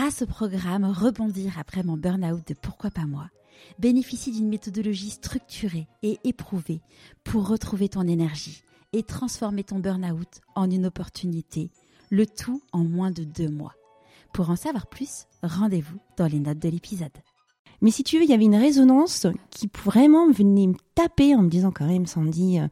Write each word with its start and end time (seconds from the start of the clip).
grâce 0.00 0.22
au 0.22 0.26
programme 0.26 0.86
Rebondir 0.86 1.58
après 1.58 1.82
mon 1.82 1.98
burn-out 1.98 2.40
de 2.48 2.54
Pourquoi 2.54 2.90
pas 2.90 3.04
moi, 3.04 3.28
bénéficie 3.78 4.32
d'une 4.32 4.48
méthodologie 4.48 5.10
structurée 5.10 5.88
et 6.02 6.18
éprouvée 6.24 6.80
pour 7.22 7.46
retrouver 7.46 7.90
ton 7.90 8.08
énergie 8.08 8.62
et 8.94 9.02
transformer 9.02 9.62
ton 9.62 9.78
burn-out 9.78 10.40
en 10.54 10.70
une 10.70 10.86
opportunité, 10.86 11.70
le 12.08 12.24
tout 12.24 12.62
en 12.72 12.82
moins 12.82 13.10
de 13.10 13.24
deux 13.24 13.50
mois. 13.50 13.74
Pour 14.32 14.48
en 14.48 14.56
savoir 14.56 14.86
plus, 14.86 15.26
rendez-vous 15.42 15.98
dans 16.16 16.28
les 16.28 16.40
notes 16.40 16.60
de 16.60 16.70
l'épisode. 16.70 17.18
Mais 17.82 17.90
si 17.90 18.02
tu 18.02 18.16
veux, 18.16 18.24
il 18.24 18.30
y 18.30 18.34
avait 18.34 18.44
une 18.44 18.56
résonance 18.56 19.26
qui 19.50 19.68
vraiment 19.84 20.30
venait 20.30 20.68
me 20.68 20.76
taper 20.94 21.34
en 21.34 21.42
me 21.42 21.50
disant 21.50 21.72
quand 21.72 21.86
même, 21.86 22.06
Sandy, 22.06 22.58
euh, 22.58 22.68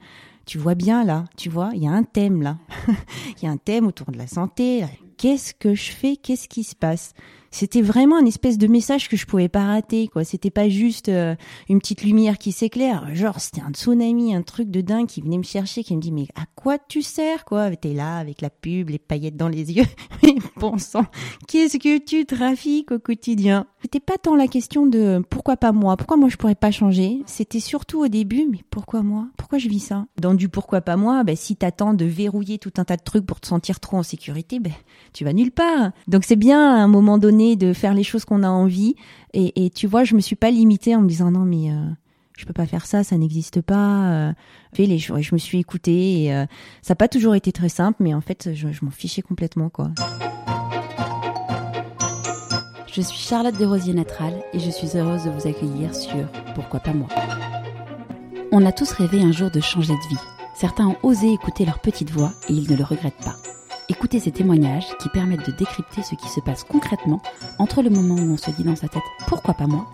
tu 0.46 0.56
vois 0.56 0.74
bien 0.74 1.04
là, 1.04 1.26
tu 1.36 1.50
vois, 1.50 1.72
il 1.74 1.82
y 1.82 1.88
a 1.88 1.92
un 1.92 2.04
thème 2.04 2.40
là. 2.40 2.56
Il 3.36 3.44
y 3.44 3.46
a 3.46 3.50
un 3.50 3.58
thème 3.58 3.86
autour 3.86 4.10
de 4.12 4.16
la 4.16 4.26
santé. 4.26 4.86
Qu'est-ce 5.18 5.52
que 5.52 5.74
je 5.74 5.90
fais 5.90 6.16
Qu'est-ce 6.16 6.48
qui 6.48 6.62
se 6.62 6.76
passe? 6.76 7.12
C'était 7.50 7.82
vraiment 7.82 8.18
une 8.18 8.26
espèce 8.26 8.58
de 8.58 8.66
message 8.66 9.08
que 9.08 9.16
je 9.16 9.26
pouvais 9.26 9.48
pas 9.48 9.64
rater 9.64 10.08
quoi. 10.08 10.24
C'était 10.24 10.50
pas 10.50 10.68
juste 10.68 11.08
euh, 11.08 11.34
une 11.68 11.78
petite 11.78 12.02
lumière 12.02 12.38
qui 12.38 12.52
s'éclaire. 12.52 13.08
Genre 13.14 13.40
c'était 13.40 13.62
un 13.62 13.70
tsunami 13.70 14.34
un 14.34 14.42
truc 14.42 14.70
de 14.70 14.80
dingue 14.80 15.06
qui 15.06 15.22
venait 15.22 15.38
me 15.38 15.42
chercher 15.42 15.82
qui 15.82 15.96
me 15.96 16.00
dit 16.00 16.12
mais 16.12 16.26
à 16.34 16.44
quoi 16.54 16.78
tu 16.78 17.02
sers 17.02 17.44
quoi? 17.44 17.74
T'es 17.74 17.94
là 17.94 18.18
avec 18.18 18.40
la 18.40 18.50
pub 18.50 18.90
les 18.90 18.98
paillettes 18.98 19.36
dans 19.36 19.48
les 19.48 19.72
yeux 19.72 19.86
mais 20.22 20.34
bon 20.56 20.78
sang 20.78 21.04
qu'est-ce 21.46 21.78
que 21.78 21.98
tu 21.98 22.26
trafiques 22.26 22.90
au 22.90 22.98
quotidien? 22.98 23.66
C'était 23.82 24.00
pas 24.00 24.18
tant 24.18 24.36
la 24.36 24.46
question 24.46 24.86
de 24.86 25.22
pourquoi 25.30 25.56
pas 25.56 25.72
moi? 25.72 25.96
Pourquoi 25.96 26.16
moi 26.16 26.28
je 26.28 26.36
pourrais 26.36 26.54
pas 26.54 26.70
changer? 26.70 27.22
C'était 27.26 27.60
surtout 27.60 28.04
au 28.04 28.08
début 28.08 28.46
mais 28.50 28.60
pourquoi 28.70 29.02
moi? 29.02 29.28
Pourquoi 29.36 29.58
je 29.58 29.68
vis 29.68 29.80
ça? 29.80 30.06
Dans 30.20 30.34
du 30.34 30.48
pourquoi 30.48 30.80
pas 30.80 30.96
moi 30.96 31.24
ben 31.24 31.36
si 31.36 31.56
t'attends 31.56 31.94
de 31.94 32.04
verrouiller 32.04 32.58
tout 32.58 32.72
un 32.76 32.84
tas 32.84 32.96
de 32.96 33.02
trucs 33.02 33.24
pour 33.24 33.40
te 33.40 33.46
sentir 33.46 33.80
trop 33.80 33.96
en 33.96 34.02
sécurité 34.02 34.60
ben 34.60 34.72
tu 35.14 35.24
vas 35.24 35.32
nulle 35.32 35.52
part. 35.52 35.92
Donc 36.06 36.24
c'est 36.24 36.36
bien 36.36 36.60
à 36.60 36.78
un 36.78 36.88
moment 36.88 37.16
donné 37.16 37.37
de 37.56 37.72
faire 37.72 37.94
les 37.94 38.02
choses 38.02 38.24
qu'on 38.24 38.42
a 38.42 38.48
envie. 38.48 38.94
Et, 39.34 39.70
tu 39.70 39.86
vois, 39.86 40.04
je 40.04 40.14
me 40.14 40.20
suis 40.20 40.36
pas 40.36 40.50
limitée 40.50 40.96
en 40.96 41.02
me 41.02 41.08
disant 41.08 41.30
non 41.30 41.44
mais 41.44 41.70
euh, 41.70 41.84
je 42.36 42.44
peux 42.46 42.52
pas 42.52 42.66
faire 42.66 42.86
ça, 42.86 43.04
ça 43.04 43.16
n'existe 43.16 43.60
pas. 43.60 44.10
Euh, 44.10 44.32
les 44.78 44.98
choses, 44.98 45.20
je 45.22 45.34
me 45.34 45.38
suis 45.38 45.58
écoutée. 45.58 46.24
Et, 46.24 46.34
euh, 46.34 46.46
ça 46.82 46.92
n'a 46.92 46.96
pas 46.96 47.08
toujours 47.08 47.34
été 47.34 47.52
très 47.52 47.68
simple, 47.68 48.02
mais 48.02 48.14
en 48.14 48.20
fait, 48.20 48.50
je, 48.54 48.66
m'en 48.82 48.90
fichais 48.90 49.22
complètement 49.22 49.68
quoi. 49.68 49.90
Je 52.92 53.02
suis 53.02 53.18
Charlotte 53.18 53.56
Desrosiers 53.56 53.94
Natral 53.94 54.34
et 54.52 54.58
je 54.58 54.70
suis 54.70 54.96
heureuse 54.96 55.24
de 55.24 55.30
vous 55.30 55.46
accueillir 55.46 55.94
sur 55.94 56.26
Pourquoi 56.54 56.80
pas 56.80 56.92
moi? 56.92 57.08
On 58.50 58.64
a 58.64 58.72
tous 58.72 58.90
rêvé 58.92 59.20
un 59.20 59.30
jour 59.30 59.50
de 59.50 59.60
changer 59.60 59.92
de 59.92 60.08
vie. 60.08 60.20
Certains 60.54 60.88
ont 60.88 60.96
osé 61.02 61.32
écouter 61.32 61.64
leur 61.64 61.78
petite 61.80 62.10
voix 62.10 62.32
et 62.48 62.54
ils 62.54 62.68
ne 62.68 62.76
le 62.76 62.82
regrettent 62.82 63.22
pas. 63.24 63.36
Écoutez 63.90 64.20
ces 64.20 64.32
témoignages 64.32 64.94
qui 64.98 65.08
permettent 65.08 65.46
de 65.46 65.56
décrypter 65.56 66.02
ce 66.02 66.14
qui 66.14 66.28
se 66.28 66.40
passe 66.40 66.62
concrètement 66.62 67.22
entre 67.58 67.82
le 67.82 67.88
moment 67.88 68.16
où 68.16 68.32
on 68.32 68.36
se 68.36 68.50
dit 68.50 68.62
dans 68.62 68.76
sa 68.76 68.86
tête 68.86 69.02
pourquoi 69.26 69.54
pas 69.54 69.66
moi 69.66 69.90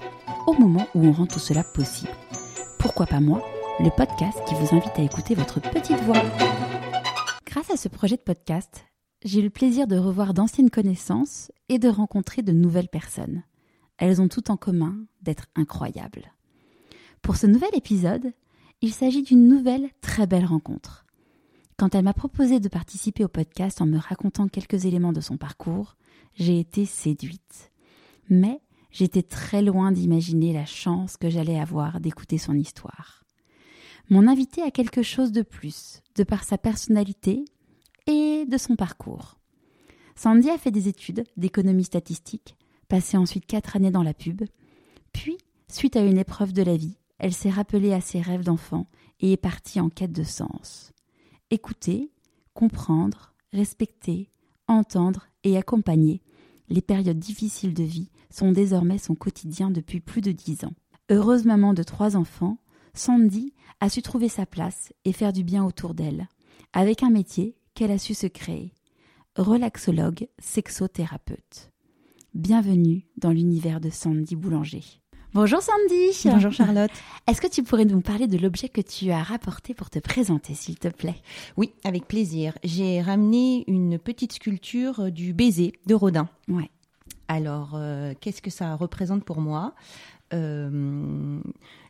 au 0.48 0.52
moment 0.54 0.88
où 0.96 1.06
on 1.06 1.12
rend 1.12 1.26
tout 1.26 1.38
cela 1.38 1.62
possible. 1.62 2.10
Pourquoi 2.80 3.06
pas 3.06 3.20
moi 3.20 3.40
Le 3.78 3.90
podcast 3.96 4.36
qui 4.48 4.56
vous 4.56 4.74
invite 4.74 4.98
à 4.98 5.02
écouter 5.02 5.36
votre 5.36 5.60
petite 5.60 6.00
voix. 6.00 6.20
Grâce 7.46 7.70
à 7.70 7.76
ce 7.76 7.88
projet 7.88 8.16
de 8.16 8.22
podcast, 8.22 8.84
j'ai 9.24 9.38
eu 9.38 9.44
le 9.44 9.50
plaisir 9.50 9.86
de 9.86 9.96
revoir 9.96 10.34
d'anciennes 10.34 10.70
connaissances 10.70 11.52
et 11.68 11.78
de 11.78 11.88
rencontrer 11.88 12.42
de 12.42 12.52
nouvelles 12.52 12.88
personnes. 12.88 13.44
Elles 13.98 14.20
ont 14.20 14.28
tout 14.28 14.50
en 14.50 14.56
commun 14.56 14.96
d'être 15.22 15.46
incroyables. 15.54 16.32
Pour 17.22 17.36
ce 17.36 17.46
nouvel 17.46 17.70
épisode, 17.74 18.32
il 18.82 18.92
s'agit 18.92 19.22
d'une 19.22 19.46
nouvelle 19.46 19.88
très 20.00 20.26
belle 20.26 20.46
rencontre. 20.46 21.03
Quand 21.76 21.94
elle 21.94 22.04
m'a 22.04 22.14
proposé 22.14 22.60
de 22.60 22.68
participer 22.68 23.24
au 23.24 23.28
podcast 23.28 23.80
en 23.80 23.86
me 23.86 23.98
racontant 23.98 24.46
quelques 24.46 24.84
éléments 24.84 25.12
de 25.12 25.20
son 25.20 25.36
parcours, 25.36 25.96
j'ai 26.34 26.60
été 26.60 26.84
séduite. 26.84 27.72
Mais 28.30 28.60
j'étais 28.92 29.22
très 29.22 29.60
loin 29.60 29.90
d'imaginer 29.90 30.52
la 30.52 30.66
chance 30.66 31.16
que 31.16 31.28
j'allais 31.28 31.58
avoir 31.58 32.00
d'écouter 32.00 32.38
son 32.38 32.54
histoire. 32.54 33.24
Mon 34.08 34.28
invité 34.28 34.62
a 34.62 34.70
quelque 34.70 35.02
chose 35.02 35.32
de 35.32 35.42
plus, 35.42 36.00
de 36.14 36.22
par 36.22 36.44
sa 36.44 36.58
personnalité 36.58 37.44
et 38.06 38.44
de 38.46 38.56
son 38.56 38.76
parcours. 38.76 39.38
Sandy 40.14 40.50
a 40.50 40.58
fait 40.58 40.70
des 40.70 40.86
études 40.86 41.24
d'économie 41.36 41.84
statistique, 41.84 42.56
passé 42.88 43.16
ensuite 43.16 43.46
quatre 43.46 43.74
années 43.74 43.90
dans 43.90 44.04
la 44.04 44.14
pub, 44.14 44.42
puis, 45.12 45.38
suite 45.68 45.96
à 45.96 46.04
une 46.04 46.18
épreuve 46.18 46.52
de 46.52 46.62
la 46.62 46.76
vie, 46.76 46.98
elle 47.18 47.32
s'est 47.32 47.50
rappelée 47.50 47.92
à 47.92 48.00
ses 48.00 48.20
rêves 48.20 48.44
d'enfant 48.44 48.86
et 49.20 49.32
est 49.32 49.36
partie 49.36 49.80
en 49.80 49.88
quête 49.88 50.12
de 50.12 50.24
sens. 50.24 50.93
Écouter, 51.50 52.10
comprendre, 52.52 53.34
respecter, 53.52 54.30
entendre 54.66 55.28
et 55.42 55.56
accompagner 55.56 56.22
les 56.68 56.80
périodes 56.80 57.18
difficiles 57.18 57.74
de 57.74 57.82
vie 57.82 58.10
sont 58.30 58.52
désormais 58.52 58.98
son 58.98 59.14
quotidien 59.14 59.70
depuis 59.70 60.00
plus 60.00 60.20
de 60.20 60.32
dix 60.32 60.64
ans. 60.64 60.74
Heureuse 61.10 61.44
maman 61.44 61.74
de 61.74 61.82
trois 61.82 62.16
enfants, 62.16 62.58
Sandy 62.94 63.52
a 63.80 63.88
su 63.88 64.02
trouver 64.02 64.28
sa 64.28 64.46
place 64.46 64.92
et 65.04 65.12
faire 65.12 65.32
du 65.32 65.44
bien 65.44 65.64
autour 65.64 65.94
d'elle, 65.94 66.28
avec 66.72 67.02
un 67.02 67.10
métier 67.10 67.56
qu'elle 67.74 67.90
a 67.90 67.98
su 67.98 68.14
se 68.14 68.26
créer. 68.26 68.72
Relaxologue, 69.36 70.28
sexothérapeute. 70.38 71.70
Bienvenue 72.34 73.06
dans 73.16 73.30
l'univers 73.30 73.80
de 73.80 73.90
Sandy 73.90 74.36
Boulanger. 74.36 74.84
Bonjour 75.34 75.60
Sandy. 75.60 76.16
Bonjour 76.26 76.52
Charlotte. 76.52 76.92
Est-ce 77.26 77.40
que 77.40 77.48
tu 77.48 77.64
pourrais 77.64 77.84
nous 77.84 78.00
parler 78.00 78.28
de 78.28 78.38
l'objet 78.38 78.68
que 78.68 78.80
tu 78.80 79.10
as 79.10 79.20
rapporté 79.20 79.74
pour 79.74 79.90
te 79.90 79.98
présenter, 79.98 80.54
s'il 80.54 80.78
te 80.78 80.86
plaît? 80.86 81.16
Oui, 81.56 81.72
avec 81.82 82.06
plaisir. 82.06 82.56
J'ai 82.62 83.02
ramené 83.02 83.64
une 83.66 83.98
petite 83.98 84.32
sculpture 84.32 85.10
du 85.10 85.32
baiser 85.32 85.72
de 85.86 85.94
Rodin. 85.96 86.28
Ouais. 86.46 86.70
Alors, 87.26 87.72
euh, 87.74 88.14
qu'est-ce 88.20 88.42
que 88.42 88.50
ça 88.50 88.76
représente 88.76 89.24
pour 89.24 89.40
moi? 89.40 89.74
Euh, 90.32 91.40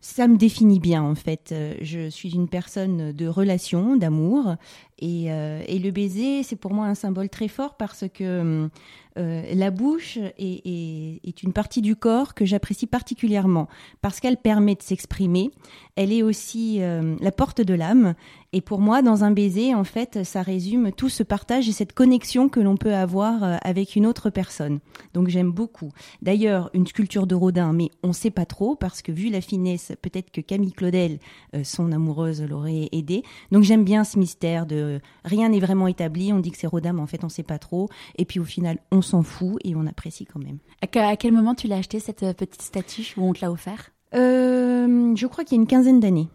ça 0.04 0.28
me 0.28 0.36
définit 0.36 0.80
bien 0.80 1.02
en 1.02 1.14
fait. 1.14 1.50
Euh, 1.52 1.74
je 1.80 2.10
suis 2.10 2.34
une 2.34 2.46
personne 2.46 3.12
de 3.12 3.26
relation, 3.26 3.96
d'amour, 3.96 4.56
et, 4.98 5.24
et, 5.24 5.78
le 5.80 5.90
baiser, 5.90 6.44
c'est 6.44 6.56
pour 6.56 6.72
moi 6.72 6.86
un 6.86 6.94
symbole 6.94 7.28
très 7.28 7.48
fort 7.48 7.76
parce 7.76 8.04
que 8.14 8.70
euh, 9.16 9.42
la 9.54 9.70
bouche 9.70 10.18
est, 10.38 11.42
une 11.42 11.52
partie 11.52 11.82
du 11.82 11.94
corps 11.94 12.34
que 12.34 12.44
j'apprécie 12.44 12.86
particulièrement 12.86 13.68
parce 14.02 14.20
qu'elle 14.20 14.36
permet 14.36 14.74
de 14.74 14.82
s'exprimer. 14.82 15.50
Elle 15.96 16.12
est 16.12 16.22
aussi 16.22 16.78
euh, 16.80 17.14
la 17.20 17.30
porte 17.30 17.60
de 17.60 17.74
l'âme. 17.74 18.14
Et 18.52 18.60
pour 18.60 18.80
moi, 18.80 19.02
dans 19.02 19.24
un 19.24 19.30
baiser, 19.30 19.74
en 19.74 19.84
fait, 19.84 20.24
ça 20.24 20.42
résume 20.42 20.92
tout 20.92 21.08
ce 21.08 21.22
partage 21.22 21.68
et 21.68 21.72
cette 21.72 21.92
connexion 21.92 22.48
que 22.48 22.60
l'on 22.60 22.76
peut 22.76 22.94
avoir 22.94 23.44
euh, 23.44 23.56
avec 23.62 23.96
une 23.96 24.06
autre 24.06 24.30
personne. 24.30 24.80
Donc 25.12 25.28
j'aime 25.28 25.50
beaucoup. 25.50 25.90
D'ailleurs, 26.22 26.70
une 26.74 26.86
sculpture 26.86 27.26
de 27.26 27.34
Rodin, 27.34 27.72
mais 27.72 27.90
on 28.02 28.08
ne 28.08 28.12
sait 28.12 28.30
pas 28.30 28.46
trop 28.46 28.74
parce 28.74 29.02
que 29.02 29.12
vu 29.12 29.28
la 29.28 29.40
finesse, 29.40 29.92
peut-être 30.00 30.30
que 30.30 30.40
Camille 30.40 30.72
Claudel, 30.72 31.18
son 31.62 31.92
amoureuse, 31.92 32.42
l'aurait 32.42 32.88
aidé. 32.92 33.22
Donc 33.52 33.62
j'aime 33.64 33.84
bien 33.84 34.04
ce 34.04 34.18
mystère 34.18 34.66
de 34.66 35.00
rien 35.24 35.48
n'est 35.48 35.60
vraiment 35.60 35.86
établi. 35.86 36.32
On 36.32 36.40
dit 36.40 36.50
que 36.50 36.58
c'est 36.58 36.66
Rodin, 36.66 36.92
mais 36.92 37.02
en 37.02 37.06
fait, 37.06 37.22
on 37.24 37.28
ne 37.28 37.32
sait 37.32 37.42
pas 37.42 37.58
trop. 37.58 37.88
Et 38.16 38.24
puis 38.24 38.40
au 38.40 38.44
final, 38.44 38.78
on 38.90 39.02
s'en 39.02 39.22
fout 39.22 39.58
et 39.64 39.74
on 39.74 39.86
apprécie 39.86 40.26
quand 40.26 40.40
même. 40.42 40.58
À 40.80 41.16
quel 41.16 41.32
moment 41.32 41.54
tu 41.54 41.66
l'as 41.66 41.76
acheté 41.76 42.00
cette 42.00 42.22
euh, 42.22 42.32
petite 42.32 42.62
statue 42.62 43.14
ou 43.16 43.24
on 43.28 43.32
te 43.32 43.40
l'a 43.44 43.50
offert? 43.50 43.90
Euh, 44.14 45.14
Je 45.16 45.26
crois 45.26 45.44
qu'il 45.44 45.56
y 45.56 45.58
a 45.58 45.62
une 45.62 45.68
quinzaine 45.68 46.00
d'années. 46.00 46.28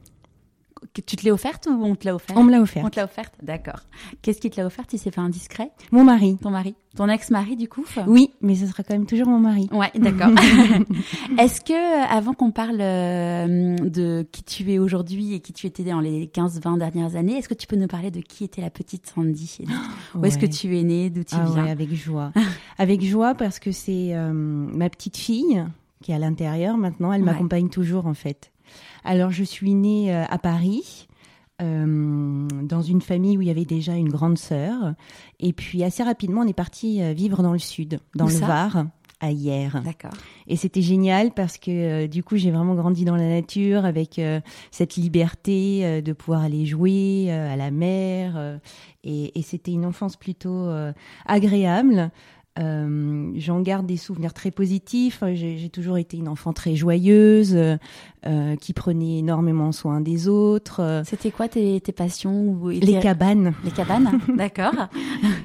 Tu 0.93 1.15
te 1.15 1.25
l'as 1.25 1.33
offerte 1.33 1.67
ou 1.67 1.83
on 1.83 1.95
te 1.95 2.05
l'a 2.05 2.15
offerte 2.15 2.37
On 2.37 2.43
me 2.43 2.51
l'a 2.51 2.61
offerte. 2.61 2.85
On 2.85 2.89
te 2.89 2.97
l'a 2.97 3.05
offerte, 3.05 3.33
d'accord. 3.41 3.81
Qu'est-ce 4.21 4.41
qui 4.41 4.49
te 4.49 4.59
l'a 4.59 4.65
offerte 4.65 4.91
Il 4.93 4.99
s'est 4.99 5.11
fait 5.11 5.21
indiscret 5.21 5.71
Mon 5.91 6.03
mari. 6.03 6.37
Ton 6.41 6.49
mari 6.49 6.75
Ton 6.95 7.07
ex-mari, 7.07 7.55
du 7.55 7.69
coup 7.69 7.85
Oui, 8.07 8.31
mais 8.41 8.55
ce 8.55 8.65
sera 8.65 8.83
quand 8.83 8.93
même 8.93 9.05
toujours 9.05 9.27
mon 9.27 9.39
mari. 9.39 9.69
Ouais, 9.71 9.91
d'accord. 9.95 10.29
Est-ce 11.37 11.61
que, 11.61 12.11
avant 12.11 12.33
qu'on 12.33 12.51
parle 12.51 12.79
euh, 12.81 13.75
de 13.77 14.25
qui 14.31 14.43
tu 14.43 14.71
es 14.71 14.79
aujourd'hui 14.79 15.33
et 15.35 15.39
qui 15.39 15.53
tu 15.53 15.67
étais 15.67 15.83
dans 15.83 15.99
les 15.99 16.25
15-20 16.27 16.79
dernières 16.79 17.15
années, 17.15 17.37
est-ce 17.37 17.47
que 17.49 17.53
tu 17.53 17.67
peux 17.67 17.75
nous 17.75 17.87
parler 17.87 18.11
de 18.11 18.21
qui 18.21 18.43
était 18.43 18.61
la 18.61 18.71
petite 18.71 19.07
Sandy 19.07 19.59
Où 20.15 20.25
est-ce 20.25 20.37
que 20.37 20.47
tu 20.47 20.77
es 20.77 20.83
née 20.83 21.09
D'où 21.09 21.23
tu 21.23 21.35
ah 21.35 21.45
viens? 21.53 21.65
Avec 21.65 21.93
joie. 21.93 22.31
avec 22.77 23.03
joie 23.03 23.35
parce 23.35 23.59
que 23.59 23.71
c'est 23.71 24.15
euh, 24.15 24.33
ma 24.33 24.89
petite 24.89 25.17
fille 25.17 25.63
qui 26.01 26.11
est 26.11 26.15
à 26.15 26.19
l'intérieur 26.19 26.77
maintenant. 26.77 27.13
Elle 27.13 27.23
m'accompagne 27.23 27.69
toujours, 27.69 28.05
en 28.05 28.13
fait. 28.13 28.51
Alors, 29.03 29.31
je 29.31 29.43
suis 29.43 29.73
née 29.73 30.13
euh, 30.13 30.25
à 30.29 30.37
Paris. 30.37 31.07
Euh, 31.61 32.47
dans 32.63 32.81
une 32.81 33.01
famille 33.01 33.37
où 33.37 33.41
il 33.41 33.49
y 33.49 33.51
avait 33.51 33.65
déjà 33.65 33.93
une 33.95 34.07
grande 34.07 34.37
sœur. 34.37 34.93
Et 35.41 35.51
puis 35.51 35.83
assez 35.83 36.03
rapidement, 36.03 36.39
on 36.39 36.47
est 36.47 36.53
parti 36.53 37.01
euh, 37.01 37.11
vivre 37.11 37.43
dans 37.43 37.51
le 37.51 37.59
sud, 37.59 37.99
dans 38.15 38.27
le 38.27 38.31
Var, 38.31 38.85
à 39.19 39.31
Hier. 39.31 39.81
D'accord. 39.83 40.13
Et 40.47 40.55
c'était 40.55 40.81
génial 40.81 41.33
parce 41.33 41.57
que 41.57 42.07
du 42.07 42.23
coup, 42.23 42.37
j'ai 42.37 42.51
vraiment 42.51 42.75
grandi 42.75 43.03
dans 43.03 43.17
la 43.17 43.27
nature 43.27 43.83
avec 43.83 44.21
cette 44.71 44.95
liberté 44.95 46.01
de 46.01 46.13
pouvoir 46.13 46.43
aller 46.43 46.65
jouer 46.65 47.29
à 47.29 47.57
la 47.57 47.71
mer. 47.71 48.61
et, 49.03 49.37
et 49.37 49.41
c'était 49.41 49.73
une 49.73 49.85
enfance 49.85 50.15
plutôt 50.15 50.69
agréable. 51.25 52.09
Euh, 52.57 53.31
J'en 53.35 53.61
garde 53.61 53.85
des 53.85 53.97
souvenirs 53.97 54.33
très 54.33 54.51
positifs. 54.51 55.23
J'ai 55.33 55.69
toujours 55.69 55.97
été 55.97 56.17
une 56.17 56.27
enfant 56.27 56.51
très 56.51 56.75
joyeuse, 56.75 57.55
euh, 58.25 58.55
qui 58.57 58.73
prenait 58.73 59.19
énormément 59.19 59.71
soin 59.71 60.01
des 60.01 60.27
autres. 60.27 61.03
C'était 61.05 61.31
quoi 61.31 61.47
tes, 61.47 61.79
tes 61.79 61.91
passions 61.91 62.59
Les 62.67 62.99
cabanes. 62.99 63.53
Les 63.63 63.71
cabanes, 63.71 64.19
d'accord. 64.35 64.89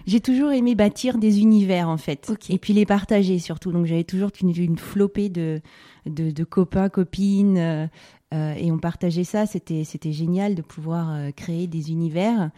J'ai 0.06 0.20
toujours 0.20 0.50
aimé 0.52 0.74
bâtir 0.74 1.18
des 1.18 1.40
univers 1.40 1.88
en 1.88 1.98
fait, 1.98 2.32
et 2.48 2.58
puis 2.58 2.72
les 2.72 2.86
partager 2.86 3.38
surtout. 3.38 3.72
Donc 3.72 3.86
j'avais 3.86 4.04
toujours 4.04 4.30
une, 4.40 4.56
une 4.56 4.78
flopée 4.78 5.28
de, 5.28 5.60
de, 6.06 6.30
de 6.30 6.44
copains, 6.44 6.88
copines, 6.88 7.58
euh, 7.58 7.86
euh, 8.32 8.54
et 8.54 8.72
on 8.72 8.78
partageait 8.78 9.24
ça. 9.24 9.46
C'était 9.46 9.84
c'était 9.84 10.12
génial 10.12 10.54
de 10.54 10.62
pouvoir 10.62 11.10
euh, 11.12 11.30
créer 11.30 11.66
des 11.66 11.90
univers. 11.90 12.50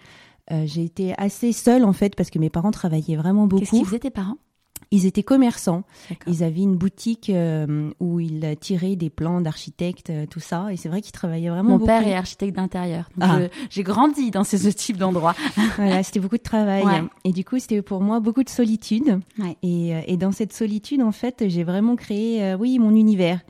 Euh, 0.52 0.62
j'ai 0.66 0.84
été 0.84 1.14
assez 1.18 1.52
seule 1.52 1.84
en 1.84 1.92
fait 1.92 2.14
parce 2.14 2.30
que 2.30 2.38
mes 2.38 2.50
parents 2.50 2.70
travaillaient 2.70 3.16
vraiment 3.16 3.46
beaucoup. 3.46 3.60
Qu'est-ce 3.60 3.70
qu'ils 3.70 3.84
faisaient 3.84 3.98
tes 3.98 4.10
parents? 4.10 4.36
Ils 4.92 5.04
étaient 5.04 5.24
commerçants. 5.24 5.82
Ils 6.28 6.44
avaient 6.44 6.60
une 6.60 6.76
boutique 6.76 7.28
euh, 7.28 7.90
où 7.98 8.20
ils 8.20 8.56
tiraient 8.60 8.94
des 8.94 9.10
plans 9.10 9.40
d'architectes, 9.40 10.10
euh, 10.10 10.26
tout 10.26 10.38
ça. 10.38 10.68
Et 10.70 10.76
c'est 10.76 10.88
vrai 10.88 11.00
qu'ils 11.00 11.12
travaillaient 11.12 11.48
vraiment 11.48 11.70
Mon 11.70 11.78
beaucoup. 11.78 11.86
père 11.86 12.06
est 12.06 12.14
architecte 12.14 12.54
d'intérieur. 12.54 13.10
Ah. 13.20 13.38
J'ai 13.68 13.82
grandi 13.82 14.30
dans 14.30 14.44
ce 14.44 14.56
type 14.68 14.96
d'endroit. 14.96 15.34
voilà, 15.76 16.04
c'était 16.04 16.20
beaucoup 16.20 16.36
de 16.36 16.42
travail. 16.42 16.84
Et 17.24 17.32
du 17.32 17.44
coup, 17.44 17.58
c'était 17.58 17.82
pour 17.82 18.00
moi 18.00 18.20
beaucoup 18.20 18.44
de 18.44 18.48
solitude. 18.48 19.18
Ouais. 19.40 19.56
Et, 19.64 19.90
et, 20.06 20.16
dans 20.16 20.30
cette 20.30 20.52
solitude, 20.52 21.02
en 21.02 21.12
fait, 21.12 21.44
j'ai 21.48 21.64
vraiment 21.64 21.96
créé, 21.96 22.54
oui, 22.54 22.78
mon 22.78 22.94
univers. 22.94 23.40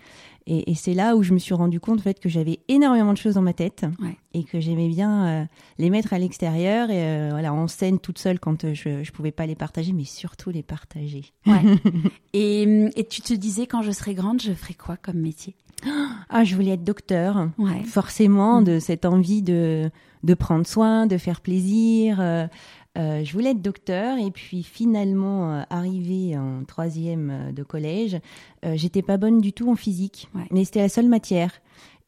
Et, 0.47 0.71
et 0.71 0.75
c'est 0.75 0.95
là 0.95 1.17
où 1.17 1.23
je 1.23 1.33
me 1.33 1.39
suis 1.39 1.55
rendu 1.55 1.81
compte 1.81 1.99
en 1.99 2.03
fait 2.03 2.21
que 2.21 2.29
j'avais 2.29 2.61
énormément 2.69 3.13
de 3.13 3.19
choses 3.19 3.35
dans 3.35 3.43
ma 3.43 3.53
tête 3.53 3.85
ouais. 4.01 4.17
et 4.33 4.45
que 4.45 4.61
j'aimais 4.61 4.89
bien 4.89 5.27
euh, 5.27 5.45
les 5.79 5.91
mettre 5.91 6.13
à 6.13 6.19
l'extérieur 6.19 6.89
et 6.91 7.03
euh, 7.03 7.29
voilà 7.33 7.53
en 7.53 7.67
scène 7.67 7.99
toute 7.99 8.19
seule 8.19 8.39
quand 8.39 8.65
euh, 8.65 8.73
je 8.73 9.03
je 9.03 9.13
pouvais 9.13 9.33
pas 9.33 9.47
les 9.47 9.57
partager, 9.57 9.93
mais 9.93 10.05
surtout 10.05 10.51
les 10.51 10.63
partager. 10.63 11.25
Ouais. 11.47 11.63
et, 12.33 12.63
et 12.97 13.05
tu 13.07 13.23
te 13.23 13.35
disais 13.35 13.67
quand 13.67 13.83
je 13.83 13.91
serai 13.91 14.15
grande, 14.15 14.41
je 14.41 14.53
ferai 14.53 14.75
quoi 14.75 14.97
comme 14.97 15.19
métier? 15.19 15.57
Ah, 16.31 16.43
je 16.43 16.55
voulais 16.55 16.73
être 16.73 16.85
docteur. 16.85 17.51
Ouais. 17.59 17.83
Forcément, 17.85 18.61
mmh. 18.61 18.65
de 18.65 18.79
cette 18.79 19.05
envie 19.05 19.43
de 19.43 19.91
de 20.27 20.35
prendre 20.35 20.67
soin, 20.67 21.07
de 21.07 21.17
faire 21.17 21.41
plaisir. 21.41 22.19
Euh, 22.21 22.47
euh, 22.97 23.25
je 23.25 23.33
voulais 23.33 23.51
être 23.51 23.63
docteur 23.63 24.19
et 24.19 24.31
puis 24.31 24.63
finalement, 24.63 25.53
euh, 25.53 25.63
arrivée 25.71 26.37
en 26.37 26.65
troisième 26.65 27.31
euh, 27.31 27.53
de 27.53 27.63
collège, 27.63 28.19
euh, 28.65 28.75
j'étais 28.77 29.03
pas 29.03 29.17
bonne 29.17 29.41
du 29.41 29.53
tout 29.53 29.71
en 29.71 29.77
physique, 29.77 30.29
ouais. 30.35 30.47
mais 30.51 30.65
c'était 30.65 30.81
la 30.81 30.89
seule 30.89 31.09
matière. 31.09 31.53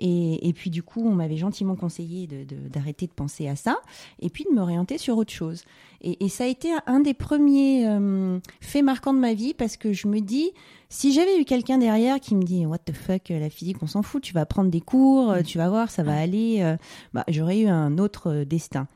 Et, 0.01 0.49
et, 0.49 0.53
puis 0.53 0.71
du 0.71 0.85
coup, 0.85 1.03
on 1.05 1.13
m'avait 1.13 1.37
gentiment 1.37 1.75
conseillé 1.75 2.29
d'arrêter 2.29 3.07
de, 3.07 3.11
de, 3.11 3.15
de, 3.15 3.17
penser 3.17 3.49
à 3.49 3.57
ça 3.57 3.79
et 4.21 4.31
puis 4.31 4.45
de 4.49 4.55
m'orienter 4.55 4.97
sur 4.97 5.17
autre 5.19 5.33
chose. 5.33 5.65
Et, 6.01 6.25
et, 6.25 6.29
ça 6.29 6.45
a 6.45 6.47
été 6.47 6.69
un 6.87 7.01
des 7.01 7.15
premiers 7.15 7.89
euh, 7.89 8.39
faits 8.61 8.85
marquants 8.85 9.13
de 9.13 9.19
ma 9.19 9.35
vie 9.35 9.55
parce 9.55 9.77
que 9.77 9.93
je 9.93 10.07
me 10.07 10.21
dis, 10.21 10.53
si 10.89 11.13
j'avais 11.13 11.41
eu 11.41 11.45
quelqu'un 11.45 11.79
derrière 11.79 12.21
qui 12.21 12.37
me 12.37 12.45
dit 12.45 12.65
What 12.65 12.79
the 12.79 12.93
fuck, 12.93 13.29
la 13.31 13.51
physique, 13.51 13.79
on 13.83 13.89
s'en 13.89 14.03
fout, 14.03 14.23
tu 14.23 14.33
vas 14.33 14.47
prendre 14.47 14.71
des 14.71 14.81
cours, 14.81 15.33
mmh. 15.33 15.43
tu 15.43 15.59
vas 15.59 15.69
voir, 15.69 15.91
ça 15.91 16.05
va 16.05 16.17
aller, 16.17 16.59
euh, 16.61 16.77
bah, 17.13 17.25
j'aurais 17.27 17.59
eu 17.61 17.67
un 17.67 17.99
autre 17.99 18.45
destin. 18.45 18.87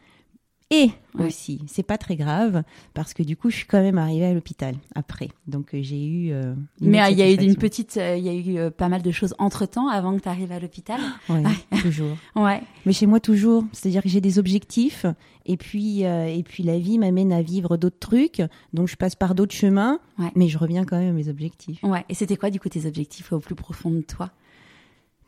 Et 0.72 0.90
ouais. 1.14 1.26
aussi, 1.26 1.60
c'est 1.66 1.82
pas 1.82 1.98
très 1.98 2.16
grave 2.16 2.62
parce 2.94 3.12
que 3.12 3.22
du 3.22 3.36
coup, 3.36 3.50
je 3.50 3.56
suis 3.56 3.66
quand 3.66 3.82
même 3.82 3.98
arrivée 3.98 4.24
à 4.24 4.32
l'hôpital 4.32 4.74
après. 4.94 5.28
Donc 5.46 5.74
euh, 5.74 5.80
j'ai 5.82 6.02
eu. 6.02 6.32
Euh, 6.32 6.54
Mais 6.80 6.98
il 7.12 7.18
y 7.18 7.22
a 7.22 7.30
eu 7.30 7.34
une 7.34 7.56
petite, 7.56 7.96
il 7.96 8.00
euh, 8.00 8.16
y 8.16 8.28
a 8.30 8.34
eu 8.34 8.70
pas 8.70 8.88
mal 8.88 9.02
de 9.02 9.10
choses 9.10 9.34
entre 9.38 9.66
temps 9.66 9.88
avant 9.88 10.16
que 10.16 10.22
tu 10.22 10.28
arrives 10.30 10.50
à 10.50 10.58
l'hôpital. 10.58 10.98
Ouais, 11.28 11.42
toujours. 11.82 12.16
Ouais. 12.34 12.62
Mais 12.86 12.94
chez 12.94 13.04
moi 13.04 13.20
toujours, 13.20 13.64
c'est-à-dire 13.72 14.02
que 14.02 14.08
j'ai 14.08 14.22
des 14.22 14.38
objectifs 14.38 15.04
et 15.44 15.58
puis 15.58 16.06
euh, 16.06 16.26
et 16.26 16.42
puis 16.42 16.62
la 16.62 16.78
vie 16.78 16.98
m'amène 16.98 17.32
à 17.32 17.42
vivre 17.42 17.76
d'autres 17.76 17.98
trucs, 17.98 18.42
donc 18.72 18.88
je 18.88 18.96
passe 18.96 19.14
par 19.14 19.34
d'autres 19.34 19.54
chemins, 19.54 20.00
ouais. 20.18 20.32
mais 20.34 20.48
je 20.48 20.56
reviens 20.56 20.84
quand 20.84 20.98
même 20.98 21.10
à 21.10 21.12
mes 21.12 21.28
objectifs. 21.28 21.82
Ouais. 21.82 22.04
Et 22.08 22.14
c'était 22.14 22.36
quoi 22.36 22.50
du 22.50 22.58
coup 22.58 22.70
tes 22.70 22.86
objectifs 22.86 23.32
au 23.32 23.40
plus 23.40 23.54
profond 23.54 23.90
de 23.90 24.00
toi? 24.00 24.30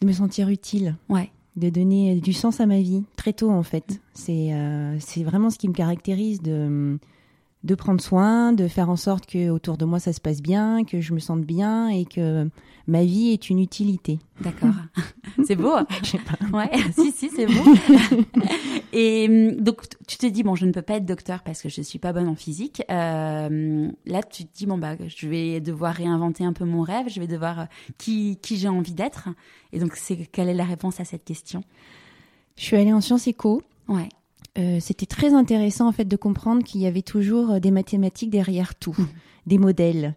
De 0.00 0.06
me 0.06 0.12
sentir 0.12 0.48
utile. 0.48 0.96
Ouais 1.10 1.30
de 1.56 1.68
donner 1.68 2.16
du 2.16 2.32
sens 2.32 2.60
à 2.60 2.66
ma 2.66 2.80
vie 2.80 3.04
très 3.16 3.32
tôt 3.32 3.50
en 3.50 3.62
fait. 3.62 4.00
C'est 4.12 4.52
euh, 4.52 4.96
c'est 5.00 5.22
vraiment 5.22 5.50
ce 5.50 5.58
qui 5.58 5.68
me 5.68 5.74
caractérise 5.74 6.42
de 6.42 6.98
de 7.64 7.74
prendre 7.74 8.00
soin, 8.00 8.52
de 8.52 8.68
faire 8.68 8.90
en 8.90 8.96
sorte 8.96 9.26
que 9.26 9.48
autour 9.48 9.78
de 9.78 9.86
moi 9.86 9.98
ça 9.98 10.12
se 10.12 10.20
passe 10.20 10.42
bien, 10.42 10.84
que 10.84 11.00
je 11.00 11.14
me 11.14 11.18
sente 11.18 11.40
bien 11.40 11.88
et 11.88 12.04
que 12.04 12.48
ma 12.86 13.04
vie 13.04 13.30
est 13.30 13.48
une 13.48 13.58
utilité. 13.58 14.18
D'accord. 14.42 14.74
c'est 15.44 15.56
beau. 15.56 15.72
Je 16.02 16.10
sais 16.10 16.18
pas. 16.18 16.56
Ouais, 16.56 16.70
si 16.92 17.10
si, 17.10 17.30
c'est 17.30 17.46
beau. 17.46 17.74
et 18.92 19.54
donc 19.58 19.82
tu 20.06 20.18
te 20.18 20.26
dis 20.26 20.42
bon, 20.42 20.54
je 20.54 20.66
ne 20.66 20.72
peux 20.72 20.82
pas 20.82 20.96
être 20.96 21.06
docteur 21.06 21.42
parce 21.42 21.62
que 21.62 21.70
je 21.70 21.80
suis 21.80 21.98
pas 21.98 22.12
bonne 22.12 22.28
en 22.28 22.34
physique. 22.34 22.82
Euh, 22.90 23.88
là, 24.04 24.22
tu 24.22 24.44
te 24.44 24.54
dis 24.54 24.66
bon 24.66 24.76
bah 24.76 24.96
je 25.06 25.26
vais 25.26 25.60
devoir 25.60 25.94
réinventer 25.94 26.44
un 26.44 26.52
peu 26.52 26.66
mon 26.66 26.82
rêve, 26.82 27.08
je 27.08 27.18
vais 27.18 27.26
devoir 27.26 27.60
euh, 27.60 27.64
qui 27.96 28.38
qui 28.42 28.58
j'ai 28.58 28.68
envie 28.68 28.94
d'être. 28.94 29.30
Et 29.72 29.78
donc 29.78 29.96
c'est 29.96 30.16
quelle 30.26 30.50
est 30.50 30.54
la 30.54 30.64
réponse 30.64 31.00
à 31.00 31.06
cette 31.06 31.24
question? 31.24 31.64
Je 32.56 32.64
suis 32.64 32.76
allée 32.76 32.92
en 32.92 33.00
sciences 33.00 33.26
éco. 33.26 33.62
Ouais. 33.88 34.08
Euh, 34.56 34.78
c'était 34.80 35.06
très 35.06 35.34
intéressant 35.34 35.88
en 35.88 35.92
fait 35.92 36.04
de 36.04 36.16
comprendre 36.16 36.62
qu'il 36.62 36.80
y 36.80 36.86
avait 36.86 37.02
toujours 37.02 37.60
des 37.60 37.70
mathématiques 37.70 38.30
derrière 38.30 38.74
tout, 38.74 38.94
mmh. 38.96 39.06
des 39.46 39.58
modèles. 39.58 40.14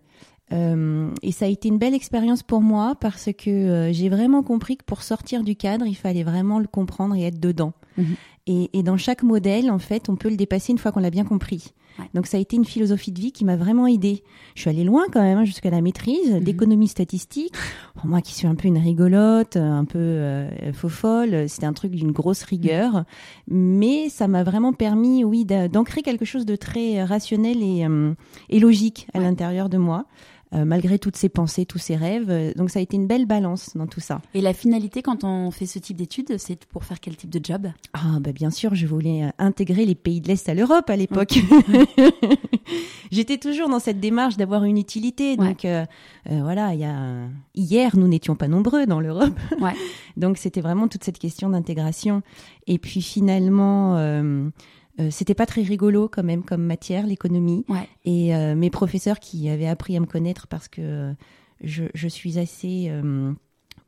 Euh, 0.54 1.12
et 1.24 1.31
ça 1.31 1.45
a 1.45 1.48
été 1.50 1.68
une 1.68 1.78
belle 1.78 1.94
expérience 1.94 2.42
pour 2.42 2.62
moi 2.62 2.95
parce 3.01 3.30
que 3.38 3.50
euh, 3.50 3.92
j'ai 3.92 4.07
vraiment 4.07 4.44
compris 4.44 4.78
que 4.78 4.86
pour 4.86 5.04
sortir 5.04 5.44
du 5.44 5.56
cadre, 5.56 5.86
il 5.86 5.95
fallait 5.95 6.24
vraiment 6.24 6.60
le 6.60 6.68
comprendre 6.68 7.16
et 7.16 7.24
être 7.24 7.39
dedans. 7.39 7.74
Mmh. 7.98 8.04
Et, 8.50 8.69
et, 8.72 8.84
dans 8.84 8.95
chaque 8.95 9.24
modèle, 9.24 9.69
en 9.69 9.80
fait, 9.80 10.07
on 10.07 10.16
peut 10.16 10.30
le 10.30 10.38
dépasser 10.38 10.72
une 10.72 10.78
fois 10.78 10.94
qu'on 10.94 11.01
l'a 11.01 11.10
bien 11.10 11.25
compris. 11.25 11.74
Ouais. 11.99 12.05
Donc 12.13 12.27
ça 12.27 12.38
a 12.38 12.39
été 12.39 12.55
une 12.55 12.65
philosophie 12.65 13.11
de 13.11 13.19
vie 13.19 13.31
qui 13.31 13.45
m'a 13.45 13.55
vraiment 13.55 13.88
aidée. 13.88 14.23
Je 14.55 14.61
suis 14.61 14.69
allée 14.69 14.83
loin 14.83 15.05
quand 15.11 15.21
même 15.21 15.38
hein, 15.38 15.45
jusqu'à 15.45 15.69
la 15.69 15.81
maîtrise 15.81 16.31
mmh. 16.31 16.39
d'économie 16.39 16.88
statistique. 16.88 17.53
Pour 17.95 18.05
moi 18.07 18.21
qui 18.21 18.33
suis 18.33 18.47
un 18.47 18.55
peu 18.55 18.67
une 18.67 18.77
rigolote, 18.77 19.57
un 19.57 19.85
peu 19.85 19.97
euh, 19.97 20.73
faux 20.73 20.89
folle, 20.89 21.49
c'était 21.49 21.65
un 21.65 21.73
truc 21.73 21.91
d'une 21.91 22.11
grosse 22.11 22.44
rigueur, 22.44 23.05
mais 23.47 24.09
ça 24.09 24.27
m'a 24.27 24.44
vraiment 24.44 24.73
permis, 24.73 25.23
oui, 25.23 25.45
d'ancrer 25.45 26.01
quelque 26.01 26.25
chose 26.25 26.45
de 26.45 26.55
très 26.55 27.03
rationnel 27.03 27.63
et, 27.63 27.85
euh, 27.85 28.13
et 28.50 28.59
logique 28.59 29.07
à 29.13 29.19
ouais. 29.19 29.23
l'intérieur 29.23 29.69
de 29.69 29.77
moi. 29.77 30.05
Euh, 30.53 30.63
malgré 30.63 30.97
toutes 30.97 31.17
ces 31.17 31.27
pensées, 31.27 31.65
tous 31.65 31.77
ces 31.77 31.97
rêves. 31.97 32.55
Donc 32.55 32.69
ça 32.69 32.79
a 32.79 32.81
été 32.81 32.95
une 32.95 33.05
belle 33.05 33.25
balance 33.25 33.75
dans 33.75 33.85
tout 33.85 33.99
ça. 33.99 34.21
Et 34.33 34.39
la 34.39 34.53
finalité 34.53 35.01
quand 35.01 35.25
on 35.25 35.51
fait 35.51 35.65
ce 35.65 35.77
type 35.77 35.97
d'études, 35.97 36.38
c'est 36.38 36.63
pour 36.65 36.85
faire 36.85 37.01
quel 37.01 37.17
type 37.17 37.29
de 37.29 37.44
job? 37.44 37.67
Ah 37.91 38.19
bah 38.21 38.31
bien 38.31 38.49
sûr, 38.49 38.73
je 38.73 38.88
voulais 38.88 39.29
intégrer 39.39 39.85
les 39.85 39.95
pays 39.95 40.21
de 40.21 40.29
l'Est 40.29 40.47
à 40.47 40.53
l'Europe 40.53 40.89
à 40.89 40.95
l'époque. 40.95 41.38
J'étais 43.11 43.38
toujours 43.38 43.69
dans 43.69 43.79
cette 43.79 43.99
démarche 43.99 44.38
d'avoir 44.38 44.63
une 44.63 44.77
utilité. 44.77 45.38
Donc 45.38 45.63
ouais. 45.63 45.69
euh, 45.69 45.85
euh, 46.31 46.41
voilà, 46.41 46.73
il 46.73 46.79
y 46.79 46.85
a 46.85 47.27
hier 47.55 47.97
nous 47.97 48.07
n'étions 48.07 48.35
pas 48.35 48.47
nombreux 48.47 48.85
dans 48.85 49.00
l'Europe. 49.00 49.38
Ouais. 49.59 49.73
Donc 50.17 50.38
c'était 50.38 50.61
vraiment 50.61 50.88
toute 50.88 51.03
cette 51.03 51.19
question 51.19 51.50
d'intégration. 51.50 52.21
Et 52.67 52.77
puis 52.77 53.01
finalement. 53.01 53.97
Euh, 53.97 54.50
euh, 54.99 55.09
c'était 55.11 55.35
pas 55.35 55.45
très 55.45 55.61
rigolo 55.61 56.09
quand 56.11 56.23
même 56.23 56.44
comme 56.44 56.63
matière 56.63 57.05
l'économie 57.05 57.65
ouais. 57.69 57.88
et 58.05 58.35
euh, 58.35 58.55
mes 58.55 58.69
professeurs 58.69 59.19
qui 59.19 59.49
avaient 59.49 59.67
appris 59.67 59.95
à 59.95 59.99
me 59.99 60.05
connaître 60.05 60.47
parce 60.47 60.67
que 60.67 60.81
euh, 60.81 61.13
je, 61.61 61.83
je, 61.94 62.07
suis 62.07 62.39
assez 62.39 62.88
euh, 62.89 63.31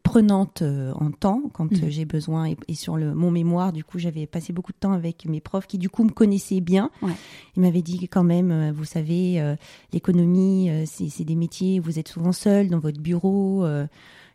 prenante 0.04 0.62
en 0.62 1.12
temps 1.12 1.42
quand 1.54 1.72
mmh. 1.72 1.90
j'ai 1.90 2.06
besoin 2.06 2.48
et, 2.48 2.58
et, 2.68 2.76
sur 2.76 2.96
le 2.96 3.16
mon 3.16 3.32
mémoire 3.32 3.74
du 3.74 3.84
coup 3.84 3.98
j'avais 3.98 4.28
passé 4.28 4.54
beaucoup 4.54 4.72
de 4.72 4.78
temps 4.78 4.92
avec 4.92 5.26
mes 5.26 5.42
profs 5.42 5.68
qui 5.68 5.80
du 5.80 5.90
coup 5.90 6.04
me 6.04 6.12
connaissaient 6.12 6.62
bien 6.62 6.92
ouais. 7.02 7.14
ils 7.56 7.62
m'avaient 7.62 7.82
dit 7.82 8.08
quand 8.08 8.24
même 8.24 8.72
vous 8.72 8.86
savez 8.86 9.56
l'économie 9.94 10.70
c'est 10.86 11.24
des 11.24 11.36
métiers 11.36 11.80
vous 11.80 12.00
êtes 12.00 12.08
souvent 12.08 12.32
seul 12.32 12.70
dans 12.70 12.80
votre 12.80 13.00
bureau 13.00 13.66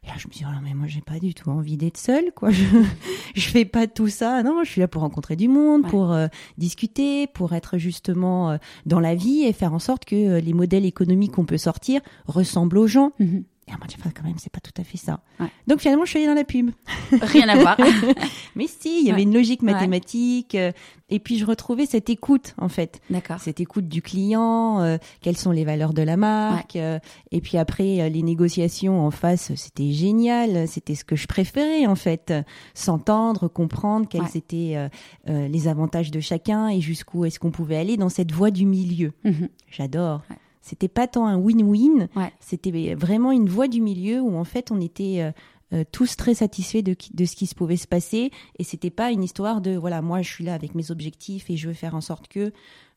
et 0.04 0.08
là, 0.08 0.14
je 0.18 0.28
me 0.28 0.32
dis, 0.32 0.44
oh 0.46 0.52
non, 0.52 0.60
mais 0.62 0.74
moi, 0.74 0.86
j'ai 0.86 1.00
pas 1.00 1.18
du 1.18 1.32
tout 1.32 1.48
envie 1.50 1.76
d'être 1.76 1.96
seule, 1.96 2.30
quoi. 2.34 2.50
Je, 2.50 2.64
je 3.34 3.48
fais 3.48 3.64
pas 3.64 3.86
tout 3.86 4.08
ça. 4.08 4.42
Non, 4.42 4.62
je 4.62 4.70
suis 4.70 4.80
là 4.80 4.88
pour 4.88 5.00
rencontrer 5.00 5.34
du 5.34 5.48
monde, 5.48 5.82
ouais. 5.84 5.90
pour 5.90 6.12
euh, 6.12 6.26
discuter, 6.58 7.26
pour 7.26 7.54
être 7.54 7.78
justement 7.78 8.50
euh, 8.50 8.56
dans 8.84 9.00
la 9.00 9.14
vie 9.14 9.44
et 9.44 9.52
faire 9.52 9.72
en 9.72 9.78
sorte 9.78 10.04
que 10.04 10.14
euh, 10.14 10.40
les 10.40 10.52
modèles 10.52 10.84
économiques 10.84 11.32
qu'on 11.32 11.46
peut 11.46 11.56
sortir 11.56 12.02
ressemblent 12.26 12.78
aux 12.78 12.86
gens. 12.86 13.12
Mm 13.18 13.24
-hmm. 13.24 13.42
Et 13.66 13.72
on 13.74 13.78
m'a 13.78 13.86
dit, 13.86 13.96
quand 14.14 14.22
même, 14.22 14.36
c'est 14.38 14.52
pas 14.52 14.60
tout 14.60 14.78
à 14.78 14.84
fait 14.84 14.98
ça. 14.98 15.20
Ouais. 15.40 15.46
Donc 15.66 15.80
finalement, 15.80 16.04
je 16.04 16.10
suis 16.10 16.18
allée 16.18 16.28
dans 16.28 16.34
la 16.34 16.44
pub. 16.44 16.70
Rien 17.12 17.48
à 17.48 17.56
voir. 17.56 17.78
Mais 18.56 18.66
si, 18.66 19.00
il 19.00 19.06
y 19.06 19.10
avait 19.10 19.18
ouais. 19.18 19.22
une 19.22 19.32
logique 19.34 19.62
mathématique. 19.62 20.50
Ouais. 20.54 20.74
et 21.08 21.18
puis 21.18 21.38
je 21.38 21.46
retrouvais 21.46 21.86
cette 21.86 22.10
écoute, 22.10 22.54
en 22.58 22.68
fait. 22.68 23.00
D'accord. 23.08 23.40
Cette 23.40 23.60
écoute 23.60 23.88
du 23.88 24.02
client, 24.02 24.80
euh, 24.80 24.98
quelles 25.22 25.38
sont 25.38 25.50
les 25.50 25.64
valeurs 25.64 25.94
de 25.94 26.02
la 26.02 26.18
marque. 26.18 26.76
Euh, 26.76 26.98
et 27.30 27.40
puis 27.40 27.56
après, 27.56 28.02
euh, 28.02 28.08
les 28.10 28.22
négociations 28.22 29.00
en 29.04 29.10
face, 29.10 29.54
c'était 29.54 29.92
génial. 29.92 30.68
C'était 30.68 30.94
ce 30.94 31.04
que 31.04 31.16
je 31.16 31.26
préférais, 31.26 31.86
en 31.86 31.94
fait. 31.94 32.34
S'entendre, 32.74 33.48
comprendre 33.48 34.06
quels 34.08 34.36
étaient 34.36 34.76
les 35.26 35.68
avantages 35.68 36.10
de 36.10 36.20
chacun 36.20 36.68
et 36.68 36.80
jusqu'où 36.80 37.24
est-ce 37.24 37.38
qu'on 37.38 37.50
pouvait 37.50 37.76
aller 37.76 37.96
dans 37.96 38.08
cette 38.08 38.32
voie 38.32 38.50
du 38.50 38.66
milieu. 38.66 39.12
Mm 39.24 39.30
-hmm. 39.30 39.48
J'adore 39.70 40.22
c'était 40.66 40.88
pas 40.88 41.06
tant 41.06 41.26
un 41.26 41.36
win-win, 41.38 42.08
ouais. 42.16 42.32
c'était 42.40 42.94
vraiment 42.94 43.30
une 43.32 43.48
voie 43.48 43.68
du 43.68 43.80
milieu 43.80 44.20
où 44.20 44.36
en 44.36 44.44
fait 44.44 44.70
on 44.72 44.80
était 44.80 45.20
euh, 45.20 45.30
euh, 45.72 45.84
tous 45.92 46.16
très 46.16 46.34
satisfaits 46.34 46.82
de, 46.82 46.96
de, 47.12 47.24
ce 47.26 47.36
qui 47.36 47.46
se 47.46 47.54
pouvait 47.54 47.76
se 47.76 47.86
passer 47.86 48.30
et 48.58 48.64
c'était 48.64 48.90
pas 48.90 49.10
une 49.12 49.22
histoire 49.22 49.60
de 49.60 49.76
voilà 49.76 50.00
moi 50.02 50.22
je 50.22 50.30
suis 50.30 50.44
là 50.44 50.54
avec 50.54 50.74
mes 50.74 50.90
objectifs 50.90 51.50
et 51.50 51.56
je 51.56 51.68
veux 51.68 51.74
faire 51.74 51.94
en 51.94 52.00
sorte 52.00 52.28
que 52.28 52.52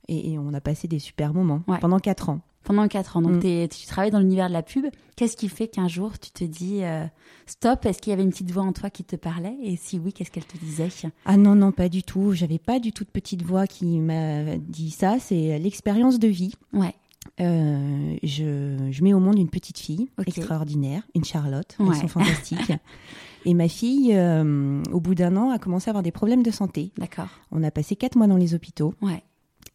Et, 0.09 0.31
et 0.31 0.39
on 0.39 0.53
a 0.53 0.61
passé 0.61 0.87
des 0.87 0.99
super 0.99 1.33
moments 1.33 1.61
Ouais. 1.67 1.79
pendant 1.81 1.99
quatre 1.99 2.29
ans. 2.29 2.39
Pendant 2.63 2.87
4 2.89 3.15
ans. 3.17 3.21
Donc, 3.21 3.43
Mm. 3.43 3.67
tu 3.69 3.85
travailles 3.87 4.11
dans 4.11 4.19
l'univers 4.19 4.47
de 4.49 4.53
la 4.53 4.61
pub. 4.63 4.85
Qu'est-ce 5.15 5.37
qui 5.37 5.47
fait 5.47 5.69
qu'un 5.69 5.87
jour, 5.87 6.19
tu 6.19 6.31
te 6.31 6.43
dis 6.43 6.83
euh, 6.83 7.05
stop 7.45 7.85
Est-ce 7.85 8.01
qu'il 8.01 8.11
y 8.11 8.13
avait 8.13 8.23
une 8.23 8.29
petite 8.31 8.51
voix 8.51 8.63
en 8.63 8.73
toi 8.73 8.89
qui 8.89 9.05
te 9.05 9.15
parlait? 9.15 9.55
Et 9.63 9.77
si 9.77 9.97
oui, 9.99 10.11
qu'est-ce 10.11 10.31
qu'elle 10.31 10.45
te 10.45 10.57
disait? 10.57 10.89
Ah 11.25 11.37
non, 11.37 11.55
non, 11.55 11.71
pas 11.71 11.87
du 11.87 12.03
tout. 12.03 12.33
J'avais 12.33 12.59
pas 12.59 12.79
du 12.79 12.91
tout 12.91 13.05
de 13.05 13.09
petite 13.09 13.41
voix 13.41 13.67
qui 13.67 13.99
m'a 13.99 14.57
dit 14.57 14.91
ça. 14.91 15.15
C'est 15.19 15.57
l'expérience 15.59 16.19
de 16.19 16.27
vie. 16.27 16.53
Ouais. 16.73 16.93
Euh, 17.39 18.15
je, 18.23 18.89
je 18.89 19.03
mets 19.03 19.13
au 19.13 19.19
monde 19.19 19.37
une 19.37 19.49
petite 19.49 19.77
fille 19.77 20.09
extraordinaire, 20.25 21.03
une 21.13 21.23
Charlotte. 21.23 21.75
Ouais. 21.79 21.89
Elles 21.91 22.01
sont 22.01 22.07
fantastiques. 22.07 22.73
Et 23.45 23.53
ma 23.53 23.69
fille, 23.69 24.11
euh, 24.13 24.81
au 24.91 24.99
bout 24.99 25.15
d'un 25.15 25.37
an, 25.37 25.51
a 25.51 25.59
commencé 25.59 25.89
à 25.89 25.91
avoir 25.91 26.03
des 26.03 26.11
problèmes 26.11 26.43
de 26.43 26.51
santé. 26.51 26.91
D'accord. 26.97 27.29
On 27.51 27.63
a 27.63 27.71
passé 27.71 27.95
quatre 27.95 28.17
mois 28.17 28.27
dans 28.27 28.35
les 28.35 28.53
hôpitaux. 28.53 28.93
Ouais. 29.01 29.23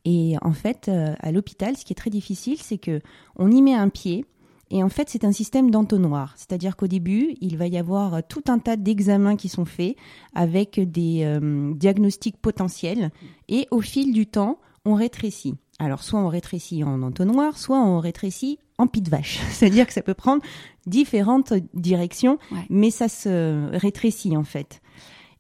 Et 0.05 0.35
en 0.43 0.53
fait, 0.53 0.89
euh, 0.89 1.15
à 1.21 1.33
l'hôpital, 1.33 1.77
ce 1.77 1.85
qui 1.85 1.93
est 1.93 1.97
très 1.97 2.11
difficile, 2.11 2.59
c'est 2.61 2.79
que 2.79 3.01
on 3.37 3.51
y 3.51 3.63
met 3.63 3.75
un 3.75 3.89
pied. 3.89 4.27
Et 4.71 4.83
en 4.83 4.89
fait, 4.89 5.09
c'est 5.11 5.25
un 5.25 5.33
système 5.33 5.71
d'entonnoir. 5.71 6.33
C'est-à-dire 6.37 6.77
qu'au 6.77 6.87
début, 6.87 7.37
il 7.41 7.59
va 7.59 7.67
y 7.67 7.77
avoir 7.77 8.27
tout 8.27 8.43
un 8.49 8.59
tas 8.59 8.77
d'examens 8.77 9.37
qui 9.37 9.51
sont 9.51 9.67
faits 9.67 9.97
avec 10.35 10.81
des 10.81 11.21
euh, 11.25 11.75
diagnostics 11.75 12.39
potentiels. 12.39 13.11
Et 13.49 13.69
au 13.71 13.83
fil 13.83 14.13
du 14.13 14.27
temps, 14.27 14.59
on 14.85 14.95
rétrécit. 14.95 15.55
Alors, 15.83 16.03
soit 16.03 16.21
on 16.21 16.29
rétrécit 16.29 16.85
en 16.85 17.03
entonnoir, 17.03 17.59
soit 17.59 17.79
on 17.81 17.99
rétrécit 17.99 18.59
en 18.79 18.87
de 19.03 19.11
vache. 19.11 19.41
C'est-à-dire 19.51 19.87
que 19.87 19.93
ça 19.93 20.03
peut 20.03 20.15
prendre 20.15 20.43
différentes 20.87 21.53
directions, 21.75 22.39
Ouais. 22.51 22.67
mais 22.71 22.91
ça 22.91 23.09
se 23.09 23.69
rétrécit 23.77 24.37
en 24.37 24.45
fait. 24.45 24.81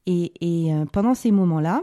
Et, 0.06 0.32
et, 0.40 0.74
euh, 0.74 0.84
pendant 0.84 1.14
ces 1.14 1.30
moments-là, 1.30 1.82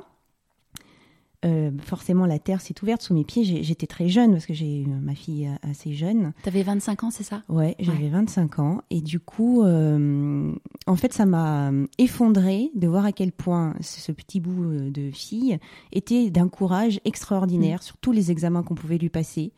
euh, 1.46 1.72
forcément 1.84 2.26
la 2.26 2.38
terre 2.40 2.60
s'est 2.62 2.76
ouverte 2.84 3.02
sous 3.02 3.14
mes 3.14 3.24
pieds. 3.24 3.44
J'étais 3.64 3.88
très 3.88 4.10
jeune 4.10 4.32
parce 4.34 4.46
que 4.46 4.54
j'ai 4.54 4.82
eu 4.82 4.86
ma 4.88 5.16
fille 5.16 5.48
euh, 5.48 5.70
assez 5.70 5.94
jeune. 5.94 6.34
T'avais 6.44 6.64
25 6.64 7.04
ans, 7.06 7.12
c'est 7.12 7.24
ça? 7.24 7.44
Ouais, 7.48 7.76
j'avais 7.80 8.10
25 8.10 8.60
ans 8.60 8.82
et 8.90 9.02
du 9.02 9.20
coup, 9.20 9.64
euh, 9.64 10.54
en 10.88 10.96
fait, 10.96 11.14
ça 11.14 11.26
m'a 11.26 11.72
effondré 11.98 12.72
de 12.76 12.88
voir 12.88 13.06
à 13.06 13.12
quel 13.12 13.32
point 13.32 13.76
ce 13.82 14.12
petit 14.12 14.40
bout 14.40 14.90
de 14.90 15.12
fille 15.12 15.58
était 15.94 16.30
d'un 16.30 16.50
courage 16.50 17.00
extraordinaire 17.06 17.84
sur 17.84 17.98
tous 17.98 18.12
les 18.12 18.32
examens 18.32 18.64
qu'on 18.64 18.76
pouvait 18.76 18.98
lui 18.98 19.10
passer. 19.10 19.54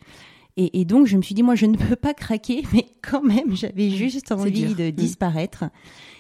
Et, 0.58 0.82
et 0.82 0.86
donc, 0.86 1.08
je 1.08 1.16
me 1.16 1.22
suis 1.22 1.34
dit, 1.34 1.44
moi, 1.44 1.56
je 1.56 1.66
ne 1.66 1.78
peux 1.78 1.96
pas 1.96 2.14
craquer, 2.14 2.64
mais 2.74 2.86
quand 3.02 3.24
même, 3.24 3.56
j'avais 3.56 3.90
juste 3.90 4.32
envie 4.34 4.52
dur. 4.52 4.76
de 4.76 4.90
Mm. 4.90 4.92
disparaître. 4.92 5.64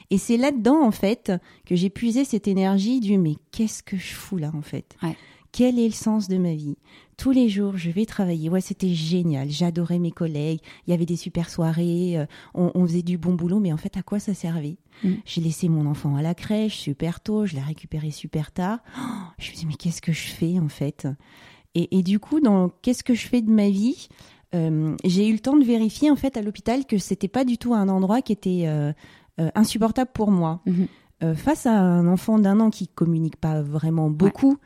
Et 0.09 0.17
c'est 0.17 0.37
là-dedans, 0.37 0.81
en 0.83 0.91
fait, 0.91 1.31
que 1.65 1.75
j'ai 1.75 1.89
puisé 1.89 2.23
cette 2.25 2.47
énergie 2.47 2.99
du, 3.01 3.17
mais 3.17 3.35
qu'est-ce 3.51 3.83
que 3.83 3.97
je 3.97 4.13
fous 4.13 4.37
là, 4.37 4.51
en 4.55 4.61
fait? 4.61 4.95
Ouais. 5.03 5.15
Quel 5.51 5.79
est 5.79 5.88
le 5.88 5.93
sens 5.93 6.27
de 6.27 6.38
ma 6.38 6.53
vie? 6.53 6.77
Tous 7.17 7.31
les 7.31 7.50
jours, 7.50 7.77
je 7.77 7.91
vais 7.91 8.05
travailler. 8.05 8.50
Ouais, 8.50 8.62
c'était 8.62 8.93
génial. 8.93 9.50
J'adorais 9.50 10.00
mes 10.00 10.12
collègues. 10.12 10.60
Il 10.88 10.91
y 10.91 10.93
avait 10.93 11.05
des 11.05 11.17
super 11.17 11.50
soirées. 11.50 12.17
euh, 12.17 12.25
On, 12.53 12.72
on 12.74 12.88
faisait 12.88 13.01
du 13.03 13.17
bon 13.17 13.34
boulot, 13.34 13.60
mais 13.60 13.74
en 13.74 13.77
fait, 13.77 13.98
à 13.98 14.01
quoi 14.01 14.20
ça 14.20 14.34
servait? 14.34 14.77
Mm. 15.03 15.10
J'ai 15.25 15.41
laissé 15.41 15.67
mon 15.70 15.86
enfant 15.86 16.15
à 16.15 16.22
la 16.22 16.34
crèche 16.34 16.77
super 16.77 17.20
tôt. 17.20 17.46
Je 17.46 17.55
l'ai 17.55 17.62
récupéré 17.62 18.12
super 18.12 18.51
tard. 18.51 18.79
Oh, 18.98 19.01
je 19.39 19.51
me 19.51 19.55
dis, 19.58 19.65
mais 19.65 19.74
qu'est-ce 19.75 20.01
que 20.01 20.13
je 20.13 20.27
fais, 20.29 20.58
en 20.58 20.70
fait? 20.70 21.08
Et, 21.75 21.98
et 21.98 22.01
du 22.01 22.20
coup, 22.20 22.39
dans 22.39 22.70
qu'est-ce 22.81 23.03
que 23.03 23.13
je 23.13 23.27
fais 23.27 23.41
de 23.41 23.51
ma 23.51 23.70
vie? 23.70 24.08
Euh, 24.55 24.96
J'ai 25.03 25.27
eu 25.27 25.34
le 25.34 25.39
temps 25.39 25.58
de 25.58 25.63
vérifier, 25.65 26.10
en 26.12 26.15
fait, 26.15 26.38
à 26.38 26.41
l'hôpital, 26.41 26.86
que 26.86 26.98
c'était 26.98 27.27
pas 27.27 27.43
du 27.43 27.58
tout 27.58 27.74
un 27.74 27.89
endroit 27.89 28.22
qui 28.22 28.31
était 28.31 28.63
euh, 28.65 28.93
insupportable 29.53 30.12
pour 30.13 30.31
moi. 30.31 30.62
Mhm. 30.65 30.88
Euh, 31.24 31.36
face 31.36 31.67
à 31.67 31.79
un 31.79 32.08
enfant 32.08 32.39
d'un 32.39 32.60
an 32.60 32.72
qui 32.72 32.88
communique 32.88 33.36
pas 33.36 33.62
vraiment 33.62 34.10
beaucoup, 34.10 34.58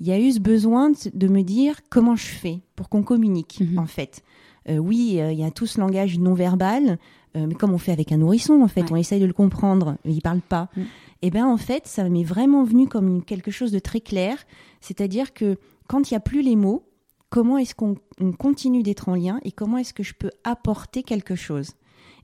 il 0.00 0.06
y 0.06 0.12
a 0.12 0.18
eu 0.18 0.32
ce 0.32 0.40
besoin 0.40 0.90
de, 0.90 0.96
de 1.12 1.28
me 1.28 1.42
dire 1.42 1.80
comment 1.90 2.16
je 2.16 2.26
fais 2.26 2.60
pour 2.76 2.88
qu'on 2.88 3.02
communique 3.02 3.58
Mhm. 3.60 3.78
en 3.78 3.86
fait. 3.86 4.22
Euh, 4.68 4.78
oui, 4.78 5.20
euh, 5.20 5.32
il 5.32 5.38
y 5.38 5.44
a 5.44 5.50
tout 5.50 5.66
ce 5.66 5.78
langage 5.80 6.18
non 6.18 6.34
verbal, 6.34 6.98
euh, 7.36 7.46
mais 7.46 7.54
comme 7.54 7.72
on 7.74 7.78
fait 7.78 7.92
avec 7.92 8.12
un 8.12 8.16
nourrisson 8.18 8.62
en 8.62 8.68
fait, 8.68 8.82
Ouais. 8.82 8.92
on 8.92 8.96
essaye 8.96 9.20
de 9.20 9.26
le 9.26 9.32
comprendre, 9.32 9.96
mais 10.04 10.12
il 10.12 10.22
parle 10.22 10.40
pas. 10.40 10.68
Mhm. 10.76 10.84
Et 11.22 11.30
ben 11.30 11.46
en 11.46 11.56
fait, 11.56 11.86
ça 11.86 12.08
m'est 12.08 12.24
vraiment 12.24 12.64
venu 12.64 12.86
comme 12.88 13.22
quelque 13.24 13.50
chose 13.50 13.72
de 13.72 13.78
très 13.78 14.00
clair, 14.00 14.36
c'est-à-dire 14.80 15.32
que 15.32 15.56
quand 15.88 16.10
il 16.10 16.14
y 16.14 16.16
a 16.16 16.20
plus 16.20 16.42
les 16.42 16.56
mots, 16.56 16.82
comment 17.30 17.58
est-ce 17.58 17.74
qu'on 17.74 17.96
on 18.20 18.32
continue 18.32 18.82
d'être 18.82 19.08
en 19.08 19.14
lien 19.14 19.40
et 19.42 19.52
comment 19.52 19.78
est-ce 19.78 19.92
que 19.94 20.02
je 20.02 20.14
peux 20.14 20.30
apporter 20.44 21.02
quelque 21.02 21.34
chose? 21.34 21.72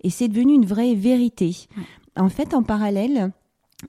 Et 0.02 0.10
c'est 0.10 0.28
devenu 0.28 0.54
une 0.54 0.64
vraie 0.66 0.94
vérité. 0.94 1.54
En 2.16 2.28
fait, 2.28 2.54
en 2.54 2.62
parallèle, 2.62 3.32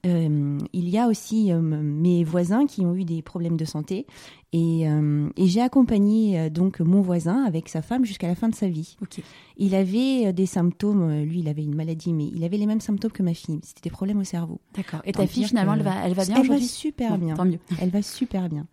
euh, 0.05 0.57
il 0.73 0.89
y 0.89 0.97
a 0.97 1.07
aussi 1.07 1.51
euh, 1.51 1.61
mes 1.61 2.23
voisins 2.23 2.65
qui 2.65 2.85
ont 2.85 2.95
eu 2.95 3.03
des 3.03 3.21
problèmes 3.21 3.57
de 3.57 3.65
santé 3.65 4.05
et, 4.53 4.89
euh, 4.89 5.29
et 5.37 5.47
j'ai 5.47 5.61
accompagné 5.61 6.49
donc 6.49 6.79
mon 6.79 7.01
voisin 7.01 7.43
avec 7.43 7.67
sa 7.69 7.81
femme 7.81 8.05
jusqu'à 8.05 8.27
la 8.27 8.35
fin 8.35 8.49
de 8.49 8.55
sa 8.55 8.67
vie. 8.67 8.95
Il 9.57 9.75
avait 9.75 10.33
des 10.33 10.45
symptômes, 10.45 11.23
lui 11.23 11.39
il 11.39 11.47
avait 11.49 11.63
une 11.63 11.75
maladie, 11.75 12.13
mais 12.13 12.27
il 12.33 12.43
avait 12.43 12.57
les 12.57 12.65
mêmes 12.65 12.81
symptômes 12.81 13.11
que 13.11 13.23
ma 13.23 13.33
fille. 13.33 13.59
C'était 13.63 13.81
des 13.81 13.89
problèmes 13.89 14.19
au 14.19 14.23
cerveau. 14.23 14.59
D'accord. 14.75 15.01
Et 15.05 15.11
Tant 15.11 15.21
ta 15.21 15.27
fille, 15.27 15.43
finalement, 15.45 15.73
elle 15.73 15.83
va, 15.83 16.05
elle 16.05 16.13
va 16.13 16.25
bien 16.25 16.35
Elle 16.41 16.47
va 16.47 16.59
super 16.59 17.17
Bon, 17.17 17.25
bien. 17.25 17.35
Tant 17.35 17.45
mieux. 17.45 17.59
Elle 17.79 17.89
va 17.89 18.01
super 18.01 18.49
bien. 18.49 18.65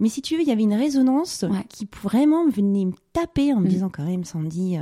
Mais 0.00 0.08
si 0.08 0.22
tu 0.22 0.34
veux, 0.34 0.42
il 0.42 0.48
y 0.48 0.52
avait 0.52 0.62
une 0.64 0.74
résonance 0.74 1.44
Ouais. 1.48 1.64
qui 1.68 1.88
vraiment 2.02 2.48
venait 2.48 2.84
me 2.84 2.92
taper 3.12 3.52
en 3.52 3.60
me 3.60 3.66
Mm. 3.66 3.68
disant 3.68 3.90
quand 3.90 4.04
même, 4.04 4.24
Sandy, 4.24 4.76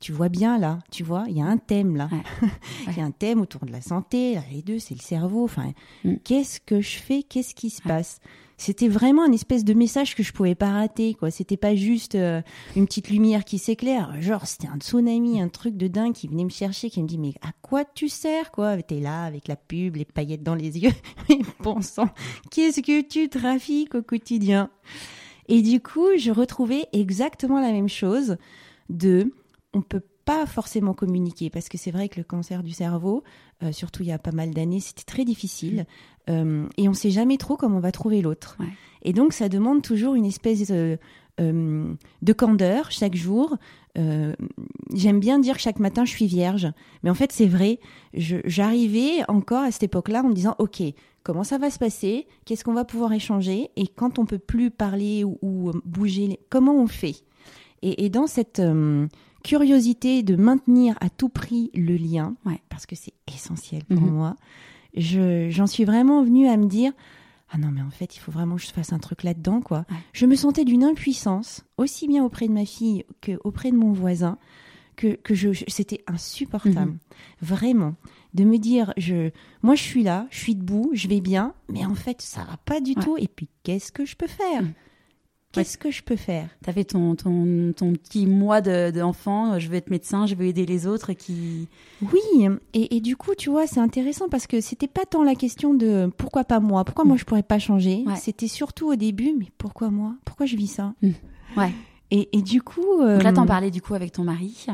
tu 0.00 0.12
vois 0.12 0.28
bien 0.28 0.58
là, 0.58 0.78
tu 0.90 1.02
vois, 1.02 1.24
il 1.28 1.36
y 1.36 1.40
a 1.42 1.46
un 1.46 1.56
thème 1.58 1.96
là. 1.96 2.08
Ouais. 2.12 2.48
il 2.88 2.96
y 2.96 3.00
a 3.00 3.04
un 3.04 3.10
thème 3.10 3.40
autour 3.40 3.64
de 3.66 3.72
la 3.72 3.80
santé, 3.80 4.34
là, 4.36 4.42
les 4.52 4.62
deux, 4.62 4.78
c'est 4.78 4.94
le 4.94 5.00
cerveau. 5.00 5.44
Enfin, 5.44 5.72
Mm. 6.04 6.14
qu'est-ce 6.24 6.60
que 6.60 6.80
je 6.80 6.98
fais 6.98 7.22
Qu'est-ce 7.22 7.54
qui 7.54 7.70
se 7.70 7.82
Ouais. 7.82 7.88
passe? 7.88 8.20
C'était 8.60 8.88
vraiment 8.88 9.22
un 9.22 9.30
espèce 9.30 9.64
de 9.64 9.72
message 9.72 10.16
que 10.16 10.24
je 10.24 10.32
pouvais 10.32 10.56
pas 10.56 10.70
rater, 10.70 11.14
quoi. 11.14 11.30
C'était 11.30 11.56
pas 11.56 11.76
juste 11.76 12.16
euh, 12.16 12.42
une 12.74 12.86
petite 12.86 13.08
lumière 13.08 13.44
qui 13.44 13.56
s'éclaire. 13.58 14.20
Genre, 14.20 14.44
c'était 14.46 14.66
un 14.66 14.78
tsunami, 14.78 15.40
un 15.40 15.46
truc 15.48 15.76
de 15.76 15.86
dingue 15.86 16.12
qui 16.12 16.26
venait 16.26 16.42
me 16.42 16.50
chercher, 16.50 16.90
qui 16.90 17.00
me 17.00 17.06
dit, 17.06 17.18
mais 17.18 17.34
à 17.42 17.50
quoi 17.62 17.84
tu 17.84 18.08
sers, 18.08 18.50
quoi? 18.50 18.76
T'es 18.82 18.98
là 18.98 19.22
avec 19.22 19.46
la 19.46 19.54
pub, 19.54 19.94
les 19.94 20.04
paillettes 20.04 20.42
dans 20.42 20.56
les 20.56 20.76
yeux. 20.78 20.90
Bon 21.60 21.80
sang, 21.82 22.08
qu'est-ce 22.50 22.80
que 22.80 23.00
tu 23.02 23.28
trafiques 23.28 23.94
au 23.94 24.02
quotidien? 24.02 24.70
Et 25.46 25.62
du 25.62 25.80
coup, 25.80 26.08
je 26.18 26.32
retrouvais 26.32 26.86
exactement 26.92 27.60
la 27.60 27.70
même 27.70 27.88
chose 27.88 28.38
de, 28.90 29.32
on 29.78 29.82
peut 29.82 30.02
pas 30.24 30.44
forcément 30.44 30.92
communiquer 30.92 31.48
parce 31.48 31.68
que 31.68 31.78
c'est 31.78 31.90
vrai 31.90 32.08
que 32.08 32.18
le 32.18 32.24
cancer 32.24 32.62
du 32.62 32.72
cerveau, 32.72 33.24
euh, 33.62 33.72
surtout 33.72 34.02
il 34.02 34.10
y 34.10 34.12
a 34.12 34.18
pas 34.18 34.32
mal 34.32 34.50
d'années, 34.50 34.80
c'était 34.80 35.04
très 35.04 35.24
difficile 35.24 35.86
euh, 36.28 36.66
et 36.76 36.88
on 36.88 36.92
sait 36.94 37.10
jamais 37.10 37.38
trop 37.38 37.56
comment 37.56 37.78
on 37.78 37.80
va 37.80 37.92
trouver 37.92 38.20
l'autre. 38.20 38.56
Ouais. 38.60 38.66
Et 39.02 39.12
donc 39.12 39.32
ça 39.32 39.48
demande 39.48 39.82
toujours 39.82 40.14
une 40.14 40.26
espèce 40.26 40.70
euh, 40.70 40.96
euh, 41.40 41.94
de 42.22 42.32
candeur 42.32 42.90
chaque 42.90 43.14
jour. 43.16 43.56
J'aime 44.94 45.18
bien 45.18 45.40
dire 45.40 45.56
que 45.56 45.60
chaque 45.60 45.80
matin 45.80 46.04
je 46.04 46.12
suis 46.12 46.26
vierge, 46.26 46.68
mais 47.02 47.10
en 47.10 47.14
fait 47.14 47.32
c'est 47.32 47.48
vrai. 47.48 47.80
J'arrivais 48.14 49.24
encore 49.26 49.64
à 49.64 49.72
cette 49.72 49.82
époque-là 49.82 50.22
en 50.22 50.28
me 50.28 50.34
disant 50.34 50.54
ok 50.60 50.82
comment 51.24 51.42
ça 51.42 51.58
va 51.58 51.68
se 51.68 51.80
passer, 51.80 52.26
qu'est-ce 52.44 52.62
qu'on 52.62 52.74
va 52.74 52.84
pouvoir 52.84 53.12
échanger? 53.12 53.70
Et 53.76 53.88
quand 53.88 54.18
on 54.18 54.24
peut 54.24 54.38
plus 54.38 54.70
parler 54.70 55.24
ou, 55.24 55.36
ou, 55.42 55.72
bouger, 55.84 56.38
comment 56.48 56.80
on 56.80 56.86
fait? 56.86 57.16
Et, 57.82 58.04
et 58.04 58.08
dans 58.10 58.26
cette 58.26 58.58
euh, 58.60 59.06
curiosité 59.44 60.22
de 60.22 60.36
maintenir 60.36 60.96
à 61.00 61.08
tout 61.10 61.28
prix 61.28 61.70
le 61.74 61.96
lien, 61.96 62.34
Ouais. 62.44 62.60
parce 62.68 62.86
que 62.86 62.96
c'est 62.96 63.14
essentiel 63.32 63.84
pour 63.84 64.00
Mhm. 64.00 64.10
moi, 64.10 64.36
je- 64.96 65.48
j'en 65.50 65.66
suis 65.66 65.84
vraiment 65.84 66.22
venue 66.24 66.48
à 66.48 66.56
me 66.56 66.66
dire 66.66 66.92
ah 67.50 67.56
non 67.56 67.70
mais 67.70 67.80
en 67.80 67.88
fait 67.90 68.14
il 68.16 68.18
faut 68.18 68.30
vraiment 68.32 68.56
que 68.56 68.62
je 68.62 68.70
fasse 68.72 68.92
un 68.92 68.98
truc 68.98 69.22
là-dedans 69.22 69.60
quoi. 69.62 69.84
Ouais. 69.90 69.96
Je 70.12 70.26
me 70.26 70.34
sentais 70.34 70.64
d'une 70.66 70.84
impuissance 70.84 71.64
aussi 71.78 72.06
bien 72.08 72.22
auprès 72.24 72.46
de 72.48 72.52
ma 72.52 72.66
fille 72.66 73.04
que 73.22 73.38
auprès 73.44 73.70
de 73.70 73.76
mon 73.76 73.92
voisin 73.92 74.36
que, 74.96 75.14
que 75.14 75.34
je, 75.34 75.52
je- 75.54 75.64
c'était 75.68 76.02
insupportable 76.08 76.90
Mhm. 76.92 76.98
vraiment 77.40 77.94
de 78.34 78.44
me 78.44 78.58
dire 78.58 78.92
je 78.98 79.30
moi 79.62 79.76
je 79.76 79.82
suis 79.82 80.02
là 80.02 80.26
je 80.30 80.38
suis 80.40 80.54
debout 80.56 80.90
je 80.92 81.08
vais 81.08 81.20
bien 81.22 81.54
mais 81.70 81.86
en 81.86 81.94
fait 81.94 82.20
ça 82.20 82.44
va 82.44 82.56
pas 82.58 82.80
du 82.80 82.92
Ouais. 82.96 83.02
tout 83.02 83.16
et 83.18 83.28
puis 83.28 83.48
qu'est-ce 83.62 83.92
que 83.92 84.04
je 84.04 84.16
peux 84.16 84.26
faire? 84.26 84.62
Mhm. 84.62 84.72
Qu'est-ce 85.52 85.78
que 85.78 85.90
je 85.90 86.02
peux 86.02 86.16
faire? 86.16 86.48
T'avais 86.62 86.84
ton, 86.84 87.14
ton, 87.16 87.72
ton 87.76 87.92
petit 87.92 88.26
moi 88.26 88.60
de- 88.60 88.90
d'enfant, 88.90 89.52
euh, 89.54 89.58
je 89.58 89.68
veux 89.68 89.76
être 89.76 89.90
médecin, 89.90 90.26
je 90.26 90.34
veux 90.34 90.46
aider 90.46 90.66
les 90.66 90.86
autres 90.86 91.12
qui. 91.12 91.68
Oui, 92.12 92.46
et, 92.74 92.96
et 92.96 93.00
du 93.00 93.16
coup, 93.16 93.34
tu 93.36 93.50
vois, 93.50 93.66
c'est 93.66 93.80
intéressant 93.80 94.28
parce 94.28 94.46
que 94.46 94.60
c'était 94.60 94.86
pas 94.88 95.04
tant 95.04 95.22
la 95.24 95.34
question 95.34 95.74
de 95.74 96.10
pourquoi 96.16 96.44
pas 96.44 96.60
moi, 96.60 96.84
pourquoi 96.84 97.04
moi 97.04 97.16
je 97.16 97.24
pourrais 97.24 97.42
pas 97.42 97.58
changer? 97.58 98.04
Ouais. 98.06 98.16
C'était 98.16 98.48
surtout 98.48 98.88
au 98.92 98.96
début, 98.96 99.32
mais 99.38 99.46
pourquoi 99.58 99.90
moi? 99.90 100.14
Pourquoi 100.24 100.46
je 100.46 100.56
vis 100.56 100.68
ça? 100.68 100.94
Ouais. 101.56 101.72
et, 102.10 102.28
et 102.36 102.42
du 102.42 102.62
coup. 102.62 103.00
euh, 103.00 103.14
Donc 103.14 103.24
là, 103.24 103.32
t'en 103.32 103.46
parlais 103.46 103.70
du 103.70 103.80
coup 103.82 103.94
avec 103.94 104.12
ton 104.12 104.24
mari. 104.24 104.66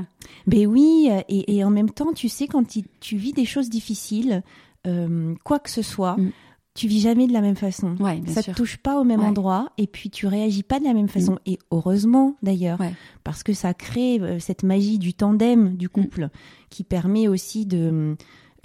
Ben 0.46 0.66
oui, 0.66 1.08
et, 1.28 1.56
et 1.56 1.64
en 1.64 1.70
même 1.70 1.90
temps, 1.90 2.12
tu 2.12 2.28
sais, 2.28 2.46
quand 2.48 2.64
tu 3.00 3.16
vis 3.16 3.32
des 3.32 3.44
choses 3.44 3.70
difficiles, 3.70 4.42
euh, 4.86 5.34
quoi 5.44 5.58
que 5.60 5.70
ce 5.70 5.82
soit, 5.82 6.16
Mm. 6.18 6.30
Tu 6.74 6.88
vis 6.88 7.00
jamais 7.00 7.26
de 7.28 7.32
la 7.32 7.40
même 7.40 7.54
façon. 7.56 7.94
Ouais, 8.00 8.18
bien 8.20 8.34
ça 8.34 8.42
sûr. 8.42 8.52
te 8.52 8.56
touche 8.58 8.76
pas 8.78 9.00
au 9.00 9.04
même 9.04 9.20
Ouais. 9.20 9.26
endroit 9.26 9.70
et 9.78 9.86
puis 9.86 10.10
tu 10.10 10.26
réagis 10.26 10.62
pas 10.64 10.78
de 10.80 10.84
la 10.84 10.92
même 10.94 11.08
façon 11.08 11.38
et 11.46 11.58
heureusement 11.70 12.34
d'ailleurs 12.42 12.80
Ouais. 12.80 12.92
parce 13.22 13.42
que 13.44 13.52
ça 13.52 13.74
crée 13.74 14.18
euh, 14.20 14.38
cette 14.40 14.62
magie 14.64 14.98
du 14.98 15.14
tandem 15.14 15.76
du 15.76 15.88
couple 15.88 16.28
qui 16.70 16.82
permet 16.82 17.28
aussi 17.28 17.64
de 17.66 18.16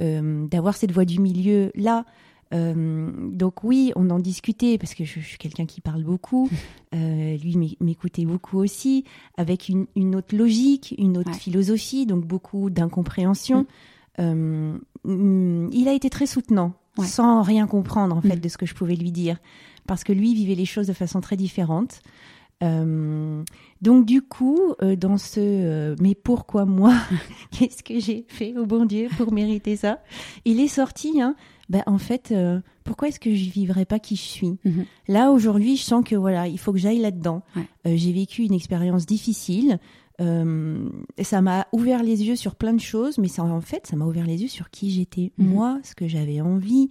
euh, 0.01 0.47
d'avoir 0.47 0.75
cette 0.75 0.91
voie 0.91 1.05
du 1.05 1.19
milieu 1.19 1.71
là 1.75 2.05
Euh, 2.51 3.11
donc 3.31 3.63
oui, 3.63 3.91
on 3.95 4.09
en 4.09 4.17
discutait 4.17 4.79
parce 4.79 4.95
que 4.95 5.05
je, 5.05 5.19
je 5.19 5.27
suis 5.27 5.37
quelqu'un 5.37 5.67
qui 5.67 5.81
parle 5.81 6.03
beaucoup. 6.03 6.49
Lui 6.91 7.55
m'é- 7.57 7.77
m'écoutait 7.79 8.25
beaucoup 8.25 8.57
aussi, 8.57 9.03
avec 9.37 9.69
une, 9.69 9.85
une 9.95 10.15
autre 10.15 10.35
logique, 10.35 10.95
une 10.97 11.15
autre 11.19 11.35
philosophie, 11.35 12.07
donc 12.07 12.25
beaucoup 12.25 12.71
d'incompréhension. 12.71 13.67
Euh, 14.17 14.75
mm, 15.05 15.69
il 15.71 15.87
a 15.87 15.93
été 15.93 16.09
très 16.09 16.25
soutenant, 16.25 16.73
Ouais. 16.98 17.05
sans 17.08 17.41
rien 17.43 17.67
comprendre 17.67 18.15
en 18.17 18.22
fait 18.22 18.36
Mm. 18.36 18.39
de 18.41 18.50
ce 18.50 18.58
que 18.58 18.65
je 18.65 18.74
pouvais 18.74 18.96
lui 18.96 19.12
dire, 19.12 19.38
parce 19.88 20.03
que 20.03 20.12
lui 20.12 20.34
vivait 20.34 20.55
les 20.55 20.65
choses 20.65 20.88
de 20.88 20.93
façon 20.93 21.22
très 21.22 21.38
différente. 21.38 22.01
Euh, 22.62 23.41
donc 23.81 24.05
du 24.05 24.22
coup, 24.22 24.60
euh, 24.81 24.96
dans 24.98 25.17
ce 25.17 25.39
euh, 25.39 25.96
mais 26.01 26.13
pourquoi 26.13 26.65
moi 26.65 26.93
Qu'est-ce 27.51 27.84
que 27.84 28.00
j'ai 28.00 28.25
fait 28.27 28.58
au 28.58 28.65
bon 28.65 28.86
Dieu 28.86 29.08
pour 29.17 29.31
mériter 29.31 29.77
ça? 29.77 30.00
Il 30.46 30.60
est 30.60 30.67
sorti, 30.67 31.22
hein. 31.22 31.36
Ben 31.69 31.84
en 31.86 32.00
fait, 32.00 32.34
pourquoi 32.84 33.10
est-ce 33.10 33.19
que 33.19 33.34
je 33.36 33.50
vivrais 33.51 33.86
pas 33.86 34.00
qui 34.00 34.15
je 34.15 34.24
suis? 34.24 34.58
Mhm. 34.65 34.86
Là 35.08 35.29
aujourd'hui, 35.31 35.77
je 35.77 35.84
sens 35.84 36.03
que 36.03 36.15
voilà, 36.15 36.48
il 36.48 36.58
faut 36.58 36.74
que 36.74 36.79
j'aille 36.79 36.98
là-dedans. 37.00 37.43
Ouais. 37.55 37.96
J'ai 37.96 38.12
vécu 38.12 38.41
une 38.41 38.53
expérience 38.55 39.05
difficile. 39.05 39.77
Euh, 40.21 40.89
ça 41.21 41.41
m'a 41.41 41.67
ouvert 41.71 42.03
les 42.03 42.23
yeux 42.27 42.35
sur 42.35 42.55
plein 42.55 42.73
de 42.73 42.79
choses, 42.81 43.17
mais 43.17 43.27
ça, 43.29 43.43
en 43.43 43.61
fait, 43.61 43.88
ça 43.88 43.95
m'a 43.95 44.05
ouvert 44.05 44.25
les 44.25 44.41
yeux 44.41 44.47
sur 44.49 44.69
qui 44.69 44.91
j'étais, 44.91 45.31
Mhm. 45.38 45.47
moi, 45.47 45.79
ce 45.83 45.95
que 45.95 46.07
j'avais 46.07 46.41
envie, 46.41 46.89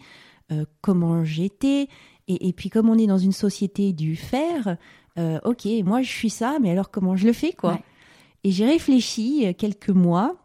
euh, 0.51 0.65
comment 0.81 1.25
j'étais. 1.25 1.89
Et, 2.27 2.49
et 2.49 2.53
puis, 2.53 2.71
comme 2.71 2.89
on 2.89 2.97
est 2.99 3.07
dans 3.07 3.19
une 3.19 3.33
société 3.33 3.93
du 3.93 4.17
faire, 4.17 4.77
euh, 5.19 5.39
ok, 5.45 5.67
moi 5.85 6.01
je 6.03 6.11
suis 6.11 6.31
ça, 6.31 6.59
mais 6.61 6.71
alors 6.71 6.91
comment 6.91 7.17
je 7.17 7.27
le 7.27 7.33
fais, 7.33 7.53
quoi? 7.53 7.73
Ouais. 7.75 7.83
Et 8.45 8.51
j'ai 8.51 8.67
réfléchi 8.67 9.55
quelques 9.57 9.91
mois. 9.91 10.37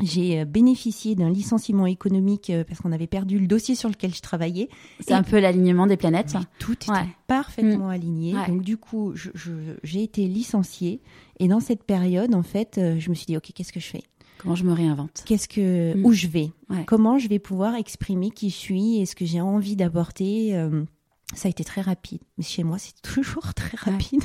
J'ai 0.00 0.40
euh, 0.40 0.44
bénéficié 0.44 1.14
d'un 1.16 1.28
licenciement 1.30 1.86
économique 1.86 2.50
euh, 2.50 2.62
parce 2.64 2.80
qu'on 2.80 2.92
avait 2.92 3.06
perdu 3.08 3.38
le 3.38 3.46
dossier 3.46 3.74
sur 3.74 3.88
lequel 3.88 4.14
je 4.14 4.20
travaillais. 4.20 4.68
C'est 5.00 5.12
un 5.14 5.22
peu 5.24 5.38
l'alignement 5.40 5.86
des 5.86 5.96
planètes. 5.96 6.34
Mais 6.34 6.40
tout 6.58 6.72
était 6.74 6.90
Ouais. 6.90 7.06
parfaitement 7.26 7.88
aligné. 7.88 8.34
Ouais. 8.34 8.46
Donc 8.46 8.62
du 8.62 8.76
coup, 8.76 9.12
je- 9.14 9.30
je- 9.34 9.76
j'ai 9.82 10.02
été 10.04 10.26
licenciée. 10.28 11.00
Et 11.40 11.48
dans 11.48 11.60
cette 11.60 11.82
période, 11.84 12.34
en 12.34 12.42
fait, 12.42 12.78
euh, 12.78 12.98
je 13.00 13.10
me 13.10 13.14
suis 13.14 13.26
dit, 13.26 13.36
ok, 13.36 13.50
qu'est-ce 13.54 13.72
que 13.72 13.80
je 13.80 13.86
fais? 13.86 14.02
Comment 14.38 14.54
je 14.54 14.62
me 14.64 14.72
réinvente? 14.72 15.22
Qu'est-ce 15.26 15.48
que 15.48 15.96
Mm. 15.96 16.04
où 16.06 16.12
je 16.12 16.28
vais? 16.28 16.52
Ouais. 16.70 16.84
Comment 16.86 17.18
je 17.18 17.28
vais 17.28 17.40
pouvoir 17.40 17.74
exprimer 17.74 18.30
qui 18.30 18.50
je 18.50 18.54
suis 18.56 19.00
et 19.00 19.06
ce 19.06 19.16
que 19.16 19.24
j'ai 19.26 19.40
envie 19.40 19.74
d'apporter 19.74 20.54
euh, 20.56 20.84
Ça 21.34 21.48
a 21.48 21.50
été 21.50 21.62
très 21.64 21.80
rapide. 21.82 22.20
Mais 22.38 22.44
chez 22.44 22.62
moi, 22.62 22.78
c'est 22.78 22.94
toujours 23.02 23.52
très 23.52 23.76
rapide 23.76 24.22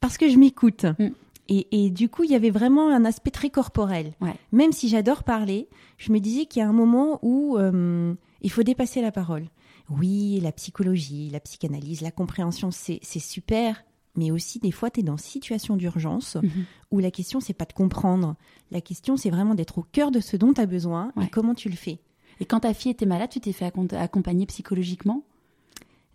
parce 0.00 0.18
que 0.18 0.28
je 0.28 0.36
m'écoute. 0.36 0.84
Mm. 0.98 1.08
Et, 1.50 1.66
et 1.84 1.90
du 1.90 2.08
coup, 2.08 2.22
il 2.24 2.30
y 2.30 2.34
avait 2.36 2.50
vraiment 2.50 2.88
un 2.90 3.04
aspect 3.04 3.30
très 3.32 3.50
corporel. 3.50 4.12
Ouais. 4.20 4.34
Même 4.52 4.72
si 4.72 4.88
j'adore 4.88 5.24
parler, 5.24 5.68
je 5.98 6.12
me 6.12 6.20
disais 6.20 6.46
qu'il 6.46 6.60
y 6.60 6.62
a 6.64 6.68
un 6.68 6.72
moment 6.72 7.18
où 7.22 7.58
euh, 7.58 8.14
il 8.40 8.50
faut 8.50 8.62
dépasser 8.62 9.02
la 9.02 9.10
parole. 9.12 9.48
Oui, 9.90 10.38
la 10.40 10.52
psychologie, 10.52 11.28
la 11.30 11.40
psychanalyse, 11.40 12.00
la 12.02 12.12
compréhension, 12.12 12.70
c'est 12.70 13.00
super. 13.18 13.82
Mais 14.16 14.30
aussi, 14.30 14.58
des 14.60 14.70
fois, 14.70 14.90
tu 14.90 15.00
es 15.00 15.02
dans 15.02 15.16
situation 15.16 15.76
d'urgence 15.76 16.36
Mhm. 16.36 16.50
où 16.92 16.98
la 17.00 17.10
question, 17.10 17.40
c'est 17.40 17.52
pas 17.52 17.64
de 17.64 17.72
comprendre. 17.72 18.36
La 18.70 18.80
question, 18.80 19.16
c'est 19.16 19.30
vraiment 19.30 19.54
d'être 19.56 19.78
au 19.78 19.82
cœur 19.90 20.10
de 20.12 20.20
ce 20.20 20.36
dont 20.36 20.52
tu 20.52 20.60
as 20.60 20.66
besoin 20.66 21.12
Ouais. 21.16 21.24
et 21.24 21.28
comment 21.28 21.54
tu 21.54 21.68
le 21.68 21.76
fais. 21.76 21.98
Et 22.38 22.44
quand 22.44 22.60
ta 22.60 22.72
fille 22.74 22.92
était 22.92 23.06
malade, 23.06 23.30
tu 23.30 23.40
t'es 23.40 23.52
fait 23.52 23.66
accom- 23.68 23.94
accompagner 23.96 24.46
psychologiquement? 24.46 25.24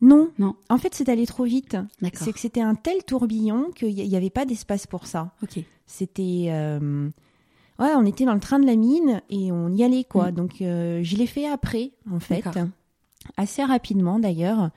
Non, 0.02 0.30
Non. 0.38 0.56
En 0.70 0.78
fait, 0.78 0.94
c'est 0.94 1.10
allé 1.10 1.26
trop 1.26 1.46
vite. 1.46 1.78
C'est 2.14 2.34
que 2.34 2.40
c'était 2.40 2.62
un 2.62 2.76
tel 2.76 3.04
tourbillon 3.06 3.72
qu'il 3.76 3.94
n'y 3.96 4.16
avait 4.16 4.30
pas 4.30 4.46
d'espace 4.46 4.88
pour 4.88 5.08
ça. 5.08 5.32
Ok. 5.44 5.60
C'était. 5.86 6.48
euh, 6.50 7.10
Ouais, 7.78 7.90
on 7.98 8.06
était 8.06 8.24
dans 8.24 8.34
le 8.34 8.40
train 8.40 8.60
de 8.60 8.66
la 8.66 8.76
mine 8.78 9.22
et 9.30 9.52
on 9.52 9.70
y 9.70 9.84
allait, 9.84 10.06
quoi. 10.06 10.32
Mm. 10.32 10.36
Donc, 10.36 10.62
euh, 10.62 11.02
je 11.04 11.18
l'ai 11.18 11.28
fait 11.28 11.46
après, 11.48 11.92
en 12.10 12.20
fait. 12.22 12.44
Assez 13.38 13.64
rapidement, 13.64 14.18
d'ailleurs. 14.20 14.70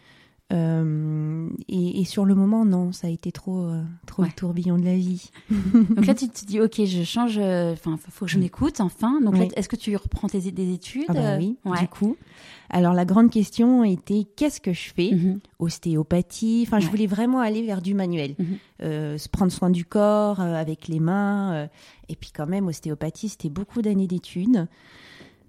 Euh, 0.53 1.49
et, 1.69 2.01
et 2.01 2.05
sur 2.05 2.25
le 2.25 2.35
moment, 2.35 2.65
non, 2.65 2.93
ça 2.93 3.07
a 3.07 3.11
été 3.11 3.31
trop, 3.33 3.65
euh, 3.67 3.83
trop 4.07 4.23
Ouais. 4.23 4.29
le 4.29 4.35
tourbillon 4.35 4.79
de 4.79 4.85
la 4.85 4.97
vie. 4.97 5.31
Donc 5.51 6.07
là, 6.07 6.15
tu 6.15 6.29
te 6.29 6.45
dis, 6.45 6.61
ok, 6.61 6.85
je 6.85 7.03
change. 7.05 7.39
euh, 7.39 7.73
Enfin, 7.73 7.97
faut 8.11 8.25
que 8.25 8.31
je 8.31 8.39
m'écoute. 8.39 8.81
Enfin, 8.81 9.21
donc 9.21 9.35
Oui. 9.35 9.49
est-ce 9.57 9.69
que 9.69 9.77
tu 9.77 9.95
reprends 9.97 10.27
tes 10.29 10.41
des 10.51 10.73
études? 10.73 11.05
Ah 11.09 11.13
bah 11.15 11.37
oui, 11.39 11.57
Ouais. 11.65 11.79
du 11.81 11.89
coup. 11.89 12.17
Alors, 12.71 12.93
la 12.93 13.05
grande 13.05 13.31
question 13.31 13.83
était 13.85 14.25
qu'est-ce 14.37 14.61
que 14.61 14.73
je 14.73 14.91
fais 14.95 15.13
Mhm. 15.13 15.41
Ostéopathie. 15.59 16.65
Enfin, 16.67 16.81
je 16.81 16.89
voulais 16.89 17.07
vraiment 17.07 17.41
aller 17.41 17.63
vers 17.63 17.81
du 17.81 17.95
manuel. 17.95 18.35
Mhm. 18.39 18.47
Euh, 18.83 19.19
se 19.19 19.29
prendre 19.29 19.51
soin 19.53 19.71
du 19.71 19.85
corps 19.85 20.41
euh, 20.41 20.55
avec 20.55 20.87
les 20.89 21.01
mains. 21.01 21.53
euh, 21.55 21.67
et 22.09 22.17
puis, 22.17 22.31
quand 22.35 22.47
même, 22.47 22.67
ostéopathie, 22.69 23.29
c'était 23.31 23.49
beaucoup 23.49 23.81
d'années 23.83 24.07
d'études. 24.07 24.67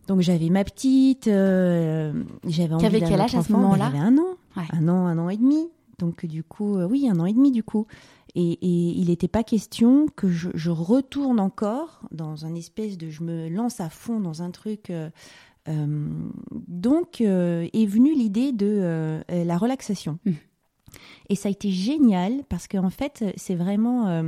Donc, 0.08 0.22
j'avais 0.22 0.50
ma 0.50 0.64
petite. 0.64 1.26
j'avais 1.26 2.74
envie 2.74 3.00
d'un 3.00 3.08
quel 3.08 3.22
âge 3.22 3.36
à 3.36 3.44
ce 3.44 3.52
moment-là 3.52 3.90
Ben, 3.92 4.02
un 4.02 4.18
an. 4.18 4.36
Ouais. 4.58 4.64
Un 4.74 4.88
an, 4.88 5.06
un 5.08 5.18
an 5.18 5.30
et 5.30 5.38
demi. 5.38 5.68
Donc, 6.00 6.26
du 6.26 6.44
coup, 6.44 6.78
oui, 6.82 7.08
un 7.10 7.20
an 7.20 7.26
et 7.26 7.34
demi, 7.34 7.52
du 7.52 7.64
coup. 7.64 7.86
Et, 8.36 8.54
et 8.54 9.00
il 9.00 9.08
n'était 9.08 9.28
pas 9.28 9.44
question 9.44 10.06
que 10.16 10.30
je, 10.30 10.50
je 10.54 10.70
retourne 10.70 11.40
encore 11.40 12.02
dans 12.12 12.46
un 12.46 12.54
espèce 12.56 12.98
de. 12.98 13.10
Je 13.10 13.24
me 13.24 13.50
lance 13.50 13.80
à 13.82 13.90
fond 13.90 14.20
dans 14.20 14.42
un 14.44 14.52
truc. 14.52 14.90
euh, 14.92 15.10
donc 16.68 17.22
euh, 17.22 17.68
est 17.74 17.86
venue 17.86 18.14
l'idée 18.14 18.52
de 18.52 18.66
euh, 18.68 19.22
euh, 19.32 19.44
la 19.44 19.58
relaxation. 19.58 20.20
Mhm. 20.26 20.36
Et 21.30 21.36
ça 21.36 21.50
a 21.50 21.52
été 21.52 21.70
génial 21.70 22.44
parce 22.50 22.68
qu'en 22.68 22.90
fait, 22.90 23.24
c'est 23.38 23.54
vraiment 23.56 24.08
euh, 24.08 24.24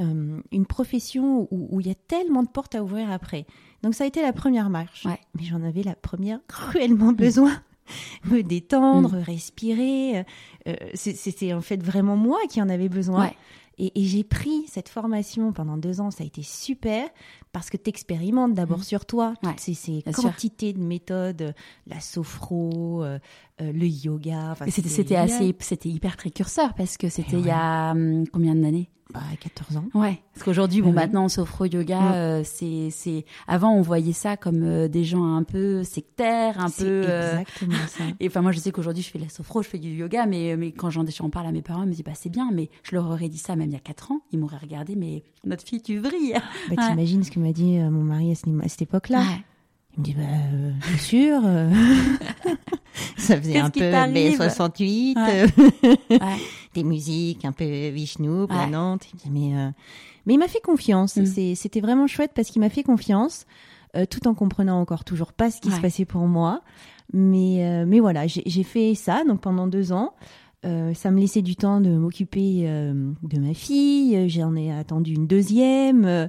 euh, 0.00 0.40
une 0.52 0.66
profession 0.66 1.48
où, 1.50 1.80
il 1.80 1.86
y 1.86 1.90
a 1.90 1.94
tellement 1.94 2.42
de 2.42 2.48
portes 2.48 2.74
à 2.74 2.82
ouvrir 2.84 3.10
après. 3.10 3.46
Donc 3.82 3.94
ça 3.94 4.04
a 4.04 4.06
été 4.06 4.20
la 4.20 4.32
première 4.34 4.68
marche. 4.68 5.06
Ouais. 5.06 5.18
Mais 5.38 5.44
j'en 5.44 5.62
avais 5.62 5.82
la 5.82 5.94
première 5.94 6.40
cruellement 6.46 7.12
besoin. 7.12 7.52
Me 8.30 8.42
détendre, 8.42 9.14
respirer. 9.16 10.18
euh, 10.18 10.22
euh, 10.68 10.74
c'est- 10.94 11.14
C'était 11.16 11.52
en 11.54 11.60
fait 11.62 11.82
vraiment 11.82 12.16
moi 12.16 12.38
qui 12.50 12.60
en 12.60 12.68
avais 12.68 12.88
besoin. 12.90 13.26
Ouais. 13.26 13.36
Et, 13.78 14.00
et 14.00 14.04
j'ai 14.04 14.22
pris 14.24 14.64
cette 14.68 14.88
formation 14.88 15.52
pendant 15.52 15.76
deux 15.76 16.00
ans, 16.00 16.10
ça 16.10 16.22
a 16.22 16.26
été 16.26 16.42
super, 16.42 17.08
parce 17.52 17.70
que 17.70 17.76
tu 17.76 17.90
expérimentes 17.90 18.54
d'abord 18.54 18.78
Mhm. 18.78 18.84
sur 18.84 19.04
toi 19.06 19.34
toutes 19.42 19.50
Ouais, 19.50 19.56
ces, 19.58 19.74
ces 19.74 20.02
bien 20.02 20.12
sûr. 20.12 20.22
quantités 20.22 20.72
de 20.72 20.80
méthodes, 20.80 21.42
euh, 21.42 21.52
la 21.86 22.00
sophro, 22.00 23.02
euh, 23.02 23.18
euh, 23.60 23.72
le 23.72 23.86
yoga. 23.86 24.50
enfin, 24.52 24.66
C'était 24.68 25.16
assez, 25.16 25.54
c'était 25.60 25.88
hyper 25.88 26.16
précurseur 26.16 26.74
parce 26.74 26.96
que 26.96 27.08
c'était 27.08 27.36
Et 27.36 27.40
il 27.40 27.46
y 27.46 27.50
a 27.50 27.92
hum, 27.92 28.24
combien 28.32 28.54
d'années? 28.54 28.90
Bah, 29.12 29.20
14 29.38 29.76
ans. 29.76 29.84
Ouais, 29.92 30.18
parce 30.32 30.44
qu'aujourd'hui, 30.44 30.80
bon, 30.80 30.88
Oui. 30.88 30.94
maintenant, 30.94 31.28
sophro-yoga, 31.28 32.00
Mm. 32.00 32.12
euh, 32.14 32.42
c'est, 32.42 32.88
c'est, 32.90 33.26
avant, 33.46 33.70
on 33.74 33.82
voyait 33.82 34.14
ça 34.14 34.36
comme 34.38 34.62
euh, 34.62 34.88
des 34.88 35.04
gens 35.04 35.36
un 35.36 35.42
peu 35.44 35.84
sectaires, 35.84 36.58
un 36.58 36.70
peu. 36.70 36.84
euh, 37.06 37.32
exactement 37.38 37.74
ça. 37.86 38.04
Et 38.20 38.26
enfin, 38.28 38.40
moi, 38.40 38.50
je 38.50 38.58
sais 38.58 38.72
qu'aujourd'hui, 38.72 39.02
je 39.02 39.10
fais 39.10 39.18
la 39.18 39.28
sophro, 39.28 39.62
je 39.62 39.68
fais 39.68 39.78
du 39.78 39.90
yoga, 39.90 40.24
mais, 40.26 40.56
mais 40.56 40.72
quand 40.72 40.88
j'en, 40.88 41.04
j'en 41.06 41.28
parle 41.28 41.46
à 41.46 41.52
mes 41.52 41.60
parents, 41.62 41.82
ils 41.82 41.88
me 41.88 41.92
disent, 41.92 42.02
bah, 42.02 42.12
c'est 42.14 42.30
bien, 42.30 42.50
mais 42.50 42.70
je 42.82 42.96
leur 42.96 43.04
aurais 43.08 43.28
dit 43.28 43.38
ça 43.38 43.54
même 43.56 43.68
il 43.68 43.74
y 43.74 43.76
a 43.76 43.80
4 43.80 44.10
ans, 44.10 44.20
ils 44.32 44.38
m'auraient 44.38 44.56
regardé, 44.56 44.96
mais 44.96 45.22
notre 45.44 45.64
fille, 45.64 45.82
tu 45.82 45.98
vrilles. 45.98 46.32
Bah, 46.70 46.74
Ouais. 46.78 46.88
T'imagines 46.88 47.22
ce 47.22 47.30
que 47.30 47.38
m'a 47.40 47.52
dit 47.52 47.78
mon 47.78 48.02
mari 48.02 48.32
à, 48.32 48.34
ce- 48.34 48.64
à 48.64 48.68
cette 48.68 48.82
époque-là 48.82 49.18
Ouais. 49.20 49.44
Il 49.96 50.00
me 50.00 50.04
dit, 50.04 50.14
bah, 50.14 50.22
euh, 50.52 50.70
bien 50.88 50.98
sûr. 50.98 51.40
euh, 51.44 51.70
ça 53.16 53.36
faisait 53.36 53.58
un 53.58 53.70
peu 53.70 53.80
B68, 53.80 55.16
Ouais. 55.16 55.42
euh, 55.42 55.46
Ouais. 56.10 56.18
des 56.74 56.84
musiques 56.84 57.44
un 57.44 57.52
peu 57.52 57.88
Vishnu, 57.88 58.28
Ouais. 58.42 58.46
planantes. 58.46 59.06
Dit, 59.14 59.30
mais, 59.30 59.56
euh, 59.56 59.70
mais 60.26 60.34
il 60.34 60.38
m'a 60.38 60.48
fait 60.48 60.60
confiance. 60.60 61.16
Mm. 61.16 61.26
C'est- 61.26 61.54
C'était 61.54 61.80
vraiment 61.80 62.06
chouette 62.06 62.32
parce 62.34 62.48
qu'il 62.48 62.60
m'a 62.60 62.70
fait 62.70 62.82
confiance, 62.82 63.46
euh, 63.96 64.04
tout 64.06 64.26
en 64.26 64.34
comprenant 64.34 64.80
encore 64.80 65.04
toujours 65.04 65.32
pas 65.32 65.50
ce 65.50 65.60
qui 65.60 65.68
Ouais. 65.68 65.76
se 65.76 65.80
passait 65.80 66.04
pour 66.04 66.26
moi. 66.26 66.60
Mais, 67.12 67.64
euh, 67.64 67.84
mais 67.86 68.00
voilà, 68.00 68.26
j'ai 68.26 68.42
j'ai 68.46 68.62
fait 68.62 68.94
ça 68.94 69.22
donc 69.26 69.40
pendant 69.40 69.66
deux 69.66 69.92
ans. 69.92 70.14
Euh, 70.64 70.94
ça 70.94 71.10
me 71.10 71.20
laissait 71.20 71.42
du 71.42 71.56
temps 71.56 71.80
de 71.80 71.90
m'occuper 71.90 72.62
euh, 72.64 73.12
de 73.22 73.38
ma 73.38 73.52
fille. 73.54 74.28
J'en 74.30 74.56
ai 74.56 74.72
attendu 74.72 75.12
une 75.12 75.26
deuxième. 75.26 76.04
Euh, 76.06 76.26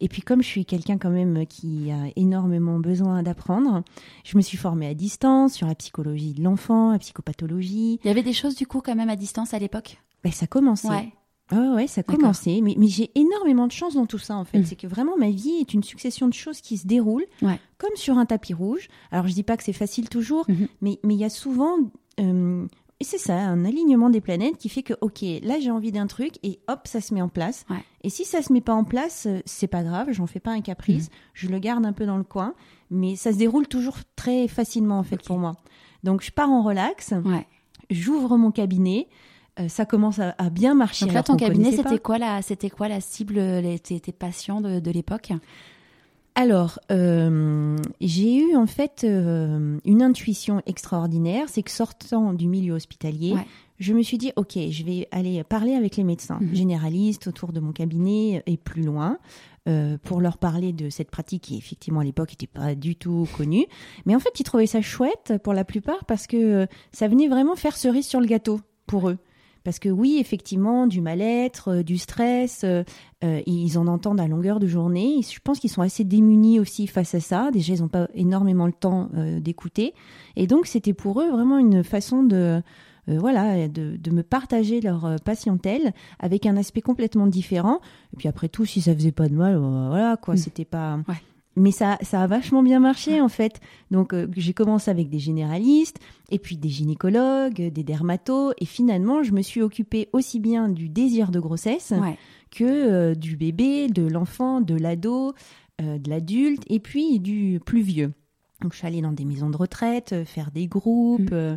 et 0.00 0.08
puis 0.08 0.22
comme 0.22 0.42
je 0.42 0.46
suis 0.48 0.64
quelqu'un 0.64 0.96
quand 0.98 1.10
même 1.10 1.46
qui 1.46 1.90
a 1.90 2.10
énormément 2.16 2.78
besoin 2.78 3.22
d'apprendre, 3.22 3.82
je 4.24 4.36
me 4.36 4.42
suis 4.42 4.56
formée 4.56 4.86
à 4.86 4.94
distance 4.94 5.52
sur 5.54 5.66
la 5.66 5.74
psychologie 5.74 6.32
de 6.32 6.42
l'enfant, 6.42 6.92
la 6.92 6.98
psychopathologie. 6.98 8.00
Il 8.04 8.08
y 8.08 8.10
avait 8.10 8.22
des 8.22 8.32
choses, 8.32 8.54
du 8.56 8.66
coup, 8.66 8.80
quand 8.80 8.94
même 8.94 9.10
à 9.10 9.16
distance 9.16 9.52
à 9.54 9.58
l'époque? 9.58 9.98
Ben, 10.22 10.32
ça 10.32 10.46
commençait. 10.46 10.88
Ouais. 10.88 11.12
Ouais, 11.52 11.68
ouais, 11.74 11.86
ça 11.86 12.02
commençait. 12.02 12.60
Mais, 12.62 12.74
mais 12.78 12.86
j'ai 12.86 13.10
énormément 13.14 13.66
de 13.66 13.72
chance 13.72 13.94
dans 13.94 14.06
tout 14.06 14.18
ça, 14.18 14.34
en 14.36 14.44
fait. 14.46 14.60
Mm. 14.60 14.64
C'est 14.64 14.76
que 14.76 14.86
vraiment, 14.86 15.18
ma 15.18 15.28
vie 15.28 15.56
est 15.60 15.74
une 15.74 15.82
succession 15.82 16.26
de 16.26 16.32
choses 16.32 16.62
qui 16.62 16.78
se 16.78 16.86
déroulent 16.86 17.26
Ouais. 17.42 17.60
comme 17.76 17.94
sur 17.96 18.16
un 18.16 18.24
tapis 18.24 18.54
rouge. 18.54 18.88
Alors, 19.10 19.28
je 19.28 19.34
dis 19.34 19.42
pas 19.42 19.58
que 19.58 19.62
c'est 19.62 19.74
facile 19.74 20.08
toujours, 20.08 20.46
Mhm. 20.48 20.68
mais 20.80 20.98
mais 21.04 21.14
il 21.14 21.20
y 21.20 21.24
a 21.24 21.28
souvent... 21.30 21.76
euh, 22.20 22.66
et 23.00 23.04
c'est 23.04 23.18
ça, 23.18 23.34
un 23.36 23.64
alignement 23.64 24.08
des 24.10 24.20
planètes 24.20 24.56
qui 24.56 24.68
fait 24.68 24.82
que, 24.82 24.94
ok, 25.00 25.22
là 25.42 25.58
j'ai 25.60 25.70
envie 25.70 25.92
d'un 25.92 26.06
truc 26.06 26.34
et 26.42 26.60
hop, 26.68 26.80
ça 26.86 27.00
se 27.00 27.12
met 27.12 27.20
en 27.22 27.28
place. 27.28 27.64
Ouais. 27.68 27.76
Et 28.02 28.10
si 28.10 28.24
ça 28.24 28.40
se 28.42 28.52
met 28.52 28.60
pas 28.60 28.74
en 28.74 28.84
place, 28.84 29.26
euh, 29.26 29.40
c'est 29.46 29.66
pas 29.66 29.82
grave, 29.82 30.08
j'en 30.12 30.26
fais 30.26 30.40
pas 30.40 30.52
un 30.52 30.60
caprice, 30.60 31.04
Mhm. 31.08 31.14
je 31.34 31.48
le 31.48 31.58
garde 31.58 31.84
un 31.86 31.92
peu 31.92 32.06
dans 32.06 32.16
le 32.18 32.24
coin, 32.24 32.54
mais 32.90 33.16
ça 33.16 33.32
se 33.32 33.36
déroule 33.38 33.66
toujours 33.66 33.96
très 34.16 34.46
facilement 34.48 34.98
en 34.98 35.02
fait 35.02 35.22
pour 35.22 35.38
moi. 35.38 35.52
Donc 36.04 36.22
je 36.22 36.30
pars 36.30 36.50
en 36.50 36.62
relax, 36.62 37.12
Ouais. 37.24 37.46
j'ouvre 37.90 38.36
mon 38.36 38.50
cabinet, 38.52 39.08
euh, 39.60 39.68
ça 39.68 39.84
commence 39.86 40.18
à, 40.18 40.34
à 40.38 40.50
bien 40.50 40.74
marcher. 40.74 41.04
Donc 41.06 41.14
là, 41.14 41.22
ton 41.22 41.36
cabinet, 41.36 41.72
c'était 41.72 41.98
quoi 41.98 42.18
la, 42.18 42.42
c'était 42.42 42.70
quoi 42.70 42.88
la 42.88 43.00
cible, 43.00 43.34
les, 43.34 43.78
tes, 43.78 44.00
tes 44.00 44.12
patients 44.12 44.60
de, 44.60 44.80
de 44.80 44.90
l'époque? 44.90 45.32
Alors, 46.36 46.80
euh, 46.90 47.76
j'ai 48.00 48.36
eu 48.38 48.56
en 48.56 48.66
fait 48.66 49.02
euh, 49.04 49.78
une 49.84 50.02
intuition 50.02 50.60
extraordinaire, 50.66 51.48
c'est 51.48 51.62
que 51.62 51.70
sortant 51.70 52.32
du 52.32 52.48
milieu 52.48 52.72
hospitalier, 52.74 53.34
Ouais. 53.34 53.46
je 53.78 53.92
me 53.92 54.02
suis 54.02 54.18
dit, 54.18 54.32
ok, 54.34 54.58
je 54.70 54.82
vais 54.84 55.06
aller 55.12 55.44
parler 55.44 55.74
avec 55.74 55.96
les 55.96 56.02
médecins 56.02 56.38
Mhm. 56.40 56.54
généralistes 56.54 57.28
autour 57.28 57.52
de 57.52 57.60
mon 57.60 57.72
cabinet 57.72 58.42
et 58.46 58.56
plus 58.56 58.82
loin. 58.82 59.18
euh, 59.66 59.96
pour 60.02 60.20
leur 60.20 60.36
parler 60.36 60.74
de 60.74 60.90
cette 60.90 61.10
pratique 61.10 61.44
qui 61.44 61.56
effectivement 61.56 62.00
à 62.00 62.04
l'époque 62.04 62.28
n'était 62.32 62.46
pas 62.46 62.74
du 62.74 62.96
tout 62.96 63.26
connue. 63.34 63.64
Mais 64.04 64.14
en 64.14 64.18
fait, 64.18 64.38
ils 64.38 64.42
trouvaient 64.42 64.66
ça 64.66 64.82
chouette 64.82 65.32
pour 65.42 65.54
la 65.54 65.64
plupart 65.64 66.04
parce 66.04 66.26
que 66.26 66.36
euh, 66.36 66.66
ça 66.92 67.08
venait 67.08 67.28
vraiment 67.28 67.56
faire 67.56 67.74
cerise 67.74 68.06
sur 68.06 68.20
le 68.20 68.26
gâteau 68.26 68.60
pour 68.86 69.08
eux. 69.08 69.16
Parce 69.64 69.78
que 69.78 69.88
oui, 69.88 70.18
effectivement, 70.20 70.86
du 70.86 71.00
mal-être, 71.00 71.68
euh, 71.78 71.82
du 71.82 71.96
stress, 71.98 72.62
euh, 72.64 72.84
euh, 73.24 73.40
ils 73.46 73.78
en 73.78 73.86
entendent 73.86 74.20
à 74.20 74.28
longueur 74.28 74.60
de 74.60 74.66
journée. 74.66 75.20
Je 75.28 75.40
pense 75.42 75.58
qu'ils 75.58 75.70
sont 75.70 75.80
assez 75.82 76.04
démunis 76.04 76.60
aussi 76.60 76.86
face 76.86 77.14
à 77.14 77.20
ça. 77.20 77.50
Déjà, 77.50 77.72
ils 77.74 77.80
n'ont 77.80 77.88
pas 77.88 78.08
énormément 78.14 78.66
le 78.66 78.72
temps 78.72 79.08
d'écouter. 79.40 79.94
Et 80.36 80.46
donc, 80.46 80.66
c'était 80.66 80.92
pour 80.92 81.20
eux 81.22 81.30
vraiment 81.30 81.56
une 81.58 81.82
façon 81.82 82.22
de, 82.22 82.60
euh, 83.08 83.18
voilà, 83.18 83.66
de, 83.68 83.96
de 83.96 84.10
me 84.10 84.22
partager 84.22 84.80
leur 84.82 85.16
patientèle 85.24 85.94
avec 86.20 86.44
un 86.44 86.56
aspect 86.58 86.82
complètement 86.82 87.26
différent. 87.26 87.80
Et 88.12 88.16
puis 88.18 88.28
après 88.28 88.48
tout, 88.48 88.66
si 88.66 88.82
ça 88.82 88.94
faisait 88.94 89.12
pas 89.12 89.28
de 89.28 89.34
mal, 89.34 89.56
voilà, 89.56 90.16
quoi, 90.18 90.34
Mm. 90.34 90.38
c'était 90.38 90.64
pas. 90.66 90.98
Ouais. 91.08 91.14
Mais 91.56 91.70
ça, 91.70 91.98
ça 92.02 92.20
a 92.22 92.26
vachement 92.26 92.62
bien 92.62 92.80
marché 92.80 93.20
en 93.20 93.28
fait. 93.28 93.60
Donc 93.90 94.12
euh, 94.12 94.26
j'ai 94.36 94.52
commencé 94.54 94.90
avec 94.90 95.08
des 95.08 95.20
généralistes, 95.20 95.98
et 96.30 96.38
puis 96.38 96.56
des 96.56 96.68
gynécologues, 96.68 97.70
des 97.70 97.82
dermatos, 97.84 98.54
et 98.60 98.64
finalement 98.64 99.22
je 99.22 99.32
me 99.32 99.42
suis 99.42 99.62
occupée 99.62 100.08
aussi 100.12 100.40
bien 100.40 100.68
du 100.68 100.88
désir 100.88 101.30
de 101.30 101.38
grossesse 101.38 101.92
Ouais. 102.00 102.18
que 102.50 102.64
euh, 102.64 103.14
du 103.14 103.36
bébé, 103.36 103.86
de 103.88 104.02
l'enfant, 104.06 104.60
de 104.60 104.74
l'ado, 104.74 105.32
euh, 105.80 105.98
de 105.98 106.10
l'adulte, 106.10 106.64
et 106.68 106.80
puis 106.80 107.20
du 107.20 107.60
plus 107.64 107.82
vieux. 107.82 108.12
Donc 108.62 108.72
je 108.72 108.78
suis 108.78 108.86
allée 108.86 109.02
dans 109.02 109.12
des 109.12 109.24
maisons 109.24 109.50
de 109.50 109.56
retraite, 109.56 110.24
faire 110.24 110.50
des 110.50 110.66
groupes, 110.66 111.30
Mm. 111.30 111.34
euh, 111.34 111.56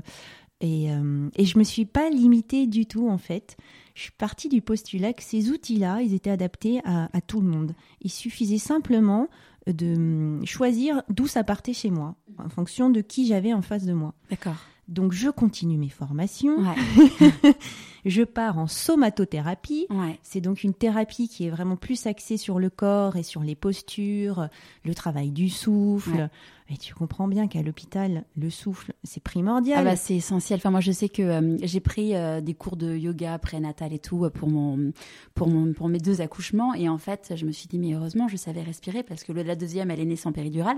et, 0.60 0.92
euh, 0.92 1.30
et 1.36 1.46
je 1.46 1.58
me 1.60 1.64
suis 1.64 1.86
pas 1.86 2.10
limitée 2.10 2.66
du 2.68 2.86
tout 2.88 3.10
en 3.10 3.18
fait. 3.20 3.58
Je 3.96 4.02
suis 4.04 4.12
partie 4.12 4.50
du 4.50 4.62
postulat 4.62 5.14
que 5.14 5.22
ces 5.24 5.50
outils-là, 5.52 6.02
ils 6.02 6.14
étaient 6.16 6.30
adaptés 6.32 6.82
à, 6.84 7.10
à 7.16 7.22
tout 7.22 7.42
le 7.42 7.48
monde. 7.48 7.74
Il 8.02 8.12
suffisait 8.12 8.58
simplement 8.58 9.28
de 9.68 9.96
hum, 9.96 10.46
choisir 10.46 11.02
d'où 11.10 11.28
ça 11.28 11.44
partait 11.44 11.74
chez 11.74 11.90
moi, 11.92 12.16
en 12.38 12.50
fonction 12.50 12.90
de 12.90 13.02
qui 13.02 13.28
j'avais 13.28 13.54
en 13.54 13.62
face 13.62 13.86
de 13.86 13.94
moi. 13.94 14.14
D'accord. 14.30 14.56
Donc 14.88 15.12
je 15.12 15.30
continue 15.30 15.78
mes 15.78 15.90
formations, 15.90 16.58
Ouais. 16.60 17.54
je 18.06 18.24
pars 18.24 18.58
en 18.58 18.68
somatothérapie, 18.68 19.86
Ouais. 19.90 20.18
c'est 20.24 20.40
donc 20.42 20.64
une 20.64 20.74
thérapie 20.74 21.28
qui 21.28 21.46
est 21.46 21.50
vraiment 21.50 21.76
plus 21.76 22.08
axée 22.08 22.38
sur 22.38 22.58
le 22.60 22.70
corps 22.70 23.18
et 23.18 23.24
sur 23.24 23.42
les 23.44 23.56
postures, 23.56 24.48
le 24.86 24.96
travail 24.96 25.32
du 25.32 25.50
souffle. 25.50 26.12
Ouais. 26.16 26.30
Et 26.70 26.76
tu 26.76 26.94
comprends 26.94 27.30
bien 27.30 27.48
qu'à 27.48 27.62
l'hôpital, 27.62 28.26
le 28.36 28.50
souffle, 28.50 28.94
c'est 29.04 29.24
primordial. 29.24 29.80
Ah 29.80 29.84
bah, 29.84 29.96
c'est 29.96 30.16
essentiel. 30.16 30.58
Enfin, 30.58 30.70
moi, 30.70 30.82
je 30.82 30.92
sais 30.92 31.08
que 31.08 31.22
euh, 31.22 31.58
j'ai 31.62 31.80
pris 31.80 32.14
euh, 32.14 32.42
des 32.42 32.54
cours 32.54 32.76
de 32.76 32.94
yoga 32.94 33.38
prénatal 33.40 33.94
et 33.94 34.00
tout 34.00 34.26
euh, 34.26 34.30
pour 34.30 34.50
mon, 34.50 34.92
pour 35.34 35.48
mon, 35.48 35.72
pour 35.72 35.88
mes 35.88 36.00
deux 36.00 36.20
accouchements. 36.20 36.74
Et 36.74 36.90
en 36.90 36.98
fait, 36.98 37.34
je 37.38 37.46
me 37.46 37.54
suis 37.54 37.68
dit, 37.68 37.80
mais 37.80 37.94
heureusement, 37.94 38.28
je 38.28 38.36
savais 38.36 38.62
respirer 38.64 39.04
parce 39.04 39.24
que 39.24 39.32
la 39.32 39.56
deuxième, 39.56 39.92
elle 39.92 40.02
est 40.02 40.06
née 40.06 40.18
sans 40.18 40.34
péridurale. 40.34 40.78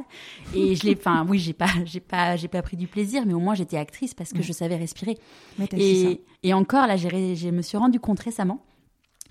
Et 0.53 0.75
je 0.75 0.85
l'ai, 0.85 0.95
enfin, 0.95 1.25
oui, 1.27 1.39
j'ai 1.39 1.53
pas, 1.53 1.69
j'ai 1.85 2.01
pas, 2.01 2.35
j'ai 2.35 2.47
pas 2.47 2.61
pris 2.61 2.77
du 2.77 2.87
plaisir, 2.87 3.25
mais 3.25 3.33
au 3.33 3.39
moins, 3.39 3.55
j'étais 3.55 3.77
actrice 3.77 4.13
parce 4.13 4.31
que 4.31 4.43
je 4.43 4.53
savais 4.53 4.75
respirer. 4.75 5.17
Mais. 5.57 5.67
Et, 5.75 6.21
et 6.43 6.53
encore, 6.53 6.85
là, 6.85 6.97
j'ai, 6.97 7.35
je 7.35 7.49
me 7.49 7.63
suis 7.63 7.77
rendu 7.77 7.99
compte 7.99 8.19
récemment. 8.19 8.63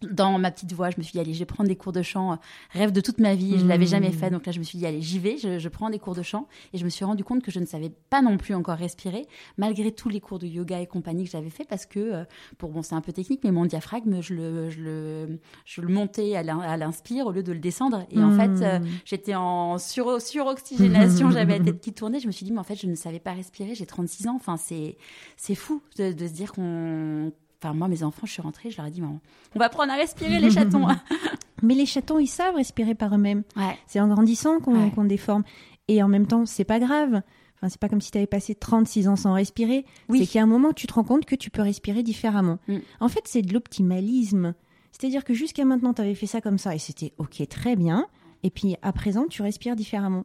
Dans 0.02 0.38
ma 0.38 0.50
petite 0.52 0.72
voix, 0.72 0.90
je 0.90 0.96
me 0.98 1.02
suis 1.02 1.12
dit, 1.12 1.18
allez, 1.20 1.34
je 1.34 1.40
vais 1.40 1.44
prendre 1.44 1.68
des 1.68 1.74
cours 1.76 1.92
de 1.92 2.02
chant. 2.02 2.32
euh, 2.32 2.37
Rêve 2.70 2.92
de 2.92 3.00
toute 3.00 3.18
ma 3.18 3.34
vie, 3.34 3.58
je 3.58 3.66
l'avais 3.66 3.84
Mmh. 3.84 3.88
jamais 3.88 4.12
fait. 4.12 4.30
Donc 4.30 4.46
là, 4.46 4.52
je 4.52 4.58
me 4.61 4.64
suis 4.64 4.78
dit, 4.78 4.87
allez, 4.87 5.02
j'y 5.02 5.18
vais, 5.18 5.37
je, 5.38 5.58
je 5.58 5.68
prends 5.68 5.90
des 5.90 5.98
cours 5.98 6.14
de 6.14 6.22
chant. 6.22 6.46
Et 6.72 6.78
je 6.78 6.84
me 6.84 6.88
suis 6.88 7.04
rendu 7.04 7.24
compte 7.24 7.42
que 7.42 7.50
je 7.50 7.58
ne 7.58 7.64
savais 7.66 7.90
pas 8.11 8.22
non 8.22 8.37
plus 8.37 8.54
encore 8.54 8.76
respirer, 8.78 9.26
malgré 9.56 9.90
tous 9.90 10.08
les 10.08 10.20
cours 10.20 10.38
de 10.38 10.46
yoga 10.46 10.80
et 10.80 10.87
compagnie 10.87 11.24
que 11.24 11.30
j'avais 11.30 11.50
fait, 11.50 11.64
parce 11.64 11.84
que, 11.87 11.98
euh, 11.98 12.24
pour 12.58 12.70
bon, 12.70 12.82
c'est 12.82 12.94
un 12.94 13.00
peu 13.00 13.12
technique, 13.12 13.40
mais 13.42 13.50
mon 13.50 13.66
diaphragme, 13.66 14.20
je 14.22 14.34
le, 14.34 14.70
je 14.70 14.80
le, 14.80 15.40
je 15.64 15.80
le 15.80 15.88
montais 15.88 16.37
à 16.37 16.42
l'in- 16.44 16.61
à 16.61 16.76
l'inspire 16.76 17.26
au 17.26 17.32
lieu 17.32 17.42
de 17.42 17.52
le 17.52 17.58
descendre. 17.58 18.06
Et 18.12 18.22
en 18.22 18.30
fait, 18.30 18.62
euh, 18.62 18.78
j'étais 19.04 19.34
en 19.34 19.78
sur, 19.78 20.20
suroxygénation, 20.22 21.30
j'avais 21.32 21.58
la 21.58 21.64
tête 21.64 21.80
qui 21.80 21.92
tournait. 21.92 22.20
Je 22.20 22.26
me 22.28 22.32
suis 22.32 22.44
dit, 22.44 22.52
mais 22.52 22.61
en 22.61 22.64
fait, 22.64 22.76
je 22.76 22.87
ne 22.87 22.94
savais 22.94 23.18
pas 23.20 23.32
respirer, 23.32 23.74
j'ai 23.74 23.87
36 23.87 24.28
ans. 24.28 24.37
Enfin, 24.37 24.56
c'est, 24.56 24.96
c'est 25.37 25.54
fou 25.56 25.82
de, 25.98 26.12
de 26.12 26.26
se 26.28 26.32
dire 26.32 26.52
qu'on. 26.52 27.32
Enfin, 27.62 27.75
moi, 27.75 27.88
mes 27.88 28.03
enfants, 28.05 28.27
je 28.27 28.33
suis 28.33 28.42
rentrée, 28.42 28.71
je 28.71 28.77
leur 28.77 28.87
ai 28.87 28.90
dit, 28.90 29.01
maman, 29.01 29.21
on 29.55 29.59
va 29.59 29.64
apprendre 29.66 29.92
à 29.92 29.97
respirer 29.97 30.38
les 30.38 30.51
chatons. 30.53 30.87
Mais 31.62 31.75
les 31.75 31.87
chatons, 31.87 32.18
ils 32.21 32.29
savent 32.29 32.55
respirer 32.55 32.94
par 32.94 33.14
eux-mêmes. 33.14 33.42
ouais. 33.57 33.77
C'est 33.88 33.99
en 34.01 34.07
grandissant 34.09 34.61
qu'on 34.61 34.75
Ouais. 34.97 35.09
déforme. 35.09 35.42
Et 35.88 36.03
en 36.03 36.09
même 36.09 36.27
temps, 36.27 36.47
c'est 36.47 36.64
pas 36.64 36.79
grave. 36.79 37.23
Enfin, 37.57 37.68
c'est 37.68 37.81
pas 37.81 37.88
comme 37.88 38.01
si 38.01 38.12
tu 38.12 38.18
avais 38.18 38.29
passé 38.29 38.55
36 38.55 39.09
ans 39.09 39.16
sans 39.16 39.33
respirer. 39.33 39.85
Oui. 40.09 40.21
C'est 40.21 40.27
qu'il 40.27 40.37
y 40.37 40.40
a 40.40 40.44
un 40.44 40.47
moment, 40.47 40.73
tu 40.73 40.87
te 40.87 40.92
rends 40.94 41.03
compte 41.03 41.25
que 41.25 41.35
tu 41.35 41.51
peux 41.51 41.62
respirer 41.62 42.05
différemment. 42.05 42.59
Mm. 42.68 42.77
En 43.01 43.09
fait, 43.09 43.23
c'est 43.25 43.42
de 43.42 43.53
l'optimalisme. 43.53 44.55
C'est-à-dire 44.92 45.25
que 45.25 45.35
jusqu'à 45.35 45.64
maintenant, 45.64 45.92
tu 45.94 46.01
avais 46.03 46.14
fait 46.14 46.27
ça 46.27 46.40
comme 46.40 46.59
ça 46.59 46.75
et 46.75 46.79
c'était 46.79 47.12
OK, 47.18 47.42
très 47.49 47.75
bien. 47.75 48.07
Et 48.44 48.51
puis 48.51 48.77
à 48.83 48.92
présent, 48.92 49.27
tu 49.29 49.42
respires 49.42 49.75
différemment. 49.75 50.25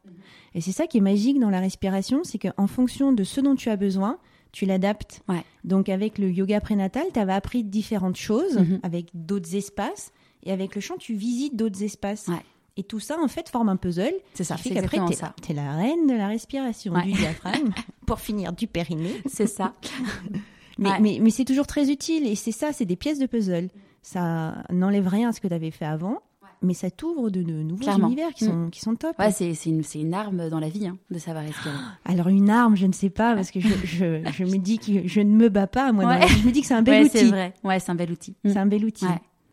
Et 0.53 0.61
c'est 0.61 0.71
ça 0.71 0.85
qui 0.85 0.99
est 0.99 1.01
magique 1.01 1.39
dans 1.39 1.49
la 1.49 1.59
respiration, 1.59 2.23
c'est 2.23 2.37
qu'en 2.37 2.67
fonction 2.67 3.11
de 3.11 3.23
ce 3.23 3.41
dont 3.41 3.55
tu 3.55 3.69
as 3.71 3.75
besoin, 3.75 4.19
tu 4.53 4.65
l'adaptes. 4.65 5.21
Ouais. 5.27 5.43
Donc 5.65 5.89
avec 5.89 6.17
le 6.17 6.31
yoga 6.31 6.61
prénatal, 6.61 7.03
tu 7.13 7.19
avais 7.19 7.33
appris 7.33 7.63
différentes 7.65 8.15
choses 8.15 8.57
Mhm. 8.57 8.79
avec 8.83 9.07
d'autres 9.13 9.53
espaces. 9.55 10.13
Et 10.45 10.51
avec 10.51 10.75
le 10.75 10.81
chant, 10.81 10.95
tu 10.97 11.13
visites 11.15 11.55
d'autres 11.55 11.83
espaces. 11.83 12.27
Ouais. 12.29 12.35
Et 12.75 12.83
tout 12.83 12.99
ça, 12.99 13.17
en 13.23 13.27
fait, 13.27 13.49
forme 13.49 13.69
un 13.69 13.75
puzzle. 13.77 14.13
C'est 14.33 14.43
ça, 14.43 14.55
qui 14.55 14.63
fait 14.63 14.69
c'est 14.69 14.75
qu'après, 14.81 15.05
t'es, 15.07 15.13
ça. 15.15 15.33
t'es 15.41 15.53
la 15.53 15.75
reine 15.75 16.07
de 16.07 16.13
la 16.13 16.27
respiration, 16.27 16.93
Ouais. 16.93 17.03
du 17.03 17.11
diaphragme, 17.13 17.71
pour 18.07 18.19
finir 18.19 18.51
du 18.53 18.67
périnée. 18.67 19.21
C'est 19.25 19.47
ça. 19.47 19.73
Mais, 20.79 20.89
Ouais. 20.89 20.99
mais, 20.99 21.19
mais 21.21 21.29
c'est 21.29 21.45
toujours 21.45 21.67
très 21.67 21.91
utile. 21.91 22.25
Et 22.25 22.33
c'est 22.35 22.51
ça, 22.51 22.73
c'est 22.73 22.85
des 22.85 22.95
pièces 22.95 23.19
de 23.19 23.27
puzzle. 23.27 23.69
Ça 24.01 24.55
n'enlève 24.71 25.07
rien 25.07 25.29
à 25.29 25.31
ce 25.31 25.39
que 25.39 25.47
tu 25.47 25.53
avais 25.53 25.69
fait 25.69 25.85
avant, 25.85 26.17
mais 26.63 26.73
ça 26.73 26.89
t'ouvre 26.89 27.29
de, 27.29 27.43
de 27.43 27.51
nouveaux 27.63 27.83
Clairement. 27.83 28.07
univers 28.07 28.33
qui 28.33 28.45
sont, 28.45 28.69
qui 28.69 28.79
sont 28.79 28.95
top. 28.95 29.17
Ouais, 29.19 29.31
c'est, 29.31 29.53
c'est, 29.53 29.69
une, 29.69 29.83
c'est 29.83 29.99
une 29.99 30.13
arme 30.13 30.49
dans 30.49 30.59
la 30.59 30.69
vie, 30.69 30.87
hein, 30.87 30.97
de 31.11 31.17
savoir 31.19 31.43
respirer. 31.43 31.75
Alors, 32.05 32.29
une 32.29 32.49
arme, 32.49 32.75
je 32.75 32.85
ne 32.87 32.93
sais 32.93 33.09
pas, 33.09 33.35
parce 33.35 33.51
que 33.51 33.59
je, 33.59 33.67
je, 33.85 34.21
je 34.31 34.43
me 34.45 34.57
dis 34.57 34.79
que 34.79 35.07
je 35.07 35.19
ne 35.21 35.35
me 35.35 35.49
bats 35.49 35.67
pas, 35.67 35.91
moi. 35.91 36.03
dans 36.05 36.09
la. 36.11 36.25
Je 36.27 36.45
me 36.47 36.51
dis 36.51 36.61
que 36.61 36.67
c'est 36.67 36.73
un 36.73 36.81
bel 36.83 37.01
ouais, 37.03 37.07
outil. 37.09 37.17
c'est 37.19 37.25
vrai. 37.29 37.53
Ouais, 37.63 37.79
c'est 37.79 37.91
un 37.91 37.95
bel 37.95 38.11
outil. 38.11 38.35
C'est 38.45 38.57
un 38.57 38.65
bel 38.65 38.83
outil. 38.85 39.05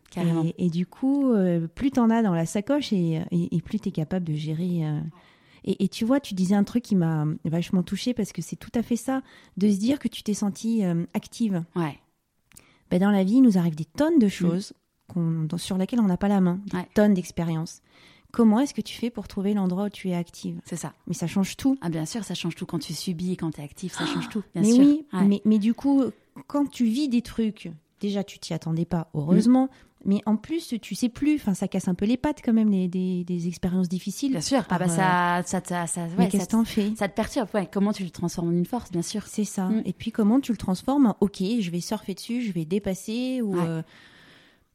Carrément. 0.09 0.43
Et, 0.43 0.65
et 0.65 0.69
du 0.69 0.85
coup, 0.85 1.31
euh, 1.31 1.67
plus 1.67 1.91
t'en 1.91 2.09
as 2.09 2.21
dans 2.21 2.33
la 2.33 2.45
sacoche 2.45 2.91
et, 2.91 3.21
et, 3.31 3.55
et 3.55 3.61
plus 3.61 3.79
t'es 3.79 3.91
capable 3.91 4.25
de 4.25 4.33
gérer. 4.33 4.85
euh. 4.85 4.99
Et, 5.63 5.83
et 5.83 5.87
tu 5.87 6.05
vois, 6.05 6.19
tu 6.19 6.33
disais 6.33 6.55
un 6.55 6.63
truc 6.63 6.83
qui 6.83 6.95
m'a 6.95 7.25
vachement 7.45 7.83
touchée 7.83 8.13
parce 8.13 8.31
que 8.33 8.41
c'est 8.41 8.55
tout 8.55 8.71
à 8.75 8.81
fait 8.83 8.95
ça, 8.95 9.21
de 9.57 9.69
se 9.69 9.77
dire 9.77 9.99
que 9.99 10.07
tu 10.07 10.23
t'es 10.23 10.33
sentie 10.33 10.83
euh, 10.83 11.05
active. 11.13 11.63
Ouais. 11.75 11.97
Ben, 12.89 12.99
dans 12.99 13.11
la 13.11 13.23
vie, 13.23 13.35
il 13.35 13.41
nous 13.41 13.57
arrive 13.57 13.75
des 13.75 13.85
tonnes 13.85 14.19
de 14.19 14.27
choses 14.27 14.73
dans- 14.73 14.80
sur 15.57 15.77
lesquelles 15.77 15.99
on 15.99 16.05
n'a 16.07 16.17
pas 16.17 16.27
la 16.27 16.41
main, 16.41 16.59
des 16.67 16.77
Ouais. 16.77 16.87
tonnes 16.93 17.13
d'expériences. 17.13 17.81
Comment 18.31 18.59
est-ce 18.61 18.73
que 18.73 18.81
tu 18.81 18.97
fais 18.97 19.09
pour 19.09 19.27
trouver 19.27 19.53
l'endroit 19.53 19.85
où 19.85 19.89
tu 19.89 20.09
es 20.09 20.15
active? 20.15 20.61
C'est 20.63 20.77
ça. 20.77 20.93
Mais 21.07 21.13
ça 21.13 21.27
change 21.27 21.57
tout. 21.57 21.77
Ah, 21.81 21.89
bien 21.89 22.05
sûr, 22.05 22.23
ça 22.23 22.33
change 22.33 22.55
tout. 22.55 22.65
Quand 22.65 22.79
tu 22.79 22.93
subis 22.93 23.33
et 23.33 23.35
quand 23.35 23.51
tu 23.51 23.59
es 23.59 23.63
actif, 23.63 23.93
ça 23.93 24.05
change 24.05 24.29
tout. 24.29 24.41
Bien 24.55 24.63
mais 24.63 24.71
sûr. 24.71 24.83
oui, 24.85 25.05
Ouais. 25.11 25.25
mais, 25.25 25.41
mais 25.43 25.59
du 25.59 25.73
coup, 25.73 26.03
quand 26.47 26.65
tu 26.69 26.85
vis 26.85 27.09
des 27.09 27.21
trucs, 27.21 27.69
déjà 27.99 28.23
tu 28.23 28.39
t'y 28.39 28.53
attendais 28.53 28.85
pas, 28.85 29.09
heureusement, 29.13 29.67
mais 30.05 30.21
en 30.25 30.37
plus 30.37 30.73
tu 30.81 30.95
sais 30.95 31.09
plus, 31.09 31.35
enfin 31.35 31.53
ça 31.53 31.67
casse 31.67 31.87
un 31.89 31.93
peu 31.93 32.05
les 32.05 32.15
pattes 32.17 32.39
quand 32.43 32.53
même, 32.53 32.71
les, 32.71 32.87
des, 32.87 33.25
des 33.25 33.47
expériences 33.49 33.89
difficiles. 33.89 34.31
Bien 34.31 34.39
sûr. 34.41 34.63
Ah, 34.69 34.79
bah, 34.79 34.87
ça, 34.87 35.41
ça, 35.45 35.61
ça, 35.63 35.85
ça, 35.85 36.07
mais 36.17 36.29
qu'est-ce 36.29 36.47
t'en 36.47 36.63
fais? 36.63 36.93
ça 36.95 37.09
te 37.09 37.13
perturbe. 37.13 37.49
Ouais. 37.53 37.67
Comment 37.71 37.91
tu 37.91 38.03
le 38.05 38.09
transformes 38.11 38.47
en 38.47 38.51
une 38.51 38.65
force, 38.65 38.91
bien 38.91 39.01
sûr. 39.03 39.27
C'est 39.27 39.43
ça. 39.43 39.67
Mm. 39.67 39.81
Et 39.85 39.91
puis 39.93 40.11
comment 40.13 40.39
tu 40.39 40.53
le 40.53 40.57
transformes 40.57 41.05
en 41.07 41.17
OK, 41.19 41.43
je 41.59 41.69
vais 41.69 41.81
surfer 41.81 42.13
dessus, 42.13 42.41
je 42.43 42.53
vais 42.53 42.63
dépasser 42.65 43.41
ou 43.43 43.59
euh, 43.59 43.83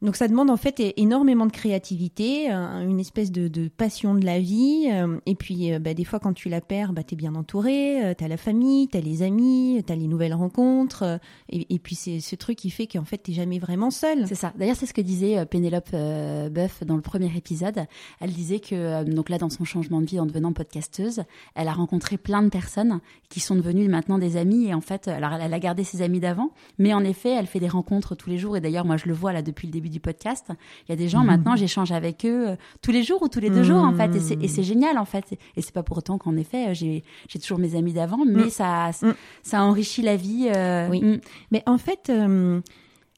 donc 0.01 0.15
ça 0.15 0.27
demande 0.27 0.49
en 0.51 0.57
fait 0.57 0.81
énormément 0.97 1.45
de 1.47 1.51
créativité, 1.51 2.49
un- 2.49 2.87
une 2.87 2.99
espèce 2.99 3.31
de, 3.31 3.67
passion 3.67 4.13
de 4.13 4.25
la 4.25 4.39
vie. 4.39 4.87
euh, 4.91 5.17
et 5.25 5.33
puis 5.35 5.73
euh, 5.73 5.79
bah, 5.79 5.93
des 5.93 6.03
fois 6.03 6.19
quand 6.19 6.33
tu 6.33 6.49
la 6.49 6.61
perds, 6.61 6.93
bah, 6.93 7.03
tu 7.03 7.15
es 7.15 7.17
bien 7.17 7.33
entouré, 7.35 8.03
euh, 8.05 8.13
tu 8.17 8.23
as 8.23 8.27
la 8.27 8.37
famille, 8.37 8.87
tu 8.87 8.97
as 8.97 9.01
les 9.01 9.23
amis, 9.23 9.81
tu 9.85 9.91
as 9.91 9.95
les 9.95 10.07
nouvelles 10.07 10.33
rencontres. 10.33 11.19
et, 11.49 11.79
puis 11.79 11.95
c'est 11.95 12.19
ce 12.19 12.35
truc 12.35 12.57
qui 12.57 12.69
fait 12.69 12.85
qu'en 12.87 13.05
fait 13.05 13.21
tu 13.23 13.33
jamais 13.33 13.59
vraiment 13.59 13.89
seul. 13.91 14.27
C'est 14.27 14.35
ça. 14.35 14.53
D'ailleurs, 14.57 14.75
c'est 14.75 14.85
ce 14.85 14.93
que 14.93 15.01
disait 15.01 15.45
Pénélope 15.45 15.89
euh, 15.93 16.49
Boeuf 16.49 16.83
dans 16.83 16.95
le 16.95 17.01
premier 17.01 17.35
épisode. 17.35 17.85
Elle 18.19 18.31
disait 18.31 18.59
que, 18.59 19.03
donc 19.03 19.29
là, 19.29 19.37
dans 19.37 19.49
son 19.49 19.63
changement 19.63 20.01
de 20.01 20.05
vie 20.05 20.19
en 20.19 20.25
devenant 20.25 20.53
podcasteuse, 20.53 21.23
elle 21.55 21.67
a 21.67 21.73
rencontré 21.73 22.17
plein 22.17 22.43
de 22.43 22.49
personnes 22.49 22.99
qui 23.29 23.39
sont 23.39 23.55
devenues 23.55 23.87
maintenant 23.89 24.17
des 24.17 24.37
amies. 24.37 24.67
Et 24.67 24.73
en 24.73 24.81
fait, 24.81 25.07
alors 25.07 25.33
elle 25.33 25.53
a 25.53 25.59
gardé 25.59 25.83
ses 25.83 26.01
amis 26.01 26.19
d'avant, 26.19 26.51
mais 26.77 26.93
en 26.93 27.03
effet, 27.03 27.29
elle 27.29 27.47
fait 27.47 27.59
des 27.59 27.67
rencontres 27.67 28.15
tous 28.15 28.29
les 28.29 28.37
jours. 28.37 28.57
Et 28.57 28.61
d'ailleurs, 28.61 28.85
moi, 28.85 28.97
je 28.97 29.05
le 29.07 29.13
vois 29.13 29.33
là 29.33 29.41
depuis 29.41 29.67
le 29.67 29.71
début 29.73 29.86
du 29.89 29.99
podcast. 29.99 30.45
Il 30.87 30.91
y 30.91 30.93
a 30.93 30.95
des 30.95 31.09
gens 31.09 31.23
maintenant, 31.23 31.55
j'échange 31.55 31.91
avec 31.91 32.25
eux 32.25 32.49
euh, 32.49 32.55
tous 32.81 32.91
les 32.91 33.03
jours 33.03 33.21
ou 33.21 33.27
tous 33.27 33.39
les 33.39 33.49
deux 33.49 33.63
jours, 33.63 33.83
en 33.83 33.93
fait. 33.93 34.15
Et 34.15 34.19
c'est- 34.19 34.47
c'est 34.47 34.63
génial, 34.63 34.97
en 34.97 35.05
fait. 35.05 35.25
Et 35.55 35.61
c'est 35.61 35.73
pas 35.73 35.83
pour 35.83 35.97
autant 35.97 36.17
qu'en 36.17 36.35
effet, 36.37 36.69
euh, 36.69 36.73
j'ai 36.73 37.39
toujours 37.39 37.59
mes 37.59 37.75
amis 37.75 37.93
d'avant, 37.93 38.25
mais 38.25 38.45
Mm. 38.45 38.49
ça, 38.49 38.91
Mm. 39.01 39.13
ça 39.43 39.63
enrichit 39.63 40.01
la 40.01 40.15
vie. 40.15 40.49
euh, 40.55 40.87
Oui. 40.89 41.01
mm. 41.01 41.19
Mais 41.51 41.63
en 41.65 41.77
fait, 41.77 42.09
euh, 42.09 42.61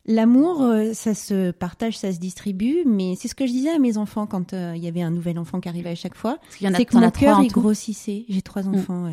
L'amour, 0.06 0.66
ça 0.94 1.14
se 1.14 1.52
partage, 1.52 1.96
ça 1.98 2.12
se 2.12 2.18
distribue, 2.20 2.78
mais 2.86 3.14
c'est 3.16 3.28
ce 3.28 3.36
que 3.36 3.46
je 3.46 3.52
disais 3.52 3.70
à 3.70 3.78
mes 3.78 3.98
enfants 3.98 4.26
quand 4.26 4.54
euh, 4.54 4.74
il 4.76 4.84
y 4.84 4.88
avait 4.88 5.04
un 5.04 5.12
nouvel 5.12 5.38
enfant 5.38 5.60
qui 5.60 5.70
arrivait 5.70 5.92
à 5.92 5.96
chaque 5.96 6.16
fois. 6.16 6.40
C'est 6.50 6.86
que 6.86 6.96
mon 6.96 7.02
cœur 7.12 7.38
il 7.44 7.52
grossissait. 7.52 8.26
J'ai 8.28 8.42
trois 8.42 8.68
enfants. 8.68 9.12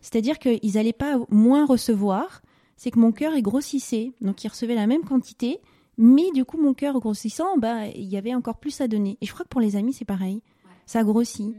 C'est-à-dire 0.00 0.38
qu'ils 0.38 0.72
n'allaient 0.74 0.94
pas 0.94 1.18
moins 1.30 1.66
recevoir, 1.66 2.40
c'est 2.76 2.90
que 2.90 2.98
mon 2.98 3.12
cœur 3.12 3.34
il 3.34 3.42
grossissait. 3.42 4.12
Donc 4.22 4.42
ils 4.42 4.48
recevaient 4.48 4.76
la 4.76 4.86
même 4.86 5.02
quantité, 5.02 5.58
mais 5.98 6.30
du 6.34 6.44
coup 6.44 6.60
mon 6.60 6.74
cœur 6.74 6.98
grossissant, 7.00 7.58
bah 7.58 7.86
il 7.88 8.04
y 8.08 8.16
avait 8.16 8.34
encore 8.34 8.58
plus 8.58 8.80
à 8.80 8.88
donner. 8.88 9.18
Et 9.20 9.26
je 9.26 9.32
crois 9.32 9.44
que 9.44 9.50
pour 9.50 9.60
les 9.60 9.76
amis 9.76 9.92
c'est 9.92 10.04
pareil, 10.04 10.42
ça 10.86 11.02
grossit. 11.04 11.54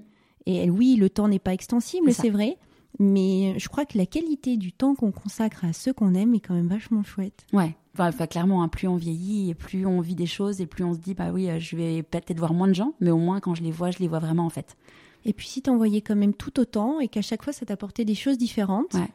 Et 0.45 0.69
oui, 0.69 0.95
le 0.95 1.09
temps 1.09 1.27
n'est 1.27 1.37
pas 1.39 1.53
extensible, 1.53 2.11
C'est 2.13 2.31
vrai, 2.31 2.57
mais 2.99 3.57
je 3.59 3.69
crois 3.69 3.85
que 3.85 3.97
la 3.97 4.05
qualité 4.07 4.57
du 4.57 4.71
temps 4.71 4.95
qu'on 4.95 5.11
consacre 5.11 5.65
à 5.65 5.73
ceux 5.73 5.93
qu'on 5.93 6.15
aime 6.15 6.33
est 6.33 6.39
quand 6.39 6.55
même 6.55 6.67
vachement 6.67 7.03
chouette. 7.03 7.45
Ouais. 7.53 7.75
Enfin, 7.93 8.07
enfin, 8.07 8.25
clairement, 8.25 8.63
hein, 8.63 8.67
plus 8.67 8.87
on 8.87 8.95
vieillit 8.95 9.49
et 9.49 9.53
plus 9.53 9.85
on 9.85 10.01
vit 10.01 10.15
des 10.15 10.25
choses 10.25 10.61
et 10.61 10.65
plus 10.65 10.83
on 10.83 10.93
se 10.93 10.99
dit, 10.99 11.13
bah 11.13 11.31
oui, 11.33 11.49
euh, 11.49 11.59
je 11.59 11.75
vais 11.75 12.01
peut-être 12.03 12.39
voir 12.39 12.53
moins 12.53 12.67
de 12.67 12.73
gens, 12.73 12.93
mais 13.01 13.11
au 13.11 13.17
moins 13.17 13.39
quand 13.39 13.53
je 13.53 13.61
les 13.63 13.71
vois, 13.71 13.91
je 13.91 13.99
les 13.99 14.07
vois 14.07 14.19
vraiment 14.19 14.45
en 14.45 14.49
fait. 14.49 14.77
Et 15.25 15.33
puis 15.33 15.47
si 15.47 15.61
t'en 15.61 15.77
voyais 15.77 16.01
quand 16.01 16.15
même 16.15 16.33
tout 16.33 16.59
autant 16.59 16.99
et 16.99 17.07
qu'à 17.07 17.21
chaque 17.21 17.43
fois 17.43 17.53
ça 17.53 17.65
t'apportait 17.65 18.05
des 18.05 18.15
choses 18.15 18.37
différentes, 18.37 18.93
Ouais. 18.95 19.09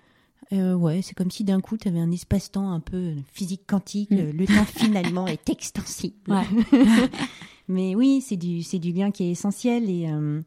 Euh, 0.53 0.75
ouais, 0.75 1.03
c'est 1.03 1.15
comme 1.15 1.31
si 1.31 1.45
d'un 1.45 1.61
coup 1.61 1.77
t'avais 1.77 1.99
un 1.99 2.11
espace-temps 2.13 2.71
un 2.71 2.81
peu 2.81 3.15
physique 3.33 3.63
quantique, 3.67 4.11
Mm. 4.11 4.31
le 4.31 4.47
temps 4.47 4.65
finalement 4.65 5.27
est 5.27 5.49
extensible. 5.51 6.15
Ouais. 6.29 6.45
Mais 7.69 7.95
oui, 7.97 8.21
c'est 8.25 8.37
du, 8.37 8.63
c'est 8.63 8.79
du 8.79 8.93
lien 8.93 9.11
qui 9.11 9.25
est 9.25 9.31
essentiel 9.33 9.91
et, 9.91 10.09
euh, 10.09 10.41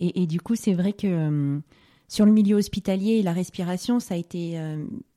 et, 0.00 0.22
et 0.22 0.26
du 0.26 0.40
coup 0.40 0.54
c'est 0.54 0.74
vrai 0.74 0.92
que 0.92 1.06
euh, 1.06 1.58
sur 2.08 2.26
le 2.26 2.32
milieu 2.32 2.56
hospitalier 2.56 3.12
et 3.12 3.22
la 3.22 3.32
respiration, 3.32 3.98
ça 4.00 4.14
a 4.14 4.16
été 4.18 4.60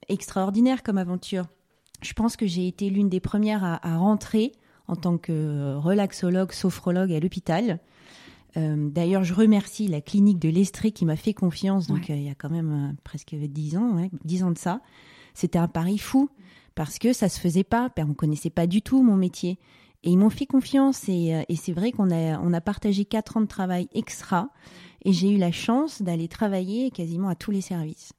extraordinaire 0.08 0.82
comme 0.82 0.98
aventure. 0.98 1.46
Je 2.02 2.14
pense 2.14 2.38
que 2.38 2.46
j'ai 2.48 2.68
été 2.70 2.90
l'une 2.90 3.10
des 3.10 3.20
premières 3.20 3.66
à, 3.66 3.86
à 3.86 3.98
rentrer 3.98 4.54
en 4.88 4.96
tant 4.96 5.18
que 5.18 5.76
relaxologue, 5.76 6.54
sophrologue 6.54 7.12
à 7.12 7.20
l'hôpital. 7.20 7.80
Euh, 8.58 8.90
D'ailleurs, 8.90 9.24
je 9.24 9.34
remercie 9.34 9.88
la 9.88 10.02
clinique 10.02 10.40
de 10.40 10.50
l'Estrée 10.50 10.92
qui 10.92 11.06
m'a 11.06 11.16
fait 11.16 11.34
confiance, 11.34 11.88
donc 11.88 12.10
euh, 12.10 12.16
il 12.16 12.24
y 12.24 12.30
a 12.30 12.36
quand 12.36 12.50
même 12.50 12.72
euh, 12.72 12.94
presque 13.04 13.36
10 13.36 13.78
ans, 13.78 13.96
ouais, 13.96 14.10
10 14.24 14.44
ans 14.44 14.52
de 14.52 14.58
ça. 14.58 14.82
C'était 15.34 15.60
un 15.60 15.68
pari 15.68 15.98
fou, 15.98 16.30
parce 16.76 16.98
que 16.98 17.14
ça 17.14 17.30
se 17.30 17.40
faisait 17.40 17.64
pas, 17.64 17.90
on 17.98 18.14
connaissait 18.14 18.50
pas 18.50 18.68
du 18.68 18.82
tout 18.82 19.04
mon 19.04 19.16
métier. 19.16 19.60
Et 20.04 20.12
ils 20.12 20.18
m'ont 20.18 20.30
fait 20.30 20.46
confiance, 20.46 21.10
et, 21.10 21.44
et 21.50 21.56
c'est 21.56 21.74
vrai 21.74 21.92
qu'on 21.92 22.12
a, 22.12 22.40
on 22.40 22.54
a 22.54 22.62
partagé 22.62 23.06
4 23.06 23.38
ans 23.38 23.42
de 23.42 23.48
travail 23.48 23.88
extra, 23.94 24.50
et 25.04 25.12
j'ai 25.12 25.32
eu 25.32 25.38
la 25.38 25.52
chance 25.52 26.02
d'aller 26.02 26.28
travailler 26.28 26.92
quasiment 26.92 27.28
à 27.28 27.36
tous 27.36 27.52
les 27.52 27.62
services. 27.62 28.14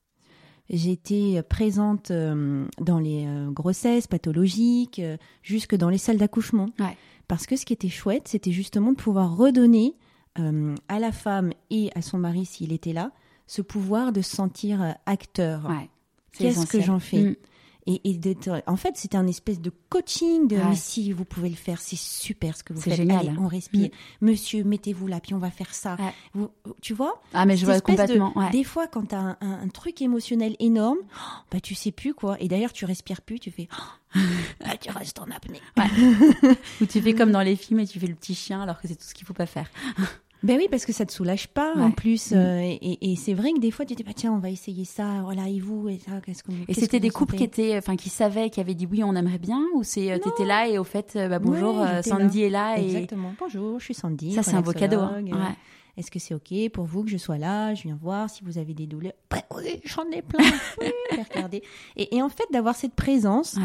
J'étais 0.68 1.44
présente 1.48 2.10
dans 2.10 2.98
les 2.98 3.28
grossesses 3.50 4.08
pathologiques, 4.08 5.00
jusque 5.42 5.76
dans 5.76 5.88
les 5.88 5.98
salles 5.98 6.16
d'accouchement. 6.16 6.70
Ouais. 6.80 6.96
Parce 7.28 7.46
que 7.46 7.54
ce 7.56 7.64
qui 7.64 7.72
était 7.72 7.88
chouette, 7.88 8.26
c'était 8.26 8.50
justement 8.50 8.90
de 8.90 8.96
pouvoir 8.96 9.36
redonner 9.36 9.94
euh, 10.38 10.74
à 10.88 10.98
la 10.98 11.12
femme 11.12 11.52
et 11.70 11.90
à 11.94 12.02
son 12.02 12.18
mari, 12.18 12.46
s'il 12.46 12.72
était 12.72 12.92
là, 12.92 13.10
ce 13.46 13.62
pouvoir 13.62 14.12
de 14.12 14.22
se 14.22 14.34
sentir 14.34 14.82
euh, 14.82 14.90
acteur. 15.06 15.66
Ouais. 15.66 15.88
Qu'est-ce 16.32 16.66
que 16.66 16.80
j'en 16.80 16.98
fais 17.00 17.22
Mm. 17.22 17.36
Et, 17.88 18.00
en 18.66 18.74
fait, 18.76 18.96
c'était 18.96 19.16
un 19.16 19.28
espèce 19.28 19.60
de 19.60 19.70
coaching 19.90 20.48
de 20.48 20.56
Ouais. 20.56 20.70
mais 20.70 20.74
si 20.74 21.12
vous 21.12 21.24
pouvez 21.24 21.48
le 21.48 21.54
faire, 21.54 21.80
c'est 21.80 21.94
super 21.94 22.56
ce 22.56 22.64
que 22.64 22.72
vous 22.72 22.80
C'est 22.80 22.90
faites. 22.90 22.96
génial. 22.98 23.28
Allez, 23.28 23.38
on 23.38 23.46
respire. 23.46 23.90
Monsieur, 24.20 24.64
mettez-vous 24.64 25.06
là, 25.06 25.20
puis 25.20 25.34
on 25.34 25.38
va 25.38 25.52
faire 25.52 25.72
ça. 25.72 25.94
Ouais. 25.94 26.12
Vous- 26.34 26.50
tu 26.82 26.94
vois? 26.94 27.22
Ah, 27.32 27.46
mais 27.46 27.56
je 27.56 27.64
vois 27.64 27.76
de- 27.76 27.82
complètement. 27.82 28.36
ouais. 28.36 28.50
Des 28.50 28.64
fois, 28.64 28.88
quand 28.88 29.10
tu 29.10 29.14
as 29.14 29.20
un, 29.20 29.36
un- 29.40 29.60
un 29.62 29.68
truc 29.68 30.02
émotionnel 30.02 30.56
énorme, 30.58 30.98
oh, 31.00 31.18
bah 31.52 31.60
tu 31.60 31.76
sais 31.76 31.92
plus 31.92 32.12
quoi. 32.12 32.36
Et 32.40 32.48
d'ailleurs, 32.48 32.72
tu 32.72 32.86
respires 32.86 33.22
plus, 33.22 33.38
tu 33.38 33.52
fais 33.52 33.68
oh, 33.72 34.18
ah, 34.64 34.76
tu 34.78 34.90
restes 34.90 35.20
en 35.20 35.30
apnée. 35.30 35.60
Ou 36.80 36.86
tu 36.86 37.00
fais 37.00 37.14
comme 37.14 37.30
dans 37.30 37.42
les 37.42 37.54
films 37.54 37.78
et 37.78 37.86
tu 37.86 38.00
fais 38.00 38.08
le 38.08 38.16
petit 38.16 38.34
chien 38.34 38.60
alors 38.62 38.80
que 38.80 38.88
c'est 38.88 38.96
tout 38.96 39.04
ce 39.06 39.14
qu'il 39.14 39.24
faut 39.28 39.32
pas 39.32 39.46
faire. 39.46 39.70
Ben 40.42 40.58
oui, 40.58 40.68
parce 40.70 40.84
que 40.84 40.92
ça 40.92 41.04
te 41.06 41.12
soulage 41.12 41.48
pas 41.48 41.74
Ouais. 41.74 41.82
en 41.82 41.90
plus. 41.90 42.30
Mm. 42.32 42.34
euh, 42.36 42.60
et 42.60 43.12
et 43.12 43.16
c'est 43.16 43.34
vrai 43.34 43.52
que 43.52 43.58
des 43.58 43.70
fois, 43.70 43.84
tu 43.84 43.94
dis 43.94 44.02
bah 44.02 44.12
tiens, 44.14 44.32
on 44.32 44.38
va 44.38 44.50
essayer 44.50 44.84
ça. 44.84 45.22
Voilà, 45.24 45.48
et 45.48 45.58
vous 45.58 45.88
et 45.88 45.98
ça, 45.98 46.20
qu'est-ce 46.24 46.42
qu'on 46.42 46.52
Et 46.68 46.74
c'était 46.74 47.00
des 47.00 47.10
couples 47.10 47.36
qui 47.36 47.44
étaient, 47.44 47.76
enfin, 47.78 47.96
qui 47.96 48.08
savaient, 48.10 48.50
qui 48.50 48.60
avaient 48.60 48.74
dit 48.74 48.86
oui, 48.90 49.02
on 49.02 49.14
aimerait 49.16 49.38
bien, 49.38 49.62
ou 49.74 49.82
c'est, 49.82 50.12
euh, 50.12 50.18
t'étais 50.18 50.44
là 50.44 50.68
et 50.68 50.78
au 50.78 50.84
fait, 50.84 51.14
euh, 51.16 51.28
bah, 51.28 51.38
bonjour, 51.38 51.80
Ouais, 51.80 52.02
Sandy 52.02 52.42
est 52.42 52.50
là 52.50 52.78
et 52.78 52.84
Exactement. 52.86 53.32
Bonjour, 53.38 53.78
je 53.80 53.84
suis 53.84 53.94
Sandy. 53.94 54.32
ça, 54.32 54.42
c'est 54.42 54.54
un 54.54 54.60
beau 54.62 54.72
cadeau. 54.72 55.00
hein. 55.00 55.22
Ouais. 55.24 55.56
Est-ce 55.96 56.10
que 56.10 56.18
c'est 56.18 56.34
ok 56.34 56.70
pour 56.74 56.84
vous 56.84 57.04
que 57.04 57.08
je 57.10 57.16
sois 57.16 57.38
là? 57.38 57.74
Je 57.74 57.84
viens 57.84 57.98
voir 58.00 58.28
si 58.28 58.44
vous 58.44 58.58
avez 58.58 58.74
des 58.74 58.86
douleurs. 58.86 59.14
Bah 59.30 59.38
oui, 59.56 59.80
j'en 59.84 60.04
ai 60.12 60.20
plein. 60.20 60.44
Oui, 60.82 60.90
regardez. 61.34 61.62
Et, 61.96 62.14
et 62.16 62.22
en 62.22 62.28
fait, 62.28 62.44
d'avoir 62.52 62.76
cette 62.76 62.92
présence. 62.94 63.56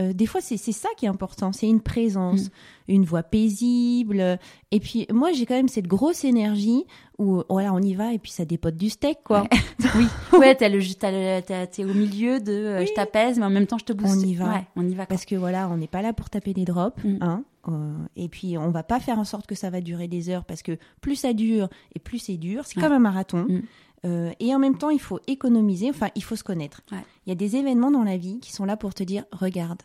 Euh, 0.00 0.12
des 0.12 0.26
fois, 0.26 0.40
c'est 0.40 0.56
ça 0.56 0.88
qui 0.96 1.04
est 1.04 1.08
important. 1.08 1.52
C'est 1.52 1.68
une 1.68 1.80
présence, 1.82 2.46
Mm. 2.46 2.50
une 2.88 3.04
voix 3.04 3.22
paisible. 3.22 4.38
Et 4.70 4.80
puis, 4.80 5.06
moi, 5.12 5.32
j'ai 5.32 5.46
quand 5.46 5.54
même 5.54 5.68
cette 5.68 5.86
grosse 5.86 6.24
énergie 6.24 6.84
où, 7.18 7.42
voilà, 7.48 7.72
on 7.74 7.80
y 7.80 7.94
va 7.94 8.12
et 8.14 8.18
puis 8.18 8.30
ça 8.30 8.44
dépote 8.44 8.76
du 8.76 8.88
steak, 8.90 9.18
quoi. 9.24 9.46
oui. 9.96 10.06
Ouais, 10.40 10.56
le- 10.60 11.40
t'as- 11.42 11.66
t'es 11.66 11.84
au 11.84 11.92
milieu 11.94 12.40
de, 12.40 12.52
euh, 12.52 12.86
je 12.86 12.92
t'apaise, 12.92 13.38
mais 13.38 13.44
en 13.44 13.50
même 13.50 13.66
temps, 13.66 13.78
je 13.78 13.84
te 13.84 13.92
booste. 13.92 14.16
On 14.16 14.26
y 14.26 14.34
va. 14.34 14.48
Ouais, 14.52 14.64
on 14.76 14.86
y 14.88 14.94
va. 14.94 15.04
quoi. 15.06 15.14
Parce 15.14 15.24
que 15.24 15.34
voilà, 15.36 15.68
on 15.68 15.76
n'est 15.76 15.86
pas 15.88 16.02
là 16.02 16.12
pour 16.12 16.30
taper 16.30 16.54
des 16.54 16.64
drops, 16.64 17.02
Mm. 17.04 17.16
hein. 17.20 17.44
euh, 17.68 17.92
et 18.16 18.28
puis 18.28 18.56
on 18.56 18.70
va 18.70 18.82
pas 18.82 19.00
faire 19.00 19.18
en 19.18 19.24
sorte 19.24 19.46
que 19.46 19.54
ça 19.54 19.68
va 19.70 19.80
durer 19.82 20.08
des 20.08 20.30
heures 20.30 20.44
parce 20.44 20.62
que 20.62 20.78
plus 21.02 21.16
ça 21.16 21.32
dure 21.34 21.68
et 21.94 21.98
plus 21.98 22.18
c'est 22.18 22.38
dur. 22.38 22.64
C'est 22.64 22.76
Ouais. 22.78 22.82
comme 22.82 22.92
un 22.92 22.98
marathon. 22.98 23.46
Mm. 23.48 23.62
Euh, 24.06 24.30
et 24.40 24.54
en 24.54 24.58
même 24.58 24.78
temps, 24.78 24.88
il 24.88 24.98
faut 25.00 25.20
économiser. 25.26 25.90
Enfin, 25.90 26.08
il 26.14 26.24
faut 26.24 26.36
se 26.36 26.42
connaître. 26.42 26.80
Ouais. 26.90 27.04
Il 27.26 27.28
y 27.28 27.32
a 27.32 27.34
des 27.34 27.56
événements 27.56 27.90
dans 27.90 28.02
la 28.02 28.16
vie 28.16 28.40
qui 28.40 28.50
sont 28.50 28.64
là 28.64 28.78
pour 28.78 28.94
te 28.94 29.02
dire 29.02 29.24
regarde, 29.30 29.82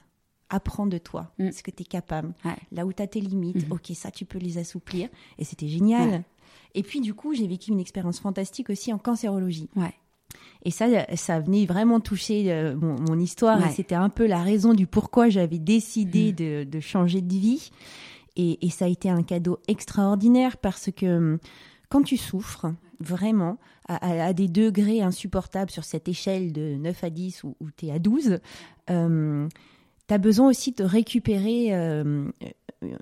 apprends 0.50 0.86
de 0.88 0.98
toi, 0.98 1.32
Mm. 1.40 1.52
ce 1.52 1.64
que 1.64 1.72
tu 1.72 1.84
es 1.84 1.86
capable. 1.86 2.34
Ouais. 2.46 2.56
Là 2.72 2.86
où 2.86 2.94
tu 2.94 3.02
as 3.02 3.08
tes 3.08 3.22
limites, 3.22 3.68
Mhm. 3.68 3.72
ok, 3.74 3.92
ça 3.96 4.12
tu 4.12 4.26
peux 4.26 4.38
les 4.40 4.58
assouplir. 4.58 5.10
Et 5.40 5.44
c'était 5.44 5.68
génial. 5.68 6.10
Ouais. 6.10 6.22
Et 6.76 6.84
puis 6.84 7.02
du 7.02 7.14
coup, 7.14 7.34
j'ai 7.34 7.48
vécu 7.48 7.72
une 7.72 7.80
expérience 7.80 8.20
fantastique 8.20 8.70
aussi 8.70 8.92
en 8.94 8.98
cancérologie. 8.98 9.70
Ouais. 9.76 9.94
Et 10.64 10.72
ça, 10.72 10.88
ça 11.16 11.40
venait 11.40 11.66
vraiment 11.66 12.00
toucher 12.00 12.52
euh, 12.52 12.76
mon, 12.76 13.00
mon 13.00 13.20
histoire. 13.20 13.60
Ouais. 13.60 13.70
Et 13.70 13.72
c'était 13.72 13.96
un 13.96 14.10
peu 14.10 14.26
la 14.28 14.42
raison 14.42 14.74
du 14.74 14.86
pourquoi 14.88 15.30
j'avais 15.30 15.60
décidé 15.60 16.32
Mm. 16.32 16.36
de, 16.36 16.64
de 16.70 16.80
changer 16.80 17.22
de 17.22 17.34
vie. 17.34 17.72
Et, 18.36 18.66
et 18.66 18.70
ça 18.70 18.86
a 18.86 18.88
été 18.90 19.10
un 19.10 19.24
cadeau 19.24 19.60
extraordinaire 19.68 20.58
parce 20.58 20.90
que 20.92 21.06
hum, 21.18 21.38
quand 21.90 22.02
tu 22.04 22.18
souffres, 22.18 22.68
vraiment, 23.00 23.58
à, 23.88 24.34
des 24.34 24.48
degrés 24.48 25.02
insupportables 25.02 25.70
sur 25.72 25.84
cette 25.84 26.08
échelle 26.08 26.52
de 26.52 26.76
9 26.76 27.04
à 27.04 27.10
10 27.10 27.44
où, 27.44 27.56
où 27.62 27.70
tu 27.72 27.86
es 27.88 27.92
à 27.92 28.00
12, 28.00 28.40
tu 30.08 30.14
as 30.14 30.18
besoin 30.18 30.50
aussi 30.50 30.72
de 30.72 30.84
récupérer 30.84 31.74
euh, 31.74 32.30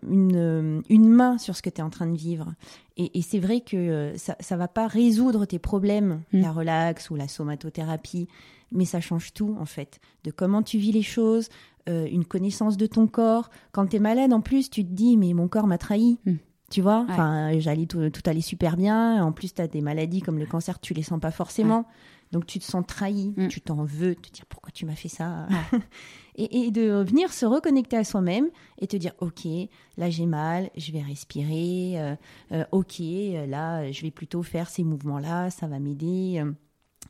une, 0.08 0.84
une 0.90 1.10
main 1.10 1.38
sur 1.38 1.56
ce 1.56 1.62
que 1.62 1.70
tu 1.70 1.80
es 1.80 1.84
en 1.84 1.90
train 1.90 2.08
de 2.08 2.18
vivre. 2.18 2.54
Et, 2.98 3.18
et 3.18 3.22
c'est 3.22 3.40
vrai 3.40 3.62
que 3.62 3.76
euh, 3.78 4.18
ça 4.18 4.36
ne 4.52 4.56
va 4.58 4.68
pas 4.68 4.88
résoudre 4.88 5.46
tes 5.46 5.60
problèmes, 5.60 6.22
Mm. 6.34 6.42
la 6.42 6.52
relax 6.52 7.10
ou 7.10 7.16
la 7.16 7.28
somatothérapie, 7.28 8.28
mais 8.72 8.86
ça 8.86 9.02
change 9.02 9.34
tout 9.34 9.56
en 9.60 9.66
fait, 9.66 10.00
de 10.24 10.32
comment 10.32 10.62
tu 10.64 10.78
vis 10.78 10.92
les 10.92 11.02
choses, 11.04 11.50
euh, 11.90 12.08
une 12.10 12.26
connaissance 12.26 12.78
de 12.78 12.86
ton 12.88 13.08
corps. 13.08 13.50
Quand 13.72 13.88
tu 13.88 13.98
es 13.98 14.00
malade 14.00 14.32
en 14.34 14.42
plus, 14.42 14.70
tu 14.70 14.84
te 14.86 14.92
dis 14.92 15.18
mais 15.18 15.34
mon 15.34 15.48
corps 15.48 15.68
m'a 15.68 15.78
trahi. 15.78 16.20
Mm. 16.26 16.34
Tu 16.72 16.82
vois, 16.82 17.02
Ouais. 17.02 17.08
enfin, 17.12 17.60
j'allais 17.60 17.86
tout, 17.86 18.10
tout 18.10 18.22
allait 18.26 18.42
super 18.42 18.78
bien. 18.78 19.24
En 19.24 19.32
plus, 19.32 19.54
tu 19.54 19.62
as 19.62 19.68
des 19.68 19.82
maladies 19.82 20.22
comme 20.24 20.40
le 20.40 20.48
cancer, 20.48 20.80
tu 20.80 20.96
les 20.96 21.04
sens 21.04 21.20
pas 21.20 21.30
forcément. 21.30 21.86
Donc, 22.34 22.46
tu 22.46 22.60
te 22.60 22.66
sens 22.66 22.84
trahi, 22.86 23.34
Mm. 23.38 23.48
tu 23.48 23.62
t'en 23.62 23.84
veux, 23.86 24.16
te 24.16 24.30
dire 24.30 24.46
pourquoi 24.48 24.72
tu 24.74 24.86
m'as 24.86 24.96
fait 24.96 25.08
ça. 25.08 25.48
et, 26.36 26.66
et 26.66 26.72
de 26.72 27.02
venir 27.04 27.32
se 27.32 27.46
reconnecter 27.46 27.96
à 27.96 28.04
soi-même 28.04 28.50
et 28.82 28.88
te 28.88 28.98
dire 28.98 29.14
ok, 29.20 29.46
là 29.98 30.10
j'ai 30.10 30.26
mal, 30.26 30.70
je 30.76 30.92
vais 30.92 31.02
respirer. 31.02 31.94
euh, 32.02 32.16
euh, 32.52 32.66
ok, 32.72 33.00
là 33.48 33.90
je 33.92 34.02
vais 34.02 34.12
plutôt 34.12 34.44
faire 34.44 34.70
ces 34.70 34.84
mouvements-là, 34.84 35.50
ça 35.50 35.68
va 35.68 35.80
m'aider. 35.80 36.42
euh. 36.44 36.52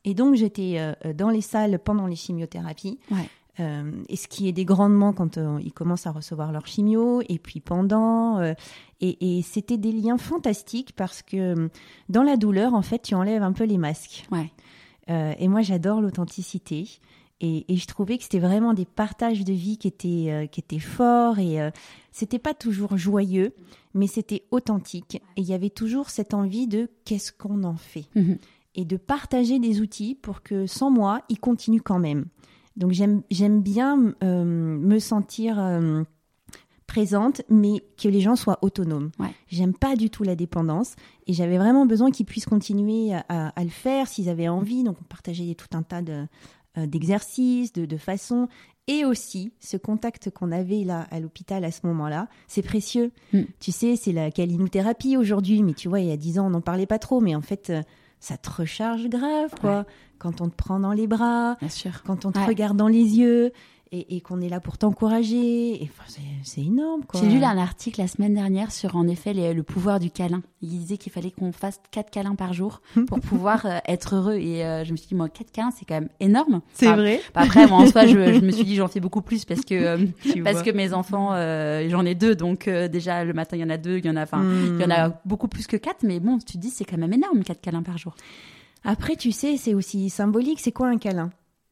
Et 0.05 0.13
donc, 0.13 0.35
j'étais 0.35 0.75
euh, 0.77 1.13
dans 1.13 1.29
les 1.29 1.41
salles 1.41 1.79
pendant 1.79 2.05
les 2.07 2.15
chimiothérapies. 2.17 2.99
Ouais. 3.09 3.29
Euh, 3.59 3.91
et 4.09 4.15
ce 4.15 4.27
qui 4.27 4.47
aidait 4.47 4.65
grandement 4.65 5.13
quand 5.13 5.37
euh, 5.37 5.59
ils 5.63 5.71
commencent 5.71 6.07
à 6.07 6.11
recevoir 6.11 6.51
leur 6.51 6.65
chimio, 6.67 7.21
et 7.29 7.37
puis 7.39 7.59
pendant. 7.61 8.39
euh, 8.39 8.53
et 8.99 9.37
et 9.37 9.41
c'était 9.43 9.77
des 9.77 9.91
liens 9.91 10.17
fantastiques 10.17 10.93
parce 10.95 11.21
que 11.21 11.69
dans 12.09 12.23
la 12.23 12.35
douleur, 12.35 12.73
en 12.73 12.81
fait, 12.81 12.99
tu 13.03 13.13
enlèves 13.15 13.43
un 13.43 13.53
peu 13.53 13.65
les 13.65 13.77
masques. 13.77 14.25
Ouais. 14.31 14.51
Euh, 15.09 15.33
et 15.37 15.47
moi, 15.47 15.61
j'adore 15.61 16.01
l'authenticité. 16.01 16.89
Et, 17.41 17.65
et 17.73 17.75
je 17.77 17.87
trouvais 17.87 18.17
que 18.17 18.23
c'était 18.23 18.39
vraiment 18.39 18.73
des 18.73 18.85
partages 18.85 19.43
de 19.43 19.51
vie 19.51 19.77
qui 19.77 19.87
étaient, 19.89 20.27
euh, 20.29 20.45
qui 20.47 20.61
étaient 20.61 20.79
forts. 20.79 21.39
Et 21.39 21.59
euh, 21.61 21.71
c'était 22.11 22.39
pas 22.39 22.53
toujours 22.53 22.95
joyeux, 22.97 23.53
mais 23.93 24.07
c'était 24.07 24.43
authentique. 24.51 25.15
Et 25.35 25.41
il 25.41 25.45
y 25.45 25.53
avait 25.53 25.69
toujours 25.69 26.09
cette 26.09 26.33
envie 26.33 26.67
de 26.67 26.89
qu'est-ce 27.05 27.33
qu'on 27.33 27.63
en 27.63 27.75
fait 27.75 28.05
Mhm. 28.15 28.37
et 28.75 28.85
de 28.85 28.95
partager 28.97 29.59
des 29.59 29.81
outils 29.81 30.15
pour 30.15 30.41
que 30.41 30.67
sans 30.67 30.89
moi, 30.89 31.21
ils 31.27 31.39
continuent 31.39 31.81
quand 31.83 31.99
même. 31.99 32.25
Donc 32.77 32.91
j'aime 32.91 33.21
j'aime 33.29 33.61
bien 33.61 34.15
euh, 34.23 34.43
me 34.45 34.97
sentir 34.99 35.59
présente, 36.93 37.41
mais 37.49 37.83
que 38.01 38.07
les 38.07 38.21
gens 38.21 38.35
soient 38.35 38.59
autonomes. 38.61 39.09
Ouais. 39.19 39.33
J'aime 39.47 39.73
pas 39.73 39.95
du 39.95 40.09
tout 40.11 40.23
la 40.23 40.35
dépendance 40.35 40.95
et 41.25 41.33
j'avais 41.33 41.57
vraiment 41.57 41.87
besoin 41.87 42.11
qu'ils 42.11 42.27
puissent 42.27 42.45
continuer 42.45 43.13
à, 43.29 43.51
le 43.63 43.69
faire 43.69 44.07
s'ils 44.07 44.29
avaient 44.29 44.47
envie. 44.47 44.83
Donc 44.83 44.97
on 45.01 45.03
partageait 45.05 45.55
tout 45.55 45.75
un 45.75 45.81
tas 45.81 46.01
de 46.03 46.25
euh, 46.77 46.85
d'exercices, 46.87 47.71
de, 47.73 47.85
de 47.85 47.97
façons, 47.97 48.47
Et 48.87 49.05
aussi, 49.05 49.53
ce 49.59 49.77
contact 49.77 50.29
qu'on 50.31 50.51
avait 50.51 50.83
là 50.83 51.07
à 51.11 51.19
l'hôpital 51.19 51.63
à 51.63 51.71
ce 51.71 51.85
moment-là, 51.87 52.27
c'est 52.47 52.63
précieux. 52.63 53.11
Mm. 53.31 53.41
Tu 53.59 53.71
sais, 53.71 53.95
c'est 53.95 54.11
la 54.11 54.29
calinothérapie 54.31 55.15
aujourd'hui, 55.17 55.63
mais 55.63 55.73
tu 55.73 55.87
vois, 55.87 55.99
il 55.99 56.07
y 56.07 56.11
a 56.11 56.17
dix 56.17 56.37
ans, 56.39 56.47
on 56.47 56.49
n'en 56.51 56.61
parlait 56.61 56.85
pas 56.87 56.99
trop, 56.99 57.21
mais 57.21 57.35
en 57.35 57.41
fait, 57.41 57.69
euh, 57.69 57.81
ça 58.19 58.37
te 58.37 58.49
recharge 58.49 59.07
grave, 59.07 59.53
quoi. 59.61 59.85
Quand 60.19 60.41
on 60.41 60.49
te 60.49 60.55
prend 60.55 60.79
dans 60.79 60.93
les 60.93 61.07
bras, 61.07 61.55
Bien 61.59 61.69
sûr. 61.69 62.03
quand 62.05 62.25
on 62.25 62.31
te 62.31 62.39
Ouais. 62.39 62.45
regarde 62.45 62.77
dans 62.77 62.87
les 62.87 63.17
yeux, 63.19 63.51
et, 63.93 64.15
et 64.17 64.21
qu'on 64.21 64.41
est 64.41 64.49
là 64.49 64.59
pour 64.59 64.77
t'encourager, 64.77 65.79
enfin, 65.83 66.03
c'est- 66.43 66.61
énorme. 66.61 67.03
J'ai 67.13 67.29
lu 67.29 67.39
là 67.39 67.49
un 67.49 67.57
article 67.57 68.01
la 68.01 68.07
semaine 68.07 68.33
dernière 68.33 68.71
sur 68.71 68.95
en 68.95 69.07
effet 69.07 69.33
les- 69.33 69.53
le 69.53 69.63
pouvoir 69.63 69.99
du 69.99 70.09
câlin. 70.11 70.41
Il 70.61 70.69
disait 70.69 70.97
qu'il 70.97 71.11
fallait 71.11 71.29
qu'on 71.31 71.51
fasse 71.51 71.79
quatre 71.91 72.09
câlins 72.09 72.35
par 72.35 72.53
jour 72.53 72.81
pour 73.07 73.19
pouvoir 73.21 73.65
euh, 73.65 73.77
être 73.87 74.15
heureux. 74.15 74.35
Et 74.35 74.65
euh, 74.65 74.83
je 74.83 74.91
me 74.91 74.97
suis 74.97 75.07
dit, 75.09 75.15
moi, 75.15 75.29
quatre 75.29 75.51
câlins, 75.51 75.71
c'est 75.71 75.85
quand 75.85 75.95
même 75.95 76.09
énorme. 76.19 76.61
C'est 76.73 76.87
Enfin, 76.87 76.95
vrai. 76.97 77.21
Après, 77.35 77.67
moi, 77.67 77.79
en 77.79 77.85
soi, 77.87 78.05
je, 78.07 78.33
je 78.33 78.39
me 78.41 78.51
suis 78.51 78.63
dit, 78.65 78.75
j'en 78.75 78.87
fais 78.87 78.99
beaucoup 78.99 79.21
plus 79.21 79.45
parce 79.45 79.61
que 79.61 79.75
euh, 79.75 79.97
parce 80.43 80.55
vois. 80.55 80.63
que 80.63 80.71
mes 80.71 80.93
enfants, 80.93 81.29
j'en 81.89 82.05
ai 82.05 82.15
deux, 82.15 82.35
donc 82.35 82.67
déjà 82.67 83.23
le 83.23 83.33
matin, 83.33 83.57
il 83.57 83.61
y 83.61 83.63
en 83.63 83.69
a 83.69 83.77
deux, 83.77 83.97
il 83.99 84.05
y 84.05 84.09
en 84.09 84.15
a, 84.15 84.23
enfin, 84.23 84.45
il 84.49 84.81
y 84.81 84.85
en 84.85 84.89
a 84.91 85.09
beaucoup 85.25 85.47
plus 85.47 85.67
que 85.67 85.77
quatre. 85.77 86.03
Mais 86.03 86.19
bon, 86.19 86.39
tu 86.39 86.53
te 86.53 86.57
dis, 86.57 86.69
c'est 86.69 86.85
quand 86.85 86.97
même 86.97 87.13
énorme, 87.13 87.43
quatre 87.43 87.61
câlins 87.61 87.83
par 87.83 87.97
jour. 87.97 88.15
Après, 88.83 89.15
tu 89.15 89.31
sais, 89.31 89.55
c'est 89.57 89.73
aussi 89.73 90.09
symbolique. 90.09 90.59
C'est 90.59 90.71
quoi 90.71 90.87
un 90.87 90.97
câlin? 90.97 91.29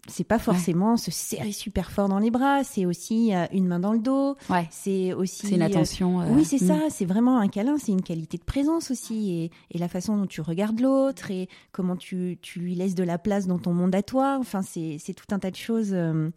C'est 0.08 0.24
pas 0.24 0.40
forcément 0.40 0.98
se 0.98 1.12
serrer 1.12 1.52
super 1.52 1.92
fort 1.92 2.10
dans 2.10 2.18
les 2.18 2.32
bras. 2.32 2.64
C'est 2.64 2.88
aussi 2.88 3.36
euh, 3.36 3.46
une 3.54 3.68
main 3.68 3.80
dans 3.80 3.94
le 3.94 4.00
dos. 4.00 4.36
Ouais, 4.50 4.68
C'est 4.72 5.14
aussi. 5.14 5.46
c'est 5.48 5.56
une 5.56 5.62
euh, 5.62 5.66
attention. 5.68 6.22
euh, 6.22 6.26
oui, 6.32 6.44
c'est 6.44 6.60
mm. 6.62 6.68
ça. 6.68 6.80
C'est 6.90 7.06
vraiment 7.06 7.38
un 7.38 7.48
câlin. 7.48 7.78
C'est 7.78 7.92
une 7.92 8.02
qualité 8.02 8.38
de 8.38 8.44
présence 8.44 8.90
aussi. 8.90 9.32
Et, 9.32 9.52
et 9.70 9.78
la 9.78 9.88
façon 9.88 10.18
dont 10.18 10.26
tu 10.26 10.42
regardes 10.42 10.80
l'autre 10.80 11.30
et 11.30 11.48
comment 11.72 11.96
tu, 11.96 12.40
tu 12.42 12.60
lui 12.60 12.74
laisses 12.74 12.96
de 12.96 13.04
la 13.04 13.20
place 13.20 13.46
dans 13.46 13.60
ton 13.60 13.74
monde 13.74 13.94
à 13.94 14.02
toi. 14.02 14.38
Enfin, 14.40 14.64
c'est 14.64 14.98
tout 15.14 15.36
un 15.36 15.38
tas 15.40 15.52
de 15.52 15.56
choses 15.56 15.94
euh, 15.94 16.30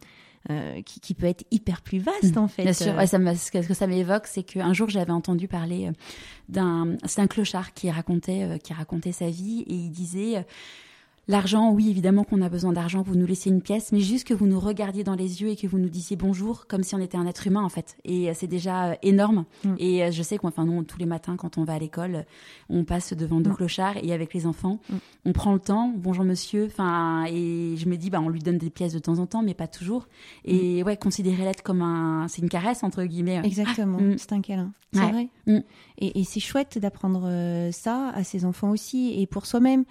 qui, 0.85 0.99
qui 0.99 1.15
peut 1.15 1.25
être 1.25 1.43
hyper 1.49 1.81
plus 1.81 1.97
vaste, 1.97 2.37
en 2.37 2.47
fait. 2.47 2.61
Bien 2.61 2.73
sûr, 2.73 2.93
ouais, 2.95 3.07
ça 3.07 3.17
me- 3.17 3.33
ce 3.33 3.49
que 3.49 3.73
ça 3.73 3.87
m'évoque, 3.87 4.27
c'est 4.27 4.43
qu'un 4.43 4.73
jour 4.73 4.89
j'avais 4.89 5.11
entendu 5.11 5.47
parler 5.47 5.89
d'un, 6.49 6.97
c'est 7.05 7.21
un 7.21 7.27
clochard 7.27 7.73
qui 7.73 7.89
racontait, 7.89 8.59
qui 8.63 8.73
racontait 8.73 9.11
sa 9.11 9.27
vie 9.27 9.61
et 9.67 9.73
il 9.73 9.89
disait, 9.89 10.45
l'argent, 11.27 11.71
oui 11.71 11.89
évidemment 11.89 12.23
qu'on 12.23 12.41
a 12.41 12.49
besoin 12.49 12.71
d'argent, 12.73 13.01
vous 13.01 13.15
nous 13.15 13.25
laissez 13.25 13.49
une 13.49 13.61
pièce, 13.61 13.91
mais 13.91 13.99
juste 13.99 14.27
que 14.27 14.33
vous 14.33 14.45
nous 14.45 14.59
regardiez 14.59 15.03
dans 15.03 15.15
les 15.15 15.41
yeux 15.41 15.49
et 15.49 15.55
que 15.55 15.65
vous 15.67 15.77
nous 15.79 15.89
disiez 15.89 16.15
bonjour 16.15 16.67
comme 16.67 16.83
si 16.83 16.93
on 16.95 16.99
était 16.99 17.17
un 17.17 17.25
être 17.25 17.47
humain 17.47 17.63
en 17.63 17.69
fait. 17.69 17.97
Et 18.05 18.29
euh, 18.29 18.33
c'est 18.35 18.47
déjà 18.47 18.91
euh, 18.91 18.95
énorme. 19.01 19.45
Mm. 19.63 19.73
Et 19.79 20.03
euh, 20.03 20.11
je 20.11 20.21
sais 20.21 20.37
qu'enfin 20.37 20.65
nous 20.65 20.83
tous 20.83 20.99
les 20.99 21.05
matins 21.05 21.35
quand 21.35 21.57
on 21.57 21.63
va 21.63 21.73
à 21.73 21.79
l'école, 21.79 22.25
on 22.69 22.83
passe 22.83 23.13
devant 23.13 23.39
deux 23.41 23.49
Mm. 23.51 23.55
clochards 23.55 23.97
et 24.03 24.13
avec 24.13 24.33
les 24.33 24.45
enfants, 24.45 24.79
Mm. 24.89 24.95
on 25.25 25.33
prend 25.33 25.53
le 25.53 25.59
temps, 25.59 25.91
bonjour 25.95 26.25
monsieur, 26.25 26.65
enfin 26.67 27.25
et 27.27 27.75
je 27.77 27.87
me 27.89 27.95
dis 27.97 28.09
bah 28.09 28.21
on 28.21 28.29
lui 28.29 28.39
donne 28.39 28.57
des 28.57 28.69
pièces 28.69 28.93
de 28.93 28.99
temps 28.99 29.19
en 29.19 29.25
temps, 29.25 29.41
mais 29.41 29.53
pas 29.53 29.67
toujours. 29.67 30.07
Et 30.43 30.83
ouais, 30.83 30.97
considérer 30.97 31.43
l'être 31.43 31.63
comme 31.63 31.81
un, 31.81 32.27
c'est 32.27 32.41
une 32.41 32.49
caresse 32.49 32.83
entre 32.83 33.03
guillemets. 33.03 33.41
Exactement, 33.43 33.99
Mm. 33.99 34.15
c'est 34.17 34.33
un 34.33 34.41
câlin, 34.41 34.71
c'est 34.93 34.99
Ouais. 34.99 35.11
vrai. 35.11 35.63
Et, 35.97 36.19
et 36.19 36.23
c'est 36.23 36.39
chouette 36.39 36.77
d'apprendre 36.77 37.69
ça 37.71 38.09
à 38.13 38.23
ses 38.23 38.45
enfants 38.45 38.69
aussi 38.71 39.13
et 39.19 39.25
pour 39.27 39.45
soi-même, 39.45 39.85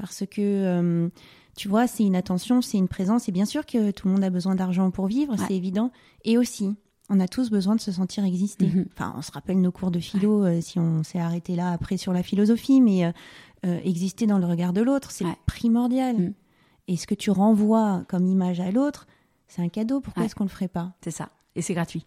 parce 0.00 0.24
que 0.26 0.40
euh, 0.40 1.08
tu 1.56 1.68
vois, 1.68 1.86
c'est 1.86 2.04
une 2.04 2.16
attention, 2.16 2.62
c'est 2.62 2.78
une 2.78 2.88
présence. 2.88 3.28
Et 3.28 3.32
bien 3.32 3.44
sûr 3.44 3.66
que 3.66 3.90
tout 3.90 4.08
le 4.08 4.14
monde 4.14 4.24
a 4.24 4.30
besoin 4.30 4.54
d'argent 4.54 4.90
pour 4.90 5.06
vivre, 5.06 5.32
Ouais. 5.38 5.44
c'est 5.46 5.54
évident. 5.56 5.90
Et 6.24 6.38
aussi, 6.38 6.74
on 7.08 7.20
a 7.20 7.28
tous 7.28 7.50
besoin 7.50 7.74
de 7.76 7.80
se 7.80 7.92
sentir 7.92 8.24
exister. 8.24 8.66
Mhm. 8.66 8.86
Enfin, 8.94 9.12
on 9.16 9.22
se 9.22 9.32
rappelle 9.32 9.60
nos 9.60 9.72
cours 9.72 9.90
de 9.90 9.98
philo, 10.00 10.44
euh, 10.44 10.60
si 10.60 10.78
on 10.78 11.02
s'est 11.02 11.18
arrêté 11.18 11.56
là 11.56 11.70
après 11.72 11.96
sur 11.96 12.12
la 12.12 12.22
philosophie, 12.22 12.80
mais 12.80 13.04
euh, 13.66 13.78
exister 13.84 14.26
dans 14.26 14.38
le 14.38 14.46
regard 14.46 14.72
de 14.72 14.80
l'autre, 14.80 15.10
c'est 15.10 15.24
Ouais. 15.24 15.36
primordial. 15.46 16.16
Mm. 16.16 16.34
Et 16.88 16.96
ce 16.96 17.06
que 17.06 17.14
tu 17.14 17.30
renvoies 17.30 18.04
comme 18.08 18.26
image 18.26 18.58
à 18.60 18.70
l'autre, 18.70 19.06
c'est 19.48 19.60
un 19.62 19.68
cadeau. 19.68 20.00
Pourquoi 20.00 20.24
est-ce 20.24 20.34
qu'on 20.34 20.44
le 20.44 20.50
ferait 20.50 20.68
pas? 20.68 20.92
C'est 21.04 21.10
ça. 21.10 21.28
Et 21.56 21.62
c'est 21.62 21.74
gratuit. 21.74 22.04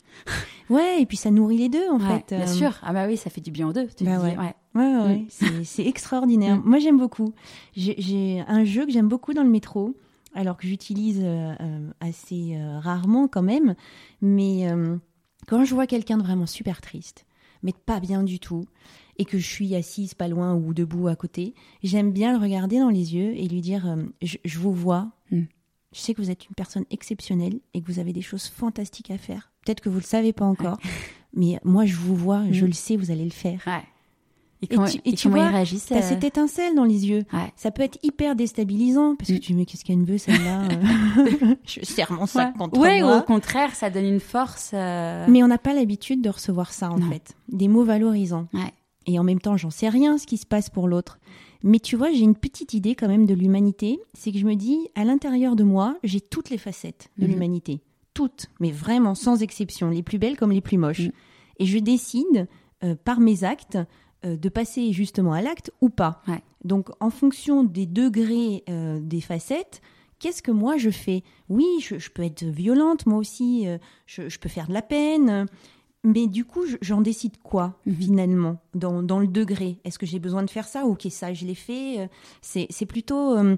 Ouais, 0.69 1.01
et 1.01 1.05
puis 1.05 1.17
ça 1.17 1.29
nourrit 1.31 1.57
les 1.57 1.69
deux 1.69 1.89
en 1.89 1.99
Ouais, 1.99 2.19
fait. 2.27 2.35
Bien 2.37 2.45
Euh, 2.47 2.53
sûr. 2.53 2.79
Ah 2.81 2.93
bah 2.93 3.07
oui, 3.07 3.17
ça 3.17 3.29
fait 3.29 3.41
du 3.41 3.51
bien 3.51 3.67
aux 3.67 3.73
deux. 3.73 3.87
Tu 3.87 4.05
Bah 4.05 4.17
te 4.17 4.23
ouais. 4.23 4.37
ouais. 4.37 4.55
Ouais, 4.75 4.95
ouais, 4.95 5.03
ouais. 5.03 5.17
Mm. 5.59 5.63
C'est- 5.65 5.85
extraordinaire. 5.85 6.55
Mm. 6.57 6.63
Moi, 6.65 6.79
j'aime 6.79 6.97
beaucoup. 6.97 7.33
J'ai- 7.75 8.41
un 8.47 8.63
jeu 8.63 8.85
que 8.85 8.91
j'aime 8.91 9.09
beaucoup 9.09 9.33
dans 9.33 9.43
le 9.43 9.49
métro, 9.49 9.95
alors 10.33 10.55
que 10.57 10.65
j'utilise 10.67 11.19
euh, 11.21 11.53
euh, 11.59 11.89
assez 11.99 12.55
euh, 12.55 12.79
rarement 12.79 13.27
quand 13.27 13.41
même. 13.43 13.75
Mais 14.21 14.67
quand 15.47 15.65
je 15.65 15.75
vois 15.75 15.87
quelqu'un 15.87 16.17
de 16.17 16.23
vraiment 16.23 16.45
super 16.47 16.79
triste, 16.79 17.25
mais 17.63 17.73
pas 17.85 17.99
bien 17.99 18.23
du 18.23 18.39
tout, 18.39 18.63
et 19.17 19.25
que 19.25 19.37
je 19.37 19.45
suis 19.47 19.75
assise 19.75 20.13
pas 20.15 20.27
loin 20.27 20.55
ou 20.55 20.73
debout 20.73 21.07
à 21.07 21.15
côté, 21.15 21.53
j'aime 21.83 22.11
bien 22.11 22.31
le 22.31 22.39
regarder 22.41 22.79
dans 22.79 22.89
les 22.89 23.13
yeux 23.15 23.35
et 23.35 23.47
lui 23.47 23.61
dire 23.61 23.95
je, 24.21 24.37
je 24.43 24.57
vous 24.59 24.73
vois. 24.73 25.11
Je 25.93 25.99
sais 25.99 26.13
que 26.13 26.21
vous 26.21 26.31
êtes 26.31 26.45
une 26.47 26.55
personne 26.55 26.85
exceptionnelle 26.91 27.59
et 27.73 27.81
que 27.81 27.87
vous 27.91 27.99
avez 27.99 28.13
des 28.13 28.21
choses 28.21 28.47
fantastiques 28.47 29.11
à 29.11 29.17
faire. 29.17 29.51
Peut-être 29.65 29.79
que 29.81 29.89
vous 29.89 29.99
le 29.99 30.03
savez 30.03 30.33
pas 30.33 30.45
encore, 30.45 30.77
mais 31.35 31.59
moi 31.63 31.85
je 31.85 31.95
vous 31.95 32.15
vois, 32.15 32.43
je 32.51 32.63
Mm. 32.65 32.67
le 32.67 32.73
sais, 32.73 32.95
vous 32.97 33.11
allez 33.11 33.25
le 33.25 33.29
faire. 33.31 33.61
Ouais. 33.67 33.83
Et, 34.63 34.67
tu- 34.67 34.75
et 35.03 35.09
et 35.09 35.13
tu 35.13 35.27
vois, 35.27 35.49
réagissent 35.49 35.87
T'as 35.87 35.97
euh, 35.97 36.01
cette 36.01 36.23
étincelle 36.23 36.73
dans 36.73 36.85
les 36.85 37.05
yeux. 37.09 37.23
Ouais. 37.33 37.51
Ça 37.57 37.69
peut 37.69 37.81
être 37.83 37.99
hyper 38.01 38.33
déstabilisant 38.37 39.15
parce 39.17 39.29
que 39.29 39.35
Mm. 39.35 39.39
tu 39.39 39.53
me 39.53 39.59
dis 39.59 39.65
qu'est-ce 39.65 39.83
qu'elle 39.83 39.97
me 39.97 40.05
veut 40.05 40.17
celle-là 40.17 40.63
euh 40.69 41.55
Je 41.67 41.83
serre 41.83 42.11
mon 42.13 42.25
sac 42.25 42.53
Ouais, 42.53 42.57
contre 42.57 42.79
Ouais, 42.79 43.03
ou 43.03 43.07
moi. 43.07 43.17
au 43.17 43.21
contraire, 43.23 43.75
ça 43.75 43.89
donne 43.89 44.05
une 44.05 44.21
force. 44.21 44.71
euh, 44.73 45.25
Mais 45.27 45.43
on 45.43 45.47
n'a 45.47 45.57
pas 45.57 45.73
l'habitude 45.73 46.21
de 46.21 46.29
recevoir 46.29 46.71
ça 46.71 46.89
en 46.91 46.97
Non. 46.97 47.09
fait, 47.09 47.33
des 47.49 47.67
mots 47.67 47.83
valorisants. 47.83 48.47
Ouais. 48.53 48.71
Et 49.05 49.19
en 49.19 49.23
même 49.25 49.41
temps, 49.41 49.57
j'en 49.57 49.69
sais 49.69 49.89
rien 49.89 50.17
ce 50.17 50.25
qui 50.25 50.37
se 50.37 50.45
passe 50.45 50.69
pour 50.69 50.87
l'autre. 50.87 51.19
Mais 51.63 51.79
tu 51.79 51.95
vois, 51.95 52.11
j'ai 52.11 52.21
une 52.23 52.35
petite 52.35 52.73
idée 52.73 52.93
quand 52.95 53.07
même 53.07 53.25
de 53.25 53.33
l'humanité, 53.33 53.99
c'est 54.13 54.31
que 54.31 54.37
je 54.37 54.45
me 54.45 54.55
dis, 54.55 54.89
à 54.95 55.05
l'intérieur 55.05 55.55
de 55.55 55.63
moi, 55.63 55.97
j'ai 56.03 56.19
toutes 56.21 56.49
les 56.49 56.57
facettes 56.57 57.09
de 57.17 57.25
Mhm. 57.25 57.31
l'humanité. 57.31 57.81
Toutes, 58.13 58.47
mais 58.59 58.71
vraiment 58.71 59.15
sans 59.15 59.41
exception, 59.41 59.89
les 59.89 60.03
plus 60.03 60.19
belles 60.19 60.37
comme 60.37 60.51
les 60.51 60.61
plus 60.61 60.77
moches. 60.77 60.99
Mhm. 61.07 61.11
Et 61.59 61.65
je 61.65 61.79
décide, 61.79 62.47
euh, 62.83 62.95
par 63.03 63.19
mes 63.19 63.43
actes, 63.43 63.77
euh, 64.25 64.35
de 64.35 64.49
passer 64.49 64.91
justement 64.91 65.33
à 65.33 65.41
l'acte 65.41 65.71
ou 65.81 65.89
pas. 65.89 66.21
Ouais. 66.27 66.41
Donc, 66.63 66.89
en 66.99 67.09
fonction 67.09 67.63
des 67.63 67.85
degrés 67.85 68.63
euh, 68.69 68.99
des 69.01 69.21
facettes, 69.21 69.81
qu'est-ce 70.19 70.41
que 70.43 70.51
moi 70.51 70.77
je 70.77 70.89
fais? 70.89 71.23
Oui, 71.49 71.65
je, 71.81 71.97
je 71.97 72.09
peux 72.11 72.23
être 72.23 72.43
violente, 72.43 73.05
moi 73.05 73.17
aussi, 73.17 73.67
je, 74.05 74.29
je 74.29 74.39
peux 74.39 74.47
faire 74.49 74.67
de 74.67 74.73
la 74.73 74.81
peine, 74.81 75.45
mais 76.03 76.27
du 76.27 76.45
coup, 76.45 76.65
je- 76.65 76.77
j'en 76.81 77.01
décide 77.01 77.37
quoi 77.41 77.79
Mhm. 77.85 77.95
finalement? 77.95 78.57
Dans, 78.75 79.01
dans 79.03 79.19
le 79.19 79.27
degré 79.27 79.79
Est-ce 79.85 79.97
que 79.99 80.05
j'ai 80.05 80.19
besoin 80.19 80.43
de 80.43 80.49
faire 80.49 80.67
ça 80.67 80.85
Ok, 80.85 81.07
ça, 81.09 81.33
je 81.33 81.45
l'ai 81.45 81.55
fait? 81.55 81.99
euh, 82.01 82.07
C'est 82.41 82.67
c'est 82.69 82.85
plutôt. 82.85 83.37
euh, 83.37 83.55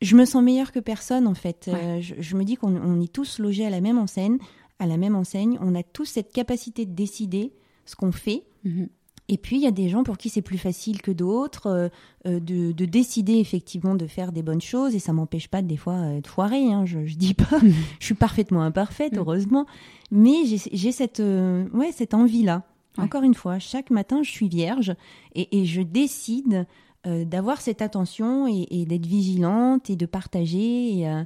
je 0.00 0.14
me 0.16 0.24
sens 0.24 0.42
meilleure 0.42 0.72
que 0.72 0.78
personne 0.80 1.26
en 1.26 1.34
fait. 1.34 1.66
Euh, 1.68 2.00
je, 2.00 2.14
je 2.18 2.36
me 2.36 2.44
dis 2.44 2.56
qu'on 2.56 2.76
on 2.76 3.00
est 3.00 3.12
tous 3.12 3.38
logés 3.38 3.66
à 3.66 3.70
la 3.70 3.80
même 3.80 3.98
enseigne, 3.98 4.38
à 4.78 4.86
la 4.86 4.96
même 4.96 5.16
enseigne. 5.16 5.58
On 5.60 5.74
a 5.74 5.82
tous 5.82 6.04
cette 6.04 6.32
capacité 6.32 6.86
de 6.86 6.92
décider 6.94 7.52
ce 7.84 7.96
qu'on 7.96 8.12
fait. 8.12 8.44
Mhm. 8.64 8.88
Et 9.30 9.36
puis, 9.36 9.56
il 9.56 9.62
y 9.62 9.66
a 9.66 9.70
des 9.70 9.88
gens 9.90 10.04
pour 10.04 10.16
qui 10.16 10.28
c'est 10.30 10.40
plus 10.42 10.56
facile 10.58 11.02
que 11.02 11.10
d'autres 11.10 11.66
euh, 11.66 11.88
euh, 12.26 12.40
de, 12.40 12.72
de 12.72 12.84
décider 12.86 13.34
effectivement 13.34 13.94
de 13.94 14.06
faire 14.06 14.32
des 14.32 14.42
bonnes 14.42 14.60
choses. 14.62 14.94
Et 14.94 14.98
ça 14.98 15.12
m'empêche 15.12 15.48
pas 15.48 15.60
des 15.60 15.76
fois 15.76 15.94
euh, 15.94 16.20
de 16.20 16.26
foirer. 16.26 16.72
Hein, 16.72 16.86
je, 16.86 17.04
je 17.04 17.16
dis 17.16 17.34
pas, 17.34 17.58
je 18.00 18.04
suis 18.04 18.14
parfaitement 18.14 18.62
imparfaite, 18.62 19.12
Mhm. 19.12 19.18
heureusement. 19.18 19.66
Mais 20.10 20.46
j'ai 20.46 20.58
j'ai 20.72 20.92
cette, 20.92 21.20
euh, 21.20 21.68
ouais, 21.74 21.92
cette 21.92 22.14
envie-là. 22.14 22.62
Ouais. 22.96 23.04
Encore 23.04 23.22
une 23.22 23.34
fois, 23.34 23.58
chaque 23.58 23.90
matin, 23.90 24.22
je 24.22 24.30
suis 24.30 24.48
vierge 24.48 24.94
et, 25.34 25.60
et 25.60 25.66
je 25.66 25.82
décide 25.82 26.66
euh, 27.06 27.24
d'avoir 27.24 27.60
cette 27.60 27.82
attention 27.82 28.48
et, 28.48 28.66
et 28.70 28.86
d'être 28.86 29.06
vigilante 29.06 29.90
et 29.90 29.96
de 29.96 30.06
partager. 30.06 30.98
Et, 30.98 31.08
euh, 31.08 31.22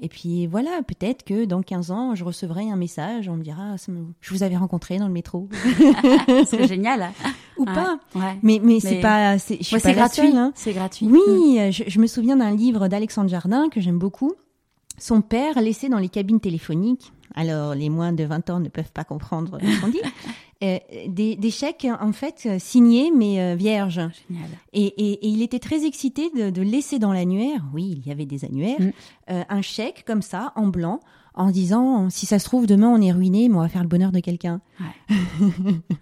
et 0.00 0.08
puis 0.08 0.46
voilà, 0.46 0.80
peut-être 0.86 1.24
que 1.24 1.44
dans 1.44 1.62
15 1.62 1.90
ans, 1.90 2.14
je 2.14 2.24
recevrai 2.24 2.70
un 2.70 2.76
message, 2.76 3.28
on 3.28 3.36
me 3.36 3.42
dira, 3.42 3.74
Ah, 3.74 3.76
je 4.20 4.34
vous 4.34 4.42
avais 4.42 4.56
rencontré 4.56 4.98
dans 4.98 5.06
le 5.06 5.12
métro. 5.12 5.48
c'est 6.46 6.66
génial. 6.66 7.10
Ou 7.58 7.64
Ouais. 7.64 7.74
pas. 7.74 7.98
Ouais. 8.14 8.38
Mais, 8.42 8.60
mais, 8.62 8.80
c'est 8.80 8.96
Mais- 8.96 9.00
pas, 9.00 9.38
c'est, 9.38 9.54
Ouais, 9.54 9.58
pas 9.70 9.78
c'est 9.78 9.88
la 9.88 9.94
gratuit. 9.94 10.36
hein. 10.36 10.52
C'est 10.54 10.72
gratuit. 10.72 11.06
Oui, 11.06 11.58
euh, 11.58 11.70
je, 11.70 11.84
je 11.86 11.98
me 12.00 12.06
souviens 12.06 12.36
d'un 12.36 12.50
livre 12.54 12.88
d'Alexandre 12.88 13.28
Jardin 13.28 13.68
que 13.68 13.80
j'aime 13.80 13.98
beaucoup. 13.98 14.32
Son 14.98 15.20
père 15.22 15.60
laissé 15.60 15.88
dans 15.88 15.98
les 15.98 16.08
cabines 16.08 16.40
téléphoniques. 16.40 17.12
Alors, 17.34 17.74
les 17.74 17.88
moins 17.90 18.12
de 18.12 18.24
20 18.24 18.50
ans 18.50 18.60
ne 18.60 18.68
peuvent 18.68 18.92
pas 18.92 19.04
comprendre 19.04 19.58
ce 19.62 19.80
qu'on 19.80 19.88
dit. 19.88 20.00
Euh, 20.62 20.78
des, 21.08 21.36
des 21.36 21.50
chèques, 21.50 21.86
en 22.00 22.12
fait, 22.12 22.46
signés, 22.58 23.10
mais 23.16 23.40
euh, 23.40 23.54
vierges. 23.54 24.00
Génial. 24.28 24.48
Et, 24.74 24.84
et- 24.84 25.12
et 25.24 25.28
il 25.28 25.40
était 25.40 25.58
très 25.58 25.86
excité 25.86 26.28
de, 26.36 26.50
de 26.50 26.60
laisser 26.60 26.98
dans 26.98 27.14
l'annuaire, 27.14 27.64
oui, 27.72 27.94
il 27.96 28.06
y 28.06 28.12
avait 28.12 28.26
des 28.26 28.44
annuaires, 28.44 28.78
Mm. 28.78 28.90
euh, 29.30 29.42
un 29.48 29.62
chèque 29.62 30.04
comme 30.06 30.20
ça, 30.20 30.52
en 30.56 30.66
blanc, 30.66 31.00
en 31.34 31.50
disant, 31.50 32.10
si 32.10 32.26
ça 32.26 32.38
se 32.38 32.44
trouve, 32.44 32.66
demain 32.66 32.88
on 32.90 33.00
est 33.00 33.12
ruiné, 33.12 33.48
mais 33.48 33.54
on 33.56 33.60
va 33.60 33.68
faire 33.70 33.80
le 33.82 33.88
bonheur 33.88 34.12
de 34.12 34.20
quelqu'un. 34.20 34.60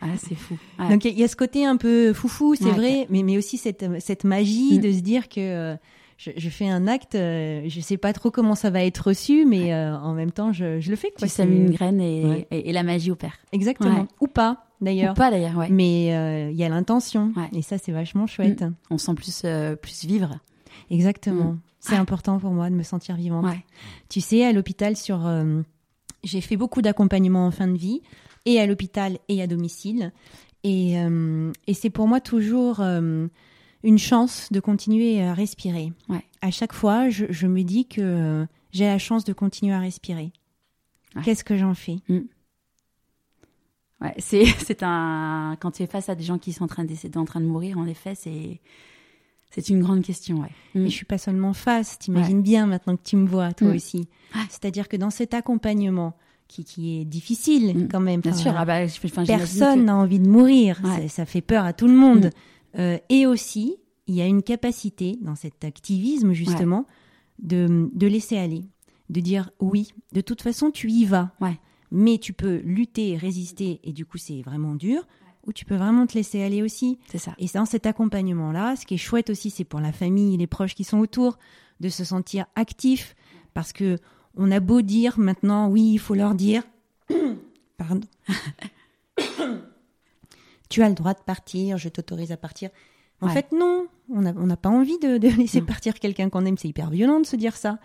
Ah, 0.01 0.07
c'est 0.16 0.35
fou. 0.35 0.57
Ouais. 0.79 0.88
Donc 0.90 1.05
il 1.05 1.18
y 1.18 1.23
a 1.23 1.29
ce 1.29 1.37
côté 1.37 1.64
un 1.64 1.77
peu 1.77 2.12
foufou, 2.12 2.55
c'est 2.55 2.64
Ouais. 2.64 2.73
vrai, 2.73 3.07
mais, 3.11 3.23
mais 3.23 3.37
aussi 3.38 3.57
cette, 3.59 3.85
cette 4.01 4.25
magie 4.25 4.79
Mm. 4.79 4.83
de 4.83 4.92
se 4.92 5.01
dire 5.01 5.29
que 5.29 5.40
euh, 5.40 5.77
je, 6.18 6.31
je 6.37 6.48
fais 6.50 6.68
un 6.68 6.87
acte, 6.87 7.14
euh, 7.14 7.62
je 7.68 7.81
sais 7.81 7.96
pas 7.96 8.12
trop 8.12 8.31
comment 8.31 8.54
ça 8.54 8.68
va 8.70 8.85
être 8.85 8.98
reçu, 8.98 9.46
mais 9.46 9.72
euh, 9.72 9.96
en 9.96 10.12
même 10.12 10.31
temps 10.33 10.52
je, 10.52 10.78
je 10.81 10.90
le 10.90 10.96
fais. 10.96 11.09
Quoi. 11.16 11.26
tu 11.26 11.33
sèmes 11.33 11.52
une 11.52 11.70
graine 11.70 12.00
et, 12.00 12.24
Ouais. 12.26 12.46
et, 12.50 12.68
et 12.68 12.72
la 12.72 12.83
magie 12.83 13.11
opère. 13.11 13.38
Exactement. 13.52 14.00
Ouais. 14.00 14.06
Ou 14.21 14.27
pas, 14.27 14.66
d'ailleurs. 14.83 15.12
Ou 15.12 15.14
pas 15.16 15.31
d'ailleurs, 15.31 15.56
ouais. 15.56 15.69
Mais 15.71 16.14
euh, 16.14 16.50
il 16.50 16.56
y 16.56 16.64
a 16.64 16.69
l'intention, 16.69 17.33
Ouais. 17.37 17.48
et 17.58 17.62
ça 17.62 17.79
c'est 17.79 17.92
vachement 17.92 18.27
chouette. 18.27 18.64
On 18.90 18.98
sent 18.98 19.14
plus, 19.14 19.42
euh, 19.44 19.75
plus 19.77 20.04
vivre. 20.04 20.38
Exactement. 20.90 21.52
Mm. 21.52 21.60
C'est 21.81 21.94
important 21.96 22.38
pour 22.38 22.50
moi 22.50 22.69
de 22.69 22.75
me 22.75 22.83
sentir 22.83 23.14
vivante. 23.16 23.44
Ouais. 23.46 23.64
Tu 24.08 24.21
sais, 24.21 24.44
à 24.44 24.52
l'hôpital 24.52 24.96
sur 24.96 25.27
euh, 25.27 25.62
J'ai 26.25 26.40
fait 26.40 26.56
beaucoup 26.56 26.83
d'accompagnement 26.83 27.46
en 27.46 27.50
fin 27.52 27.69
de 27.69 27.79
vie, 27.79 28.02
et 28.44 28.58
à 28.60 28.66
l'hôpital 28.66 29.19
et 29.29 29.40
à 29.40 29.46
domicile. 29.46 30.12
Et, 30.64 30.98
euh, 30.98 31.52
et 31.69 31.75
c'est 31.75 31.90
pour 31.90 32.08
moi 32.08 32.21
toujours 32.21 32.81
euh, 32.81 33.29
une 33.85 33.98
chance 33.98 34.48
de 34.52 34.60
continuer 34.60 35.22
à 35.22 35.35
respirer. 35.35 35.92
Ouais. 36.08 36.24
À 36.42 36.50
chaque 36.50 36.72
fois, 36.72 37.08
je, 37.10 37.26
je 37.31 37.46
me 37.46 37.62
dis 37.62 37.87
que 37.87 38.00
euh, 38.00 38.46
j'ai 38.72 38.87
la 38.87 38.98
chance 38.98 39.24
de 39.24 39.33
continuer 39.33 39.72
à 39.72 39.81
respirer. 39.81 40.33
Ouais. 41.14 41.22
Qu'est-ce 41.22 41.44
que 41.44 41.56
j'en 41.56 41.74
fais? 41.74 41.96
Ouais, 44.00 44.14
c'est 44.18 44.83
un 44.83 45.56
quand 45.60 45.72
tu 45.72 45.83
es 45.83 45.87
face 45.87 46.08
à 46.08 46.14
des 46.14 46.24
gens 46.24 46.38
qui 46.38 46.52
sont 46.52 46.64
en 46.64 46.68
train 46.68 46.85
de 46.85 47.18
en 47.18 47.24
train 47.24 47.40
de 47.40 47.46
mourir 47.46 47.79
en 47.79 47.87
effet, 47.87 48.14
c'est 48.14 48.60
c'est 49.50 49.70
une 49.70 49.81
grande 49.81 50.02
question, 50.02 50.40
ouais. 50.42 50.50
Mm. 50.74 50.87
Et 50.87 50.90
je 50.90 50.94
suis 50.94 51.06
pas 51.06 51.16
seulement 51.18 51.54
face, 51.54 51.98
t'imagines 51.98 52.42
bien 52.42 52.66
maintenant 52.66 52.96
que 52.96 53.02
tu 53.02 53.16
me 53.16 53.26
vois, 53.26 53.52
toi 53.54 53.68
Mm. 53.68 53.76
aussi. 53.76 54.08
C'est-à-dire 54.50 54.88
que 54.88 54.96
dans 54.96 55.08
cet 55.10 55.33
accompagnement, 55.33 56.14
qui, 56.48 56.64
qui 56.64 57.00
est 57.00 57.04
difficile 57.06 57.88
quand 57.90 58.00
même, 58.00 58.20
Bien 58.20 58.33
enfin, 58.33 58.40
sûr, 58.42 58.54
ah 58.56 58.64
bah, 58.66 58.87
je- 58.87 58.92
enfin, 59.06 59.24
j'imagine 59.24 59.37
personne 59.38 59.81
que- 59.81 59.85
n'a 59.87 59.96
envie 59.96 60.18
de 60.18 60.29
mourir, 60.29 60.79
Ouais. 60.85 61.08
ça, 61.08 61.24
fait 61.24 61.40
peur 61.40 61.64
à 61.64 61.72
tout 61.72 61.88
le 61.88 61.94
monde. 61.94 62.31
Euh, 62.79 62.98
et 63.08 63.26
aussi, 63.26 63.76
il 64.06 64.14
y 64.14 64.20
a 64.22 64.26
une 64.26 64.42
capacité 64.42 65.18
dans 65.20 65.35
cet 65.35 65.64
activisme 65.64 66.33
justement 66.33 66.87
de, 67.40 67.88
de 67.92 68.06
laisser 68.06 68.37
aller, 68.38 68.64
de 69.10 69.20
dire 69.20 69.50
oui, 69.60 69.92
de 70.12 70.20
toute 70.20 70.42
façon 70.42 70.70
tu 70.70 70.90
y 70.90 71.04
vas, 71.04 71.33
Ouais. 71.40 71.58
mais 71.90 72.18
tu 72.18 72.33
peux 72.33 72.56
lutter, 72.64 73.16
résister, 73.16 73.81
et 73.85 73.92
du 73.92 74.04
coup 74.06 74.18
c'est 74.18 74.42
vraiment 74.42 74.74
dur, 74.74 75.06
ou 75.46 75.52
tu 75.52 75.64
peux 75.64 75.76
vraiment 75.76 76.06
te 76.06 76.14
laisser 76.14 76.42
aller 76.42 76.62
aussi. 76.62 76.98
c'est 77.10 77.18
ça. 77.18 77.35
Et 77.38 77.46
dans 77.54 77.64
cet 77.64 77.87
accompagnement-là, 77.87 78.76
ce 78.76 78.87
qui 78.87 78.94
est 78.94 78.98
chouette 78.98 79.31
aussi, 79.31 79.50
c'est 79.50 79.64
pour 79.64 79.81
la 79.81 79.92
famille 79.92 80.35
et 80.35 80.37
les 80.38 80.46
proches 80.46 80.74
qui 80.74 80.85
sont 80.85 80.98
autour, 80.98 81.38
de 81.81 81.88
se 81.88 82.04
sentir 82.04 82.46
actifs, 82.56 83.14
parce 83.54 83.72
que 83.72 83.98
on 84.37 84.50
a 84.50 84.60
beau 84.60 84.83
dire 84.83 85.18
maintenant, 85.18 85.68
oui, 85.68 85.92
il 85.94 85.98
faut 85.98 86.14
leur 86.14 86.35
dire, 86.35 86.62
pardon, 87.76 88.06
tu 90.69 90.83
as 90.83 90.88
le 90.88 90.94
droit 90.94 91.14
de 91.14 91.21
partir, 91.21 91.79
je 91.79 91.88
t'autorise 91.88 92.33
à 92.33 92.37
partir. 92.37 92.71
En 93.21 93.27
Ouais. 93.27 93.33
fait, 93.33 93.50
non, 93.52 93.87
on 94.10 94.21
n'a 94.23 94.33
on 94.37 94.48
pas 94.56 94.69
envie 94.69 94.98
de, 94.98 95.19
de 95.19 95.29
laisser 95.29 95.60
Non. 95.60 95.66
partir 95.66 95.94
quelqu'un 95.94 96.29
qu'on 96.31 96.44
aime, 96.46 96.56
c'est 96.58 96.69
hyper 96.69 96.90
violent 96.90 97.21
de 97.21 97.27
se 97.27 97.37
dire 97.37 97.56
ça. 97.56 97.79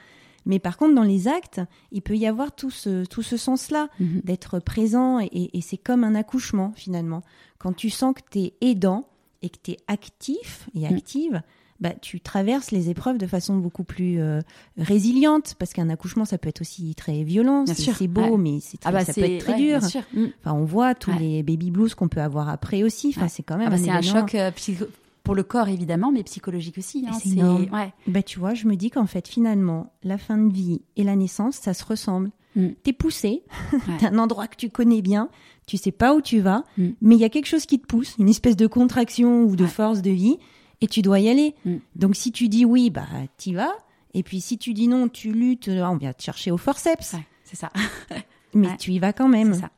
Mais 0.45 0.59
par 0.59 0.77
contre, 0.77 0.93
dans 0.93 1.03
les 1.03 1.27
actes, 1.27 1.61
il 1.91 2.01
peut 2.01 2.17
y 2.17 2.27
avoir 2.27 2.53
tout 2.53 2.69
ce, 2.69 3.05
tout 3.05 3.23
ce 3.23 3.37
sens-là 3.37 3.87
Mhm. 3.99 4.21
d'être 4.25 4.59
présent 4.59 5.19
et, 5.19 5.25
et- 5.27 5.57
et 5.57 5.61
c'est 5.61 5.77
comme 5.77 6.03
un 6.03 6.15
accouchement 6.15 6.73
finalement. 6.75 7.23
Quand 7.59 7.73
tu 7.73 7.89
sens 7.89 8.13
que 8.13 8.21
tu 8.29 8.39
es 8.39 8.53
aidant 8.61 9.07
et 9.41 9.49
que 9.49 9.57
tu 9.63 9.71
es 9.71 9.77
actif 9.87 10.69
et 10.75 10.81
Mm. 10.81 10.93
active, 10.95 11.41
bah, 11.83 11.93
tu 12.01 12.19
traverses 12.21 12.71
les 12.71 12.89
épreuves 12.89 13.17
de 13.19 13.27
façon 13.27 13.57
beaucoup 13.57 13.83
plus 13.83 14.19
euh, 14.19 14.39
résiliente 14.77 15.55
parce 15.59 15.73
qu'un 15.73 15.89
accouchement 15.89 16.25
ça 16.25 16.37
peut 16.37 16.49
être 16.49 16.61
aussi 16.61 16.95
très 16.95 17.23
violent, 17.23 17.65
c'est 17.67 18.07
beau 18.07 18.21
ouais. 18.21 18.37
mais 18.37 18.59
Ah 18.83 18.91
bah 18.91 19.05
ça 19.05 19.13
peut 19.13 19.21
être 19.21 19.43
très 19.43 19.53
ouais, 19.53 19.79
dur. 19.79 19.79
Mm. 20.13 20.25
Enfin, 20.39 20.53
on 20.55 20.65
voit 20.65 20.95
tous 20.95 21.11
Ouais. 21.11 21.19
les 21.19 21.43
baby 21.43 21.71
blues 21.71 21.93
qu'on 21.95 22.07
peut 22.07 22.21
avoir 22.21 22.49
après 22.49 22.83
aussi. 22.83 23.13
Enfin, 23.15 23.27
c'est 23.27 23.43
quand 23.43 23.57
même 23.57 23.67
Ah 23.67 23.71
bah, 23.71 23.75
un 23.75 23.83
c'est 23.83 23.89
un 23.91 24.01
choc 24.01 24.33
euh, 24.35 24.51
psycho- 24.51 24.85
pour 25.23 25.35
le 25.35 25.43
corps 25.43 25.67
évidemment, 25.69 26.11
mais 26.11 26.23
psychologique 26.23 26.77
aussi. 26.77 27.05
Hein, 27.07 27.13
c'est 27.21 27.29
énorme. 27.29 27.67
ouais. 27.71 27.93
Bah, 28.07 28.23
tu 28.23 28.39
vois, 28.39 28.53
je 28.53 28.67
me 28.67 28.75
dis 28.75 28.89
qu'en 28.89 29.05
fait, 29.05 29.27
finalement, 29.27 29.93
la 30.03 30.17
fin 30.17 30.37
de 30.37 30.51
vie 30.51 30.81
et 30.97 31.03
la 31.03 31.15
naissance, 31.15 31.55
ça 31.55 31.73
se 31.73 31.85
ressemble. 31.85 32.31
Mm. 32.55 32.67
T'es 32.83 32.93
poussé, 32.93 33.43
Ouais. 33.73 33.79
un 34.07 34.17
endroit 34.17 34.47
que 34.47 34.55
tu 34.57 34.69
connais 34.69 35.01
bien, 35.01 35.29
tu 35.65 35.77
sais 35.77 35.91
pas 35.91 36.13
où 36.13 36.21
tu 36.21 36.39
vas, 36.39 36.63
Mm. 36.77 36.87
mais 37.01 37.15
il 37.15 37.21
y 37.21 37.25
a 37.25 37.29
quelque 37.29 37.47
chose 37.47 37.65
qui 37.65 37.79
te 37.79 37.85
pousse, 37.87 38.15
une 38.19 38.29
espèce 38.29 38.55
de 38.57 38.67
contraction 38.67 39.43
ou 39.43 39.55
de 39.55 39.63
Ouais. 39.63 39.69
force 39.69 40.01
de 40.01 40.11
vie, 40.11 40.37
et 40.83 40.87
tu 40.87 41.01
dois 41.01 41.19
y 41.19 41.29
aller. 41.29 41.55
Mm. 41.65 41.77
Donc 41.95 42.15
si 42.15 42.31
tu 42.31 42.47
dis 42.49 42.65
oui, 42.65 42.89
bah 42.89 43.07
t'y 43.37 43.53
vas, 43.53 43.73
et 44.13 44.21
puis 44.21 44.41
si 44.41 44.57
tu 44.57 44.73
dis 44.73 44.87
non, 44.87 45.07
tu 45.07 45.31
luttes, 45.31 45.69
euh, 45.69 45.83
on 45.85 45.95
vient 45.97 46.13
te 46.13 46.21
chercher 46.21 46.51
au 46.51 46.57
forceps, 46.57 47.13
Ouais, 47.13 47.25
c'est 47.43 47.55
ça. 47.55 47.71
mais 48.53 48.67
Ouais. 48.67 48.77
tu 48.77 48.91
y 48.91 48.99
vas 48.99 49.13
quand 49.13 49.27
même. 49.29 49.53
Ça. 49.55 49.69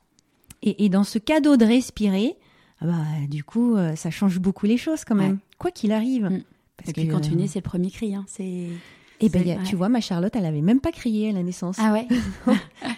Et, 0.61 0.83
et 0.85 0.89
dans 0.89 1.03
ce 1.03 1.19
cadeau 1.19 1.57
de 1.57 1.65
respirer, 1.65 2.35
ah 2.81 2.87
bah, 2.87 3.03
du 3.29 3.43
coup, 3.43 3.75
euh, 3.77 3.95
ça 3.95 4.09
change 4.11 4.39
beaucoup 4.39 4.65
les 4.65 4.77
choses 4.77 5.05
quand 5.05 5.15
même, 5.15 5.33
Ouais. 5.33 5.37
quoi 5.59 5.71
qu'il 5.71 5.91
arrive. 5.91 6.25
Mm. 6.25 6.41
Parce 6.77 6.89
Et 6.89 6.93
puis 6.93 7.07
que, 7.07 7.11
quand 7.13 7.21
tu 7.21 7.35
nais, 7.35 7.47
c'est 7.47 7.59
le 7.59 7.63
premier 7.63 7.89
cri. 7.91 8.13
Hein. 8.15 8.25
C'est. 8.27 8.67
eh 9.21 9.29
ben, 9.29 9.47
a- 9.49 9.63
tu 9.63 9.75
vois, 9.77 9.87
ma 9.87 10.01
Charlotte, 10.01 10.35
elle 10.35 10.45
avait 10.45 10.61
même 10.61 10.81
pas 10.81 10.91
crié 10.91 11.29
à 11.29 11.31
la 11.33 11.41
naissance. 11.43 11.77
Ah 11.79 11.93
ouais. 11.93 12.07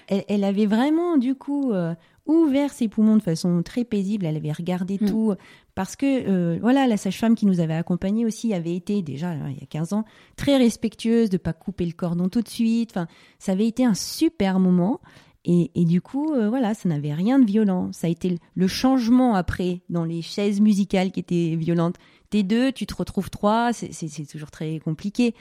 Elle, 0.10 0.24
elle 0.30 0.44
avait 0.46 0.66
vraiment, 0.66 1.18
du 1.18 1.36
coup, 1.36 1.74
euh, 1.74 1.94
ouvert 2.28 2.72
ses 2.74 2.88
poumons 2.88 3.18
de 3.18 3.22
façon 3.24 3.62
très 3.64 3.84
paisible. 3.84 4.26
Elle 4.26 4.36
avait 4.38 4.52
regardé 4.52 4.98
Mm. 5.02 5.10
tout. 5.10 5.34
Parce 5.76 5.96
que, 5.96 6.06
euh, 6.28 6.58
voilà, 6.62 6.88
la 6.88 6.98
sage-femme 6.98 7.36
qui 7.36 7.46
nous 7.46 7.60
avait 7.60 7.76
accompagnés 7.76 8.26
aussi 8.26 8.54
avait 8.54 8.76
été, 8.76 9.02
déjà, 9.04 9.30
hein, 9.30 9.50
il 9.50 9.58
y 9.60 9.64
a 9.64 9.68
15 9.68 9.94
ans, 9.94 10.06
très 10.36 10.58
respectueuse 10.58 11.30
de 11.30 11.38
pas 11.38 11.54
couper 11.54 11.86
le 11.86 11.92
cordon 11.94 12.30
tout 12.30 12.42
de 12.42 12.48
suite. 12.50 12.92
Enfin, 12.92 13.08
ça 13.40 13.52
avait 13.52 13.68
été 13.68 13.86
un 13.86 13.94
super 13.94 14.60
moment. 14.60 15.00
Et, 15.46 15.72
et 15.76 15.86
du 15.86 16.02
coup, 16.02 16.34
euh, 16.34 16.50
voilà, 16.50 16.74
ça 16.74 16.90
n'avait 16.90 17.14
rien 17.14 17.40
de 17.40 17.46
violent. 17.46 17.90
Ça 17.94 18.08
a 18.08 18.10
été 18.10 18.38
le- 18.56 18.68
changement 18.68 19.36
après 19.36 19.82
dans 19.90 20.04
les 20.04 20.22
chaises 20.22 20.60
musicales 20.60 21.12
qui 21.12 21.20
étaient 21.22 21.56
violentes. 21.56 21.96
T'es 22.32 22.44
deux, 22.44 22.72
tu 22.74 22.86
te 22.86 22.94
retrouves 22.96 23.30
trois, 23.30 23.72
c'est 23.72 24.26
toujours 24.30 24.52
très 24.52 24.80
compliqué. 24.80 25.34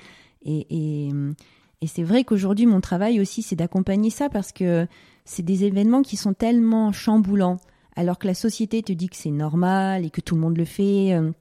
Et, 0.44 0.66
et, 0.70 1.10
et 1.80 1.86
c'est 1.88 2.04
vrai 2.04 2.22
qu'aujourd'hui, 2.22 2.66
mon 2.66 2.80
travail 2.80 3.18
aussi, 3.20 3.42
c'est 3.42 3.56
d'accompagner 3.56 4.10
ça 4.10 4.28
parce 4.28 4.52
que 4.52 4.86
c'est 5.26 5.42
des 5.44 5.64
événements 5.64 6.00
qui 6.02 6.16
sont 6.16 6.32
tellement 6.32 6.90
chamboulants, 6.92 7.58
alors 7.96 8.18
que 8.18 8.26
la 8.26 8.34
société 8.34 8.82
te 8.82 8.92
dit 8.92 9.08
que 9.10 9.16
c'est 9.16 9.30
normal 9.30 10.04
et 10.06 10.10
que 10.10 10.22
tout 10.22 10.34
le 10.36 10.40
monde 10.40 10.56
le 10.56 10.64
fait. 10.64 11.12
euh, 11.12 11.32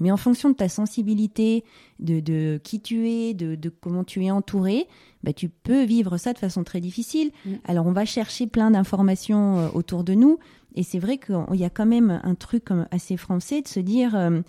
Mais 0.00 0.10
en 0.10 0.16
fonction 0.18 0.50
de 0.50 0.54
ta 0.54 0.68
sensibilité, 0.68 1.64
de, 1.98 2.20
de 2.20 2.60
qui 2.62 2.80
tu 2.80 3.08
es, 3.08 3.32
de, 3.34 3.54
de 3.54 3.68
comment 3.68 4.04
tu 4.04 4.22
es 4.24 4.30
entouré, 4.30 4.86
bah, 5.24 5.32
tu 5.32 5.48
peux 5.48 5.84
vivre 5.84 6.18
ça 6.18 6.32
de 6.34 6.38
façon 6.38 6.62
très 6.64 6.80
difficile. 6.80 7.30
Mm. 7.46 7.50
Alors 7.64 7.86
on 7.86 7.92
va 7.92 8.04
chercher 8.04 8.46
plein 8.46 8.70
d'informations 8.70 9.58
euh, 9.58 9.68
autour 9.74 10.04
de 10.04 10.14
nous. 10.14 10.38
Et 10.74 10.82
c'est 10.84 10.98
vrai 11.00 11.18
qu'il 11.18 11.56
y 11.56 11.64
a 11.64 11.70
quand 11.70 11.86
même 11.86 12.20
un 12.22 12.34
truc 12.36 12.70
euh, 12.70 12.84
assez 12.92 13.16
français 13.16 13.62
de 13.62 13.68
se 13.68 13.80
dire 13.80 14.14
euh, 14.14 14.40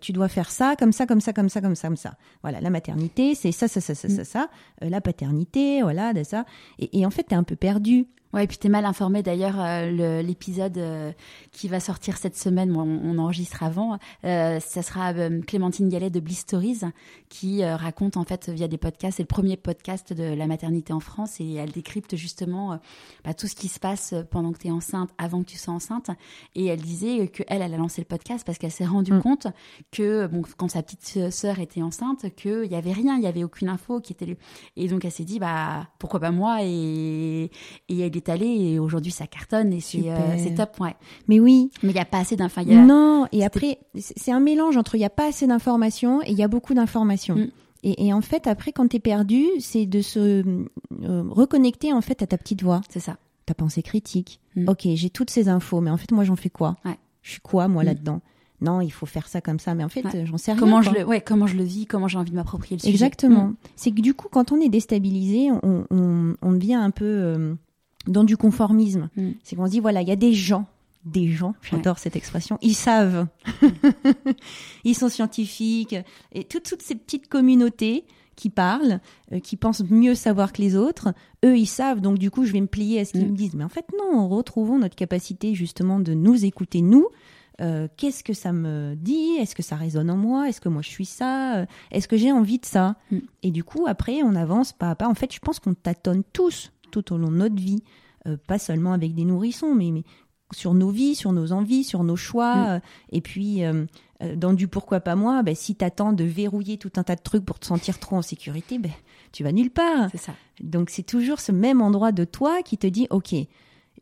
tu 0.00 0.12
dois 0.12 0.28
faire 0.28 0.50
ça, 0.50 0.76
comme 0.78 0.92
ça, 0.92 1.06
comme 1.06 1.20
ça, 1.20 1.32
comme 1.32 1.48
ça, 1.48 1.60
comme 1.60 1.74
ça, 1.74 1.88
comme 1.88 1.96
ça. 1.96 2.14
Voilà, 2.42 2.60
la 2.60 2.70
maternité, 2.70 3.34
c'est 3.34 3.50
ça, 3.52 3.66
ça, 3.68 3.80
ça, 3.80 3.94
ça, 3.94 4.06
Mm. 4.08 4.10
ça, 4.16 4.24
ça. 4.24 4.50
Euh, 4.82 4.88
la 4.90 5.00
paternité, 5.00 5.82
voilà, 5.82 6.12
de 6.12 6.22
ça. 6.22 6.44
Et, 6.78 7.00
et 7.00 7.06
en 7.06 7.10
fait, 7.10 7.24
t'es 7.24 7.34
un 7.34 7.42
peu 7.42 7.56
perdu. 7.56 8.06
Ouais, 8.32 8.44
et 8.44 8.46
puis 8.46 8.56
t'es 8.56 8.68
mal 8.70 8.84
informé 8.86 9.22
d'ailleurs. 9.22 9.56
euh, 9.60 10.22
L'épisode 10.22 10.78
euh, 10.78 11.12
qui 11.50 11.68
va 11.68 11.80
sortir 11.80 12.16
cette 12.16 12.36
semaine, 12.36 12.74
on, 12.74 12.80
on 13.04 13.18
enregistre 13.18 13.62
avant. 13.62 13.98
euh, 14.24 14.58
ça 14.60 14.82
sera 14.82 15.12
Clémentine 15.46 15.88
Gallet 15.90 16.08
de 16.10 16.18
Bliss 16.20 16.38
Stories 16.40 16.80
qui 17.28 17.64
raconte 17.64 18.16
en 18.16 18.24
fait 18.24 18.48
via 18.48 18.68
des 18.68 18.78
podcasts. 18.78 19.18
C'est 19.18 19.22
le 19.22 19.26
premier 19.26 19.56
podcast 19.56 20.12
de 20.12 20.22
la 20.34 20.46
maternité 20.46 20.92
en 20.92 21.00
France 21.00 21.40
et 21.40 21.54
elle 21.54 21.70
décrypte 21.72 22.16
justement 22.16 22.78
bah, 23.24 23.34
tout 23.34 23.46
ce 23.48 23.54
qui 23.54 23.68
se 23.68 23.78
passe 23.78 24.14
pendant 24.30 24.52
que 24.52 24.58
tu 24.58 24.68
es 24.68 24.70
enceinte, 24.70 25.10
avant 25.18 25.42
que 25.42 25.48
tu 25.50 25.58
sois 25.58 25.74
enceinte. 25.74 26.10
Et 26.54 26.66
elle 26.66 26.80
disait 26.80 27.28
que 27.28 27.42
elle, 27.48 27.60
elle 27.62 27.74
a 27.74 27.76
lancé 27.78 28.00
le 28.00 28.06
podcast 28.06 28.44
parce 28.46 28.58
qu'elle 28.58 28.70
s'est 28.70 28.84
rendue 28.86 29.12
Mm. 29.12 29.20
compte 29.22 29.46
que 29.90 30.26
bon, 30.26 30.42
quand 30.56 30.68
sa 30.70 30.82
petite 30.82 31.30
sœur 31.30 31.58
était 31.58 31.82
enceinte, 31.82 32.34
qu'il 32.36 32.64
y 32.70 32.74
avait 32.74 32.92
rien, 32.92 33.16
il 33.16 33.22
y 33.22 33.26
avait 33.26 33.44
aucune 33.44 33.68
info 33.68 34.00
qui 34.00 34.12
était. 34.14 34.36
Et 34.76 34.88
donc 34.88 35.04
elle 35.04 35.10
s'est 35.12 35.24
dit 35.24 35.38
bah 35.38 35.88
pourquoi 35.98 36.20
pas 36.20 36.30
moi 36.30 36.58
et 36.62 37.50
et 37.88 37.98
elle 38.00 38.16
est 38.16 38.21
et 38.28 38.78
aujourd'hui 38.78 39.12
ça 39.12 39.26
cartonne 39.26 39.72
et 39.72 39.80
c'est 39.80 40.08
euh, 40.10 40.36
c'est 40.38 40.54
top 40.54 40.78
ouais. 40.80 40.94
Mais 41.28 41.40
oui, 41.40 41.70
Mais 41.82 41.90
il 41.90 41.96
y 41.96 42.00
a 42.00 42.04
pas 42.04 42.18
assez 42.18 42.36
a- 42.40 42.84
Non, 42.84 43.26
et 43.32 43.44
après, 43.44 43.78
c'est 43.98 44.32
un 44.32 44.40
mélange 44.40 44.76
entre 44.76 44.94
il 44.94 44.98
n'y 44.98 45.04
a 45.04 45.10
pas 45.10 45.28
assez 45.28 45.46
d'informations 45.46 46.22
et 46.22 46.30
il 46.30 46.38
y 46.38 46.42
a 46.42 46.48
beaucoup 46.48 46.74
d'informations. 46.74 47.36
Mm. 47.36 47.48
Et, 47.84 48.06
et 48.06 48.12
en 48.12 48.20
fait, 48.20 48.46
après, 48.46 48.72
quand 48.72 48.86
tu 48.88 48.96
es 48.96 49.00
perdu, 49.00 49.44
c'est 49.58 49.86
de 49.86 50.00
se 50.02 50.44
euh, 51.02 51.22
reconnecter 51.28 51.92
en 51.92 52.00
fait 52.00 52.22
à 52.22 52.26
ta 52.26 52.38
petite 52.38 52.62
voix, 52.62 52.80
C'est 52.88 53.00
ça. 53.00 53.16
ta 53.46 53.54
pensée 53.54 53.82
critique. 53.82 54.40
Mm. 54.56 54.68
Ok, 54.68 54.86
j'ai 54.94 55.10
toutes 55.10 55.30
ces 55.30 55.48
infos, 55.48 55.80
mais 55.80 55.90
en 55.90 55.96
fait, 55.96 56.12
moi, 56.12 56.24
j'en 56.24 56.36
fais 56.36 56.50
quoi? 56.50 56.76
Ouais. 56.84 56.96
Je 57.22 57.32
suis 57.32 57.40
quoi, 57.40 57.68
moi, 57.68 57.82
Mm. 57.82 57.86
là-dedans? 57.86 58.20
Non, 58.60 58.80
il 58.80 58.90
faut 58.90 59.06
faire 59.06 59.26
ça 59.26 59.40
comme 59.40 59.58
ça, 59.58 59.74
mais 59.74 59.82
en 59.82 59.88
fait, 59.88 60.04
Ouais. 60.04 60.14
euh, 60.14 60.24
j'en 60.26 60.36
sais 60.38 60.52
rien. 60.52 60.60
Comment 60.60 60.80
quoi. 60.80 60.92
je 60.92 60.98
le 61.00 61.04
ouais 61.04 61.20
comment 61.20 61.48
je 61.48 61.56
le 61.56 61.64
vis, 61.64 61.84
comment 61.86 62.06
j'ai 62.06 62.16
envie 62.18 62.30
de 62.30 62.36
m'approprier 62.36 62.76
le 62.76 62.80
sujet. 62.80 62.92
Exactement. 62.92 63.54
C'est 63.74 63.90
que 63.90 64.00
du 64.00 64.14
coup, 64.14 64.28
quand 64.30 64.52
on 64.52 64.60
est 64.60 64.68
déstabilisé, 64.68 65.50
on, 65.50 65.84
on, 65.90 66.34
on 66.40 66.52
devient 66.52 66.74
un 66.74 66.92
peu 66.92 67.04
euh, 67.04 67.54
dans 68.06 68.24
du 68.24 68.36
conformisme. 68.36 69.08
Mm. 69.16 69.30
C'est 69.42 69.56
qu'on 69.56 69.66
se 69.66 69.70
dit, 69.72 69.80
voilà, 69.80 70.02
il 70.02 70.08
y 70.08 70.12
a 70.12 70.16
des 70.16 70.32
gens, 70.34 70.66
des 71.04 71.28
gens, 71.28 71.54
j'adore 71.62 71.98
cette 71.98 72.16
expression, 72.16 72.58
ils 72.62 72.74
savent. 72.74 73.26
ils 74.84 74.94
sont 74.94 75.08
scientifiques. 75.08 75.96
Et 76.32 76.44
toutes, 76.44 76.64
toutes 76.64 76.82
ces 76.82 76.94
petites 76.94 77.28
communautés 77.28 78.04
qui 78.36 78.48
parlent, 78.50 79.00
euh, 79.32 79.40
qui 79.40 79.56
pensent 79.56 79.84
mieux 79.90 80.14
savoir 80.14 80.52
que 80.52 80.62
les 80.62 80.74
autres, 80.76 81.12
eux, 81.44 81.56
ils 81.58 81.66
savent. 81.66 82.00
Donc, 82.00 82.18
du 82.18 82.30
coup, 82.30 82.44
je 82.44 82.52
vais 82.52 82.60
me 82.60 82.66
plier 82.66 83.00
à 83.00 83.04
ce 83.04 83.12
qu'ils 83.12 83.26
Mm. 83.26 83.30
me 83.30 83.36
disent. 83.36 83.54
Mais 83.54 83.64
en 83.64 83.68
fait, 83.68 83.86
non, 83.98 84.28
retrouvons 84.28 84.78
notre 84.78 84.96
capacité 84.96 85.54
justement 85.54 86.00
de 86.00 86.14
nous 86.14 86.44
écouter, 86.44 86.80
nous. 86.82 87.08
Euh, 87.60 87.86
Qu'est-ce 87.98 88.24
que 88.24 88.32
ça 88.32 88.52
me 88.52 88.94
dit? 88.96 89.36
Est-ce 89.38 89.54
que 89.54 89.62
ça 89.62 89.76
résonne 89.76 90.10
en 90.10 90.16
moi? 90.16 90.48
Est-ce 90.48 90.60
que 90.60 90.70
moi 90.70 90.80
je 90.82 90.88
suis 90.88 91.04
ça? 91.04 91.56
Euh, 91.58 91.66
Est-ce 91.90 92.08
que 92.08 92.16
j'ai 92.16 92.32
envie 92.32 92.58
de 92.58 92.64
ça? 92.64 92.96
Mm. 93.10 93.18
Et 93.42 93.50
du 93.50 93.62
coup, 93.62 93.84
après, 93.86 94.22
on 94.22 94.34
avance 94.34 94.72
pas 94.72 94.90
à 94.90 94.94
pas. 94.94 95.06
En 95.08 95.14
fait, 95.14 95.32
je 95.32 95.38
pense 95.38 95.58
qu'on 95.60 95.74
tâtonne 95.74 96.22
tous 96.32 96.72
tout 96.92 97.12
au 97.12 97.18
long 97.18 97.32
de 97.32 97.38
notre 97.38 97.60
vie, 97.60 97.82
Euh, 98.28 98.36
pas 98.46 98.60
seulement 98.60 98.92
avec 98.94 99.16
des 99.16 99.24
nourrissons, 99.24 99.74
mais, 99.74 99.90
mais 99.90 100.04
sur 100.52 100.74
nos 100.74 100.90
vies, 100.90 101.16
sur 101.16 101.32
nos 101.32 101.50
envies, 101.50 101.82
sur 101.82 102.04
nos 102.04 102.14
choix. 102.14 102.54
Mm. 102.54 102.68
Euh, 102.68 102.80
Et 103.10 103.20
puis, 103.20 103.64
euh, 103.64 103.84
dans 104.36 104.54
du 104.54 104.68
pourquoi 104.68 105.00
pas 105.00 105.16
moi, 105.16 105.42
ben, 105.42 105.56
si 105.56 105.74
t'attends 105.74 106.12
de 106.12 106.22
verrouiller 106.22 106.78
tout 106.78 106.92
un 106.94 107.02
tas 107.02 107.16
de 107.16 107.22
trucs 107.22 107.44
pour 107.44 107.58
te 107.58 107.66
sentir 107.66 107.98
trop 107.98 108.16
en 108.16 108.22
sécurité, 108.22 108.78
ben, 108.78 108.92
tu 109.32 109.42
vas 109.42 109.50
nulle 109.50 109.72
part. 109.72 110.08
C'est 110.12 110.24
ça. 110.28 110.34
Donc 110.60 110.90
c'est 110.90 111.02
toujours 111.02 111.40
ce 111.40 111.50
même 111.50 111.82
endroit 111.82 112.12
de 112.12 112.24
toi 112.24 112.62
qui 112.62 112.76
te 112.78 112.86
dit, 112.86 113.08
ok, 113.10 113.34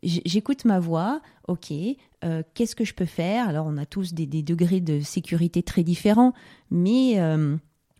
j'écoute 0.03 0.65
ma 0.65 0.79
voix, 0.79 1.21
ok, 1.47 1.73
euh, 2.23 2.43
qu'est-ce 2.53 2.75
que 2.75 2.85
je 2.85 2.93
peux 2.93 3.07
faire? 3.07 3.49
Alors 3.49 3.65
on 3.65 3.77
a 3.77 3.87
tous 3.87 4.13
des, 4.13 4.27
des 4.27 4.43
degrés 4.43 4.81
de 4.81 5.01
sécurité 5.01 5.63
très 5.63 5.83
différents, 5.83 6.33
mais 6.69 7.19
euh, 7.19 7.57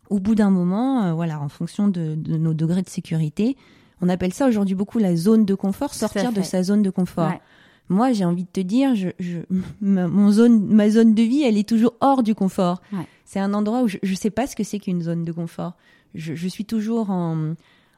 au 0.08 0.20
bout 0.20 0.36
d'un 0.36 0.50
moment, 0.50 1.02
euh, 1.02 1.12
voilà, 1.14 1.40
en 1.40 1.48
fonction 1.48 1.88
de, 1.88 2.14
de 2.14 2.36
nos 2.36 2.54
degrés 2.54 2.82
de 2.82 2.90
sécurité, 2.90 3.56
on 4.02 4.08
appelle 4.08 4.32
ça 4.34 4.46
aujourd'hui 4.48 4.74
beaucoup 4.74 4.98
la 4.98 5.16
zone 5.16 5.44
de 5.46 5.54
confort, 5.54 5.94
sortir 5.94 6.32
de 6.32 6.42
sa 6.42 6.62
zone 6.62 6.82
de 6.82 6.90
confort. 6.90 7.30
Ouais. 7.30 7.40
Moi, 7.88 8.12
j'ai 8.12 8.24
envie 8.24 8.44
de 8.44 8.48
te 8.48 8.60
dire, 8.60 8.94
je, 8.94 9.08
je, 9.18 9.38
ma, 9.80 10.06
mon 10.08 10.30
zone, 10.30 10.64
ma 10.66 10.90
zone 10.90 11.14
de 11.14 11.22
vie, 11.22 11.42
elle 11.42 11.56
est 11.56 11.68
toujours 11.68 11.94
hors 12.00 12.22
du 12.22 12.34
confort. 12.34 12.80
Ouais. 12.92 13.06
C'est 13.24 13.40
un 13.40 13.54
endroit 13.54 13.82
où 13.82 13.88
je 13.88 13.98
ne 14.02 14.14
sais 14.14 14.30
pas 14.30 14.46
ce 14.46 14.54
que 14.56 14.64
c'est 14.64 14.78
qu'une 14.78 15.02
zone 15.02 15.24
de 15.24 15.32
confort. 15.32 15.74
Je, 16.14 16.34
je 16.34 16.48
suis 16.48 16.64
toujours 16.66 17.10
en, 17.10 17.54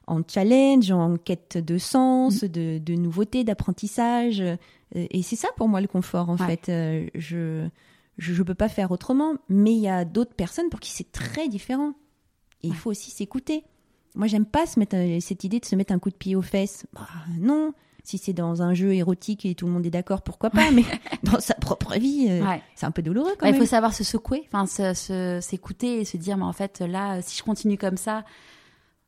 en 0.07 0.21
challenge, 0.27 0.91
en 0.93 1.17
quête 1.17 1.59
de 1.59 1.79
sens, 1.79 2.43
Mm. 2.43 2.49
de, 2.49 2.79
de 2.79 2.95
nouveautés, 2.95 3.43
d'apprentissage. 3.45 4.43
Et 4.95 5.23
c'est 5.23 5.37
ça 5.37 5.49
pour 5.57 5.69
moi 5.69 5.81
le 5.81 5.89
confort, 5.89 6.29
en 6.31 6.37
Ouais. 6.37 6.47
fait. 6.59 6.69
Euh, 6.69 7.07
Je 7.15 7.67
je 8.17 8.33
ne 8.33 8.45
peux 8.45 8.55
pas 8.55 8.69
faire 8.69 8.93
autrement, 8.93 9.33
mais 9.49 9.73
il 9.75 9.81
y 9.81 9.89
a 9.89 10.05
d'autres 10.05 10.35
personnes 10.35 10.69
pour 10.71 10.79
qui 10.79 10.91
c'est 10.93 11.11
très 11.11 11.49
différent. 11.49 11.95
Et 12.63 12.69
il 12.69 12.75
faut 12.75 12.91
aussi 12.91 13.11
s'écouter. 13.11 13.65
Moi, 14.15 14.27
j'aime 14.27 14.47
pas 14.47 14.67
se 14.67 14.79
mettre, 14.79 14.97
euh, 14.97 15.19
cette 15.21 15.45
idée 15.45 15.61
de 15.61 15.65
se 15.65 15.75
mettre 15.77 15.93
un 15.93 15.99
coup 15.99 16.11
de 16.11 16.15
pied 16.17 16.37
aux 16.37 16.43
fesses. 16.43 16.87
Bah, 16.93 17.09
non. 17.39 17.73
Si 18.07 18.19
c'est 18.19 18.35
dans 18.35 18.61
un 18.61 18.75
jeu 18.75 18.93
érotique 18.93 19.47
et 19.47 19.55
tout 19.55 19.65
le 19.67 19.73
monde 19.73 19.87
est 19.87 19.91
d'accord, 19.91 20.21
pourquoi 20.21 20.51
pas 20.51 20.71
Mais 20.71 20.85
dans 21.23 21.41
sa 21.41 21.55
propre 21.55 21.95
vie, 21.99 22.27
euh, 22.29 22.45
Ouais. 22.45 22.61
c'est 22.75 22.85
un 22.85 22.91
peu 22.91 23.01
douloureux 23.01 23.33
quand 23.39 23.47
Ouais, 23.47 23.53
il 23.55 23.59
faut 23.59 23.65
savoir 23.65 23.95
se 23.95 24.05
secouer, 24.05 24.47
enfin 24.53 24.67
s'écouter 25.41 26.01
et 26.01 26.05
se 26.05 26.19
dire, 26.19 26.37
mais 26.37 26.45
en 26.45 26.53
fait, 26.53 26.81
là, 26.81 27.23
si 27.23 27.39
je 27.39 27.43
continue 27.43 27.79
comme 27.79 27.97
ça, 27.97 28.25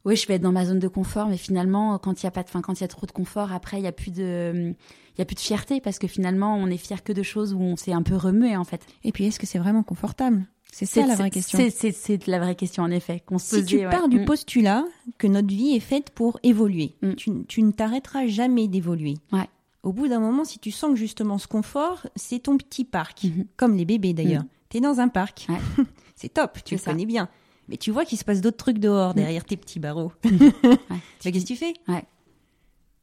oui, 0.06 0.16
je 0.16 0.26
vais 0.26 0.34
être 0.34 0.42
dans 0.42 0.52
ma 0.52 0.64
zone 0.64 0.78
de 0.78 0.88
confort, 0.88 1.28
mais 1.28 1.36
finalement, 1.36 1.98
quand 1.98 2.22
il 2.22 2.24
y 2.24 2.26
a 2.26 2.30
pas 2.30 2.42
de, 2.42 2.48
fin, 2.48 2.62
quand 2.62 2.72
il 2.78 2.80
y 2.80 2.84
a 2.84 2.88
trop 2.88 3.06
de 3.06 3.12
confort, 3.12 3.52
après, 3.52 3.76
il 3.78 3.82
y 3.84 3.88
a 3.88 3.92
plus 3.92 4.12
de, 4.12 4.74
il 5.14 5.18
y 5.18 5.20
a 5.20 5.24
plus 5.26 5.34
de 5.34 5.40
fierté 5.40 5.80
parce 5.82 5.98
que 5.98 6.06
finalement, 6.06 6.56
on 6.56 6.68
est 6.68 6.76
fier 6.78 7.02
que 7.02 7.12
de 7.12 7.22
choses 7.22 7.52
où 7.52 7.60
on 7.60 7.76
s'est 7.76 7.92
un 7.92 8.02
peu 8.02 8.16
remué 8.16 8.56
en 8.56 8.64
fait. 8.64 8.86
Et 9.04 9.12
puis, 9.12 9.26
est-ce 9.26 9.38
que 9.38 9.46
c'est 9.46 9.58
vraiment 9.58 9.82
confortable? 9.82 10.46
C'est 10.84 11.00
ça 11.00 11.06
la 11.06 11.14
vraie 11.14 11.30
question. 11.30 11.58
C'est- 11.70 12.26
la 12.26 12.38
vraie 12.38 12.54
question 12.54 12.82
en 12.82 12.90
effet. 12.90 13.22
Qu'on 13.24 13.38
se 13.38 13.56
Si 13.60 13.64
tu 13.64 13.76
ouais. 13.78 13.88
pars 13.90 14.08
du 14.08 14.20
Mm. 14.20 14.24
postulat 14.26 14.84
que 15.18 15.26
notre 15.26 15.48
vie 15.48 15.74
est 15.74 15.80
faite 15.80 16.10
pour 16.10 16.38
évoluer, 16.42 16.94
Mm. 17.02 17.14
tu, 17.14 17.30
tu 17.48 17.62
ne 17.62 17.70
t'arrêteras 17.72 18.26
jamais 18.26 18.68
d'évoluer. 18.68 19.14
Ouais. 19.32 19.48
Au 19.82 19.92
bout 19.92 20.08
d'un 20.08 20.20
moment, 20.20 20.44
si 20.44 20.58
tu 20.58 20.70
sens 20.70 20.90
que 20.90 20.96
justement 20.96 21.38
ce 21.38 21.46
confort, 21.46 22.06
c'est 22.16 22.40
ton 22.40 22.58
petit 22.58 22.84
parc, 22.84 23.24
Mhm. 23.24 23.46
comme 23.56 23.76
les 23.76 23.84
bébés 23.86 24.12
d'ailleurs. 24.12 24.42
Tu 24.68 24.78
es 24.78 24.80
dans 24.80 25.00
un 25.00 25.08
parc. 25.08 25.46
Ouais. 25.48 25.56
c'est 26.16 26.34
top, 26.34 26.58
tu 26.64 26.74
le 26.74 26.78
ça. 26.80 26.90
connais 26.90 27.06
bien. 27.06 27.28
Mais 27.68 27.76
tu 27.78 27.90
vois 27.90 28.04
qu'il 28.04 28.18
se 28.18 28.24
passe 28.24 28.40
d'autres 28.42 28.56
trucs 28.58 28.78
dehors, 28.78 29.12
Mm. 29.12 29.16
derrière 29.16 29.44
tes 29.44 29.56
petits 29.56 29.78
barreaux. 29.80 30.12
Qu'est-ce 31.20 31.38
que 31.40 31.46
tu 31.46 31.56
fais? 31.56 31.72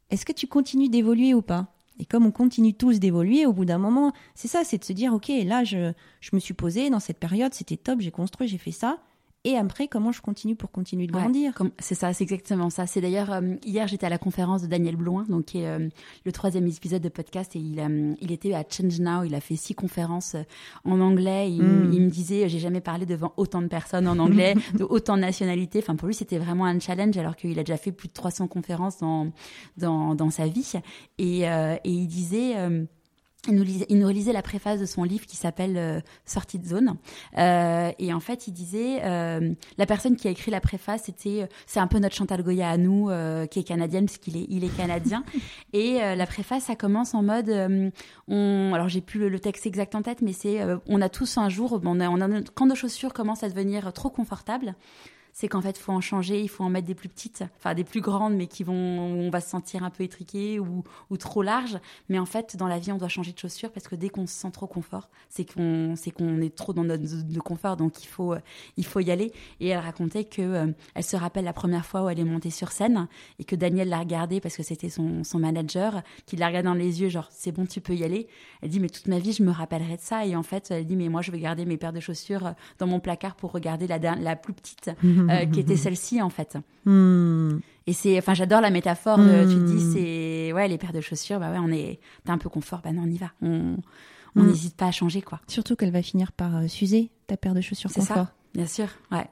Est-ce 0.09 0.25
que 0.25 0.31
tu 0.33 0.45
continues 0.45 0.89
d'évoluer 0.89 1.33
ou 1.33 1.41
pas? 1.41 1.72
Et 1.99 2.05
comme 2.05 2.25
on 2.25 2.31
continue 2.31 2.73
tous 2.73 2.99
d'évoluer, 2.99 3.45
au 3.45 3.53
bout 3.53 3.65
d'un 3.65 3.77
moment, 3.77 4.13
c'est 4.35 4.47
ça, 4.47 4.63
c'est 4.63 4.77
de 4.77 4.83
se 4.83 4.93
dire, 4.93 5.13
ok, 5.13 5.31
là, 5.45 5.63
je, 5.63 5.93
je 6.21 6.29
me 6.33 6.39
suis 6.39 6.53
posé 6.53 6.89
dans 6.89 6.99
cette 6.99 7.19
période, 7.19 7.53
c'était 7.53 7.77
top, 7.77 8.01
j'ai 8.01 8.11
construit, 8.11 8.47
j'ai 8.47 8.57
fait 8.57 8.71
ça. 8.71 8.99
Et 9.45 9.57
après, 9.57 9.89
comment 9.89 10.13
je 10.13 10.21
continue 10.21 10.55
pour 10.55 10.71
continuer 10.71 11.05
de 11.05 11.11
grandir? 11.11 11.53
C'est 11.79 11.95
ça, 11.95 12.13
c'est 12.13 12.23
exactement 12.23 12.69
ça. 12.69 12.87
C'est 12.87 13.01
d'ailleurs 13.01 13.31
euh, 13.33 13.55
hier 13.65 13.87
j'étais 13.87 14.05
à 14.05 14.09
la 14.09 14.17
conférence 14.17 14.61
de 14.61 14.67
Daniel 14.67 14.95
Blouin, 14.95 15.25
donc 15.27 15.45
qui 15.45 15.59
est 15.59 15.67
euh, 15.67 15.89
le 16.25 16.31
troisième 16.31 16.65
épisode 16.65 17.01
de 17.01 17.09
podcast 17.09 17.53
et 17.57 17.59
il 17.59 17.77
a, 17.81 17.89
il 18.21 18.31
était 18.31 18.53
à 18.53 18.63
Change 18.69 19.01
Now. 19.01 19.23
Il 19.23 19.35
a 19.35 19.41
fait 19.41 19.57
six 19.57 19.75
conférences 19.75 20.35
euh, 20.35 20.43
en 20.85 21.01
anglais. 21.01 21.51
Il, 21.51 21.61
Mm. 21.63 21.93
il 21.93 22.01
me 22.03 22.09
disait 22.09 22.47
j'ai 22.47 22.59
jamais 22.59 22.79
parlé 22.81 23.05
devant 23.05 23.33
autant 23.35 23.61
de 23.61 23.67
personnes 23.67 24.07
en 24.07 24.17
anglais, 24.19 24.53
de 24.75 24.85
autant 24.85 25.15
de 25.17 25.21
nationalités. 25.21 25.79
Enfin 25.79 25.95
pour 25.95 26.07
lui 26.07 26.13
c'était 26.15 26.37
vraiment 26.37 26.65
un 26.65 26.79
challenge 26.79 27.17
alors 27.17 27.35
qu'il 27.35 27.59
a 27.59 27.63
déjà 27.63 27.77
fait 27.77 27.91
plus 27.91 28.07
de 28.07 28.13
300 28.13 28.47
conférences 28.47 28.99
dans 28.99 29.31
dans, 29.77 30.15
dans 30.15 30.29
sa 30.29 30.47
vie 30.47 30.73
et, 31.17 31.49
euh, 31.49 31.75
et 31.83 31.91
il 31.91 32.07
disait 32.07 32.57
euh, 32.57 32.85
il 33.49 33.55
nous, 33.55 33.63
lisait, 33.63 33.85
il 33.89 33.99
nous 33.99 34.07
relisait 34.07 34.31
la 34.31 34.41
préface 34.41 34.79
de 34.79 34.85
son 34.85 35.03
livre 35.03 35.25
qui 35.25 35.35
s'appelle 35.35 35.75
euh, 35.77 35.99
Sortie 36.25 36.59
de 36.59 36.65
zone. 36.65 36.95
Euh, 37.37 37.91
et 37.99 38.13
en 38.13 38.21
fait, 38.21 38.47
il 38.47 38.53
disait, 38.53 39.03
euh, 39.03 39.53
la 39.77 39.85
personne 39.85 40.15
qui 40.15 40.29
a 40.29 40.31
écrit 40.31 40.49
la 40.49 40.61
préface, 40.61 41.03
c'était, 41.05 41.43
euh, 41.43 41.47
c'est 41.65 41.81
un 41.81 41.87
peu 41.87 41.99
notre 41.99 42.15
Chantal 42.15 42.41
Goya 42.41 42.69
à 42.69 42.77
nous, 42.77 43.09
euh, 43.09 43.45
qui 43.45 43.59
est 43.59 43.63
canadienne, 43.63 44.05
parce 44.05 44.17
qu'il 44.17 44.37
est, 44.37 44.45
il 44.49 44.63
est 44.63 44.75
canadien. 44.75 45.25
et 45.73 46.01
euh, 46.01 46.15
la 46.15 46.25
préface, 46.25 46.63
ça 46.65 46.75
commence 46.75 47.13
en 47.13 47.23
mode, 47.23 47.49
euh, 47.49 47.89
on, 48.29 48.71
alors 48.73 48.87
j'ai 48.87 49.01
plus 49.01 49.19
le, 49.19 49.27
le 49.27 49.39
texte 49.39 49.65
exact 49.65 49.93
en 49.95 50.01
tête, 50.01 50.21
mais 50.21 50.33
c'est, 50.33 50.61
euh, 50.61 50.77
on 50.87 51.01
a 51.01 51.09
tous 51.09 51.37
un 51.37 51.49
jour, 51.49 51.81
on 51.83 51.99
a, 51.99 52.07
on 52.07 52.21
a, 52.21 52.41
quand 52.53 52.67
nos 52.67 52.75
chaussures 52.75 53.11
commencent 53.11 53.43
à 53.43 53.49
devenir 53.49 53.91
trop 53.91 54.09
confortables, 54.09 54.73
c'est 55.33 55.47
qu'en 55.47 55.61
fait, 55.61 55.77
faut 55.77 55.91
en 55.91 55.99
changer, 55.99 56.39
il 56.41 56.47
faut 56.47 56.63
en 56.63 56.69
mettre 56.69 56.87
des 56.87 56.93
plus 56.93 57.09
petites, 57.09 57.43
enfin 57.57 57.73
des 57.73 57.83
plus 57.83 58.01
grandes, 58.01 58.35
mais 58.35 58.45
qui 58.45 58.63
vont, 58.63 58.73
on 58.73 59.31
va 59.31 59.41
se 59.41 59.49
sentir 59.49 59.83
un 59.83 59.89
peu 59.89 60.03
étriqué 60.03 60.59
ou, 60.59 60.83
ou 61.09 61.17
trop 61.17 61.41
large. 61.41 61.79
Mais 62.07 62.19
en 62.19 62.25
fait, 62.25 62.55
dans 62.55 62.67
la 62.67 62.77
vie, 62.77 62.91
on 62.91 62.97
doit 62.97 63.07
changer 63.07 63.33
de 63.33 63.39
chaussures 63.39 63.71
parce 63.71 63.87
que 63.87 63.95
dès 63.95 64.09
qu'on 64.09 64.27
se 64.27 64.33
sent 64.33 64.51
trop 64.51 64.67
confort, 64.67 65.09
c'est 65.29 65.51
qu'on, 65.51 65.95
c'est 65.97 66.11
qu'on 66.11 66.39
est 66.39 66.55
trop 66.55 66.71
dans 66.71 66.83
notre 66.83 67.05
zone 67.05 67.27
de 67.27 67.39
confort, 67.39 67.77
donc 67.77 68.03
il 68.03 68.07
faut, 68.07 68.33
euh, 68.33 68.39
il 68.77 68.85
faut 68.85 68.99
y 68.99 69.09
aller. 69.09 69.33
Et 69.59 69.69
elle 69.69 69.79
racontait 69.79 70.23
que 70.23 70.41
euh, 70.41 70.67
elle 70.93 71.03
se 71.03 71.15
rappelle 71.15 71.45
la 71.45 71.53
première 71.53 71.85
fois 71.85 72.03
où 72.03 72.09
elle 72.09 72.19
est 72.19 72.23
montée 72.23 72.51
sur 72.51 72.71
scène 72.71 73.07
et 73.39 73.43
que 73.43 73.55
Daniel 73.55 73.89
l'a 73.89 73.99
regardée 73.99 74.39
parce 74.39 74.55
que 74.55 74.63
c'était 74.63 74.89
son, 74.89 75.23
son 75.23 75.39
manager, 75.39 76.03
qui 76.27 76.35
l'a 76.35 76.47
regardée 76.47 76.67
dans 76.67 76.75
les 76.75 77.01
yeux, 77.01 77.09
genre 77.09 77.27
c'est 77.31 77.51
bon, 77.51 77.65
tu 77.65 77.81
peux 77.81 77.95
y 77.95 78.03
aller. 78.03 78.27
Elle 78.61 78.69
dit 78.69 78.79
mais 78.79 78.89
toute 78.89 79.07
ma 79.07 79.17
vie, 79.17 79.33
je 79.33 79.41
me 79.41 79.51
rappellerai 79.51 79.97
de 79.97 80.01
ça. 80.01 80.27
Et 80.27 80.35
en 80.35 80.43
fait, 80.43 80.69
elle 80.69 80.85
dit 80.85 80.95
mais 80.95 81.09
moi, 81.09 81.23
je 81.23 81.31
vais 81.31 81.39
garder 81.39 81.65
mes 81.65 81.77
paires 81.77 81.93
de 81.93 81.99
chaussures 81.99 82.45
euh, 82.45 82.51
dans 82.77 82.85
mon 82.85 82.99
placard 82.99 83.35
pour 83.35 83.51
regarder 83.51 83.87
la, 83.87 83.97
la 83.97 84.35
plus 84.35 84.53
petite 84.53 84.91
euh, 85.29 85.45
qui 85.45 85.59
était 85.59 85.75
celle-ci 85.77 86.21
en 86.21 86.29
fait. 86.29 86.57
Et 87.85 87.93
c'est, 87.93 88.17
enfin, 88.17 88.33
j'adore 88.33 88.61
la 88.61 88.69
métaphore. 88.69 89.17
de- 89.17 89.43
tu 89.45 89.55
te 89.59 89.65
dis, 89.65 89.91
c'est, 89.93 90.53
ouais, 90.53 90.67
les 90.67 90.77
paires 90.77 90.93
de 90.93 91.01
chaussures, 91.01 91.39
bah 91.39 91.51
ouais, 91.51 91.59
on 91.59 91.69
est, 91.71 91.99
t'as 92.23 92.33
un 92.33 92.37
peu 92.37 92.49
confort, 92.49 92.81
bah 92.83 92.91
non, 92.93 93.03
on 93.05 93.09
y 93.11 93.17
va. 93.17 93.31
On, 93.41 93.75
on 94.35 94.43
n'hésite 94.43 94.75
pas 94.77 94.85
à 94.87 94.91
changer, 94.91 95.21
quoi. 95.21 95.41
Surtout 95.47 95.75
qu'elle 95.75 95.91
va 95.91 96.01
finir 96.01 96.31
par 96.31 96.55
euh, 96.57 96.67
s'user, 96.67 97.11
ta 97.27 97.35
paire 97.37 97.53
de 97.53 97.61
chaussures 97.61 97.89
C'est 97.91 98.01
ça. 98.01 98.33
Bien 98.53 98.65
sûr, 98.67 98.87
ouais. 99.11 99.27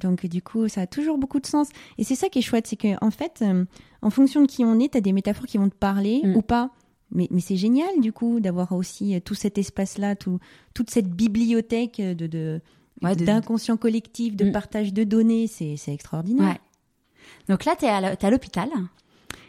Donc 0.00 0.26
du 0.26 0.42
coup, 0.42 0.66
ça 0.68 0.80
a 0.82 0.86
toujours 0.88 1.18
beaucoup 1.18 1.38
de 1.40 1.46
sens. 1.46 1.68
Et 1.98 2.04
c'est 2.04 2.16
ça 2.16 2.28
qui 2.28 2.40
est 2.40 2.42
chouette, 2.42 2.66
c'est 2.66 2.76
que 2.76 2.96
en 3.04 3.10
fait, 3.12 3.40
euh, 3.42 3.64
en 4.02 4.10
fonction 4.10 4.42
de 4.42 4.46
qui 4.46 4.64
on 4.64 4.80
est, 4.80 4.90
tu 4.92 4.98
as 4.98 5.00
des 5.00 5.12
métaphores 5.12 5.46
qui 5.46 5.58
vont 5.58 5.68
te 5.68 5.74
parler 5.76 6.20
Mm. 6.24 6.36
ou 6.36 6.42
pas. 6.42 6.70
Mais, 7.12 7.28
mais 7.30 7.40
c'est 7.40 7.54
génial 7.56 8.00
du 8.00 8.12
coup 8.12 8.40
d'avoir 8.40 8.72
aussi 8.72 9.20
tout 9.20 9.34
cet 9.34 9.56
espace-là, 9.58 10.16
tout, 10.16 10.40
toute 10.72 10.90
cette 10.90 11.08
bibliothèque 11.10 11.98
de, 12.00 12.26
de, 12.26 12.60
Ouais, 13.02 13.16
de- 13.16 13.24
d'inconscient 13.24 13.76
collectif, 13.76 14.36
de 14.36 14.46
Mm. 14.46 14.52
partage 14.52 14.92
de 14.92 15.04
données, 15.04 15.46
c'est, 15.46 15.76
c'est 15.76 15.92
extraordinaire. 15.92 16.48
Ouais. 16.48 16.60
Donc 17.48 17.64
là, 17.64 17.74
t'es 17.76 17.88
à, 17.88 18.00
la- 18.00 18.16
t'es 18.16 18.26
à 18.26 18.30
l'hôpital. 18.30 18.68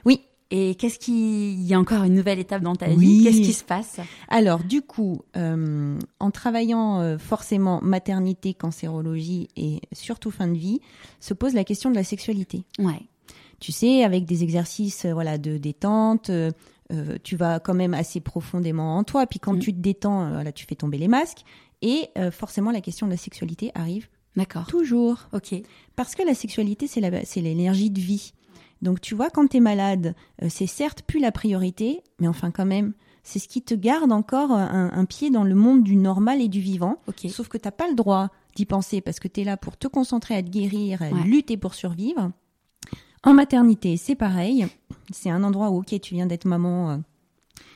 Oui. 0.05 0.21
Et 0.51 0.75
qu'est-ce 0.75 0.99
qui, 0.99 1.53
il 1.53 1.63
y 1.63 1.73
a 1.73 1.79
encore 1.79 2.03
une 2.03 2.13
nouvelle 2.13 2.37
étape 2.39 2.61
dans 2.61 2.75
ta 2.75 2.87
Oui. 2.89 2.97
vie 3.19 3.23
Qu'est-ce 3.23 3.41
qui 3.41 3.53
se 3.53 3.63
passe? 3.63 3.99
Alors 4.29 4.63
du 4.63 4.81
coup, 4.83 5.21
euh, 5.37 5.97
en 6.19 6.31
travaillant 6.31 6.99
euh, 7.01 7.17
forcément 7.17 7.81
maternité, 7.81 8.53
cancérologie 8.53 9.47
et 9.55 9.81
surtout 9.91 10.29
fin 10.31 10.47
de 10.47 10.57
vie, 10.57 10.81
se 11.19 11.33
pose 11.33 11.53
la 11.55 11.63
question 11.63 11.89
de 11.89 11.95
la 11.95 12.03
sexualité. 12.03 12.63
Ouais. 12.79 13.01
tu 13.59 13.71
sais, 13.71 14.03
avec 14.03 14.25
des 14.25 14.43
exercices 14.43 15.05
euh, 15.05 15.13
voilà 15.13 15.37
de 15.39 15.57
détente, 15.57 16.29
euh, 16.29 16.51
euh, 16.91 17.17
tu 17.23 17.35
vas 17.37 17.59
quand 17.59 17.73
même 17.73 17.93
assez 17.95 18.19
profondément 18.19 18.97
en 18.97 19.03
toi. 19.03 19.25
Puis 19.25 19.39
quand 19.39 19.53
Mm. 19.53 19.59
tu 19.59 19.73
te 19.73 19.79
détends, 19.79 20.25
euh, 20.25 20.33
voilà, 20.33 20.51
tu 20.51 20.65
fais 20.67 20.75
tomber 20.75 20.97
les 20.99 21.07
masques. 21.07 21.43
Et 21.87 22.09
euh, 22.17 22.31
forcément, 22.31 22.71
la 22.71 22.81
question 22.81 23.05
de 23.05 23.11
la 23.11 23.17
sexualité 23.17 23.71
arrive 23.75 24.07
D'accord. 24.35 24.65
toujours. 24.65 25.29
Ok. 25.33 25.53
Parce 25.95 26.15
que 26.15 26.23
la 26.23 26.33
sexualité, 26.33 26.87
c'est 26.87 26.99
l'énergie 27.41 27.91
de 27.91 27.99
vie. 28.01 28.33
Donc 28.81 28.99
tu 29.01 29.13
vois, 29.15 29.29
quand 29.29 29.47
tu 29.47 29.57
es 29.57 29.59
malade, 29.59 30.15
euh, 30.41 30.47
c'est 30.49 30.67
certes 30.67 31.03
plus 31.03 31.19
la 31.19 31.31
priorité, 31.31 32.01
mais 32.19 32.27
enfin 32.27 32.49
quand 32.51 32.65
même, 32.65 32.93
c'est 33.23 33.39
ce 33.39 33.47
qui 33.47 33.61
te 33.61 33.73
garde 33.75 34.11
encore 34.11 34.51
un, 34.51 34.91
un 34.91 35.05
pied 35.05 35.29
dans 35.29 35.43
le 35.43 35.55
monde 35.55 35.83
du 35.83 35.95
normal 35.95 36.41
et 36.41 36.47
du 36.47 36.59
vivant. 36.59 36.97
Ok. 37.07 37.27
Sauf 37.29 37.47
que 37.47 37.57
t'as 37.57 37.71
pas 37.71 37.87
le 37.87 37.95
droit 37.95 38.29
d'y 38.55 38.65
penser 38.65 38.99
parce 39.01 39.19
que 39.19 39.27
tu 39.27 39.41
es 39.41 39.43
là 39.43 39.55
pour 39.57 39.77
te 39.77 39.87
concentrer 39.87 40.35
à 40.35 40.41
te 40.43 40.49
guérir, 40.49 41.01
à 41.01 41.09
Ouais. 41.09 41.23
lutter 41.23 41.55
pour 41.57 41.73
survivre. 41.75 42.31
En 43.23 43.33
maternité, 43.33 43.95
c'est 43.97 44.15
pareil. 44.15 44.67
C'est 45.11 45.29
un 45.29 45.43
endroit 45.43 45.69
où, 45.71 45.79
ok, 45.79 45.99
tu 46.01 46.13
viens 46.15 46.25
d'être 46.27 46.45
maman 46.45 46.91
euh, 46.91 46.97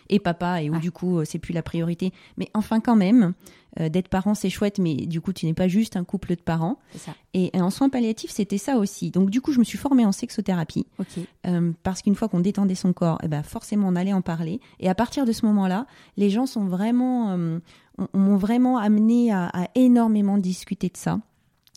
et 0.10 0.20
papa 0.20 0.62
et 0.62 0.70
où 0.70 0.78
du 0.80 0.92
coup, 0.92 1.20
euh, 1.20 1.26
c'est 1.26 1.40
plus 1.40 1.54
la 1.54 1.62
priorité. 1.64 2.12
Mais 2.38 2.50
enfin, 2.54 2.80
quand 2.80 2.96
même, 2.96 3.34
euh, 3.80 3.90
d'être 3.90 4.08
parent, 4.08 4.34
c'est 4.34 4.50
chouette, 4.50 4.80
mais 4.80 4.96
du 4.96 5.22
coup, 5.22 5.32
tu 5.34 5.46
n'es 5.46 5.54
pas 5.54 5.68
juste 5.68 5.96
un 5.96 6.04
couple 6.04 6.36
de 6.36 6.42
parents. 6.42 6.80
Ça. 6.96 7.14
Et, 7.34 7.56
et 7.56 7.62
en 7.62 7.70
soins 7.70 7.90
palliatifs, 7.90 8.32
c'était 8.32 8.58
ça 8.58 8.78
aussi. 8.78 9.12
Donc, 9.12 9.30
du 9.30 9.42
coup, 9.42 9.52
je 9.52 9.60
me 9.60 9.64
suis 9.64 9.78
formée 9.78 10.06
en 10.06 10.12
sexothérapie 10.12 10.88
Ok. 10.98 11.08
euh, 11.48 11.72
parce 11.84 12.02
qu'une 12.02 12.16
fois 12.16 12.28
qu'on 12.28 12.40
détendait 12.40 12.76
son 12.76 12.94
corps, 12.94 13.20
eh 13.24 13.28
ben 13.28 13.44
forcément 13.44 13.88
on 13.88 13.96
allait 13.96 14.14
en 14.14 14.22
parler. 14.24 14.60
Et 14.80 14.90
à 14.90 14.96
partir 14.96 15.26
de 15.26 15.32
ce 15.32 15.46
moment-là, 15.46 15.86
les 16.18 16.30
gens 16.30 16.46
sont 16.48 16.66
vraiment, 16.66 17.32
euh, 17.38 17.60
on- 18.00 18.08
on 18.14 18.18
m'ont 18.20 18.38
vraiment 18.38 18.78
amené 18.78 19.32
à, 19.32 19.48
à 19.54 19.68
énormément 19.76 20.38
discuter 20.40 20.88
de 20.90 20.98
ça. 20.98 21.20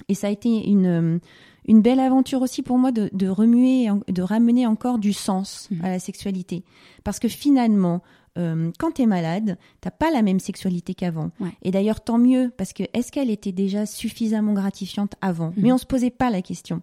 Et 0.08 0.14
ça 0.14 0.28
a 0.28 0.30
été 0.30 0.66
une 0.68 1.20
une 1.64 1.80
belle 1.80 2.00
aventure 2.00 2.42
aussi 2.42 2.60
pour 2.60 2.76
moi 2.76 2.90
de, 2.90 3.08
de 3.12 3.28
remuer, 3.28 3.86
de 4.08 4.22
ramener 4.22 4.66
encore 4.66 4.98
du 4.98 5.12
sens 5.12 5.68
Mhm. 5.70 5.84
à 5.84 5.90
la 5.90 6.00
sexualité, 6.00 6.64
parce 7.04 7.20
que 7.20 7.28
finalement, 7.28 8.02
euh, 8.38 8.70
quand 8.78 8.92
tu 8.92 9.02
es 9.02 9.06
malade, 9.06 9.58
t'as 9.80 9.90
pas 9.90 10.10
la 10.10 10.22
même 10.22 10.40
sexualité 10.40 10.94
qu'avant. 10.94 11.30
Ouais. 11.40 11.50
Et 11.62 11.70
d'ailleurs, 11.70 12.00
tant 12.00 12.18
mieux, 12.18 12.50
parce 12.56 12.72
que 12.72 12.84
est-ce 12.94 13.12
qu'elle 13.12 13.30
était 13.30 13.52
déjà 13.52 13.84
suffisamment 13.86 14.54
gratifiante 14.54 15.14
avant 15.20 15.48
Mhm. 15.48 15.54
Mais 15.58 15.72
on 15.72 15.78
se 15.78 15.86
posait 15.86 16.10
pas 16.10 16.30
la 16.30 16.42
question. 16.42 16.80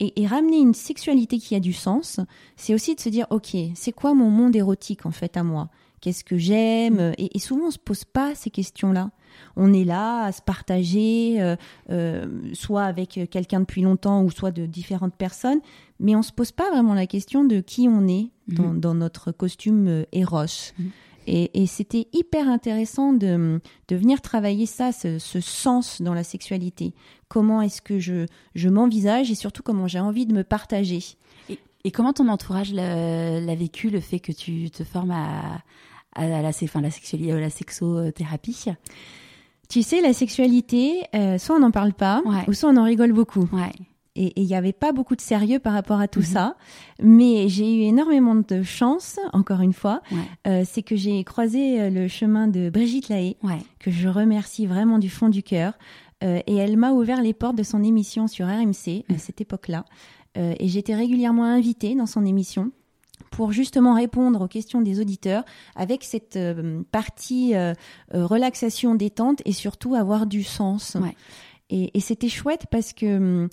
Et, 0.00 0.20
et 0.22 0.26
ramener 0.26 0.58
une 0.58 0.74
sexualité 0.74 1.38
qui 1.38 1.54
a 1.54 1.60
du 1.60 1.72
sens, 1.72 2.18
c'est 2.56 2.74
aussi 2.74 2.94
de 2.94 3.00
se 3.00 3.08
dire, 3.08 3.26
ok, 3.30 3.56
c'est 3.74 3.92
quoi 3.92 4.14
mon 4.14 4.30
monde 4.30 4.56
érotique 4.56 5.06
en 5.06 5.10
fait 5.12 5.36
à 5.36 5.42
moi? 5.44 5.68
Qu'est-ce 6.00 6.24
que 6.24 6.36
j'aime? 6.36 7.12
Et, 7.16 7.36
et 7.36 7.38
souvent, 7.38 7.66
on 7.68 7.70
se 7.70 7.78
pose 7.78 8.04
pas 8.04 8.34
ces 8.34 8.50
questions-là. 8.50 9.12
On 9.54 9.72
est 9.72 9.84
là 9.84 10.24
à 10.24 10.32
se 10.32 10.42
partager, 10.42 11.40
euh, 11.40 11.54
euh, 11.90 12.26
soit 12.54 12.82
avec 12.82 13.20
quelqu'un 13.30 13.60
depuis 13.60 13.82
longtemps 13.82 14.24
ou 14.24 14.30
soit 14.30 14.50
de 14.50 14.66
différentes 14.66 15.14
personnes, 15.14 15.60
mais 16.00 16.16
on 16.16 16.22
se 16.22 16.32
pose 16.32 16.50
pas 16.50 16.68
vraiment 16.70 16.94
la 16.94 17.06
question 17.06 17.44
de 17.44 17.60
qui 17.60 17.88
on 17.88 18.08
est 18.08 18.30
dans, 18.48 18.74
dans 18.74 18.94
notre 18.94 19.32
costume 19.32 19.86
euh, 19.88 20.04
Eros. 20.12 20.72
Mhm. 20.78 20.90
Et, 21.28 21.62
et 21.62 21.66
c'était 21.68 22.08
hyper 22.12 22.48
intéressant 22.48 23.12
de, 23.12 23.60
de 23.86 23.96
venir 23.96 24.20
travailler 24.20 24.66
ça, 24.66 24.90
ce, 24.90 25.20
ce 25.20 25.40
sens 25.40 26.02
dans 26.02 26.14
la 26.14 26.24
sexualité. 26.24 26.94
Comment 27.28 27.62
est-ce 27.62 27.80
que 27.80 28.00
je, 28.00 28.26
je 28.56 28.68
m'envisage 28.68 29.30
et 29.30 29.36
surtout 29.36 29.62
comment 29.62 29.86
j'ai 29.86 30.00
envie 30.00 30.26
de 30.26 30.32
me 30.34 30.42
partager. 30.42 30.98
Et, 31.48 31.60
et 31.84 31.90
comment 31.92 32.12
ton 32.12 32.26
entourage 32.28 32.72
l'a, 32.72 33.40
l'a 33.40 33.54
vécu, 33.54 33.88
le 33.88 34.00
fait 34.00 34.18
que 34.18 34.32
tu 34.32 34.68
te 34.70 34.82
formes 34.82 35.12
à, 35.12 35.62
à 36.16 36.26
la, 36.26 36.48
enfin, 36.48 36.80
la, 36.80 36.90
sexualité, 36.90 37.30
la 37.38 37.50
sexothérapie? 37.50 38.64
Tu 39.68 39.82
sais, 39.82 40.00
la 40.02 40.12
sexualité, 40.12 41.02
euh, 41.14 41.38
soit 41.38 41.54
on 41.54 41.60
n'en 41.60 41.70
parle 41.70 41.92
pas, 41.94 42.20
Ouais. 42.26 42.42
ou 42.48 42.52
soit 42.52 42.68
on 42.70 42.76
en 42.76 42.84
rigole 42.84 43.12
beaucoup. 43.12 43.48
Ouais. 43.52 43.72
Et 44.14 44.38
il 44.40 44.46
n'y 44.46 44.54
avait 44.54 44.74
pas 44.74 44.92
beaucoup 44.92 45.16
de 45.16 45.22
sérieux 45.22 45.58
par 45.58 45.72
rapport 45.72 45.98
à 46.00 46.06
tout 46.06 46.20
Mhm. 46.20 46.24
ça. 46.26 46.56
Mais 47.02 47.48
j'ai 47.48 47.74
eu 47.74 47.80
énormément 47.82 48.34
de 48.34 48.62
chance, 48.62 49.18
encore 49.32 49.60
une 49.62 49.72
fois. 49.72 50.02
Ouais. 50.10 50.18
Euh, 50.46 50.62
c'est 50.70 50.82
que 50.82 50.96
j'ai 50.96 51.24
croisé 51.24 51.80
euh, 51.80 51.88
le 51.90 52.08
chemin 52.08 52.46
de 52.46 52.68
Brigitte 52.68 53.08
Lahaye, 53.08 53.36
Ouais. 53.42 53.58
que 53.78 53.90
je 53.90 54.08
remercie 54.08 54.66
vraiment 54.66 54.98
du 54.98 55.08
fond 55.08 55.30
du 55.30 55.42
cœur. 55.42 55.72
Euh, 56.22 56.40
et 56.46 56.56
elle 56.56 56.76
m'a 56.76 56.92
ouvert 56.92 57.22
les 57.22 57.32
portes 57.32 57.56
de 57.56 57.62
son 57.62 57.82
émission 57.82 58.26
sur 58.28 58.46
RMC 58.46 59.04
à 59.08 59.16
cette 59.18 59.40
époque-là. 59.40 59.86
Euh, 60.36 60.54
et 60.60 60.68
j'étais 60.68 60.94
régulièrement 60.94 61.44
invitée 61.44 61.94
dans 61.94 62.06
son 62.06 62.24
émission 62.26 62.70
pour 63.30 63.50
justement 63.52 63.94
répondre 63.94 64.42
aux 64.42 64.48
questions 64.48 64.82
des 64.82 65.00
auditeurs 65.00 65.42
avec 65.74 66.04
cette 66.04 66.38
partie 66.90 67.54
relaxation 68.12 68.94
détente 68.94 69.40
et 69.44 69.52
surtout 69.52 69.94
avoir 69.94 70.26
du 70.26 70.42
sens. 70.42 70.96
Ouais. 71.00 71.16
Et, 71.70 71.96
et 71.96 72.00
c'était 72.00 72.28
chouette 72.28 72.66
parce 72.70 72.92
que 72.92 73.48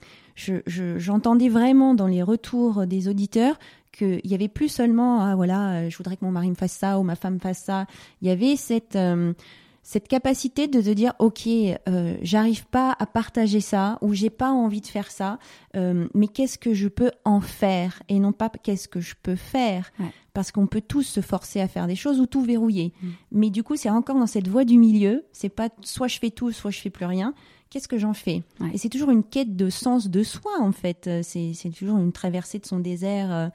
hum, 0.47 0.61
je, 0.65 0.71
je- 0.71 0.99
j'entendais 0.99 1.49
vraiment 1.49 1.93
dans 1.93 2.07
les 2.07 2.23
retours 2.23 2.85
des 2.87 3.07
auditeurs 3.07 3.57
qu'il 3.91 4.21
y 4.25 4.33
avait 4.35 4.47
plus 4.47 4.69
seulement 4.69 5.21
ah 5.21 5.35
voilà 5.35 5.89
je 5.89 5.97
voudrais 5.97 6.15
que 6.15 6.23
mon 6.25 6.31
mari 6.31 6.49
me 6.49 6.55
fasse 6.55 6.73
ça 6.73 6.99
ou 6.99 7.03
ma 7.03 7.15
femme 7.15 7.39
fasse 7.39 7.63
ça. 7.63 7.85
Il 8.21 8.27
y 8.27 8.31
avait 8.31 8.55
cette 8.55 8.95
euh, 8.95 9.33
cette 9.81 10.07
capacité 10.07 10.67
de 10.67 10.79
te 10.81 10.89
dire 10.89 11.13
ok 11.19 11.47
euh, 11.47 12.15
j'arrive 12.21 12.67
pas 12.67 12.95
à 12.99 13.05
partager 13.07 13.61
ça 13.61 13.97
ou 14.01 14.13
j'ai 14.13 14.29
pas 14.29 14.51
envie 14.51 14.81
de 14.81 14.85
faire 14.87 15.09
ça 15.09 15.39
euh, 15.75 16.07
mais 16.13 16.27
qu'est-ce 16.27 16.59
que 16.59 16.73
je 16.75 16.87
peux 16.87 17.11
en 17.25 17.41
faire 17.41 18.03
et 18.09 18.19
non 18.19 18.31
pas 18.31 18.49
qu'est-ce 18.49 18.87
que 18.87 18.99
je 18.99 19.15
peux 19.23 19.35
faire? 19.37 19.89
Ouais. 19.99 20.11
parce 20.33 20.51
qu'on 20.51 20.67
peut 20.67 20.81
tous 20.81 21.03
se 21.03 21.21
forcer 21.21 21.59
à 21.59 21.67
faire 21.67 21.87
des 21.87 21.95
choses 21.95 22.19
ou 22.19 22.27
tout 22.27 22.43
verrouiller 22.43 22.93
Mm. 23.01 23.07
mais 23.31 23.49
du 23.49 23.63
coup 23.63 23.75
c'est 23.77 23.89
encore 23.89 24.19
dans 24.19 24.27
cette 24.27 24.47
voie 24.47 24.65
du 24.65 24.77
milieu 24.77 25.23
c'est 25.31 25.49
pas 25.49 25.69
soit 25.81 26.07
je 26.07 26.19
fais 26.19 26.29
tout 26.29 26.51
soit 26.51 26.71
je 26.71 26.79
fais 26.79 26.91
plus 26.91 27.05
rien 27.05 27.33
qu'est-ce 27.69 27.87
que 27.87 27.97
j'en 27.97 28.13
fais? 28.13 28.43
Ouais. 28.59 28.69
et 28.73 28.77
c'est 28.77 28.89
toujours 28.89 29.11
une 29.11 29.23
quête 29.23 29.55
de 29.55 29.69
sens 29.69 30.09
de 30.09 30.23
soi 30.23 30.51
en 30.59 30.71
fait 30.71 31.07
Euh, 31.07 31.21
c'est 31.23 31.69
toujours 31.69 31.97
une 31.97 32.11
traversée 32.11 32.59
de 32.59 32.65
son 32.65 32.79
désert 32.79 33.31
euh, 33.31 33.47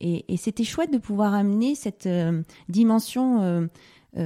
et, 0.00 0.24
et 0.32 0.36
c'était 0.36 0.64
chouette 0.64 0.92
de 0.92 0.98
pouvoir 0.98 1.32
amener 1.34 1.74
cette 1.74 2.06
euh, 2.06 2.42
dimension 2.68 3.40
euh, 3.42 3.66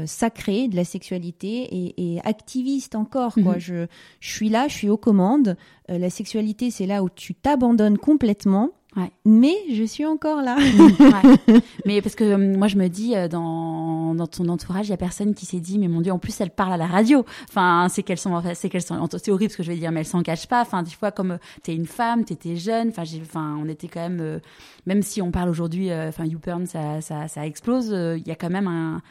sacrée 0.07 0.67
de 0.69 0.75
la 0.75 0.85
sexualité 0.85 1.63
et, 1.71 2.15
et 2.17 2.21
activiste 2.25 2.97
encore 2.97 3.35
quoi. 3.35 3.55
Mhm. 3.55 3.61
Je, 3.61 3.87
je 4.19 4.31
suis 4.33 4.49
là, 4.49 4.67
je 4.69 4.75
suis 4.75 4.89
aux 4.89 4.97
commandes. 4.97 5.57
La 5.89 6.11
sexualité, 6.11 6.73
c'est 6.73 6.87
là 6.87 7.05
où 7.05 7.09
tu 7.09 7.35
t'abandonnes 7.37 7.97
complètement. 7.97 8.71
Ouais. 8.97 9.13
Mais 9.27 9.55
je 9.73 9.85
suis 9.85 10.07
encore 10.07 10.43
là. 10.43 10.57
Ouais. 10.99 11.61
Mais 11.85 12.01
parce 12.01 12.15
que 12.15 12.25
euh, 12.25 12.57
moi 12.57 12.69
je 12.69 12.77
me 12.77 12.89
dis 12.89 13.15
euh, 13.15 13.29
dans, 13.29 14.15
dans 14.15 14.27
ton 14.27 14.49
entourage 14.49 14.87
il 14.87 14.91
y 14.91 14.95
a 14.95 14.97
personne 14.97 15.35
qui 15.35 15.45
s'est 15.47 15.61
dit 15.61 15.79
mais 15.79 15.89
mon 15.89 16.01
dieu 16.01 16.13
en 16.13 16.19
plus 16.19 16.41
elle 16.41 16.51
parle 16.51 16.73
à 16.73 16.77
la 16.77 16.87
radio 16.87 17.25
enfin 17.49 17.89
c'est 17.91 18.03
qu'elles 18.03 18.19
sont 18.19 18.43
c'est 18.55 18.69
qu'elles 18.69 18.83
sont 18.83 19.07
c'est 19.11 19.31
horrible 19.31 19.53
ce 19.53 19.57
que 19.59 19.63
je 19.63 19.71
vais 19.71 19.79
dire 19.79 19.93
mais 19.93 20.01
elles 20.01 20.07
s'en 20.07 20.23
cachent 20.23 20.49
pas 20.49 20.63
enfin 20.63 20.83
des 20.83 20.91
fois 20.91 21.13
comme 21.13 21.33
euh, 21.33 21.39
t'es 21.63 21.75
une 21.75 21.87
femme 21.87 22.25
t'étais 22.25 22.57
jeune 22.57 22.89
enfin 22.89 23.05
j'ai 23.05 23.21
enfin 23.21 23.57
on 23.63 23.69
était 23.69 23.89
quand 23.89 24.01
même 24.01 24.41
même 24.87 25.03
si 25.03 25.21
on 25.21 25.31
parle 25.31 25.49
aujourd'hui 25.49 25.93
enfin 25.93 26.25
YouPorn 26.25 26.67
ça 26.67 27.01
ça 27.01 27.29
ça 27.29 27.47
explose 27.47 27.89
il 27.89 28.27
y 28.27 28.31
a 28.31 28.37
quand 28.37 28.51
même 28.51 28.67
un 28.67 29.03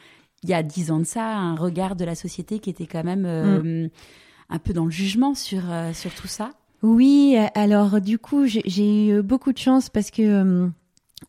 il 0.42 0.50
y 0.50 0.54
a 0.54 0.62
dix 0.62 0.90
ans 0.90 0.98
de 0.98 1.04
ça 1.04 1.24
un 1.36 1.54
regard 1.54 1.96
de 1.96 2.04
la 2.04 2.14
société 2.14 2.58
qui 2.58 2.70
était 2.70 2.86
quand 2.86 3.04
même 3.04 3.24
euh, 3.26 3.88
un 4.50 4.58
peu 4.58 4.72
dans 4.72 4.84
le 4.84 4.90
jugement 4.90 5.34
sur 5.34 5.62
sur 5.92 6.12
tout 6.14 6.28
ça 6.28 6.50
Oui, 6.82 7.36
alors 7.54 8.00
du 8.00 8.18
coup, 8.18 8.46
j'ai- 8.46 8.62
j'ai 8.66 9.08
eu 9.08 9.22
beaucoup 9.22 9.52
de 9.52 9.58
chance 9.58 9.88
parce 9.88 10.10
que 10.10 10.22
euh, 10.22 10.68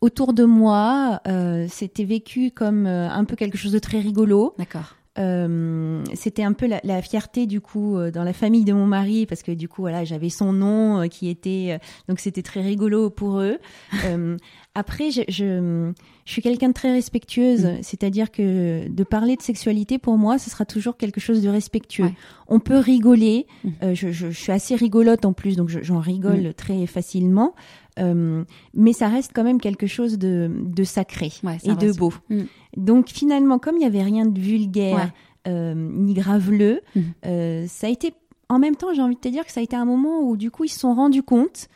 autour 0.01 0.33
de 0.33 0.43
moi, 0.43 1.21
euh, 1.27 1.67
c'était 1.69 2.03
vécu 2.03 2.51
comme 2.51 2.85
euh, 2.85 3.09
un 3.09 3.23
peu 3.23 3.35
quelque 3.35 3.57
chose 3.57 3.71
de 3.71 3.79
très 3.79 3.99
rigolo. 3.99 4.53
d'accord 4.57 4.96
Euh, 5.19 6.03
c'était 6.13 6.43
un 6.43 6.53
peu 6.53 6.67
la, 6.67 6.79
la 6.83 7.01
fierté 7.01 7.45
du 7.47 7.59
coup 7.61 7.97
euh, 7.97 8.11
dans 8.11 8.23
la 8.23 8.33
famille 8.33 8.63
de 8.65 8.73
mon 8.73 8.85
mari 8.85 9.25
parce 9.25 9.41
que 9.41 9.51
du 9.51 9.67
coup 9.67 9.81
voilà 9.81 10.03
j'avais 10.05 10.29
son 10.29 10.53
nom 10.53 11.01
euh, 11.01 11.07
qui 11.07 11.27
était 11.29 11.79
donc 12.07 12.19
c'était 12.19 12.43
très 12.43 12.61
rigolo 12.61 13.09
pour 13.09 13.39
eux. 13.39 13.57
Euh, 14.05 14.37
après 14.75 15.09
je, 15.09 15.21
je, 15.27 15.91
je 16.25 16.31
suis 16.31 16.41
quelqu'un 16.43 16.67
de 16.69 16.73
très 16.73 16.91
respectueuse, 16.91 17.65
Mm. 17.65 17.77
c'est-à-dire 17.81 18.29
que 18.31 18.87
de 18.87 19.03
parler 19.03 19.35
de 19.35 19.41
sexualité 19.41 19.97
pour 19.97 20.17
moi 20.17 20.37
ce 20.37 20.49
sera 20.51 20.65
toujours 20.65 20.97
quelque 20.97 21.19
chose 21.19 21.41
de 21.41 21.49
respectueux. 21.49 22.05
Ouais. 22.05 22.13
On 22.47 22.59
peut 22.59 22.77
rigoler, 22.77 23.47
Mm. 23.63 23.69
euh, 23.83 23.95
je, 23.95 24.11
je, 24.11 24.29
je 24.29 24.37
suis 24.39 24.51
assez 24.51 24.75
rigolote 24.75 25.25
en 25.25 25.33
plus 25.33 25.55
donc 25.55 25.69
je- 25.69 25.81
j'en 25.81 25.99
rigole 25.99 26.53
très 26.53 26.85
facilement. 26.85 27.55
Euh, 27.97 28.43
mais 28.73 28.93
ça 28.93 29.07
reste 29.07 29.31
quand 29.33 29.43
même 29.43 29.59
quelque 29.59 29.87
chose 29.87 30.17
de, 30.17 30.51
de 30.63 30.83
sacré 30.83 31.31
Ouais, 31.43 31.57
et 31.63 31.73
de 31.75 31.91
beau. 31.91 32.13
Mm. 32.29 32.41
Donc 32.77 33.09
finalement, 33.09 33.59
comme 33.59 33.75
il 33.75 33.79
n'y 33.79 33.85
avait 33.85 34.03
rien 34.03 34.25
de 34.25 34.39
vulgaire 34.39 34.95
Ouais. 34.95 35.51
euh, 35.51 35.73
ni 35.75 36.13
graveleux, 36.13 36.81
Mhm. 36.95 37.03
euh, 37.25 37.65
ça 37.67 37.87
a 37.87 37.89
été, 37.89 38.13
en 38.49 38.59
même 38.59 38.75
temps, 38.75 38.93
j'ai 38.93 39.01
envie 39.01 39.15
de 39.15 39.19
te 39.19 39.29
dire 39.29 39.45
que 39.45 39.51
ça 39.51 39.59
a 39.59 39.63
été 39.63 39.75
un 39.75 39.85
moment 39.85 40.21
où 40.21 40.37
du 40.37 40.51
coup 40.51 40.63
ils 40.65 40.69
se 40.69 40.79
sont 40.79 40.93
rendus 40.93 41.23
compte 41.23 41.67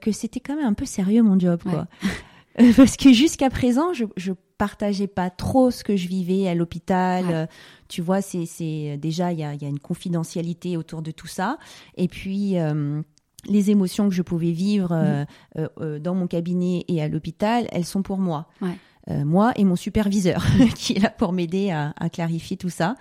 que 0.00 0.10
c'était 0.10 0.40
quand 0.40 0.56
même 0.56 0.66
un 0.66 0.72
peu 0.72 0.84
sérieux 0.86 1.22
mon 1.22 1.38
job, 1.38 1.60
quoi. 1.62 1.86
Parce 2.76 2.96
que 2.96 3.12
jusqu'à 3.12 3.48
présent, 3.50 3.92
je, 3.92 4.04
je 4.16 4.32
partageais 4.58 5.06
pas 5.06 5.30
trop 5.30 5.70
ce 5.70 5.84
que 5.84 5.94
je 5.94 6.08
vivais 6.08 6.48
à 6.48 6.54
l'hôpital. 6.56 7.24
Ouais. 7.26 7.32
Euh, 7.34 7.46
tu 7.86 8.02
vois, 8.02 8.20
c'est, 8.20 8.96
déjà 8.96 9.32
il 9.32 9.38
y 9.38 9.44
a, 9.44 9.54
il 9.54 9.62
y 9.62 9.64
a 9.64 9.68
une 9.68 9.78
confidentialité 9.78 10.76
autour 10.76 11.00
de 11.02 11.12
tout 11.12 11.28
ça. 11.28 11.58
Et 11.96 12.08
puis 12.08 12.58
euh, 12.58 13.00
les 13.48 13.70
émotions 13.70 14.08
que 14.08 14.14
je 14.14 14.22
pouvais 14.22 14.52
vivre 14.52 14.92
euh, 14.92 15.24
euh, 15.58 15.68
euh, 15.80 15.98
dans 15.98 16.14
mon 16.14 16.26
cabinet 16.26 16.84
et 16.88 17.02
à 17.02 17.08
l'hôpital, 17.08 17.66
elles 17.72 17.84
sont 17.84 18.02
pour 18.02 18.18
moi. 18.18 18.46
Ouais. 18.60 18.76
Euh, 19.10 19.24
moi 19.24 19.52
et 19.56 19.64
mon 19.64 19.76
superviseur 19.76 20.44
qui 20.74 20.92
est 20.92 21.00
là 21.00 21.08
pour 21.08 21.32
m'aider 21.32 21.70
à, 21.70 21.94
à 21.96 22.10
clarifier 22.10 22.56
tout 22.56 22.68
ça. 22.68 22.94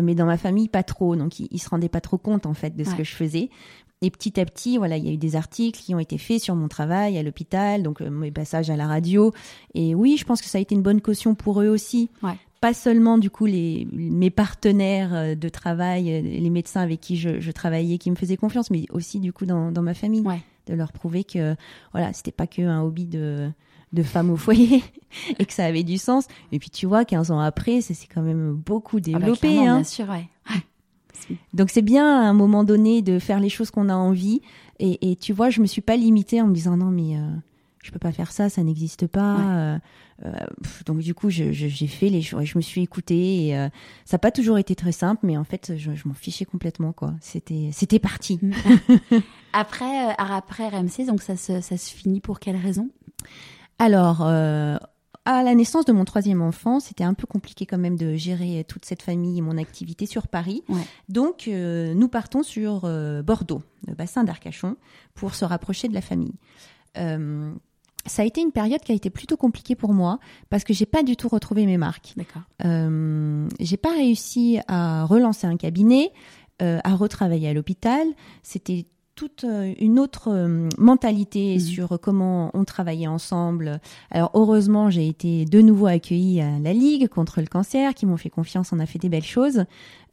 Mais 0.00 0.14
dans 0.16 0.26
ma 0.26 0.36
famille, 0.38 0.68
pas 0.68 0.82
trop. 0.82 1.14
Donc, 1.14 1.38
ils, 1.38 1.46
ils 1.52 1.60
se 1.60 1.68
rendaient 1.68 1.88
pas 1.88 2.00
trop 2.00 2.18
compte, 2.18 2.46
en 2.46 2.54
fait, 2.54 2.74
de 2.74 2.82
ce 2.82 2.94
que 2.96 3.04
je 3.04 3.14
faisais. 3.14 3.50
Et 4.02 4.10
petit 4.10 4.40
à 4.40 4.44
petit, 4.44 4.76
voilà, 4.76 4.96
il 4.96 5.04
y 5.06 5.08
a 5.08 5.12
eu 5.12 5.16
des 5.16 5.36
articles 5.36 5.80
qui 5.80 5.94
ont 5.94 6.00
été 6.00 6.18
faits 6.18 6.40
sur 6.40 6.56
mon 6.56 6.68
travail 6.68 7.16
à 7.16 7.22
l'hôpital, 7.22 7.82
donc 7.82 8.00
mes 8.00 8.32
passages 8.32 8.70
à 8.70 8.76
la 8.76 8.86
radio. 8.86 9.32
Et 9.74 9.94
oui, 9.94 10.16
je 10.18 10.24
pense 10.24 10.42
que 10.42 10.48
ça 10.48 10.58
a 10.58 10.60
été 10.60 10.74
une 10.74 10.82
bonne 10.82 11.00
caution 11.00 11.34
pour 11.34 11.62
eux 11.62 11.68
aussi. 11.68 12.10
Ouais. 12.22 12.36
Pas 12.64 12.72
seulement, 12.72 13.18
du 13.18 13.28
coup, 13.28 13.44
les, 13.44 13.86
mes 13.92 14.30
partenaires 14.30 15.12
euh, 15.12 15.34
de 15.34 15.48
travail, 15.50 16.10
euh, 16.10 16.22
les 16.22 16.48
médecins 16.48 16.80
avec 16.80 16.98
qui 16.98 17.18
je, 17.18 17.38
je 17.38 17.50
travaillais, 17.50 17.98
qui 17.98 18.10
me 18.10 18.16
faisaient 18.16 18.38
confiance, 18.38 18.70
mais 18.70 18.86
aussi, 18.90 19.20
du 19.20 19.34
coup, 19.34 19.44
dans, 19.44 19.70
dans 19.70 19.82
ma 19.82 19.92
famille. 19.92 20.22
Ouais. 20.22 20.40
De 20.66 20.72
leur 20.72 20.90
prouver 20.92 21.24
que, 21.24 21.56
voilà, 21.92 22.14
c'était 22.14 22.32
pas 22.32 22.46
que 22.46 22.62
un 22.62 22.80
hobby 22.80 23.04
de, 23.04 23.50
de 23.92 24.02
femme 24.02 24.30
au 24.30 24.36
foyer 24.36 24.82
et 25.38 25.44
que 25.44 25.52
ça 25.52 25.66
avait 25.66 25.82
du 25.82 25.98
sens. 25.98 26.26
Et 26.52 26.58
puis, 26.58 26.70
tu 26.70 26.86
vois, 26.86 27.04
15 27.04 27.30
ans 27.32 27.38
après, 27.40 27.82
ça 27.82 27.92
s'est 27.92 28.08
quand 28.12 28.22
même 28.22 28.52
beaucoup 28.54 28.96
Ah 28.96 29.10
bah, 29.12 29.18
développé. 29.18 29.58
hein. 29.58 29.76
bien 29.76 29.84
sûr 29.84 30.08
ouais 30.08 30.26
Donc 31.52 31.68
c'est 31.68 31.82
bien 31.82 32.06
à 32.06 32.26
un 32.26 32.32
moment 32.32 32.64
donné 32.64 33.02
de 33.02 33.18
faire 33.18 33.40
les 33.40 33.50
choses 33.50 33.70
qu'on 33.70 33.90
a 33.90 33.94
envie. 33.94 34.40
Et, 34.78 35.10
et 35.10 35.16
tu 35.16 35.34
vois, 35.34 35.50
je 35.50 35.60
me 35.60 35.66
suis 35.66 35.82
pas 35.82 35.96
limitée 35.96 36.40
en 36.40 36.46
me 36.46 36.54
disant 36.54 36.78
non 36.78 36.90
mais 36.90 37.16
euh, 37.18 37.20
je 37.84 37.90
peux 37.92 37.98
pas 37.98 38.12
faire 38.12 38.32
ça, 38.32 38.48
ça 38.48 38.62
n'existe 38.62 39.06
pas. 39.06 39.34
Ouais. 39.36 39.42
Euh, 39.46 39.78
euh, 40.24 40.32
pff, 40.62 40.84
donc 40.84 40.98
du 41.00 41.12
coup, 41.14 41.28
je- 41.28 41.52
je- 41.52 41.68
j'ai 41.68 41.86
fait 41.86 42.08
les 42.08 42.22
choses, 42.22 42.44
je 42.44 42.56
me 42.56 42.62
suis 42.62 42.80
écoutée. 42.82 43.46
Et, 43.48 43.58
euh, 43.58 43.68
ça 44.06 44.14
n'a 44.14 44.18
pas 44.20 44.30
toujours 44.30 44.56
été 44.58 44.74
très 44.74 44.92
simple, 44.92 45.20
mais 45.26 45.36
en 45.36 45.44
fait, 45.44 45.74
je, 45.76 45.94
je 45.94 46.08
m'en 46.08 46.14
fichais 46.14 46.44
complètement 46.46 46.92
quoi. 46.92 47.12
C'était 47.20 47.68
c'était 47.72 47.98
parti. 47.98 48.40
Après, 49.52 50.08
euh, 50.08 50.12
après 50.18 50.68
RMC, 50.68 51.04
donc 51.06 51.20
ça 51.22 51.36
se, 51.36 51.60
ça 51.60 51.76
se 51.76 51.94
finit 51.94 52.20
pour 52.20 52.40
quelle 52.40 52.56
raison? 52.56 52.88
Alors, 53.78 54.22
à 54.22 55.42
la 55.42 55.54
naissance 55.54 55.84
de 55.84 55.92
mon 55.92 56.04
troisième 56.04 56.42
enfant, 56.42 56.80
c'était 56.80 57.04
un 57.04 57.14
peu 57.14 57.26
compliqué 57.26 57.66
quand 57.66 57.78
même 57.78 57.96
de 57.96 58.14
gérer 58.14 58.64
toute 58.68 58.84
cette 58.84 59.02
famille 59.02 59.38
et 59.38 59.42
mon 59.42 59.56
activité 59.58 60.06
sur 60.06 60.26
Paris. 60.28 60.62
Ouais. 60.68 60.80
Donc, 61.08 61.48
nous 61.48 62.08
partons 62.08 62.42
sur 62.42 62.80
Bordeaux, 63.24 63.62
le 63.86 63.94
bassin 63.94 64.22
d'Arcachon, 64.24 64.76
pour 65.14 65.34
se 65.34 65.44
rapprocher 65.44 65.88
de 65.88 65.94
la 65.94 66.00
famille. 66.02 66.34
Ça 68.06 68.22
a 68.22 68.24
été 68.24 68.40
une 68.40 68.52
période 68.52 68.80
qui 68.82 68.92
a 68.92 68.94
été 68.94 69.10
plutôt 69.10 69.36
compliquée 69.36 69.74
pour 69.74 69.92
moi 69.94 70.18
parce 70.50 70.64
que 70.64 70.74
j'ai 70.74 70.86
pas 70.86 71.02
du 71.02 71.16
tout 71.16 71.28
retrouvé 71.28 71.64
mes 71.66 71.78
marques. 71.78 72.12
D'accord. 72.16 72.42
Euh, 72.64 73.48
j'ai 73.60 73.76
pas 73.76 73.92
réussi 73.92 74.58
à 74.68 75.04
relancer 75.04 75.46
un 75.46 75.56
cabinet, 75.56 76.12
euh, 76.62 76.78
à 76.84 76.94
retravailler 76.94 77.48
à 77.48 77.54
l'hôpital. 77.54 78.06
C'était 78.42 78.86
toute 79.14 79.44
euh, 79.44 79.72
une 79.78 79.98
autre 80.00 80.28
euh, 80.32 80.68
mentalité 80.76 81.54
Mhm. 81.54 81.60
sur 81.60 82.00
comment 82.00 82.50
on 82.52 82.64
travaillait 82.64 83.06
ensemble. 83.06 83.80
Alors 84.10 84.30
heureusement, 84.34 84.90
j'ai 84.90 85.06
été 85.06 85.44
de 85.44 85.60
nouveau 85.60 85.86
accueillie 85.86 86.40
à 86.40 86.58
la 86.58 86.72
Ligue 86.72 87.08
contre 87.08 87.40
le 87.40 87.46
cancer, 87.46 87.94
qui 87.94 88.06
m'ont 88.06 88.16
fait 88.16 88.30
confiance, 88.30 88.72
on 88.72 88.80
a 88.80 88.86
fait 88.86 88.98
des 88.98 89.08
belles 89.08 89.22
choses. 89.24 89.64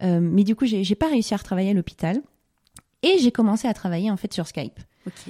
Euh, 0.03 0.19
mais 0.21 0.43
du 0.43 0.55
coup, 0.55 0.65
j'ai 0.65 0.95
pas 0.95 1.07
réussi 1.07 1.33
à 1.33 1.37
retravailler 1.37 1.71
à 1.71 1.73
l'hôpital. 1.73 2.21
Et 3.03 3.17
j'ai 3.19 3.31
commencé 3.31 3.67
à 3.67 3.73
travailler 3.73 4.11
en 4.11 4.17
fait 4.17 4.31
sur 4.31 4.45
Skype. 4.45 4.79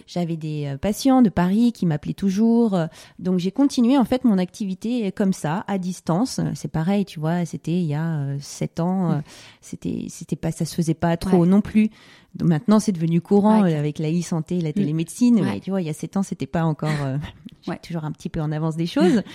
J'avais 0.07 0.35
des 0.37 0.65
euh, 0.67 0.77
patients 0.77 1.21
de 1.21 1.29
Paris 1.29 1.71
qui 1.71 1.85
m'appelaient 1.85 2.13
toujours, 2.13 2.73
euh, 2.73 2.87
donc 3.19 3.39
j'ai 3.39 3.51
continué 3.51 3.97
en 3.97 4.03
fait 4.05 4.23
mon 4.25 4.37
activité 4.37 5.11
comme 5.11 5.33
ça, 5.33 5.63
à 5.67 5.77
distance. 5.77 6.39
C'est 6.55 6.71
pareil, 6.71 7.05
tu 7.05 7.19
vois, 7.19 7.45
c'était 7.45 7.71
il 7.79 7.85
y 7.85 7.93
a 7.93 8.19
euh, 8.19 8.37
sept 8.41 8.79
ans, 8.79 9.21
c'était 9.61 10.05
c'était 10.09 10.35
pas, 10.35 10.51
ça 10.51 10.65
se 10.65 10.75
faisait 10.75 10.93
pas 10.93 11.15
trop 11.17 11.39
Ouais. 11.39 11.47
non 11.47 11.61
plus. 11.61 11.89
Donc 12.35 12.47
maintenant 12.49 12.79
c'est 12.79 12.91
devenu 12.93 13.19
courant 13.21 13.61
Ouais, 13.63 13.75
avec 13.75 13.99
la 13.99 14.09
e-santé, 14.11 14.61
la 14.61 14.71
télémédecine. 14.73 15.35
Ouais. 15.35 15.53
Mais 15.53 15.59
tu 15.59 15.69
vois, 15.69 15.81
il 15.81 15.87
y 15.87 15.89
a 15.89 15.93
sept 15.93 16.17
ans 16.17 16.23
c'était 16.23 16.47
pas 16.47 16.63
encore, 16.63 16.89
euh, 17.03 17.17
Ouais. 17.67 17.77
toujours 17.83 18.03
un 18.05 18.11
petit 18.11 18.29
peu 18.29 18.41
en 18.41 18.51
avance 18.51 18.75
des 18.75 18.87
choses. 18.87 19.21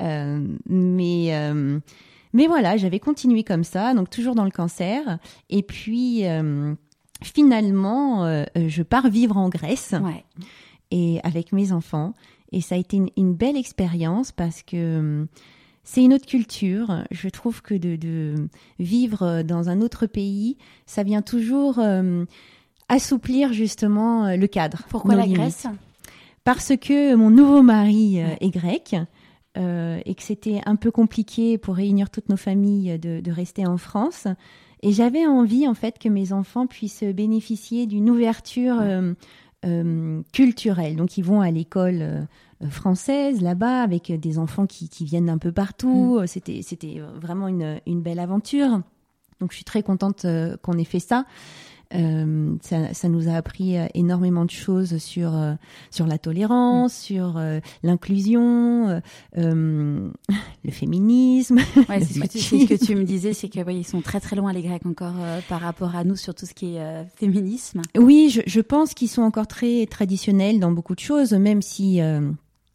Euh, 0.00 0.46
mais 0.66 1.30
mais 2.32 2.46
voilà, 2.46 2.78
j'avais 2.78 3.00
continué 3.00 3.42
comme 3.44 3.64
ça, 3.64 3.92
donc 3.92 4.08
toujours 4.08 4.34
dans 4.34 4.44
le 4.44 4.50
cancer. 4.50 5.18
Et 5.50 5.62
puis 5.62 6.22
finalement, 7.22 8.24
euh, 8.24 8.44
je 8.68 8.82
pars 8.82 9.08
vivre 9.08 9.36
en 9.36 9.48
Grèce 9.48 9.94
Ouais. 10.02 10.24
et 10.90 11.20
avec 11.24 11.52
mes 11.52 11.72
enfants. 11.72 12.14
Et 12.52 12.60
ça 12.60 12.74
a 12.74 12.78
été 12.78 12.96
une, 12.96 13.10
une 13.16 13.34
belle 13.34 13.56
expérience 13.56 14.32
parce 14.32 14.62
que 14.62 14.98
hum, 14.98 15.26
c'est 15.84 16.02
une 16.02 16.12
autre 16.14 16.26
culture. 16.26 17.04
Je 17.10 17.28
trouve 17.28 17.62
que 17.62 17.74
de, 17.74 17.96
de 17.96 18.34
vivre 18.78 19.42
dans 19.42 19.68
un 19.68 19.80
autre 19.80 20.06
pays, 20.06 20.56
ça 20.86 21.02
vient 21.02 21.22
toujours 21.22 21.78
hum, 21.78 22.26
assouplir 22.88 23.52
justement 23.52 24.26
euh, 24.26 24.36
le 24.36 24.46
cadre. 24.46 24.82
Pourquoi 24.88 25.14
la 25.14 25.22
limites. 25.22 25.38
Grèce? 25.38 25.66
Parce 26.44 26.72
que 26.76 27.14
mon 27.14 27.30
nouveau 27.30 27.62
mari 27.62 28.20
euh, 28.20 28.26
Ouais. 28.26 28.38
est 28.40 28.50
grec. 28.50 28.96
euh, 29.56 30.00
et 30.06 30.14
que 30.14 30.22
c'était 30.22 30.60
un 30.64 30.76
peu 30.76 30.90
compliqué 30.92 31.58
pour 31.58 31.74
réunir 31.76 32.08
toutes 32.10 32.28
nos 32.28 32.36
familles 32.36 32.98
de, 32.98 33.20
de 33.20 33.32
rester 33.32 33.66
en 33.66 33.76
France. 33.78 34.26
Et 34.82 34.92
j'avais 34.92 35.26
envie, 35.26 35.68
en 35.68 35.74
fait, 35.74 35.98
que 35.98 36.08
mes 36.08 36.32
enfants 36.32 36.66
puissent 36.66 37.04
bénéficier 37.04 37.86
d'une 37.86 38.08
ouverture 38.08 38.78
euh, 38.80 39.12
euh, 39.66 40.22
culturelle. 40.32 40.96
Donc, 40.96 41.18
ils 41.18 41.24
vont 41.24 41.40
à 41.40 41.50
l'école 41.50 41.98
euh, 42.00 42.70
française, 42.70 43.42
là-bas, 43.42 43.82
avec 43.82 44.10
des 44.10 44.38
enfants 44.38 44.66
qui, 44.66 44.88
qui 44.88 45.04
viennent 45.04 45.26
d'un 45.26 45.38
peu 45.38 45.52
partout. 45.52 46.20
C'était, 46.26 46.62
c'était 46.62 47.00
vraiment 47.20 47.48
une, 47.48 47.80
une 47.86 48.00
belle 48.00 48.18
aventure. 48.18 48.80
Donc, 49.40 49.52
je 49.52 49.56
suis 49.56 49.64
très 49.64 49.82
contente 49.82 50.26
qu'on 50.62 50.78
ait 50.78 50.84
fait 50.84 51.00
ça. 51.00 51.24
Euh, 51.94 52.54
ça, 52.62 52.94
ça 52.94 53.08
nous 53.08 53.28
a 53.28 53.32
appris 53.32 53.76
euh, 53.76 53.86
énormément 53.94 54.44
de 54.44 54.50
choses 54.50 54.98
sur 54.98 55.34
euh, 55.34 55.54
sur 55.90 56.06
la 56.06 56.18
tolérance, 56.18 56.94
sur 56.94 57.36
euh, 57.36 57.60
l'inclusion, 57.82 59.00
le 59.36 60.10
féminisme. 60.70 61.56
Ouais, 61.88 62.00
c'est 62.00 62.38
ce, 62.38 62.66
que 62.66 62.74
que 62.74 62.84
tu 62.84 62.94
me 62.94 63.04
disais, 63.04 63.32
c'est 63.32 63.48
que 63.48 63.60
ouais, 63.60 63.76
ils 63.76 63.86
sont 63.86 64.00
très 64.00 64.20
très 64.20 64.36
loin 64.36 64.52
les 64.52 64.62
Grecs 64.62 64.86
encore 64.86 65.14
euh, 65.18 65.40
par 65.48 65.60
rapport 65.60 65.96
à 65.96 66.04
nous 66.04 66.16
sur 66.16 66.34
tout 66.34 66.46
ce 66.46 66.54
qui 66.54 66.76
est 66.76 66.80
euh, 66.80 67.04
féminisme. 67.16 67.82
Oui, 67.96 68.30
je, 68.32 68.40
je 68.46 68.60
pense 68.60 68.94
qu'ils 68.94 69.08
sont 69.08 69.22
encore 69.22 69.46
très 69.46 69.86
traditionnels 69.86 70.60
dans 70.60 70.72
beaucoup 70.72 70.94
de 70.94 71.00
choses, 71.00 71.32
même 71.32 71.62
si 71.62 72.00
euh, 72.00 72.30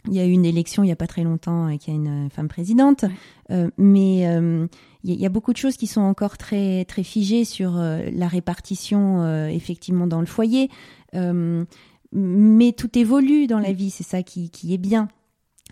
il 0.07 0.13
y 0.15 0.19
a 0.19 0.25
eu 0.25 0.31
une 0.31 0.45
élection 0.45 0.83
il 0.83 0.87
y 0.89 0.91
a 0.91 0.95
pas 0.95 1.07
très 1.07 1.23
longtemps 1.23 1.67
et 1.69 1.77
qu'il 1.77 1.93
y 1.93 1.97
a 1.97 1.99
une 1.99 2.25
euh, 2.27 2.29
femme 2.29 2.47
présidente. 2.47 3.05
Euh, 3.51 3.69
mais 3.77 4.27
euh, 4.27 4.67
il 5.03 5.09
y, 5.09 5.13
a- 5.13 5.15
il 5.15 5.21
y 5.21 5.25
a 5.25 5.29
beaucoup 5.29 5.51
de 5.53 5.57
choses 5.57 5.77
qui 5.77 5.87
sont 5.87 6.01
encore 6.01 6.37
très 6.37 6.85
très 6.85 7.03
figées 7.03 7.45
sur 7.45 7.77
euh, 7.77 8.09
la 8.13 8.27
répartition 8.27 9.45
effectivement 9.47 10.07
dans 10.07 10.19
le 10.19 10.25
foyer. 10.25 10.69
Mais 12.11 12.71
tout 12.71 12.97
évolue 12.97 13.47
dans 13.47 13.59
la 13.59 13.73
vie, 13.73 13.89
c'est 13.89 14.03
ça 14.03 14.23
qui, 14.23 14.49
qui 14.49 14.73
est 14.73 14.77
bien. 14.77 15.09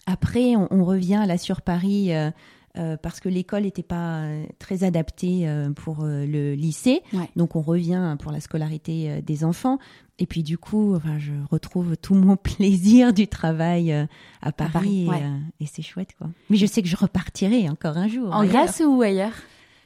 Après, 0.05 0.55
on, 0.55 0.67
on 0.71 0.83
revient 0.83 1.23
là 1.25 1.37
sur 1.37 1.61
Paris 1.61 2.11
euh, 2.13 2.97
parce 2.97 3.19
que 3.19 3.29
l'école 3.29 3.63
n'était 3.63 3.83
pas 3.83 4.23
euh, 4.23 4.45
très 4.59 4.83
adaptée 4.83 5.47
euh, 5.47 5.69
pour 5.71 6.03
le 6.03 6.55
lycée. 6.55 7.01
Ouais. 7.13 7.29
Donc 7.35 7.55
on 7.55 7.61
revient 7.61 8.17
pour 8.19 8.31
la 8.31 8.41
scolarité 8.41 9.21
des 9.21 9.43
enfants. 9.45 9.77
Et 10.23 10.25
puis 10.25 10.41
du 10.41 10.57
coup, 10.57 10.95
enfin, 10.95 11.19
je 11.19 11.33
retrouve 11.51 11.97
tout 11.97 12.15
mon 12.15 12.37
plaisir 12.37 13.11
du 13.11 13.27
travail 13.27 13.91
euh, 13.91 14.05
à 14.41 14.53
Paris, 14.53 14.71
Paris, 14.71 15.07
ouais. 15.09 15.21
euh, 15.21 15.37
et 15.59 15.65
c'est 15.65 15.81
chouette 15.81 16.11
quoi. 16.17 16.29
Mais 16.49 16.55
je 16.55 16.65
sais 16.65 16.81
que 16.81 16.87
je 16.87 16.95
repartirai 16.95 17.67
encore 17.67 17.97
un 17.97 18.07
jour. 18.07 18.33
En. 18.33 18.45
Grèce 18.45 18.81
ou 18.87 19.01
ailleurs? 19.01 19.33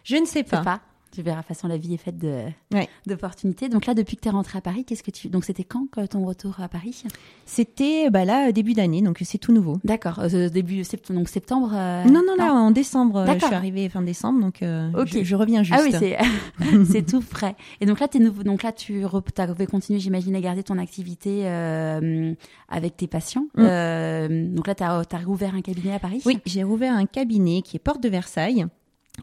Je 0.03 0.15
ne 0.15 0.25
sais 0.25 0.43
Je 0.45 0.49
sais 0.49 0.57
pas. 0.57 0.61
pas. 0.61 0.81
Tu 1.11 1.21
verras, 1.21 1.41
façon, 1.41 1.67
la 1.67 1.77
vie 1.77 1.93
est 1.93 1.97
faite 1.97 2.17
de 2.17 2.41
Ouais. 2.73 2.87
d'opportunités. 3.05 3.69
Donc 3.69 3.85
là, 3.85 3.93
depuis 3.93 4.15
que 4.17 4.21
tu 4.21 4.27
es 4.27 4.31
rentrée 4.31 4.57
à 4.57 4.61
Paris, 4.61 4.83
qu'est-ce 4.85 5.03
que 5.03 5.11
tu... 5.11 5.29
Donc 5.29 5.45
c'était 5.45 5.63
quand 5.63 5.87
que 5.91 6.05
ton 6.05 6.25
retour 6.25 6.55
à 6.61 6.67
Paris? 6.67 7.03
C'était 7.45 8.09
bah 8.09 8.25
là 8.25 8.51
début 8.51 8.73
d'année, 8.73 9.01
donc 9.01 9.19
c'est 9.23 9.37
tout 9.37 9.53
nouveau. 9.53 9.79
D'accord, 9.83 10.19
euh, 10.19 10.49
début 10.49 10.83
septembre, 10.83 11.19
donc 11.19 11.29
septembre. 11.29 11.71
euh, 11.73 12.03
non 12.05 12.21
non 12.27 12.35
là 12.35 12.53
en 12.53 12.71
décembre, 12.71 13.17
euh, 13.17 13.25
je 13.25 13.31
D'accord. 13.33 13.47
suis 13.49 13.55
arrivée 13.55 13.87
fin 13.89 14.01
décembre, 14.01 14.39
donc 14.41 14.61
euh, 14.63 14.91
Ok. 14.93 15.07
je, 15.13 15.23
je 15.23 15.35
reviens 15.35 15.63
juste. 15.63 15.79
Ah 15.79 15.83
oui, 15.83 15.93
c'est 15.97 16.17
c'est 16.85 17.05
tout 17.05 17.21
frais. 17.21 17.55
Et 17.81 17.85
donc 17.85 17.99
là, 17.99 18.07
t'es 18.07 18.19
nouveau. 18.19 18.43
Donc 18.43 18.63
là, 18.63 18.71
tu 18.71 19.03
avais 19.37 19.65
continué, 19.65 19.99
j'imagine, 19.99 20.35
à 20.35 20.41
garder 20.41 20.63
ton 20.63 20.77
activité 20.77 21.43
euh, 21.45 22.33
avec 22.69 22.97
tes 22.97 23.07
patients. 23.07 23.45
Mm. 23.55 23.61
Euh, 23.61 24.47
donc 24.49 24.67
là, 24.67 24.75
tu 24.75 24.83
as, 24.83 25.19
rouvert 25.25 25.55
un 25.55 25.61
cabinet 25.61 25.93
à 25.93 25.99
Paris? 25.99 26.21
Oui, 26.25 26.39
j'ai 26.45 26.63
ouvert 26.63 26.93
un 26.93 27.05
cabinet 27.05 27.61
qui 27.61 27.77
est 27.77 27.79
porte 27.79 28.01
de 28.01 28.09
Versailles. 28.09 28.65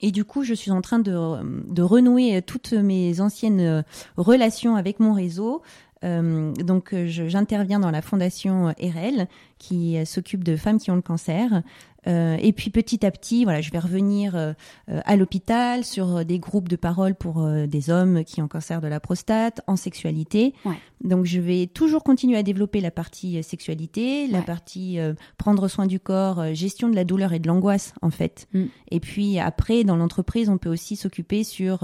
Et 0.03 0.11
du 0.11 0.25
coup, 0.25 0.43
je 0.43 0.55
suis 0.55 0.71
en 0.71 0.81
train 0.81 0.99
de, 0.99 1.83
renouer 1.83 2.43
toutes 2.43 2.73
mes 2.73 3.21
anciennes 3.21 3.61
euh, 3.61 3.83
relations 4.17 4.77
avec 4.77 5.01
mon 5.01 5.13
réseau. 5.13 5.63
Euh, 6.03 6.53
donc, 6.55 6.93
euh, 6.93 7.07
j'interviens 7.07 7.79
dans 7.79 7.91
la 7.91 8.03
fondation 8.03 8.75
RL 8.81 9.29
qui 9.59 9.97
s'occupe 10.05 10.45
de 10.45 10.57
femmes 10.57 10.79
qui 10.79 10.91
ont 10.91 10.97
le 10.97 11.03
cancer. 11.03 11.63
Euh, 12.07 12.37
et 12.41 12.53
puis 12.53 12.71
petit 12.71 13.05
à 13.05 13.11
petit, 13.11 13.45
voilà, 13.45 13.61
je 13.61 13.71
vais 13.71 13.79
revenir 13.79 14.37
euh, 14.37 14.53
euh, 14.91 15.01
à 15.05 15.17
l'hôpital 15.17 15.85
sur 15.85 16.25
des 16.25 16.39
groupes 16.39 16.69
de 16.69 16.77
parole 16.77 17.15
pour 17.15 17.43
euh, 17.43 17.67
des 17.67 17.91
hommes 17.91 18.25
qui 18.25 18.43
ont 18.43 18.49
cancer 18.49 18.81
de 18.81 18.89
la 18.89 19.01
prostate, 19.01 19.61
en 19.67 19.77
sexualité. 19.77 20.55
Ouais. 20.65 20.77
Donc 21.03 21.25
je 21.25 21.41
vais 21.41 21.67
toujours 21.67 22.03
continuer 22.03 22.37
à 22.37 22.43
développer 22.43 22.81
la 22.81 22.91
partie 22.91 23.43
sexualité, 23.43 24.27
la 24.27 24.43
partie 24.43 24.99
prendre 25.37 25.69
soin 25.69 25.87
du 25.87 26.01
corps, 26.01 26.55
gestion 26.55 26.89
de 26.89 26.95
la 26.95 27.05
douleur 27.05 27.33
et 27.33 27.39
de 27.39 27.47
l'angoisse 27.47 27.93
en 28.01 28.11
fait. 28.11 28.49
Mm. 28.55 28.65
Et 28.91 29.01
puis 29.01 29.39
après, 29.39 29.85
dans 29.85 29.97
l'entreprise, 29.97 30.49
on 30.49 30.57
peut 30.57 30.71
aussi 30.71 30.97
s'occuper 30.97 31.45
sur 31.45 31.81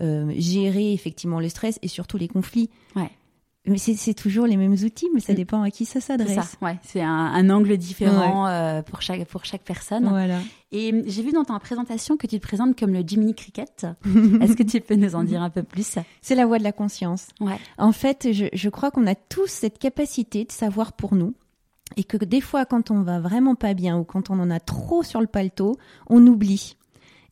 gérer 0.00 0.92
effectivement 0.92 1.40
le 1.40 1.48
stress 1.50 1.78
et 1.82 1.88
surtout 1.88 2.16
les 2.16 2.28
conflits. 2.28 2.70
Ouais. 2.96 3.10
Mais 3.66 3.76
c'est 3.76 4.14
toujours 4.14 4.46
les 4.46 4.56
mêmes 4.56 4.72
outils, 4.72 5.08
mais 5.12 5.20
ça 5.20 5.34
dépend 5.34 5.60
à 5.62 5.70
qui 5.70 5.84
ça 5.84 6.00
s'adresse. 6.00 6.56
Ouais, 6.62 6.78
c'est 6.82 7.02
un, 7.02 7.10
un 7.10 7.50
angle 7.50 7.76
différent 7.76 8.46
euh, 8.46 8.80
pour 8.80 9.02
chaque 9.02 9.26
pour 9.26 9.44
chaque 9.44 9.62
personne. 9.62 10.08
Voilà. 10.08 10.38
Et 10.72 10.92
euh, 10.94 11.02
j'ai 11.06 11.22
vu 11.22 11.30
dans 11.32 11.44
ta 11.44 11.58
présentation 11.58 12.16
que 12.16 12.26
tu 12.26 12.40
te 12.40 12.46
présentes 12.46 12.78
comme 12.78 12.94
le 12.94 13.02
Jiminy 13.06 13.34
Cricket. 13.34 13.86
Est-ce 14.40 14.54
que 14.54 14.62
tu 14.62 14.80
peux 14.80 14.94
nous 14.94 15.14
en 15.14 15.24
dire 15.24 15.42
un 15.42 15.50
peu 15.50 15.62
plus? 15.62 15.98
C'est 16.22 16.34
la 16.34 16.46
voie 16.46 16.58
de 16.58 16.64
la 16.64 16.72
conscience. 16.72 17.28
Ouais. 17.38 17.58
En 17.76 17.92
fait, 17.92 18.32
je, 18.32 18.46
je 18.50 18.68
crois 18.70 18.90
qu'on 18.90 19.06
a 19.06 19.14
tous 19.14 19.48
cette 19.48 19.78
capacité 19.78 20.44
de 20.44 20.52
savoir 20.52 20.94
pour 20.94 21.14
nous. 21.14 21.34
Et 21.96 22.04
que 22.04 22.16
des 22.16 22.40
fois, 22.40 22.64
quand 22.64 22.90
on 22.90 23.02
va 23.02 23.20
vraiment 23.20 23.56
pas 23.56 23.74
bien 23.74 23.98
ou 23.98 24.04
quand 24.04 24.30
on 24.30 24.38
en 24.38 24.50
a 24.50 24.60
trop 24.60 25.02
sur 25.02 25.20
le 25.20 25.26
paletot, 25.26 25.76
on 26.08 26.26
oublie. 26.26 26.76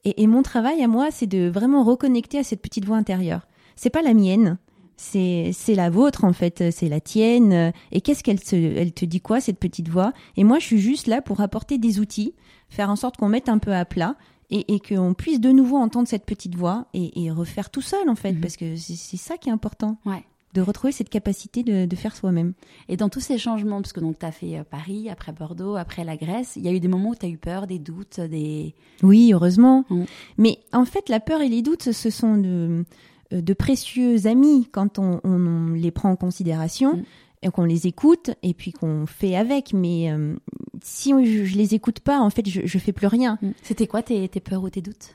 Et, 0.05 0.23
et 0.23 0.27
mon 0.27 0.43
travail 0.43 0.83
à 0.83 0.89
moi, 0.89 1.11
c'est 1.11 1.27
de 1.27 1.49
vraiment 1.49 1.85
reconnecter 1.85 2.39
à 2.39 2.45
cette 2.45 2.61
petite 2.61 2.85
voix 2.85 2.97
intérieure. 2.97 3.47
C'est 3.77 3.91
pas 3.91 4.03
la 4.03 4.15
mienne, 4.15 4.59
c'est 4.99 5.53
c'est 5.55 5.75
la 5.75 5.89
vôtre 5.89 6.25
en 6.25 6.33
fait, 6.35 6.71
c'est 6.71 6.89
la 6.91 7.01
tienne. 7.01 7.73
Et 7.93 8.01
qu'est-ce 8.03 8.23
qu'elle 8.23 8.39
elle 8.53 8.93
te 8.93 9.05
dit 9.07 9.21
quoi 9.23 9.41
cette 9.41 9.59
petite 9.59 9.89
voix? 9.89 10.13
Et 10.37 10.45
moi, 10.45 10.59
je 10.59 10.67
suis 10.67 10.79
juste 10.81 11.07
là 11.07 11.23
pour 11.23 11.41
apporter 11.41 11.79
des 11.79 12.01
outils, 12.01 12.35
faire 12.69 12.91
en 12.91 12.97
sorte 12.97 13.17
qu'on 13.17 13.29
mette 13.29 13.49
un 13.49 13.59
peu 13.59 13.73
à 13.73 13.85
plat 13.87 14.17
et, 14.51 14.75
et 14.75 14.81
qu'on 14.81 15.15
puisse 15.15 15.41
de 15.41 15.51
nouveau 15.51 15.77
entendre 15.77 16.09
cette 16.09 16.27
petite 16.27 16.55
voix 16.57 16.87
et, 16.95 17.25
et 17.25 17.31
refaire 17.31 17.71
tout 17.71 17.81
seul 17.83 18.09
en 18.11 18.15
fait, 18.17 18.33
Mhm. 18.33 18.41
parce 18.41 18.57
que 18.57 18.77
c'est 18.77 19.17
ça 19.17 19.37
qui 19.37 19.49
est 19.51 19.53
important 19.53 19.99
Ouais. 20.07 20.25
de 20.55 20.63
retrouver 20.63 20.91
cette 20.93 21.11
capacité 21.11 21.63
de, 21.63 21.85
de 21.85 21.97
faire 21.97 22.17
soi-même. 22.17 22.55
Et 22.89 22.97
dans 22.97 23.11
tous 23.11 23.21
ces 23.21 23.37
changements, 23.37 23.83
parce 23.83 23.93
que 23.93 24.01
donc 24.01 24.19
tu 24.19 24.25
as 24.27 24.33
fait 24.33 24.59
euh, 24.59 24.65
Paris, 24.69 25.11
après 25.11 25.33
Bordeaux, 25.33 25.77
après 25.77 26.03
la 26.03 26.17
Grèce, 26.17 26.55
il 26.57 26.63
y 26.65 26.69
a 26.69 26.73
eu 26.73 26.81
des 26.81 26.89
moments 26.89 27.11
où 27.11 27.15
tu 27.15 27.27
as 27.27 27.29
eu 27.29 27.37
peur, 27.37 27.67
des 27.67 27.79
doutes, 27.79 28.21
des. 28.21 28.75
Oui, 29.03 29.31
heureusement. 29.35 29.85
Mm. 29.91 30.05
Mais 30.39 30.59
en 30.73 30.87
fait, 30.87 31.09
la 31.11 31.21
peur 31.21 31.43
et 31.43 31.49
les 31.51 31.61
doutes, 31.63 31.93
ce 31.93 32.09
sont 32.11 32.39
de, 32.39 32.85
de 33.31 33.53
précieux 33.55 34.27
amis 34.27 34.69
quand 34.73 34.99
on, 34.99 35.21
on- 35.25 35.47
on 35.47 35.73
les 35.75 35.91
prend 35.91 36.11
en 36.11 36.17
considération 36.17 36.97
Mm. 36.97 37.03
et 37.43 37.49
qu'on 37.51 37.65
les 37.65 37.87
écoute 37.87 38.31
et 38.43 38.55
puis 38.55 38.73
qu'on 38.73 39.07
fait 39.07 39.37
avec. 39.37 39.73
Mais 39.73 40.11
euh, 40.13 40.35
si 40.83 41.11
je, 41.25 41.45
je 41.45 41.57
les 41.57 41.75
écoute 41.75 42.01
pas, 42.01 42.19
en 42.21 42.31
fait, 42.31 42.49
je, 42.49 42.63
je 42.65 42.79
fais 42.79 42.93
plus 42.93 43.07
rien. 43.07 43.39
C'était 43.63 43.87
quoi 43.87 44.03
tes, 44.03 44.27
tes 44.29 44.41
peurs 44.41 44.63
ou 44.63 44.71
tes 44.71 44.81
doutes? 44.83 45.15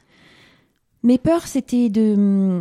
Mes 1.05 1.17
peurs, 1.17 1.47
c'était 1.47 1.89
de 1.89 2.15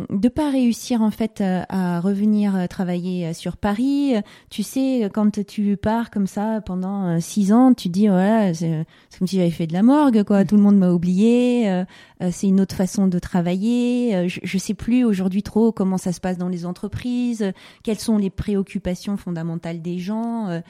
ne 0.09 0.27
pas 0.27 0.51
réussir 0.51 1.01
en 1.01 1.11
fait 1.11 1.41
à 1.41 2.01
revenir 2.01 2.67
travailler 2.67 3.33
sur 3.33 3.55
Paris. 3.55 4.15
Tu 4.49 4.63
sais, 4.63 5.09
quand 5.13 5.41
tu 5.45 5.77
pars 5.77 6.11
comme 6.11 6.27
ça 6.27 6.59
pendant 6.59 7.21
six 7.21 7.53
ans, 7.53 7.73
tu 7.73 7.87
dis 7.87 8.09
voilà, 8.09 8.53
c'est 8.53 8.85
comme 9.17 9.29
si 9.29 9.37
j'avais 9.37 9.49
fait 9.49 9.65
de 9.65 9.71
la 9.71 9.81
morgue, 9.81 10.23
quoi. 10.23 10.43
Tout 10.43 10.57
le 10.57 10.61
monde 10.61 10.77
m'a 10.77 10.91
oublié. 10.91 11.69
Euh, 11.69 11.85
c'est 12.31 12.47
une 12.47 12.59
autre 12.59 12.75
façon 12.75 13.07
de 13.07 13.17
travailler. 13.17 14.27
Je, 14.27 14.41
je 14.43 14.57
sais 14.57 14.73
plus 14.73 15.05
aujourd'hui 15.05 15.41
trop 15.41 15.71
comment 15.71 15.97
ça 15.97 16.11
se 16.11 16.19
passe 16.19 16.37
dans 16.37 16.49
les 16.49 16.65
entreprises, 16.65 17.53
quelles 17.81 17.99
sont 17.99 18.17
les 18.17 18.29
préoccupations 18.29 19.15
fondamentales 19.15 19.81
des 19.81 19.99
gens. 19.99 20.61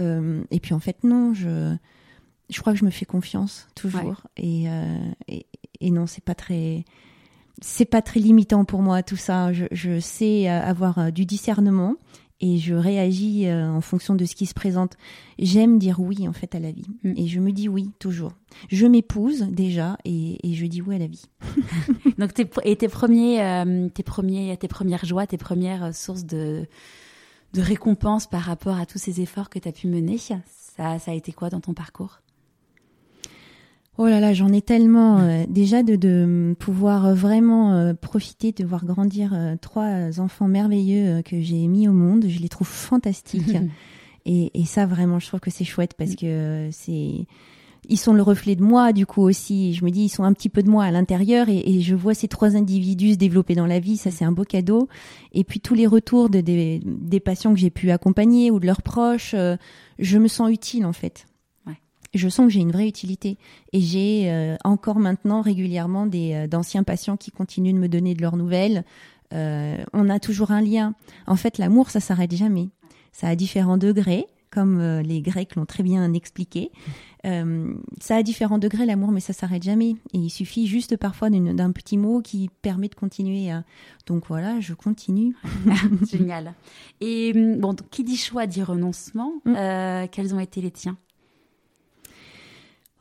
Euh, 0.00 0.42
et 0.50 0.58
puis 0.58 0.74
en 0.74 0.80
fait, 0.80 1.04
non, 1.04 1.34
je 1.34 1.76
je 2.50 2.60
crois 2.60 2.72
que 2.72 2.80
je 2.80 2.84
me 2.84 2.90
fais 2.90 3.06
confiance 3.06 3.68
toujours. 3.76 4.22
Et, 4.36 4.64
et, 5.28 5.46
et 5.80 5.90
non, 5.92 6.06
c'est 6.08 6.24
pas 6.24 6.34
très 6.34 6.84
c'est 7.60 7.84
pas 7.84 8.02
très 8.02 8.20
limitant 8.20 8.64
pour 8.64 8.80
moi 8.80 9.02
tout 9.02 9.16
ça. 9.16 9.52
Je, 9.52 10.00
sais 10.00 10.48
euh, 10.48 10.60
avoir 10.60 10.98
euh, 10.98 11.10
du 11.10 11.26
discernement 11.26 11.96
et 12.40 12.58
je 12.58 12.74
réagis 12.74 13.46
euh, 13.46 13.68
en 13.68 13.80
fonction 13.80 14.14
de 14.14 14.24
ce 14.24 14.34
qui 14.34 14.46
se 14.46 14.54
présente. 14.54 14.96
J'aime 15.38 15.78
dire 15.78 16.00
oui 16.00 16.26
en 16.26 16.32
fait 16.32 16.54
à 16.54 16.60
la 16.60 16.72
vie 16.72 16.86
mm. 17.04 17.12
et 17.16 17.26
je 17.28 17.40
me 17.40 17.52
dis 17.52 17.68
oui 17.68 17.90
toujours. 17.98 18.32
Je 18.68 18.86
m'épouse 18.86 19.46
déjà 19.50 19.96
et, 20.04 20.38
je 20.42 20.66
dis 20.66 20.82
oui 20.82 20.96
à 20.96 20.98
la 20.98 21.06
vie. 21.06 21.24
Donc 22.18 22.34
tes, 22.34 22.48
et 22.64 22.76
tes 22.76 22.88
premiers, 22.88 23.90
tes 23.94 24.02
premiers, 24.02 24.56
tes 24.56 24.68
premières 24.68 25.04
joies, 25.04 25.26
tes 25.26 25.38
premières 25.38 25.94
sources 25.94 26.24
de 26.24 26.66
de 27.54 27.60
récompense 27.60 28.26
par 28.26 28.40
rapport 28.40 28.78
à 28.78 28.86
tous 28.86 28.96
ces 28.96 29.20
efforts 29.20 29.50
que 29.50 29.58
tu 29.58 29.68
as 29.68 29.72
pu 29.72 29.86
mener, 29.86 30.16
ça, 30.16 30.38
ça 30.98 31.10
a 31.10 31.14
été 31.14 31.32
quoi 31.32 31.50
dans 31.50 31.60
ton 31.60 31.74
parcours? 31.74 32.21
Oh 33.98 34.06
là 34.06 34.20
là, 34.20 34.32
j'en 34.32 34.50
ai 34.52 34.62
tellement 34.62 35.20
euh, 35.20 35.44
déjà 35.48 35.82
de, 35.82 35.96
de, 35.96 36.56
pouvoir 36.58 37.14
vraiment 37.14 37.74
euh, 37.74 37.92
profiter 37.92 38.50
de 38.52 38.64
voir 38.64 38.86
grandir 38.86 39.34
euh, 39.34 39.56
trois 39.60 40.18
enfants 40.18 40.48
merveilleux 40.48 41.20
que 41.22 41.42
j'ai 41.42 41.66
mis 41.66 41.88
au 41.88 41.92
monde. 41.92 42.24
Je 42.26 42.40
les 42.40 42.48
trouve 42.48 42.68
fantastiques 42.68 43.54
et, 44.24 44.50
et, 44.58 44.64
ça 44.64 44.86
vraiment, 44.86 45.18
je 45.18 45.26
trouve 45.26 45.40
que 45.40 45.50
c'est 45.50 45.64
chouette 45.64 45.92
parce 45.92 46.16
que 46.16 46.70
c'est 46.72 47.26
ils 47.88 47.98
sont 47.98 48.14
le 48.14 48.22
reflet 48.22 48.54
de 48.54 48.62
moi 48.62 48.94
du 48.94 49.04
coup 49.04 49.22
aussi. 49.22 49.74
Je 49.74 49.84
me 49.84 49.90
dis 49.90 50.04
ils 50.04 50.08
sont 50.08 50.24
un 50.24 50.32
petit 50.32 50.48
peu 50.48 50.62
de 50.62 50.70
moi 50.70 50.84
à 50.84 50.90
l'intérieur 50.90 51.50
et, 51.50 51.58
et, 51.58 51.82
je 51.82 51.94
vois 51.94 52.14
ces 52.14 52.28
trois 52.28 52.56
individus 52.56 53.12
se 53.12 53.18
développer 53.18 53.54
dans 53.54 53.66
la 53.66 53.78
vie. 53.78 53.98
Ça 53.98 54.10
c'est 54.10 54.24
un 54.24 54.32
beau 54.32 54.44
cadeau. 54.44 54.88
Et 55.32 55.44
puis 55.44 55.60
tous 55.60 55.74
les 55.74 55.86
retours 55.86 56.30
de, 56.30 56.40
des, 56.40 56.80
des 56.82 57.20
patients 57.20 57.52
que 57.52 57.60
j'ai 57.60 57.70
pu 57.70 57.90
accompagner 57.90 58.50
ou 58.50 58.58
de 58.58 58.64
leurs 58.64 58.82
proches, 58.82 59.34
je 59.98 60.18
me 60.18 60.28
sens 60.28 60.50
utile 60.50 60.86
en 60.86 60.94
fait 60.94 61.26
je 62.14 62.28
sens 62.28 62.46
que 62.46 62.52
j'ai 62.52 62.60
une 62.60 62.72
vraie 62.72 62.88
utilité. 62.88 63.38
Et 63.72 63.80
j'ai 63.80 64.30
euh, 64.30 64.56
encore 64.64 64.98
maintenant 64.98 65.40
régulièrement 65.40 66.06
des 66.06 66.34
euh, 66.34 66.46
d'anciens 66.46 66.82
patients 66.82 67.16
qui 67.16 67.30
continuent 67.30 67.74
de 67.74 67.78
me 67.78 67.88
donner 67.88 68.14
de 68.14 68.22
leurs 68.22 68.36
nouvelles. 68.36 68.84
Euh, 69.32 69.82
on 69.92 70.10
a 70.10 70.18
toujours 70.20 70.50
un 70.50 70.60
lien. 70.60 70.94
En 71.26 71.36
fait, 71.36 71.58
l'amour, 71.58 71.90
ça 71.90 72.00
s'arrête 72.00 72.34
jamais. 72.34 72.68
Ça 73.12 73.28
a 73.28 73.36
différents 73.36 73.78
degrés, 73.78 74.26
comme 74.50 75.00
les 75.00 75.20
Grecs 75.22 75.54
l'ont 75.54 75.66
très 75.66 75.82
bien 75.82 76.12
expliqué. 76.14 76.70
ça 77.24 78.16
a 78.16 78.22
différents 78.22 78.58
degrés 78.58 78.86
l'amour, 78.86 79.10
mais 79.10 79.20
ça 79.20 79.34
s'arrête 79.34 79.62
jamais. 79.62 79.96
Et 80.14 80.18
il 80.18 80.30
suffit 80.30 80.66
juste 80.66 80.96
parfois 80.96 81.28
d'un 81.28 81.72
petit 81.72 81.98
mot 81.98 82.22
qui 82.22 82.48
permet 82.62 82.88
de 82.88 82.94
continuer. 82.94 83.50
Donc 84.06 84.28
voilà, 84.28 84.60
je 84.60 84.72
continue. 84.72 85.34
Génial. 86.10 86.54
Et 87.02 87.34
bon, 87.34 87.74
qui 87.90 88.02
dit 88.02 88.16
choix 88.16 88.46
dit 88.46 88.62
renoncement. 88.62 89.32
Mm. 89.44 90.08
quels 90.10 90.34
ont 90.34 90.40
été 90.40 90.62
les 90.62 90.70
tiens? 90.70 90.96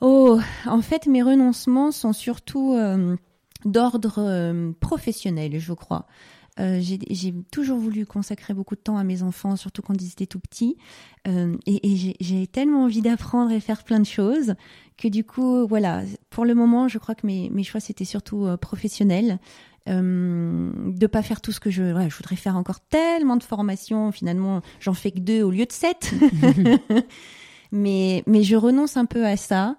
Oh, 0.02 0.40
en 0.66 0.82
fait, 0.82 1.06
mes 1.06 1.22
renoncements 1.22 1.92
sont 1.92 2.12
surtout 2.12 2.74
euh, 2.74 3.16
d'ordre 3.66 4.16
euh, 4.18 4.72
professionnel, 4.80 5.60
je 5.60 5.74
crois. 5.74 6.08
Euh, 6.60 6.80
j'ai 6.82 7.34
toujours 7.52 7.78
voulu 7.78 8.06
consacrer 8.06 8.54
beaucoup 8.54 8.76
de 8.76 8.82
temps 8.82 8.98
à 8.98 9.04
mes 9.04 9.24
enfants, 9.24 9.56
surtout 9.56 9.82
quand 9.82 9.94
ils 10.02 10.10
étaient 10.12 10.26
tout 10.26 10.40
petits. 10.40 10.76
et, 11.26 12.16
j'ai 12.20 12.48
tellement 12.48 12.84
envie 12.84 13.02
d'apprendre 13.02 13.52
et 13.52 13.60
faire 13.62 13.84
plein 13.84 14.00
de 14.00 14.06
choses 14.06 14.56
que 14.98 15.08
du 15.08 15.24
coup, 15.24 15.66
voilà, 15.66 16.04
pour 16.30 16.44
le 16.44 16.54
moment, 16.56 16.88
je 16.88 16.98
crois 16.98 17.16
que 17.16 17.26
mes, 17.26 17.50
mes 17.52 17.64
choix, 17.64 17.80
c'était 17.80 18.06
surtout 18.06 18.48
professionnel. 18.60 19.40
Euh, 19.90 20.72
de 20.86 21.08
pas 21.08 21.24
faire 21.24 21.42
tout 21.42 21.52
ce 21.52 21.60
que 21.60 21.72
je 21.72 21.82
je 21.82 22.16
voudrais 22.16 22.36
faire 22.36 22.56
encore 22.56 22.82
tellement 22.82 23.36
de 23.36 23.42
formations 23.42 24.12
finalement 24.12 24.62
j'en 24.80 24.94
fais 24.94 25.10
que 25.10 25.18
deux 25.18 25.42
au 25.42 25.50
lieu 25.50 25.66
de 25.66 25.72
sept 25.72 26.14
mais 27.72 28.24
mais 28.28 28.44
je 28.44 28.56
renonce 28.56 28.98
un 28.98 29.06
peu 29.06 29.26
à 29.26 29.38
ça 29.38 29.76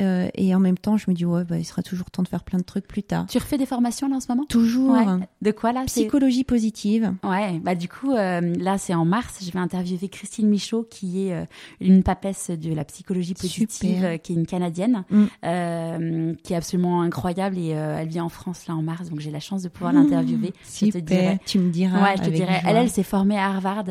euh, 0.00 0.28
et 0.34 0.54
en 0.54 0.60
même 0.60 0.78
temps, 0.78 0.96
je 0.96 1.10
me 1.10 1.14
dis, 1.14 1.24
ouais, 1.24 1.44
bah, 1.44 1.58
il 1.58 1.64
sera 1.64 1.82
toujours 1.82 2.10
temps 2.10 2.22
de 2.22 2.28
faire 2.28 2.42
plein 2.42 2.58
de 2.58 2.64
trucs 2.64 2.86
plus 2.86 3.02
tard. 3.02 3.26
Tu 3.28 3.38
refais 3.38 3.58
des 3.58 3.66
formations 3.66 4.08
là 4.08 4.16
en 4.16 4.20
ce 4.20 4.28
moment? 4.28 4.44
Toujours. 4.48 4.96
De 5.42 5.50
quoi 5.50 5.72
là? 5.72 5.84
Psychologie 5.86 6.44
positive. 6.44 7.14
Ouais, 7.24 7.58
bah 7.62 7.74
du 7.74 7.88
coup, 7.88 8.12
euh, 8.12 8.40
là 8.58 8.78
c'est 8.78 8.94
en 8.94 9.04
mars, 9.04 9.38
je 9.44 9.50
vais 9.50 9.58
interviewer 9.58 10.08
Christine 10.08 10.48
Michaud, 10.48 10.86
qui 10.88 11.26
est 11.26 11.34
euh, 11.34 11.44
une 11.80 12.02
papesse 12.02 12.50
de 12.50 12.72
la 12.72 12.84
psychologie 12.84 13.34
positive, 13.34 14.18
qui 14.22 14.32
est 14.32 14.36
une 14.36 14.46
Canadienne, 14.46 15.04
mm. 15.10 16.34
qui 16.42 16.52
est 16.52 16.56
absolument 16.56 17.02
incroyable 17.02 17.58
et 17.58 17.68
elle 17.68 18.08
vit 18.08 18.20
en 18.20 18.28
France 18.28 18.66
là 18.66 18.74
en 18.74 18.82
mars, 18.82 19.10
donc 19.10 19.20
j'ai 19.20 19.30
la 19.30 19.40
chance 19.40 19.62
de 19.62 19.68
pouvoir 19.68 19.92
l'interviewer. 19.92 20.52
Super, 20.64 21.38
tu 21.44 21.58
me 21.58 21.70
diras. 21.70 22.02
Ouais, 22.02 22.16
je 22.16 22.22
te 22.22 22.30
dirai. 22.30 22.60
Elle, 22.64 22.76
elle 22.76 22.90
s'est 22.90 23.02
formée 23.02 23.38
à 23.38 23.48
Harvard 23.48 23.84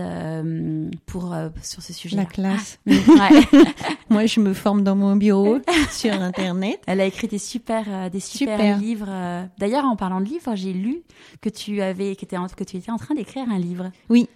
pour 1.05 1.35
sur 1.61 1.81
ce 1.81 1.93
sujet. 1.93 2.17
La 2.17 2.25
classe. 2.25 2.79
ouais. 2.87 3.63
Moi, 4.09 4.25
je 4.25 4.39
me 4.39 4.53
forme 4.53 4.83
dans 4.83 4.95
mon 4.95 5.15
bureau. 5.15 5.59
sur 5.99 6.13
Internet. 6.21 6.81
Elle 6.87 7.01
a 7.01 7.05
écrit 7.05 7.27
des 7.27 7.37
super, 7.37 7.85
euh, 7.87 8.09
des 8.09 8.19
super, 8.19 8.77
livres. 8.77 9.09
Euh. 9.09 9.45
D'ailleurs, 9.57 9.85
en 9.85 9.95
parlant 9.95 10.21
de 10.21 10.25
livres, 10.25 10.55
j'ai 10.55 10.73
lu 10.73 11.03
que 11.41 11.49
tu 11.49 11.81
avais, 11.81 12.15
que, 12.15 12.25
que 12.25 12.63
tu 12.63 12.77
étais 12.77 12.91
en 12.91 12.97
train 12.97 13.15
d'écrire 13.15 13.45
un 13.49 13.59
livre. 13.59 13.91
Oui, 14.09 14.27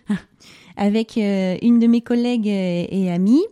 avec 0.78 1.18
euh, 1.18 1.58
une 1.62 1.80
de 1.80 1.88
mes 1.88 2.02
collègues 2.02 2.48
et 2.48 3.12
amies. 3.12 3.46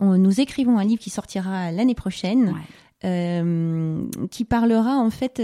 nous 0.00 0.40
écrivons 0.40 0.78
un 0.78 0.84
livre 0.84 1.00
qui 1.00 1.10
sortira 1.10 1.70
l'année 1.70 1.94
prochaine, 1.94 2.54
qui 3.02 4.44
parlera 4.44 4.96
en 4.98 5.10
fait 5.10 5.40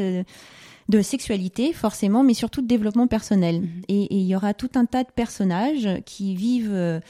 de 0.88 1.02
sexualité 1.02 1.72
forcément, 1.72 2.22
mais 2.22 2.34
surtout 2.34 2.62
de 2.62 2.66
développement 2.66 3.06
personnel. 3.06 3.60
Mhm. 3.60 3.82
Et 3.88 4.14
il 4.16 4.26
y 4.26 4.34
aura 4.34 4.54
tout 4.54 4.70
un 4.74 4.84
tas 4.84 5.04
de 5.04 5.10
personnages 5.14 5.88
qui 6.04 6.34
vivent 6.34 7.00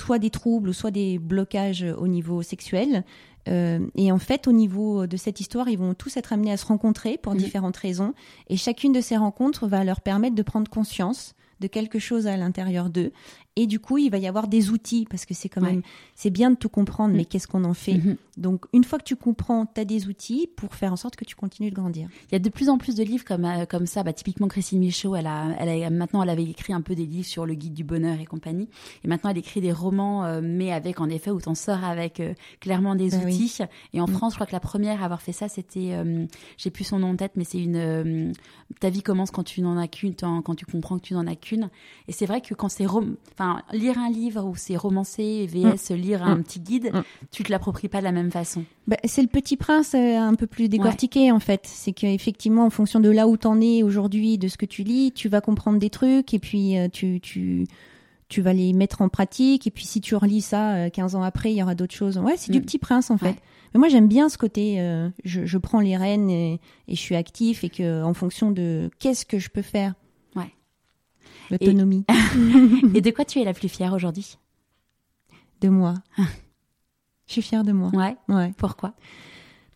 soit 0.00 0.18
des 0.18 0.30
troubles, 0.30 0.72
soit 0.72 0.90
des 0.90 1.18
blocages 1.18 1.84
au 1.98 2.08
niveau 2.08 2.42
sexuel, 2.42 3.04
euh, 3.48 3.86
et 3.96 4.12
en 4.12 4.18
fait, 4.18 4.46
au 4.46 4.52
niveau 4.52 5.06
de 5.06 5.16
cette 5.16 5.40
histoire, 5.40 5.68
ils 5.68 5.78
vont 5.78 5.94
tous 5.94 6.16
être 6.16 6.32
amenés 6.32 6.52
à 6.52 6.56
se 6.56 6.66
rencontrer 6.66 7.18
pour 7.18 7.32
mhm. 7.34 7.38
différentes 7.38 7.76
raisons. 7.76 8.14
Et 8.48 8.56
chacune 8.56 8.92
de 8.92 9.00
ces 9.00 9.16
rencontres 9.16 9.66
va 9.66 9.84
leur 9.84 10.00
permettre 10.00 10.34
de 10.34 10.42
prendre 10.42 10.70
conscience 10.70 11.34
de 11.60 11.68
quelque 11.68 11.98
chose 11.98 12.26
à 12.26 12.36
l'intérieur 12.36 12.90
d'eux 12.90 13.12
et 13.54 13.66
du 13.66 13.80
coup, 13.80 13.98
il 13.98 14.10
va 14.10 14.16
y 14.16 14.26
avoir 14.26 14.48
des 14.48 14.70
outils 14.70 15.06
parce 15.10 15.26
que 15.26 15.34
c'est 15.34 15.50
quand 15.50 15.60
même, 15.60 15.82
c'est 16.14 16.30
bien 16.30 16.50
de 16.50 16.56
tout 16.56 16.70
comprendre, 16.70 17.14
mais 17.14 17.22
mm. 17.22 17.26
qu'est-ce 17.26 17.46
qu'on 17.46 17.64
en 17.64 17.74
fait 17.74 17.94
mm-hmm. 17.94 18.16
Donc, 18.38 18.64
une 18.72 18.82
fois 18.82 18.98
que 18.98 19.04
tu 19.04 19.14
comprends, 19.14 19.66
tu 19.66 19.78
as 19.78 19.84
des 19.84 20.08
outils 20.08 20.48
pour 20.56 20.74
faire 20.74 20.90
en 20.90 20.96
sorte 20.96 21.16
que 21.16 21.24
tu 21.26 21.36
continues 21.36 21.68
de 21.68 21.74
grandir. 21.74 22.08
Il 22.30 22.32
y 22.32 22.36
a 22.36 22.38
de 22.38 22.48
plus 22.48 22.70
en 22.70 22.78
plus 22.78 22.94
de 22.94 23.04
livres 23.04 23.26
comme 23.26 23.44
euh, 23.44 23.66
comme 23.66 23.84
ça. 23.84 24.02
Bah, 24.02 24.14
typiquement, 24.14 24.48
Christine 24.48 24.78
Michaud, 24.78 25.14
elle 25.14 25.26
a, 25.26 25.54
elle 25.58 25.82
a 25.82 25.90
maintenant, 25.90 26.22
elle 26.22 26.30
avait 26.30 26.44
écrit 26.44 26.72
un 26.72 26.80
peu 26.80 26.94
des 26.94 27.04
livres 27.04 27.26
sur 27.26 27.44
le 27.44 27.52
guide 27.52 27.74
du 27.74 27.84
bonheur 27.84 28.18
et 28.20 28.24
compagnie. 28.24 28.70
Et 29.04 29.08
maintenant, 29.08 29.28
elle 29.28 29.38
écrit 29.38 29.60
des 29.60 29.72
romans, 29.72 30.24
euh, 30.24 30.40
mais 30.42 30.72
avec 30.72 31.00
en 31.00 31.10
effet 31.10 31.30
où 31.30 31.40
t'en 31.42 31.54
sors 31.54 31.84
avec 31.84 32.20
euh, 32.20 32.32
clairement 32.60 32.94
des 32.94 33.10
bah 33.10 33.18
outils. 33.18 33.58
Et 33.92 34.00
en 34.00 34.06
mm. 34.06 34.12
France, 34.12 34.32
je 34.32 34.36
crois 34.36 34.46
que 34.46 34.52
la 34.52 34.60
première 34.60 35.02
à 35.02 35.04
avoir 35.04 35.20
fait 35.20 35.32
ça, 35.32 35.48
c'était, 35.48 35.94
j'ai 36.56 36.70
plus 36.70 36.84
son 36.84 37.00
nom 37.00 37.10
en 37.10 37.16
tête, 37.16 37.32
mais 37.36 37.44
c'est 37.44 37.58
une, 37.58 38.32
ta 38.80 38.88
vie 38.88 39.02
commence 39.02 39.30
quand 39.30 39.44
tu 39.44 39.60
n'en 39.60 39.76
as 39.76 39.88
qu'une, 39.88 40.14
quand 40.14 40.54
tu 40.54 40.64
comprends 40.64 40.98
que 40.98 41.02
tu 41.04 41.14
n'en 41.14 41.26
as 41.26 41.36
qu'une. 41.36 41.68
Et 42.08 42.12
c'est 42.12 42.26
vrai 42.26 42.40
que 42.40 42.54
quand 42.54 42.68
c'est, 42.68 42.86
enfin, 42.86 43.41
lire 43.72 43.98
un 43.98 44.10
livre 44.10 44.44
où 44.44 44.54
c'est 44.56 44.76
romancé, 44.76 45.46
vs 45.46 45.90
mm. 45.90 45.94
lire 45.94 46.22
un 46.22 46.36
mm. 46.36 46.42
petit 46.42 46.60
guide, 46.60 46.90
mm. 46.92 47.02
tu 47.30 47.42
te 47.42 47.50
l'appropries 47.50 47.88
pas 47.88 47.98
de 47.98 48.04
la 48.04 48.12
même 48.12 48.30
façon. 48.30 48.64
Bah, 48.86 48.96
c'est 49.04 49.22
le 49.22 49.28
Petit 49.28 49.56
Prince 49.56 49.94
euh, 49.94 50.18
un 50.18 50.34
peu 50.34 50.46
plus 50.46 50.68
décortiqué 50.68 51.30
en 51.30 51.38
fait. 51.38 51.62
C'est 51.64 51.92
qu'effectivement, 51.92 52.66
en 52.66 52.70
fonction 52.70 53.00
de 53.00 53.10
là 53.10 53.28
où 53.28 53.36
t'en 53.36 53.60
es 53.60 53.82
aujourd'hui, 53.82 54.38
de 54.38 54.48
ce 54.48 54.56
que 54.56 54.66
tu 54.66 54.82
lis, 54.82 55.12
tu 55.12 55.28
vas 55.28 55.40
comprendre 55.40 55.78
des 55.78 55.90
trucs 55.90 56.34
et 56.34 56.38
puis 56.38 56.76
euh, 56.76 56.88
tu, 56.88 57.20
tu, 57.20 57.66
tu 58.28 58.42
vas 58.42 58.52
les 58.52 58.72
mettre 58.72 59.02
en 59.02 59.08
pratique. 59.08 59.66
Et 59.66 59.70
puis 59.70 59.84
si 59.84 60.00
tu 60.00 60.16
relis 60.16 60.40
ça 60.40 60.90
15 60.90 61.14
euh, 61.14 61.18
ans 61.18 61.22
après, 61.22 61.52
il 61.52 61.56
y 61.56 61.62
aura 61.62 61.74
d'autres 61.74 61.94
choses. 61.94 62.18
Ouais, 62.18 62.34
c'est 62.36 62.50
du 62.50 62.60
Petit 62.60 62.78
Prince 62.78 63.10
en 63.10 63.18
fait. 63.18 63.36
Mais 63.74 63.78
moi, 63.78 63.88
j'aime 63.88 64.08
bien 64.08 64.28
ce 64.28 64.36
côté, 64.36 64.76
je, 65.24 65.46
je, 65.46 65.58
prends 65.58 65.80
les 65.80 65.96
rênes 65.96 66.28
et, 66.28 66.60
et, 66.88 66.94
je 66.94 67.00
suis 67.00 67.16
actif 67.16 67.64
et 67.64 67.70
que 67.70 68.02
en 68.02 68.12
fonction 68.12 68.50
de 68.50 68.90
qu'est-ce 68.98 69.24
que 69.24 69.38
je 69.38 69.48
peux 69.48 69.62
faire 69.62 69.94
L'autonomie. 71.50 72.04
Et... 72.94 73.00
de 73.00 73.10
quoi 73.10 73.24
tu 73.24 73.40
es 73.40 73.44
la 73.44 73.52
plus 73.52 73.68
fière 73.68 73.92
aujourd'hui? 73.92 74.38
De 75.60 75.68
moi. 75.68 75.94
Ah. 76.18 76.26
Je 77.26 77.32
suis 77.32 77.42
fière 77.42 77.64
de 77.64 77.72
moi. 77.72 77.90
Ouais. 77.94 78.16
Ouais. 78.28 78.52
Pourquoi? 78.56 78.94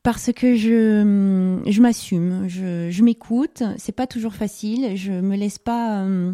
Parce 0.03 0.33
que 0.33 0.55
je, 0.55 1.63
je 1.67 1.81
m'assume, 1.81 2.49
je, 2.49 2.91
je 2.91 3.03
m'écoute. 3.03 3.63
C'est 3.77 3.93
pas 3.93 4.07
toujours 4.07 4.35
facile. 4.35 4.97
Je 4.97 5.13
me 5.13 5.37
laisse 5.37 5.59
pas 5.59 6.03
euh, 6.03 6.33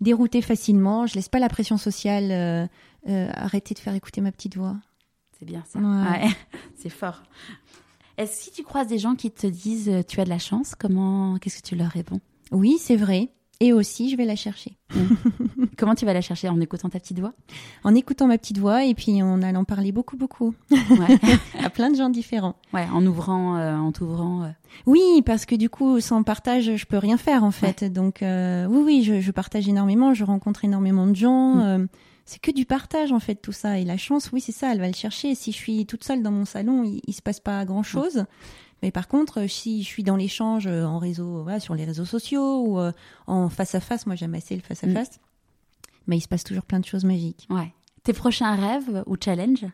dérouter 0.00 0.42
facilement. 0.42 1.06
Je 1.06 1.14
laisse 1.14 1.28
pas 1.28 1.38
la 1.38 1.48
pression 1.48 1.76
sociale 1.76 2.30
euh, 2.30 2.66
euh, 3.08 3.30
arrêter 3.34 3.74
de 3.74 3.78
faire 3.78 3.94
écouter 3.94 4.20
ma 4.20 4.32
petite 4.32 4.56
voix. 4.56 4.76
C'est 5.38 5.44
bien 5.44 5.62
ça. 5.66 5.78
Ouais. 5.78 6.28
C'est 6.76 6.88
fort. 6.88 7.22
Est-ce 8.16 8.36
que 8.36 8.42
si 8.44 8.50
tu 8.50 8.64
croises 8.64 8.88
des 8.88 8.98
gens 8.98 9.14
qui 9.14 9.30
te 9.30 9.46
disent 9.46 9.88
euh, 9.88 10.02
tu 10.02 10.20
as 10.20 10.24
de 10.24 10.28
la 10.28 10.40
chance, 10.40 10.74
comment, 10.74 11.38
qu'est-ce 11.38 11.62
que 11.62 11.68
tu 11.68 11.76
leur 11.76 11.90
réponds? 11.90 12.20
Oui, 12.50 12.76
c'est 12.80 12.96
vrai. 12.96 13.28
Et 13.60 13.72
aussi, 13.72 14.08
je 14.08 14.16
vais 14.16 14.24
la 14.24 14.36
chercher. 14.36 14.76
Comment 15.76 15.96
tu 15.96 16.04
vas 16.04 16.12
la 16.12 16.20
chercher 16.20 16.48
en 16.48 16.60
écoutant 16.60 16.88
ta 16.88 17.00
petite 17.00 17.18
voix? 17.18 17.32
En 17.82 17.94
écoutant 17.94 18.28
ma 18.28 18.38
petite 18.38 18.58
voix 18.58 18.84
et 18.84 18.94
puis 18.94 19.20
en 19.22 19.42
allant 19.42 19.64
parler 19.64 19.90
beaucoup, 19.90 20.16
beaucoup 20.16 20.54
Ouais, 20.70 21.18
à 21.64 21.68
plein 21.68 21.90
de 21.90 21.96
gens 21.96 22.08
différents. 22.08 22.54
ouais 22.72 22.86
en 22.92 23.04
ouvrant, 23.04 23.56
euh, 23.56 23.76
en 23.76 23.90
t'ouvrant. 23.90 24.44
euh. 24.44 24.48
Oui, 24.86 25.02
parce 25.26 25.44
que 25.44 25.56
du 25.56 25.68
coup, 25.68 25.98
sans 26.00 26.22
partage, 26.22 26.76
je 26.76 26.86
peux 26.86 26.98
rien 26.98 27.16
faire 27.16 27.42
en 27.42 27.50
fait. 27.50 27.82
Donc, 27.84 28.22
euh, 28.22 28.66
oui, 28.66 28.82
oui, 28.84 29.02
je, 29.02 29.20
je 29.20 29.30
partage 29.32 29.68
énormément, 29.68 30.14
je 30.14 30.22
rencontre 30.24 30.64
énormément 30.64 31.06
de 31.08 31.16
gens. 31.16 31.56
Mm. 31.56 31.60
euh, 31.60 31.86
c'est 32.26 32.40
que 32.42 32.50
du 32.50 32.64
partage 32.66 33.10
en 33.10 33.20
fait 33.20 33.36
tout 33.36 33.52
ça. 33.52 33.78
Et 33.78 33.84
la 33.84 33.96
chance, 33.96 34.30
oui, 34.32 34.40
c'est 34.42 34.52
ça, 34.52 34.70
elle 34.72 34.80
va 34.80 34.86
le 34.86 34.92
chercher. 34.94 35.34
Si 35.34 35.50
je 35.50 35.56
suis 35.56 35.86
toute 35.86 36.04
seule 36.04 36.22
dans 36.22 36.30
mon 36.30 36.44
salon, 36.44 36.84
il, 36.84 37.00
il 37.06 37.14
se 37.14 37.22
passe 37.22 37.40
pas 37.40 37.64
grand 37.64 37.82
chose. 37.82 38.24
Mais 38.82 38.90
par 38.90 39.08
contre, 39.08 39.40
euh, 39.40 39.48
si 39.48 39.82
je 39.82 39.88
suis 39.88 40.02
dans 40.04 40.16
l'échange 40.16 40.66
euh, 40.66 40.84
en 40.84 40.98
réseau, 40.98 41.42
voilà, 41.42 41.60
sur 41.60 41.74
les 41.74 41.84
réseaux 41.84 42.04
sociaux 42.04 42.64
ou 42.64 42.78
euh, 42.78 42.92
en 43.26 43.48
face 43.48 43.74
à 43.74 43.80
face, 43.80 44.06
moi 44.06 44.14
j'aime 44.14 44.34
assez 44.34 44.54
le 44.54 44.62
face 44.62 44.84
à 44.84 44.88
face. 44.88 45.18
Mais 46.06 46.16
il 46.16 46.20
se 46.20 46.28
passe 46.28 46.44
toujours 46.44 46.64
plein 46.64 46.80
de 46.80 46.84
choses 46.86 47.04
magiques. 47.04 47.46
Ouais. 47.50 47.72
Tes 48.04 48.12
prochains 48.12 48.54
rêves 48.54 49.02
ou 49.06 49.16
challenges? 49.22 49.66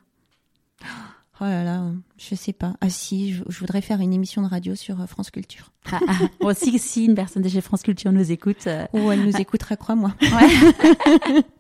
Oh 1.40 1.44
là 1.44 1.64
là, 1.64 1.82
je 2.16 2.34
sais 2.36 2.52
pas. 2.52 2.74
Ah 2.80 2.88
si, 2.88 3.32
je, 3.34 3.42
je 3.48 3.58
voudrais 3.58 3.80
faire 3.80 4.00
une 4.00 4.12
émission 4.12 4.40
de 4.42 4.46
radio 4.46 4.74
sur 4.76 5.04
France 5.08 5.30
Culture. 5.32 5.72
ah, 5.92 5.98
ah. 6.08 6.18
Bon, 6.40 6.54
si, 6.54 6.78
si 6.78 7.04
une 7.06 7.14
personne 7.16 7.42
de 7.42 7.48
chez 7.48 7.60
France 7.60 7.82
Culture 7.82 8.12
nous 8.12 8.30
écoute. 8.30 8.66
euh, 8.68 8.86
Ou 8.92 9.10
elle 9.10 9.24
nous 9.24 9.36
écoutera, 9.36 9.76
crois-moi. 9.76 10.14
Ouais. 10.22 11.42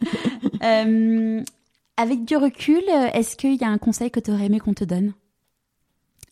Euh, 0.62 1.42
avec 1.98 2.24
du 2.24 2.36
recul, 2.36 2.82
est-ce 3.12 3.36
qu'il 3.36 3.56
y 3.56 3.64
a 3.64 3.68
un 3.68 3.76
conseil 3.78 4.10
que 4.10 4.18
tu 4.20 4.30
aurais 4.30 4.46
aimé 4.46 4.60
qu'on 4.60 4.72
te 4.72 4.84
donne? 4.84 5.12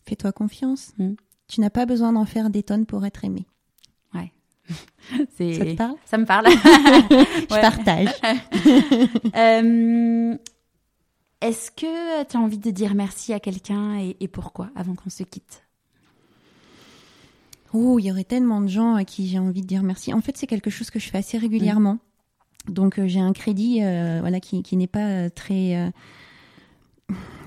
Fais-toi 0.05 0.31
confiance. 0.31 0.93
Mm. 0.97 1.13
Tu 1.47 1.61
n'as 1.61 1.69
pas 1.69 1.85
besoin 1.85 2.13
d'en 2.13 2.25
faire 2.25 2.49
des 2.49 2.63
tonnes 2.63 2.85
pour 2.85 3.05
être 3.05 3.23
aimé. 3.25 3.45
C'est- 5.37 5.55
Ça 5.55 5.65
te 5.65 5.75
parle? 5.75 5.95
Ça 6.05 6.17
me 6.17 6.25
parle. 6.25 6.47
Je 6.49 7.53
Ouais. 7.53 7.61
partage. 7.61 8.07
Euh, 9.35 10.37
Est-ce 11.41 11.69
que 11.71 12.23
tu 12.23 12.37
as 12.37 12.39
envie 12.39 12.57
de 12.57 12.71
dire 12.71 12.95
merci 12.95 13.33
à 13.33 13.41
quelqu'un 13.41 13.99
et, 13.99 14.15
et 14.21 14.29
pourquoi 14.29 14.69
avant 14.77 14.95
qu'on 14.95 15.09
se 15.09 15.23
quitte? 15.23 15.63
Oh, 17.73 17.97
il 17.99 18.05
y 18.05 18.11
aurait 18.11 18.23
tellement 18.23 18.61
de 18.61 18.67
gens 18.67 18.93
à 18.95 19.03
qui 19.03 19.27
j'ai 19.27 19.39
envie 19.39 19.61
de 19.61 19.67
dire 19.67 19.83
merci. 19.83 20.13
En 20.13 20.21
fait, 20.21 20.37
c'est 20.37 20.47
quelque 20.47 20.69
chose 20.69 20.89
que 20.91 20.99
je 20.99 21.09
fais 21.09 21.17
assez 21.17 21.37
régulièrement. 21.37 21.97
Donc, 22.69 22.99
euh, 22.99 23.07
j'ai 23.07 23.19
un 23.19 23.33
crédit 23.33 23.83
euh, 23.83 24.19
voilà, 24.21 24.39
qui, 24.39 24.63
qui 24.63 24.77
n'est 24.77 24.87
pas 24.87 25.29
très... 25.29 25.75
euh, 25.75 25.89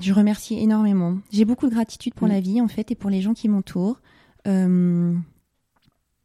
Je 0.01 0.12
remercie 0.12 0.59
énormément. 0.59 1.19
J'ai 1.33 1.45
beaucoup 1.45 1.67
de 1.67 1.73
gratitude 1.75 2.14
pour 2.14 2.29
la 2.29 2.41
vie, 2.41 2.61
en 2.61 2.69
fait, 2.69 2.91
et 2.91 2.95
pour 2.95 3.11
les 3.11 3.21
gens 3.23 3.35
qui 3.35 3.49
m'entourent. 3.49 4.01
Euh, 4.47 5.14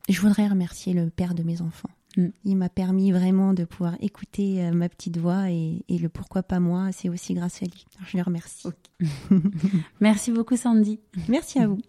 Je 0.09 0.21
voudrais 0.21 0.47
remercier 0.47 0.93
le 0.93 1.09
père 1.09 1.33
de 1.33 1.43
mes 1.43 1.61
enfants. 1.61 1.89
Mm. 2.17 2.27
Il 2.43 2.57
m'a 2.57 2.69
permis 2.69 3.11
vraiment 3.11 3.53
de 3.53 3.63
pouvoir 3.63 3.95
écouter 4.01 4.63
euh, 4.63 4.71
ma 4.71 4.89
petite 4.89 5.17
voix 5.17 5.49
et, 5.49 5.83
et 5.87 5.97
le 5.97 6.09
pourquoi 6.09 6.43
pas 6.43 6.59
moi, 6.59 6.91
c'est 6.91 7.07
aussi 7.09 7.33
grâce 7.33 7.61
à 7.63 7.65
lui. 7.65 7.85
Alors, 7.95 8.09
je 8.09 8.17
le 8.17 8.23
remercie. 8.23 8.67
Merci 10.01 10.31
beaucoup 10.31 10.57
Sandy. 10.57 10.99
Merci 11.29 11.59
à 11.59 11.67
vous. 11.67 11.79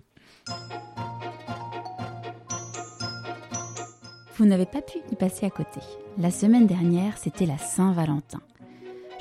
Vous 4.36 4.46
n'avez 4.46 4.66
pas 4.66 4.82
pu 4.82 4.98
y 5.10 5.16
passer 5.16 5.46
à 5.46 5.50
côté. 5.50 5.80
La 6.18 6.30
semaine 6.30 6.66
dernière, 6.66 7.18
c'était 7.18 7.46
la 7.46 7.58
Saint-Valentin. 7.58 8.40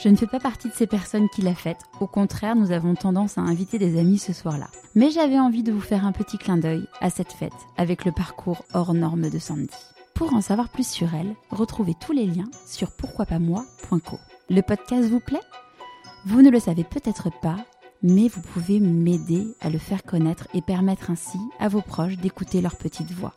Je 0.04 0.10
ne 0.10 0.16
fais 0.16 0.26
pas 0.26 0.40
partie 0.40 0.68
de 0.68 0.74
ces 0.74 0.88
personnes 0.88 1.30
qui 1.30 1.44
la 1.44 1.54
fêtent. 1.54 1.86
Au 2.00 2.08
contraire, 2.08 2.56
nous 2.56 2.72
avons 2.72 2.96
tendance 2.96 3.38
à 3.38 3.42
inviter 3.42 3.78
des 3.78 4.00
amis 4.00 4.18
ce 4.18 4.34
soir-là. 4.34 4.66
Mais 4.96 5.12
j'avais 5.12 5.38
envie 5.38 5.62
de 5.62 5.72
vous 5.72 5.80
faire 5.80 6.08
un 6.08 6.12
petit 6.12 6.40
clin 6.40 6.58
d'œil 6.58 6.88
à 7.02 7.12
cette 7.12 7.32
fête 7.32 7.54
avec 7.78 8.04
le 8.04 8.12
parcours 8.12 8.66
hors 8.74 8.96
norme 8.96 9.30
de 9.30 9.38
Sandy. 9.38 9.70
Pour 10.16 10.34
en 10.34 10.42
savoir 10.42 10.70
plus 10.70 10.88
sur 10.88 11.14
elle, 11.14 11.36
retrouvez 11.52 11.94
tous 11.94 12.14
les 12.14 12.26
liens 12.26 12.50
sur 12.66 12.90
pourquoipasmoi.co. 12.90 14.18
Le 14.50 14.62
podcast 14.62 15.08
vous 15.08 15.20
plaît? 15.20 15.40
Vous 16.26 16.42
ne 16.42 16.50
le 16.50 16.60
savez 16.60 16.84
peut-être 16.84 17.30
pas, 17.40 17.58
mais 18.02 18.28
vous 18.28 18.42
pouvez 18.42 18.80
m'aider 18.80 19.56
à 19.62 19.70
le 19.70 19.78
faire 19.78 20.02
connaître 20.02 20.48
et 20.56 20.64
permettre 20.64 21.12
ainsi 21.12 21.38
à 21.60 21.68
vos 21.68 21.82
proches 21.82 22.18
d'écouter 22.18 22.62
leur 22.62 22.76
petite 22.76 23.12
voix. 23.12 23.36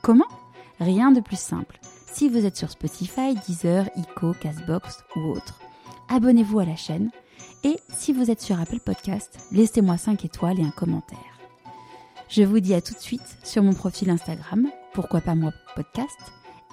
Comment? 0.00 0.24
Rien 0.80 1.10
de 1.10 1.20
plus 1.20 1.38
simple. 1.38 1.78
Si 2.10 2.30
vous 2.30 2.46
êtes 2.46 2.56
sur 2.56 2.70
Spotify, 2.70 3.34
Deezer, 3.46 3.90
Ico, 3.94 4.32
Castbox 4.40 5.04
ou 5.16 5.32
autre, 5.32 5.60
abonnez-vous 6.08 6.60
à 6.60 6.64
la 6.64 6.76
chaîne. 6.76 7.10
Et 7.64 7.76
si 7.88 8.12
vous 8.12 8.30
êtes 8.30 8.40
sur 8.40 8.60
Apple 8.60 8.80
Podcast, 8.80 9.38
laissez-moi 9.52 9.96
5 9.96 10.24
étoiles 10.24 10.60
et 10.60 10.64
un 10.64 10.70
commentaire. 10.70 11.18
Je 12.28 12.42
vous 12.42 12.60
dis 12.60 12.74
à 12.74 12.80
tout 12.80 12.94
de 12.94 13.00
suite 13.00 13.38
sur 13.42 13.62
mon 13.62 13.72
profil 13.72 14.10
Instagram, 14.10 14.68
pourquoi 14.92 15.20
pas 15.20 15.34
moi 15.34 15.50
podcast, 15.74 16.18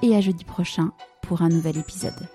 et 0.01 0.15
à 0.15 0.21
jeudi 0.21 0.43
prochain 0.43 0.91
pour 1.21 1.41
un 1.41 1.49
nouvel 1.49 1.77
épisode. 1.77 2.27